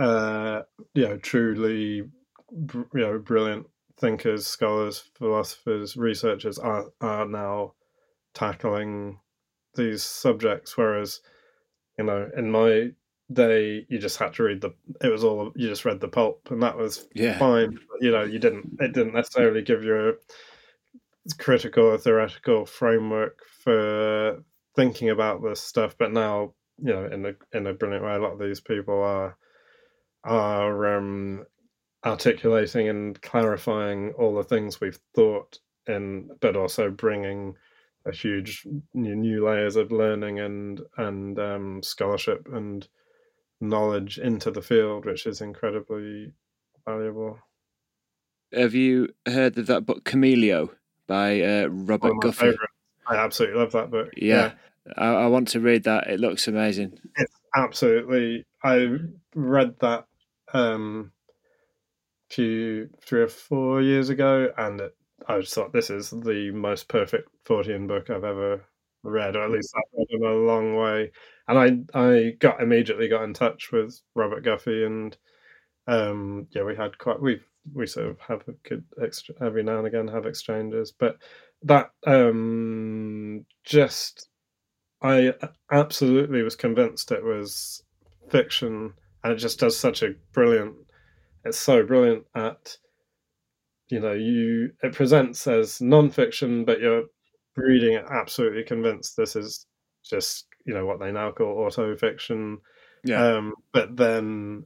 uh, 0.00 0.62
you 0.94 1.08
know, 1.08 1.16
truly, 1.18 2.02
you 2.50 2.84
know, 2.94 3.18
brilliant 3.18 3.66
thinkers, 3.98 4.46
scholars, 4.46 5.02
philosophers, 5.18 5.96
researchers 5.96 6.58
are 6.58 6.86
are 7.00 7.26
now 7.26 7.74
tackling 8.34 9.18
these 9.74 10.02
subjects, 10.02 10.76
whereas 10.76 11.20
you 11.98 12.04
know 12.04 12.30
in 12.36 12.50
my 12.50 12.90
day 13.32 13.86
you 13.88 13.98
just 13.98 14.16
had 14.16 14.32
to 14.34 14.42
read 14.42 14.60
the 14.60 14.74
it 15.02 15.08
was 15.08 15.22
all 15.22 15.52
you 15.54 15.68
just 15.68 15.84
read 15.84 16.00
the 16.00 16.08
pulp 16.08 16.48
and 16.50 16.62
that 16.62 16.76
was 16.76 17.06
yeah. 17.14 17.38
fine 17.38 17.78
you 18.00 18.10
know 18.10 18.24
you 18.24 18.40
didn't 18.40 18.76
it 18.80 18.92
didn't 18.92 19.14
necessarily 19.14 19.62
give 19.62 19.84
you 19.84 20.08
a 20.08 21.34
critical 21.38 21.84
or 21.84 21.98
theoretical 21.98 22.66
framework 22.66 23.38
for 23.62 24.42
thinking 24.74 25.10
about 25.10 25.42
this 25.42 25.60
stuff 25.60 25.94
but 25.96 26.12
now 26.12 26.52
you 26.78 26.92
know 26.92 27.06
in 27.06 27.24
a 27.24 27.56
in 27.56 27.68
a 27.68 27.72
brilliant 27.74 28.04
way 28.04 28.14
a 28.14 28.18
lot 28.18 28.32
of 28.32 28.40
these 28.40 28.60
people 28.60 29.00
are 29.00 29.36
are 30.24 30.96
um 30.96 31.44
articulating 32.04 32.88
and 32.88 33.20
clarifying 33.22 34.12
all 34.12 34.34
the 34.34 34.44
things 34.44 34.80
we've 34.80 34.98
thought 35.14 35.58
and 35.86 36.30
but 36.40 36.56
also 36.56 36.90
bringing 36.90 37.54
a 38.06 38.12
huge 38.12 38.66
new, 38.94 39.14
new 39.14 39.46
layers 39.46 39.76
of 39.76 39.92
learning 39.92 40.40
and 40.40 40.80
and 40.96 41.38
um, 41.38 41.82
scholarship 41.82 42.48
and 42.52 42.88
knowledge 43.60 44.18
into 44.18 44.50
the 44.50 44.62
field, 44.62 45.04
which 45.04 45.26
is 45.26 45.40
incredibly 45.40 46.32
valuable. 46.86 47.38
Have 48.52 48.74
you 48.74 49.08
heard 49.26 49.58
of 49.58 49.66
that 49.66 49.86
book 49.86 50.04
Chameleo 50.04 50.70
by 51.06 51.40
uh, 51.42 51.66
Robert 51.66 52.14
Guffey? 52.22 52.56
I 53.06 53.16
absolutely 53.16 53.58
love 53.58 53.72
that 53.72 53.90
book. 53.90 54.08
Yeah, 54.16 54.52
yeah. 54.86 54.92
I, 54.96 55.06
I, 55.06 55.26
want 55.26 55.48
to 55.48 55.60
read 55.60 55.84
that. 55.84 56.08
It 56.08 56.20
looks 56.20 56.48
amazing. 56.48 56.98
It's 57.16 57.34
absolutely. 57.54 58.46
I 58.64 58.96
read 59.34 59.74
that 59.80 60.06
um, 60.52 61.12
few 62.30 62.88
three 63.00 63.22
or 63.22 63.28
four 63.28 63.82
years 63.82 64.08
ago, 64.08 64.52
and 64.56 64.80
it, 64.80 64.96
I 65.28 65.40
just 65.40 65.54
thought 65.54 65.72
this 65.72 65.90
is 65.90 66.10
the 66.10 66.50
most 66.52 66.88
perfect 66.88 67.28
Fortean 67.44 67.86
book 67.86 68.10
I've 68.10 68.24
ever 68.24 68.64
read, 69.02 69.36
or 69.36 69.44
at 69.44 69.50
least 69.50 69.74
I've 69.76 69.98
read 69.98 70.06
in 70.10 70.24
a 70.24 70.34
long 70.34 70.76
way. 70.76 71.12
And 71.48 71.86
I 71.94 71.98
I 71.98 72.30
got 72.38 72.62
immediately 72.62 73.08
got 73.08 73.24
in 73.24 73.34
touch 73.34 73.72
with 73.72 74.00
Robert 74.14 74.44
Guffey, 74.44 74.84
and 74.84 75.16
um, 75.86 76.46
yeah, 76.52 76.62
we 76.62 76.76
had 76.76 76.98
quite 76.98 77.20
we 77.20 77.40
we 77.74 77.86
sort 77.86 78.06
of 78.06 78.18
have 78.20 78.42
a 78.48 78.52
good 78.68 78.84
extra 79.02 79.34
every 79.40 79.62
now 79.62 79.78
and 79.78 79.86
again 79.86 80.08
have 80.08 80.26
exchanges, 80.26 80.92
but 80.92 81.16
that 81.62 81.90
um, 82.06 83.44
just 83.64 84.28
I 85.02 85.34
absolutely 85.70 86.42
was 86.42 86.56
convinced 86.56 87.12
it 87.12 87.24
was 87.24 87.82
fiction, 88.28 88.92
and 89.22 89.32
it 89.32 89.36
just 89.36 89.60
does 89.60 89.78
such 89.78 90.02
a 90.02 90.14
brilliant 90.32 90.74
it's 91.44 91.58
so 91.58 91.82
brilliant 91.82 92.24
at 92.34 92.76
you 93.88 94.00
know 94.00 94.12
you 94.12 94.70
it 94.82 94.92
presents 94.92 95.46
as 95.46 95.80
non-fiction 95.80 96.64
but 96.64 96.80
you're 96.80 97.04
reading 97.56 97.94
it 97.94 98.04
absolutely 98.10 98.62
convinced 98.62 99.16
this 99.16 99.36
is 99.36 99.66
just 100.04 100.46
you 100.66 100.74
know 100.74 100.86
what 100.86 101.00
they 101.00 101.10
now 101.10 101.30
call 101.30 101.58
auto 101.58 101.96
fiction 101.96 102.58
yeah. 103.04 103.36
Um, 103.36 103.54
but 103.72 103.96
then 103.96 104.64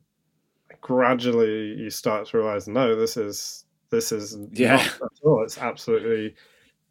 gradually 0.80 1.74
you 1.78 1.90
start 1.90 2.26
to 2.28 2.38
realize 2.38 2.68
no 2.68 2.96
this 2.96 3.16
is 3.16 3.64
this 3.90 4.12
is 4.12 4.36
yeah. 4.52 4.76
at 4.76 5.10
all. 5.22 5.42
It's 5.44 5.58
absolutely 5.58 6.34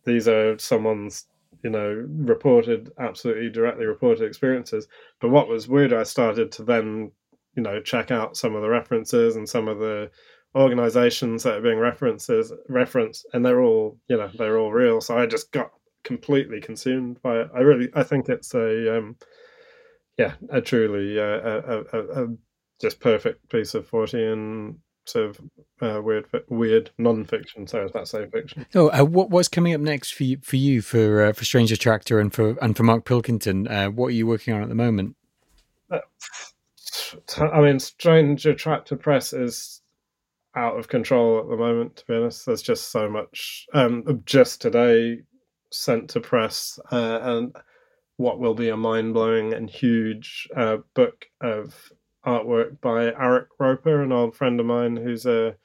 these 0.05 0.27
are 0.27 0.57
someone's 0.57 1.25
you 1.63 1.69
know 1.69 2.05
reported 2.07 2.91
absolutely 2.99 3.49
directly 3.49 3.85
reported 3.85 4.25
experiences. 4.25 4.87
But 5.19 5.29
what 5.29 5.47
was 5.47 5.67
weird 5.67 5.93
i 5.93 6.03
started 6.03 6.51
to 6.53 6.63
then 6.63 7.11
you 7.55 7.63
know 7.63 7.81
check 7.81 8.11
out 8.11 8.37
some 8.37 8.55
of 8.55 8.61
the 8.61 8.69
references 8.69 9.35
and 9.35 9.47
some 9.47 9.67
of 9.67 9.79
the 9.79 10.09
organizations 10.55 11.43
that 11.43 11.55
are 11.55 11.61
being 11.61 11.79
references 11.79 12.53
referenced 12.69 13.25
and 13.33 13.45
they're 13.45 13.61
all 13.61 13.97
you 14.07 14.17
know 14.17 14.29
they're 14.37 14.57
all 14.57 14.71
real. 14.71 15.01
So 15.01 15.17
i 15.17 15.25
just 15.25 15.51
got 15.51 15.71
completely 16.03 16.59
consumed 16.59 17.21
by 17.21 17.41
it. 17.41 17.49
I 17.55 17.59
really 17.59 17.89
i 17.95 18.03
think 18.03 18.29
it's 18.29 18.53
a 18.53 18.97
um 18.97 19.15
yeah 20.17 20.33
a 20.49 20.61
truly 20.61 21.19
uh, 21.19 21.23
a, 21.23 21.83
a, 21.93 22.23
a, 22.23 22.27
just 22.81 22.99
perfect 22.99 23.49
piece 23.49 23.73
of 23.73 23.89
fortean 23.89 24.75
sort 25.05 25.29
of 25.29 25.41
uh, 25.81 26.01
weird 26.01 26.25
weird 26.49 26.91
non-fiction 26.97 27.67
so 27.67 27.89
that's 27.93 28.11
say 28.11 28.25
fiction. 28.27 28.65
Oh 28.75 28.89
uh, 28.89 29.03
what, 29.03 29.29
what's 29.29 29.47
coming 29.47 29.73
up 29.73 29.81
next 29.81 30.13
for 30.13 30.23
you 30.23 30.37
for 30.41 30.55
you 30.55 30.81
for 30.81 31.25
uh, 31.25 31.33
for 31.33 31.45
strange 31.45 31.71
attractor 31.71 32.19
and 32.19 32.33
for 32.33 32.57
and 32.61 32.75
for 32.75 32.83
mark 32.83 33.05
pilkington? 33.05 33.67
Uh, 33.67 33.87
what 33.89 34.07
are 34.07 34.11
you 34.11 34.27
working 34.27 34.53
on 34.53 34.61
at 34.61 34.69
the 34.69 34.75
moment? 34.75 35.15
Uh, 35.89 35.99
I 37.37 37.61
mean, 37.61 37.79
Strange 37.79 38.45
Attractor 38.45 38.95
Press 38.95 39.33
is 39.33 39.81
out 40.55 40.77
of 40.77 40.87
control 40.87 41.39
at 41.39 41.47
the 41.47 41.57
moment. 41.57 41.97
To 41.97 42.05
be 42.07 42.15
honest, 42.15 42.45
there's 42.45 42.61
just 42.61 42.91
so 42.91 43.09
much. 43.09 43.65
Um, 43.73 44.21
just 44.25 44.61
today, 44.61 45.21
sent 45.71 46.09
to 46.11 46.19
press, 46.19 46.79
uh, 46.91 47.19
and 47.21 47.55
what 48.17 48.39
will 48.39 48.53
be 48.53 48.69
a 48.69 48.77
mind 48.77 49.13
blowing 49.13 49.53
and 49.53 49.69
huge 49.69 50.47
uh, 50.55 50.77
book 50.93 51.25
of 51.41 51.91
artwork 52.25 52.79
by 52.79 53.11
Arik 53.11 53.47
Roper, 53.59 54.01
an 54.01 54.11
old 54.11 54.35
friend 54.35 54.59
of 54.59 54.65
mine 54.65 54.95
who's 54.95 55.25
a 55.25 55.55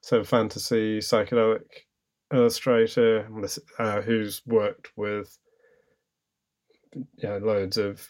sort 0.00 0.20
of 0.20 0.28
fantasy 0.28 0.98
psychedelic 0.98 1.62
illustrator 2.32 3.28
uh, 3.78 4.02
who's 4.02 4.42
worked 4.46 4.88
with 4.96 5.38
yeah 7.16 7.38
loads 7.40 7.76
of 7.76 8.06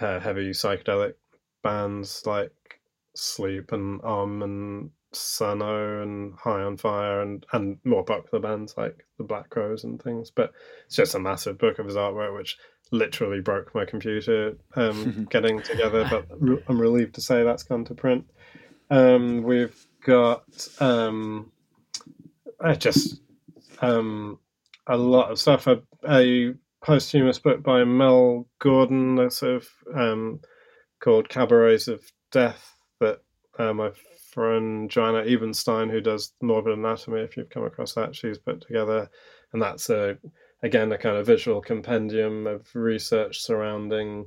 uh, 0.00 0.20
heavy 0.20 0.50
psychedelic 0.50 1.14
bands 1.64 2.22
like 2.26 2.52
Sleep 3.16 3.72
and 3.72 4.00
Um 4.04 4.42
and 4.42 4.90
Sano 5.12 6.02
and 6.02 6.34
High 6.38 6.62
on 6.62 6.76
Fire 6.76 7.20
and 7.20 7.44
and 7.52 7.78
more 7.84 8.04
popular 8.04 8.40
bands 8.40 8.74
like 8.76 9.04
the 9.18 9.24
Black 9.24 9.50
Crowes 9.50 9.84
and 9.84 10.00
things. 10.00 10.30
But 10.30 10.52
it's 10.86 10.96
just 10.96 11.14
a 11.14 11.20
massive 11.20 11.58
book 11.58 11.78
of 11.78 11.86
his 11.86 11.96
artwork, 11.96 12.36
which 12.36 12.56
literally 12.90 13.40
broke 13.40 13.74
my 13.74 13.84
computer 13.84 14.56
um, 14.76 15.26
getting 15.30 15.62
together. 15.62 16.06
But 16.08 16.26
I'm 16.68 16.80
relieved 16.80 17.14
to 17.16 17.20
say 17.20 17.42
that's 17.42 17.62
gone 17.62 17.84
to 17.86 17.94
print. 17.94 18.30
Um, 18.90 19.42
we've 19.42 19.86
got 20.04 20.44
um, 20.80 21.50
uh, 22.60 22.74
just 22.74 23.20
um, 23.80 24.38
a 24.86 24.96
lot 24.96 25.30
of 25.30 25.40
stuff. 25.40 25.66
A, 25.66 25.82
a 26.08 26.54
posthumous 26.82 27.38
book 27.38 27.62
by 27.62 27.84
Mel 27.84 28.46
Gordon, 28.58 29.18
a 29.18 29.30
sort 29.30 29.56
of 29.56 29.68
um, 29.94 30.40
called 31.04 31.28
Cabarets 31.28 31.86
of 31.86 32.02
Death 32.30 32.78
that 32.98 33.20
uh, 33.58 33.74
my 33.74 33.90
friend 34.32 34.90
Joanna 34.90 35.22
Ebenstein, 35.26 35.90
who 35.90 36.00
does 36.00 36.32
Morbid 36.40 36.78
Anatomy, 36.78 37.20
if 37.20 37.36
you've 37.36 37.50
come 37.50 37.64
across 37.64 37.92
that, 37.92 38.16
she's 38.16 38.38
put 38.38 38.62
together. 38.62 39.10
And 39.52 39.60
that's 39.60 39.90
a, 39.90 40.16
again 40.62 40.90
a 40.92 40.98
kind 40.98 41.18
of 41.18 41.26
visual 41.26 41.60
compendium 41.60 42.46
of 42.46 42.74
research 42.74 43.40
surrounding 43.40 44.26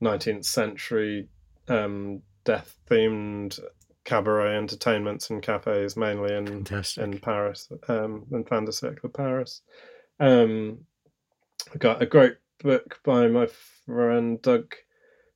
19th 0.00 0.44
century 0.44 1.28
um, 1.68 2.22
death 2.44 2.76
themed 2.88 3.58
cabaret 4.04 4.56
entertainments 4.56 5.28
and 5.30 5.42
cafes, 5.42 5.96
mainly 5.96 6.34
in 6.34 6.46
Fantastic. 6.46 7.02
in 7.02 7.18
Paris, 7.18 7.68
um, 7.88 8.26
in 8.30 8.44
Fin 8.44 8.64
de 8.64 8.70
Siècle 8.70 9.12
Paris. 9.12 9.62
Um, 10.20 10.86
I 11.74 11.78
got 11.78 12.00
a 12.00 12.06
great 12.06 12.36
book 12.62 13.00
by 13.04 13.26
my 13.26 13.48
friend 13.86 14.40
Doug 14.40 14.72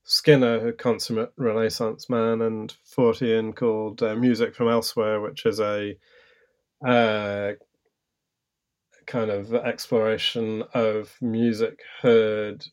Skinner, 0.09 0.69
a 0.69 0.73
consummate 0.73 1.33
Renaissance 1.37 2.09
man 2.09 2.41
and 2.41 2.73
Fortean, 2.87 3.55
called 3.55 4.03
uh, 4.05 4.15
Music 4.15 4.55
from 4.55 4.69
Elsewhere, 4.69 5.21
which 5.21 5.45
is 5.45 5.59
a 5.59 5.97
uh, 6.87 7.53
kind 9.07 9.33
of 9.33 9.53
exploration 9.53 10.63
of 10.75 11.13
music 11.21 11.81
heard 12.01 12.65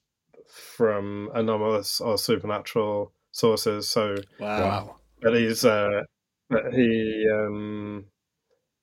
from 0.47 1.31
anomalous 1.34 1.99
or 1.99 2.19
supernatural 2.19 3.11
sources. 3.31 3.89
So, 3.89 4.15
Wow. 4.39 4.61
Wow. 4.61 4.95
but 5.19 5.34
he's 5.34 5.65
uh, 5.65 6.03
but 6.51 6.72
he 6.72 7.27
um, 7.34 8.05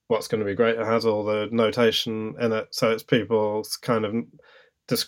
what's 0.08 0.26
going 0.26 0.40
to 0.40 0.44
be 0.44 0.56
great. 0.56 0.76
It 0.76 0.86
has 0.86 1.06
all 1.06 1.24
the 1.24 1.48
notation 1.52 2.34
in 2.40 2.50
it, 2.52 2.66
so 2.72 2.90
it's 2.90 3.04
people's 3.04 3.76
kind 3.76 4.04
of 4.04 4.12
just 4.12 4.26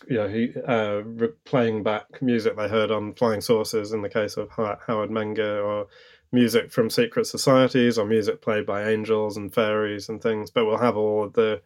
you 0.09 0.17
know 0.17 0.29
he 0.29 0.53
uh, 0.67 1.03
playing 1.45 1.83
back 1.83 2.21
music 2.23 2.57
they 2.57 2.69
heard 2.69 2.91
on 2.91 3.15
flying 3.15 3.41
Saucers 3.41 3.93
in 3.93 4.03
the 4.03 4.09
case 4.09 4.37
of 4.37 4.51
Howard 4.51 5.11
Menger 5.11 5.65
or 5.65 5.87
music 6.33 6.73
from 6.73 6.89
secret 6.91 7.27
societies 7.27 7.99
or 7.99 8.07
music 8.07 8.41
played 8.41 8.65
by 8.67 8.89
angels 8.91 9.37
and 9.37 9.53
fairies 9.53 10.09
and 10.09 10.23
things. 10.23 10.51
But 10.51 10.65
we'll 10.67 10.79
have 10.79 10.97
all 10.97 11.25
of 11.25 11.33
the 11.35 11.61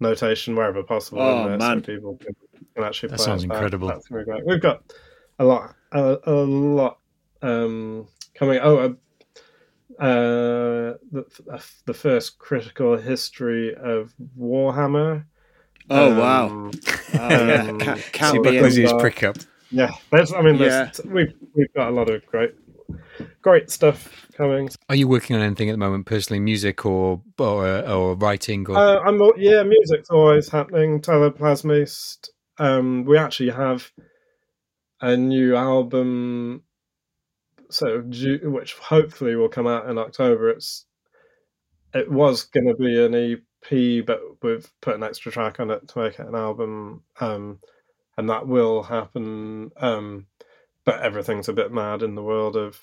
notation 0.00 0.54
wherever 0.54 0.82
possible 0.82 1.22
Oh, 1.22 1.42
in 1.42 1.48
there 1.48 1.58
man. 1.58 1.84
so 1.84 1.92
people 1.94 2.16
can, 2.18 2.36
can 2.74 2.84
actually 2.84 3.08
That 3.10 3.16
play 3.16 3.24
sounds 3.24 3.44
it 3.44 3.48
back. 3.48 3.56
incredible. 3.56 3.88
That's 3.88 4.08
gonna 4.08 4.22
be 4.24 4.30
great. 4.30 4.46
We've 4.46 4.60
got 4.60 4.82
a 5.38 5.44
lot, 5.44 5.74
a, 5.92 6.18
a 6.24 6.32
lot 6.32 6.98
um, 7.42 8.06
coming. 8.34 8.60
Oh, 8.62 8.78
uh, 8.78 8.88
uh, 10.02 10.96
the 11.10 11.24
the 11.86 11.94
first 11.94 12.38
critical 12.38 12.96
history 12.96 13.74
of 13.74 14.14
Warhammer. 14.38 15.24
Oh 15.90 16.10
Um, 16.12 16.18
wow. 16.18 16.70
Oh, 17.18 17.46
yeah. 17.46 17.70
um, 17.70 17.78
Ca- 17.78 17.94
See 17.96 18.02
Count 18.12 18.42
me 18.44 18.58
Buckley's 18.60 18.78
in. 18.78 18.98
prick 18.98 19.22
up. 19.22 19.36
Yeah, 19.70 19.90
there's. 20.10 20.32
I 20.32 20.42
mean, 20.42 20.58
there's, 20.58 21.00
we've 21.04 21.32
we've 21.54 21.72
got 21.74 21.88
a 21.88 21.90
lot 21.90 22.10
of 22.10 22.24
great, 22.26 22.54
great 23.42 23.70
stuff 23.70 24.26
coming. 24.34 24.68
Are 24.88 24.94
you 24.94 25.08
working 25.08 25.34
on 25.34 25.42
anything 25.42 25.68
at 25.70 25.72
the 25.72 25.78
moment, 25.78 26.06
personally, 26.06 26.40
music 26.40 26.84
or 26.84 27.22
or, 27.38 27.66
uh, 27.66 27.82
or 27.92 28.14
writing? 28.16 28.66
Or 28.68 28.76
Uh, 28.76 28.98
I'm 29.00 29.18
yeah, 29.38 29.62
music's 29.62 30.10
always 30.10 30.48
happening. 30.50 31.00
Teleplasmiste. 31.00 32.28
Um, 32.58 33.04
we 33.04 33.18
actually 33.18 33.50
have 33.50 33.90
a 35.00 35.16
new 35.16 35.56
album, 35.56 36.62
so 37.70 38.02
due, 38.02 38.40
which 38.50 38.74
hopefully 38.74 39.36
will 39.36 39.48
come 39.48 39.66
out 39.66 39.88
in 39.88 39.98
October. 39.98 40.50
It's 40.50 40.84
it 41.94 42.10
was 42.10 42.44
going 42.44 42.66
to 42.68 42.74
be 42.74 43.02
an 43.04 43.14
EP, 43.70 44.04
but 44.06 44.20
we've 44.42 44.68
put 44.80 44.94
an 44.96 45.02
extra 45.02 45.32
track 45.32 45.60
on 45.60 45.70
it 45.70 45.86
to 45.88 45.98
make 45.98 46.18
it 46.18 46.26
an 46.26 46.34
album, 46.34 47.02
um, 47.20 47.58
and 48.16 48.28
that 48.30 48.46
will 48.46 48.82
happen. 48.82 49.70
Um, 49.76 50.26
but 50.84 51.00
everything's 51.02 51.48
a 51.48 51.52
bit 51.52 51.72
mad 51.72 52.02
in 52.02 52.14
the 52.14 52.22
world 52.22 52.56
of 52.56 52.78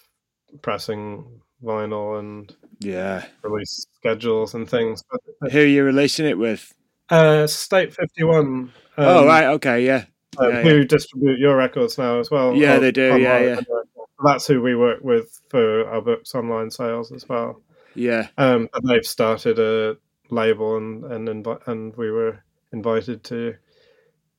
pressing 0.61 1.41
vinyl 1.63 2.19
and 2.19 2.53
Yeah. 2.79 3.25
release 3.43 3.87
schedules 3.95 4.53
and 4.53 4.69
things. 4.69 5.03
But 5.39 5.51
Who 5.51 5.59
are 5.59 5.65
you 5.65 5.83
releasing 5.83 6.25
it 6.25 6.37
with? 6.37 6.73
Uh, 7.09 7.47
State 7.47 7.93
Fifty 7.93 8.23
One. 8.23 8.45
Um, 8.45 8.71
oh 8.97 9.25
right. 9.25 9.45
Okay. 9.45 9.85
Yeah. 9.85 10.05
uh, 10.41 10.47
yeah, 10.49 10.61
who 10.63 10.83
distribute 10.83 11.39
your 11.39 11.55
records 11.55 11.97
now 11.97 12.19
as 12.19 12.29
well? 12.31 12.55
Yeah, 12.55 12.75
on- 12.75 12.81
they 12.81 12.91
do, 12.91 13.17
yeah, 13.19 13.39
yeah. 13.39 13.59
That's 14.23 14.47
who 14.47 14.61
we 14.61 14.75
work 14.75 14.99
with 15.03 15.39
for 15.49 15.87
our 15.89 16.01
books 16.01 16.33
online 16.35 16.71
sales 16.71 17.11
as 17.11 17.27
well. 17.27 17.61
Yeah. 17.95 18.27
Um, 18.37 18.67
and 18.73 18.87
they've 18.89 19.05
started 19.05 19.59
a 19.59 19.97
label, 20.29 20.77
and 20.77 21.03
and 21.05 21.27
invi- 21.27 21.67
and 21.67 21.95
we 21.95 22.11
were 22.11 22.43
invited 22.71 23.23
to 23.25 23.55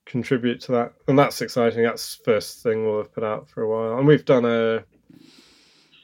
contribute 0.07 0.61
to 0.63 0.73
that, 0.73 0.93
and 1.09 1.19
that's 1.19 1.41
exciting. 1.41 1.83
That's 1.83 2.17
the 2.19 2.25
first 2.25 2.63
thing 2.63 2.85
we'll 2.85 2.99
have 2.99 3.13
put 3.15 3.25
out 3.25 3.49
for 3.49 3.63
a 3.63 3.69
while, 3.69 3.99
and 3.99 4.07
we've 4.07 4.25
done 4.25 4.45
a 4.45 4.85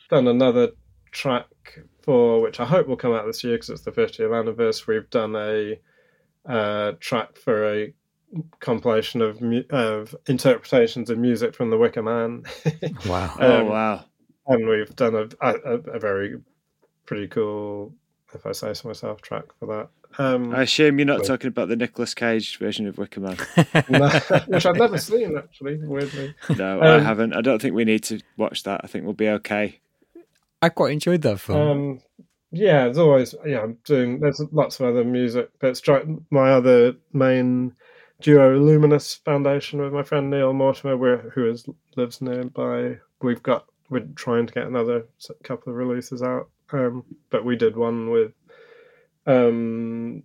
done 0.09 0.27
another 0.29 0.71
track 1.13 1.47
for 2.03 2.41
which 2.41 2.59
I 2.61 2.65
hope 2.65 2.87
will 2.87 2.97
come 2.97 3.13
out 3.13 3.27
this 3.27 3.45
year 3.45 3.55
because 3.55 3.71
it's 3.71 3.83
the 3.83 3.93
50th 3.93 4.37
anniversary. 4.37 4.99
We've 4.99 5.11
done 5.11 5.37
a 5.37 5.79
uh, 6.47 6.93
track 7.01 7.37
for 7.37 7.73
a 7.73 7.93
compilation 8.61 9.21
of 9.21 9.41
mu- 9.41 9.65
of 9.71 10.15
interpretations 10.27 11.11
of 11.11 11.19
music 11.19 11.55
from 11.55 11.71
The 11.71 11.77
Wicker 11.79 12.03
Man, 12.03 12.45
wow. 13.07 13.35
Oh 13.41 13.61
Um, 13.61 13.67
wow. 13.69 14.05
and 14.47 14.69
we've 14.69 14.95
done 14.97 15.15
a, 15.15 15.29
a 15.47 15.55
a 15.95 15.99
very 15.99 16.41
pretty 17.07 17.27
cool, 17.29 17.93
if 18.35 18.47
I 18.47 18.53
say 18.53 18.73
so 18.75 18.89
myself, 18.89 19.21
track 19.23 19.45
for 19.59 19.67
that. 19.67 19.89
Um, 20.23 20.53
I 20.55 20.63
assume 20.63 20.99
you're 20.99 21.07
not 21.07 21.19
Cool. 21.19 21.27
talking 21.27 21.49
about 21.49 21.69
the 21.69 21.77
Nicolas 21.77 22.15
Cage 22.15 22.59
version 22.59 22.87
of 22.89 22.99
Wicker 22.99 23.21
Man. 23.21 23.37
which 24.49 24.67
I've 24.67 24.77
never 24.77 24.99
seen 24.99 25.37
actually, 25.37 25.79
weirdly. 25.83 26.35
No, 26.57 26.81
I 26.81 26.97
Um, 26.97 27.05
haven't. 27.05 27.33
I 27.35 27.41
don't 27.41 27.61
think 27.63 27.75
we 27.75 27.85
need 27.85 28.03
to 28.05 28.21
watch 28.37 28.65
that. 28.65 28.81
I 28.83 28.87
think 28.89 29.05
we'll 29.05 29.15
be 29.15 29.29
okay. 29.29 29.81
I 30.63 30.69
quite 30.69 30.93
enjoyed 30.93 31.23
that 31.23 31.41
film. 31.41 31.59
Um, 31.59 32.01
yeah, 32.53 32.85
there's 32.85 32.99
always 32.99 33.35
yeah. 33.47 33.61
I'm 33.63 33.79
doing. 33.85 34.19
There's 34.21 34.43
lots 34.53 34.81
of 34.81 34.87
other 34.87 35.05
music, 35.05 35.51
but 35.61 35.75
stri- 35.75 36.23
my 36.31 36.51
other 36.51 36.95
main 37.13 37.75
duo, 38.21 38.59
Luminous 38.59 39.15
Foundation, 39.25 39.81
with 39.81 39.93
my 39.93 40.03
friend 40.03 40.29
Neil 40.29 40.53
Mortimer, 40.53 40.97
we're, 40.97 41.31
who 41.31 41.49
is 41.49 41.67
lives 41.97 42.21
nearby. 42.21 42.99
We've 43.23 43.43
got 43.43 43.67
we're 43.89 44.07
trying 44.17 44.47
to 44.49 44.53
get 44.53 44.67
another 44.67 45.07
couple 45.45 45.71
of 45.73 45.77
releases 45.77 46.23
out, 46.23 46.49
um, 46.73 47.05
but 47.31 47.45
we 47.45 47.57
did 47.57 47.77
one 47.77 48.11
with 48.11 48.33
um, 49.27 50.23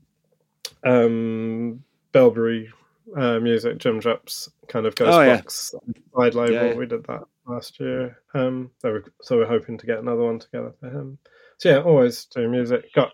um, 0.84 1.84
Belbury 2.12 2.72
uh, 3.16 3.40
Music, 3.40 3.78
Jim 3.78 4.00
Jupp, 4.00 4.30
kind 4.68 4.86
of 4.86 4.96
Ghost 4.96 5.12
Oh, 5.12 5.22
yeah. 5.22 5.38
Box 5.38 5.74
side 6.16 6.36
label. 6.36 6.54
Yeah, 6.54 6.66
yeah. 6.66 6.76
We 6.76 6.86
did 6.86 7.06
that 7.06 7.24
last 7.48 7.80
year. 7.80 8.20
Um, 8.34 8.72
so, 8.82 8.92
we're, 8.92 9.04
so 9.22 9.38
we're 9.38 9.48
hoping 9.48 9.78
to 9.78 9.86
get 9.86 10.00
another 10.00 10.24
one 10.24 10.40
together 10.40 10.74
for 10.80 10.90
him. 10.90 11.18
So 11.58 11.70
yeah, 11.70 11.82
always 11.82 12.26
do 12.26 12.50
music. 12.50 12.94
Got 12.94 13.14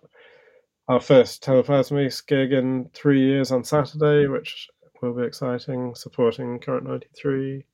our 0.88 1.00
first 1.00 1.44
Teleplasmiste 1.44 2.26
gig 2.28 2.54
in 2.54 2.90
three 2.94 3.22
years 3.22 3.52
on 3.52 3.64
Saturday, 3.64 4.28
which 4.28 4.68
will 5.02 5.14
be 5.14 5.24
exciting. 5.24 5.94
Supporting 5.96 6.60
Current 6.60 6.88
ninety 6.88 7.08
three. 7.16 7.66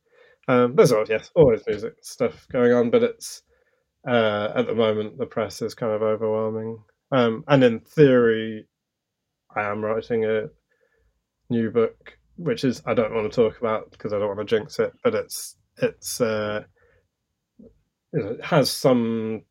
Um, 0.49 0.75
there's 0.75 0.91
always 0.91 1.09
yes, 1.09 1.31
always 1.35 1.65
music 1.67 1.95
stuff 2.01 2.47
going 2.51 2.73
on, 2.73 2.89
but 2.89 3.03
it's 3.03 3.43
uh, 4.05 4.51
at 4.55 4.67
the 4.67 4.75
moment 4.75 5.17
the 5.17 5.25
press 5.25 5.61
is 5.61 5.73
kind 5.73 5.93
of 5.93 6.01
overwhelming. 6.01 6.79
Um, 7.11 7.43
and 7.47 7.63
in 7.63 7.79
theory, 7.79 8.67
I 9.55 9.63
am 9.63 9.83
writing 9.83 10.25
a 10.25 10.49
new 11.49 11.71
book, 11.71 12.17
which 12.35 12.63
is 12.65 12.81
I 12.85 12.93
don't 12.93 13.13
want 13.13 13.31
to 13.31 13.35
talk 13.35 13.59
about 13.59 13.91
because 13.91 14.11
I 14.11 14.19
don't 14.19 14.35
want 14.35 14.47
to 14.47 14.57
jinx 14.57 14.79
it, 14.79 14.91
but 15.03 15.15
it's 15.15 15.55
it's 15.77 16.19
uh, 16.19 16.63
it 18.13 18.43
has 18.43 18.69
some 18.69 19.43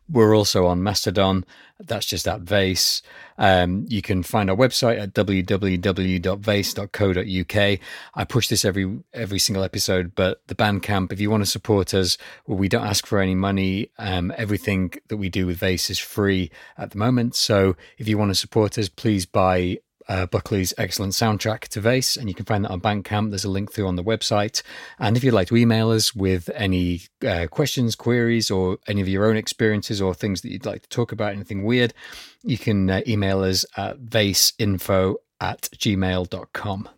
We're 0.08 0.36
also 0.36 0.66
on 0.66 0.82
Mastodon. 0.82 1.44
That's 1.78 2.04
just 2.04 2.26
at 2.28 2.44
Vayse. 2.44 3.00
Um, 3.38 3.86
you 3.88 4.02
can 4.02 4.22
find 4.22 4.50
our 4.50 4.56
website 4.56 5.00
at 5.00 5.14
www.vayse.co.uk. 5.14 7.78
I 8.14 8.24
push 8.24 8.48
this 8.48 8.66
every 8.66 8.98
every 9.14 9.38
single 9.38 9.64
episode, 9.64 10.14
but 10.14 10.46
the 10.48 10.54
Bandcamp, 10.54 11.10
if 11.12 11.20
you 11.20 11.30
want 11.30 11.42
to 11.42 11.50
support 11.50 11.94
us, 11.94 12.18
well, 12.46 12.58
we 12.58 12.68
don't 12.68 12.84
ask 12.84 13.06
for 13.06 13.18
any 13.20 13.34
money. 13.34 13.90
Um, 13.98 14.30
everything 14.36 14.92
that 15.08 15.16
we 15.16 15.30
do 15.30 15.46
with 15.46 15.60
Vayse 15.60 15.88
is 15.90 15.98
free 15.98 16.50
at 16.76 16.90
the 16.90 16.98
moment. 16.98 17.34
So 17.34 17.76
if 17.96 18.06
you 18.08 18.18
want 18.18 18.28
to 18.30 18.34
support 18.34 18.76
us, 18.76 18.90
please 18.90 19.24
buy 19.24 19.78
uh, 20.10 20.26
Buckley's 20.26 20.74
excellent 20.76 21.12
soundtrack 21.14 21.68
to 21.68 21.80
Vayse, 21.80 22.16
and 22.18 22.28
you 22.28 22.34
can 22.34 22.44
find 22.44 22.64
that 22.64 22.70
on 22.70 22.80
Bandcamp. 22.80 23.30
There's 23.30 23.44
a 23.44 23.50
link 23.50 23.72
through 23.72 23.86
on 23.86 23.96
the 23.96 24.04
website. 24.04 24.60
And 24.98 25.16
if 25.16 25.22
you'd 25.24 25.32
like 25.34 25.48
to 25.48 25.56
email 25.56 25.90
us 25.90 26.14
with 26.14 26.50
any 26.54 27.02
uh, 27.26 27.46
questions, 27.50 27.94
queries, 27.94 28.50
or 28.50 28.78
any 28.88 29.00
of 29.00 29.08
your 29.08 29.24
own 29.24 29.36
experiences 29.36 30.02
or 30.02 30.12
things 30.12 30.42
that 30.42 30.50
you'd 30.50 30.66
like 30.66 30.82
to 30.82 30.88
talk 30.88 31.12
about, 31.12 31.32
anything 31.32 31.62
weird, 31.64 31.94
you 32.42 32.58
can 32.58 32.90
uh, 32.90 33.00
email 33.06 33.42
us 33.42 33.64
at 33.76 33.98
vayseinfo 34.00 35.14
at 35.40 35.62
gmail.com. 35.76 36.88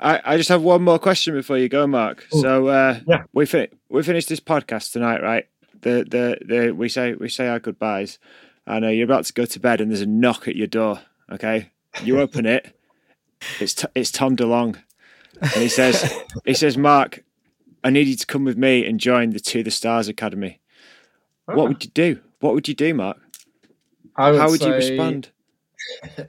I, 0.00 0.20
I 0.24 0.36
just 0.36 0.48
have 0.48 0.62
one 0.62 0.82
more 0.82 0.98
question 0.98 1.34
before 1.34 1.58
you 1.58 1.68
go, 1.68 1.86
Mark. 1.86 2.26
Ooh. 2.34 2.40
So 2.40 2.66
uh, 2.68 2.98
Yeah. 3.06 3.22
we 3.32 3.46
fin- 3.46 3.68
we 3.88 4.02
finished 4.02 4.28
this 4.28 4.40
podcast 4.40 4.92
tonight, 4.92 5.22
right? 5.22 5.46
The 5.82 6.04
the 6.08 6.38
the 6.44 6.70
we 6.72 6.88
say 6.88 7.14
we 7.14 7.28
say 7.28 7.48
our 7.48 7.60
goodbyes, 7.60 8.18
and 8.66 8.84
uh, 8.84 8.88
you're 8.88 9.04
about 9.04 9.26
to 9.26 9.32
go 9.32 9.44
to 9.44 9.60
bed, 9.60 9.80
and 9.80 9.90
there's 9.90 10.00
a 10.00 10.06
knock 10.06 10.48
at 10.48 10.56
your 10.56 10.66
door. 10.66 11.00
Okay, 11.30 11.70
you 12.02 12.20
open 12.20 12.46
it. 12.46 12.76
It's 13.60 13.74
t- 13.74 13.88
it's 13.94 14.10
Tom 14.10 14.36
DeLonge, 14.36 14.78
and 15.40 15.50
he 15.50 15.68
says 15.68 16.12
he 16.44 16.54
says 16.54 16.78
Mark, 16.78 17.24
I 17.84 17.90
need 17.90 18.06
you 18.06 18.16
to 18.16 18.26
come 18.26 18.44
with 18.44 18.56
me 18.56 18.86
and 18.86 19.00
join 19.00 19.30
the 19.30 19.40
To 19.40 19.62
the 19.62 19.70
Stars 19.70 20.08
Academy. 20.08 20.60
What 21.46 21.68
would 21.68 21.84
you 21.84 21.90
do? 21.90 22.20
What 22.40 22.54
would 22.54 22.68
you 22.68 22.74
do, 22.74 22.94
Mark? 22.94 23.18
I 24.16 24.30
would 24.30 24.40
How 24.40 24.50
would 24.50 24.62
you 24.62 24.72
respond? 24.72 25.30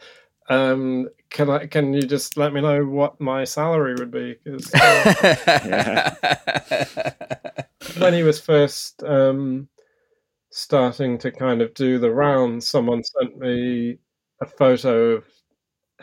Um, 0.49 1.07
can 1.29 1.49
I? 1.49 1.67
Can 1.67 1.93
you 1.93 2.01
just 2.01 2.35
let 2.35 2.53
me 2.53 2.59
know 2.59 2.85
what 2.85 3.19
my 3.19 3.45
salary 3.45 3.95
would 3.95 4.11
be? 4.11 4.37
uh, 4.75 6.11
when 7.97 8.13
he 8.13 8.23
was 8.23 8.41
first 8.41 9.01
um, 9.03 9.69
starting 10.51 11.17
to 11.19 11.31
kind 11.31 11.61
of 11.61 11.73
do 11.73 11.97
the 11.97 12.11
rounds, 12.11 12.67
someone 12.67 13.03
sent 13.03 13.37
me 13.37 13.99
a 14.41 14.45
photo 14.45 15.11
of 15.11 15.25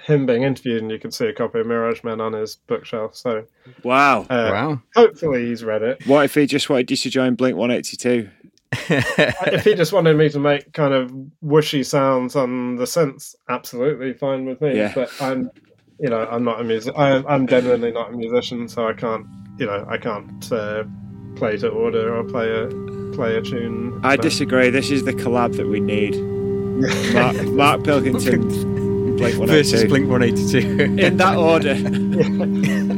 him 0.06 0.26
being 0.26 0.42
interviewed, 0.42 0.82
and 0.82 0.90
you 0.90 0.98
can 0.98 1.10
see 1.10 1.26
a 1.26 1.32
copy 1.32 1.60
of 1.60 1.66
Mirage 1.66 2.02
Men 2.04 2.20
on 2.20 2.32
his 2.32 2.56
bookshelf. 2.56 3.14
So 3.16 3.44
Wow. 3.82 4.22
uh, 4.22 4.50
wow. 4.52 4.82
hopefully 4.94 5.46
he's 5.46 5.62
read 5.64 5.82
it. 5.82 6.06
What 6.06 6.24
if 6.24 6.34
he 6.34 6.46
just 6.46 6.68
wanted 6.70 6.90
you 6.90 6.96
to 6.96 7.10
join 7.10 7.34
Blink 7.34 7.56
One 7.56 7.70
Eighty 7.70 7.96
Two? 7.96 8.28
if 8.72 9.64
he 9.64 9.74
just 9.74 9.92
wanted 9.92 10.16
me 10.16 10.28
to 10.30 10.38
make 10.38 10.72
kind 10.72 10.94
of 10.94 11.12
whooshy 11.44 11.84
sounds 11.84 12.36
on 12.36 12.76
the 12.76 12.84
synths, 12.84 13.34
absolutely 13.48 14.12
fine 14.12 14.44
with 14.46 14.60
me. 14.60 14.76
Yeah. 14.76 14.92
But 14.94 15.10
I'm, 15.20 15.50
you 15.98 16.08
know, 16.08 16.26
I'm 16.30 16.44
not 16.44 16.60
a 16.60 16.64
music. 16.64 16.94
I'm, 16.96 17.26
I'm 17.26 17.46
genuinely 17.46 17.90
not 17.92 18.10
a 18.12 18.16
musician, 18.16 18.68
so 18.68 18.86
I 18.86 18.92
can't, 18.92 19.26
you 19.58 19.66
know, 19.66 19.84
I 19.88 19.98
can't 19.98 20.52
uh, 20.52 20.84
play 21.36 21.56
to 21.58 21.68
order 21.68 22.14
or 22.14 22.22
play 22.24 22.48
a 22.50 22.68
play 23.12 23.36
a 23.36 23.42
tune. 23.42 24.00
I 24.04 24.14
So- 24.16 24.22
disagree. 24.22 24.70
This 24.70 24.90
is 24.90 25.04
the 25.04 25.12
collab 25.12 25.56
that 25.56 25.66
we 25.66 25.80
need. 25.80 26.14
Mark, 27.12 27.42
Mark 27.48 27.84
Pilkington, 27.84 28.48
Blink 29.20 29.38
One 29.38 29.50
Eighty 29.50 29.70
Versus 29.70 29.84
Blink 29.84 30.08
182. 30.08 31.04
In 31.04 31.16
that 31.18 31.36
order. 31.36 31.74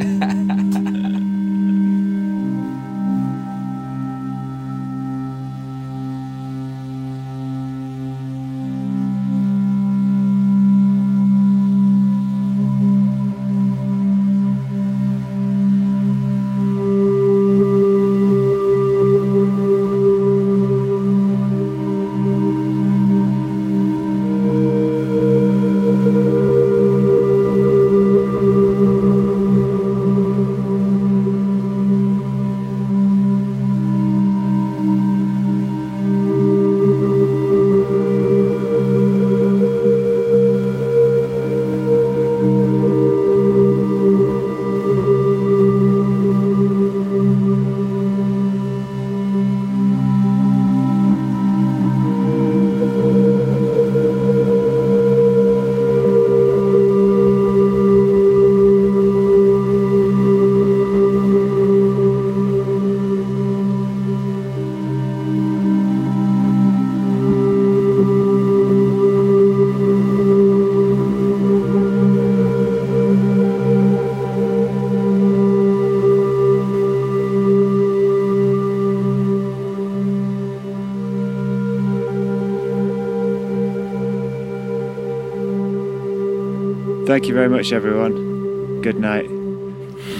you 87.32 87.36
very 87.36 87.48
much, 87.48 87.72
everyone. 87.72 88.82
Good 88.82 88.98
night. 88.98 89.26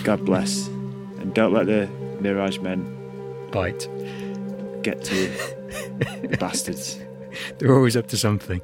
God 0.03 0.25
bless. 0.25 0.67
And 1.19 1.35
don't 1.35 1.53
let 1.53 1.67
the 1.67 1.87
Mirage 2.23 2.59
men 2.61 2.81
Bite. 3.51 3.87
get 4.83 5.05
to 5.05 5.15
you. 5.15 6.29
bastards. 6.39 6.99
They're 7.59 7.75
always 7.75 7.99
up 7.99 8.07
to 8.09 8.17
something. 8.17 8.63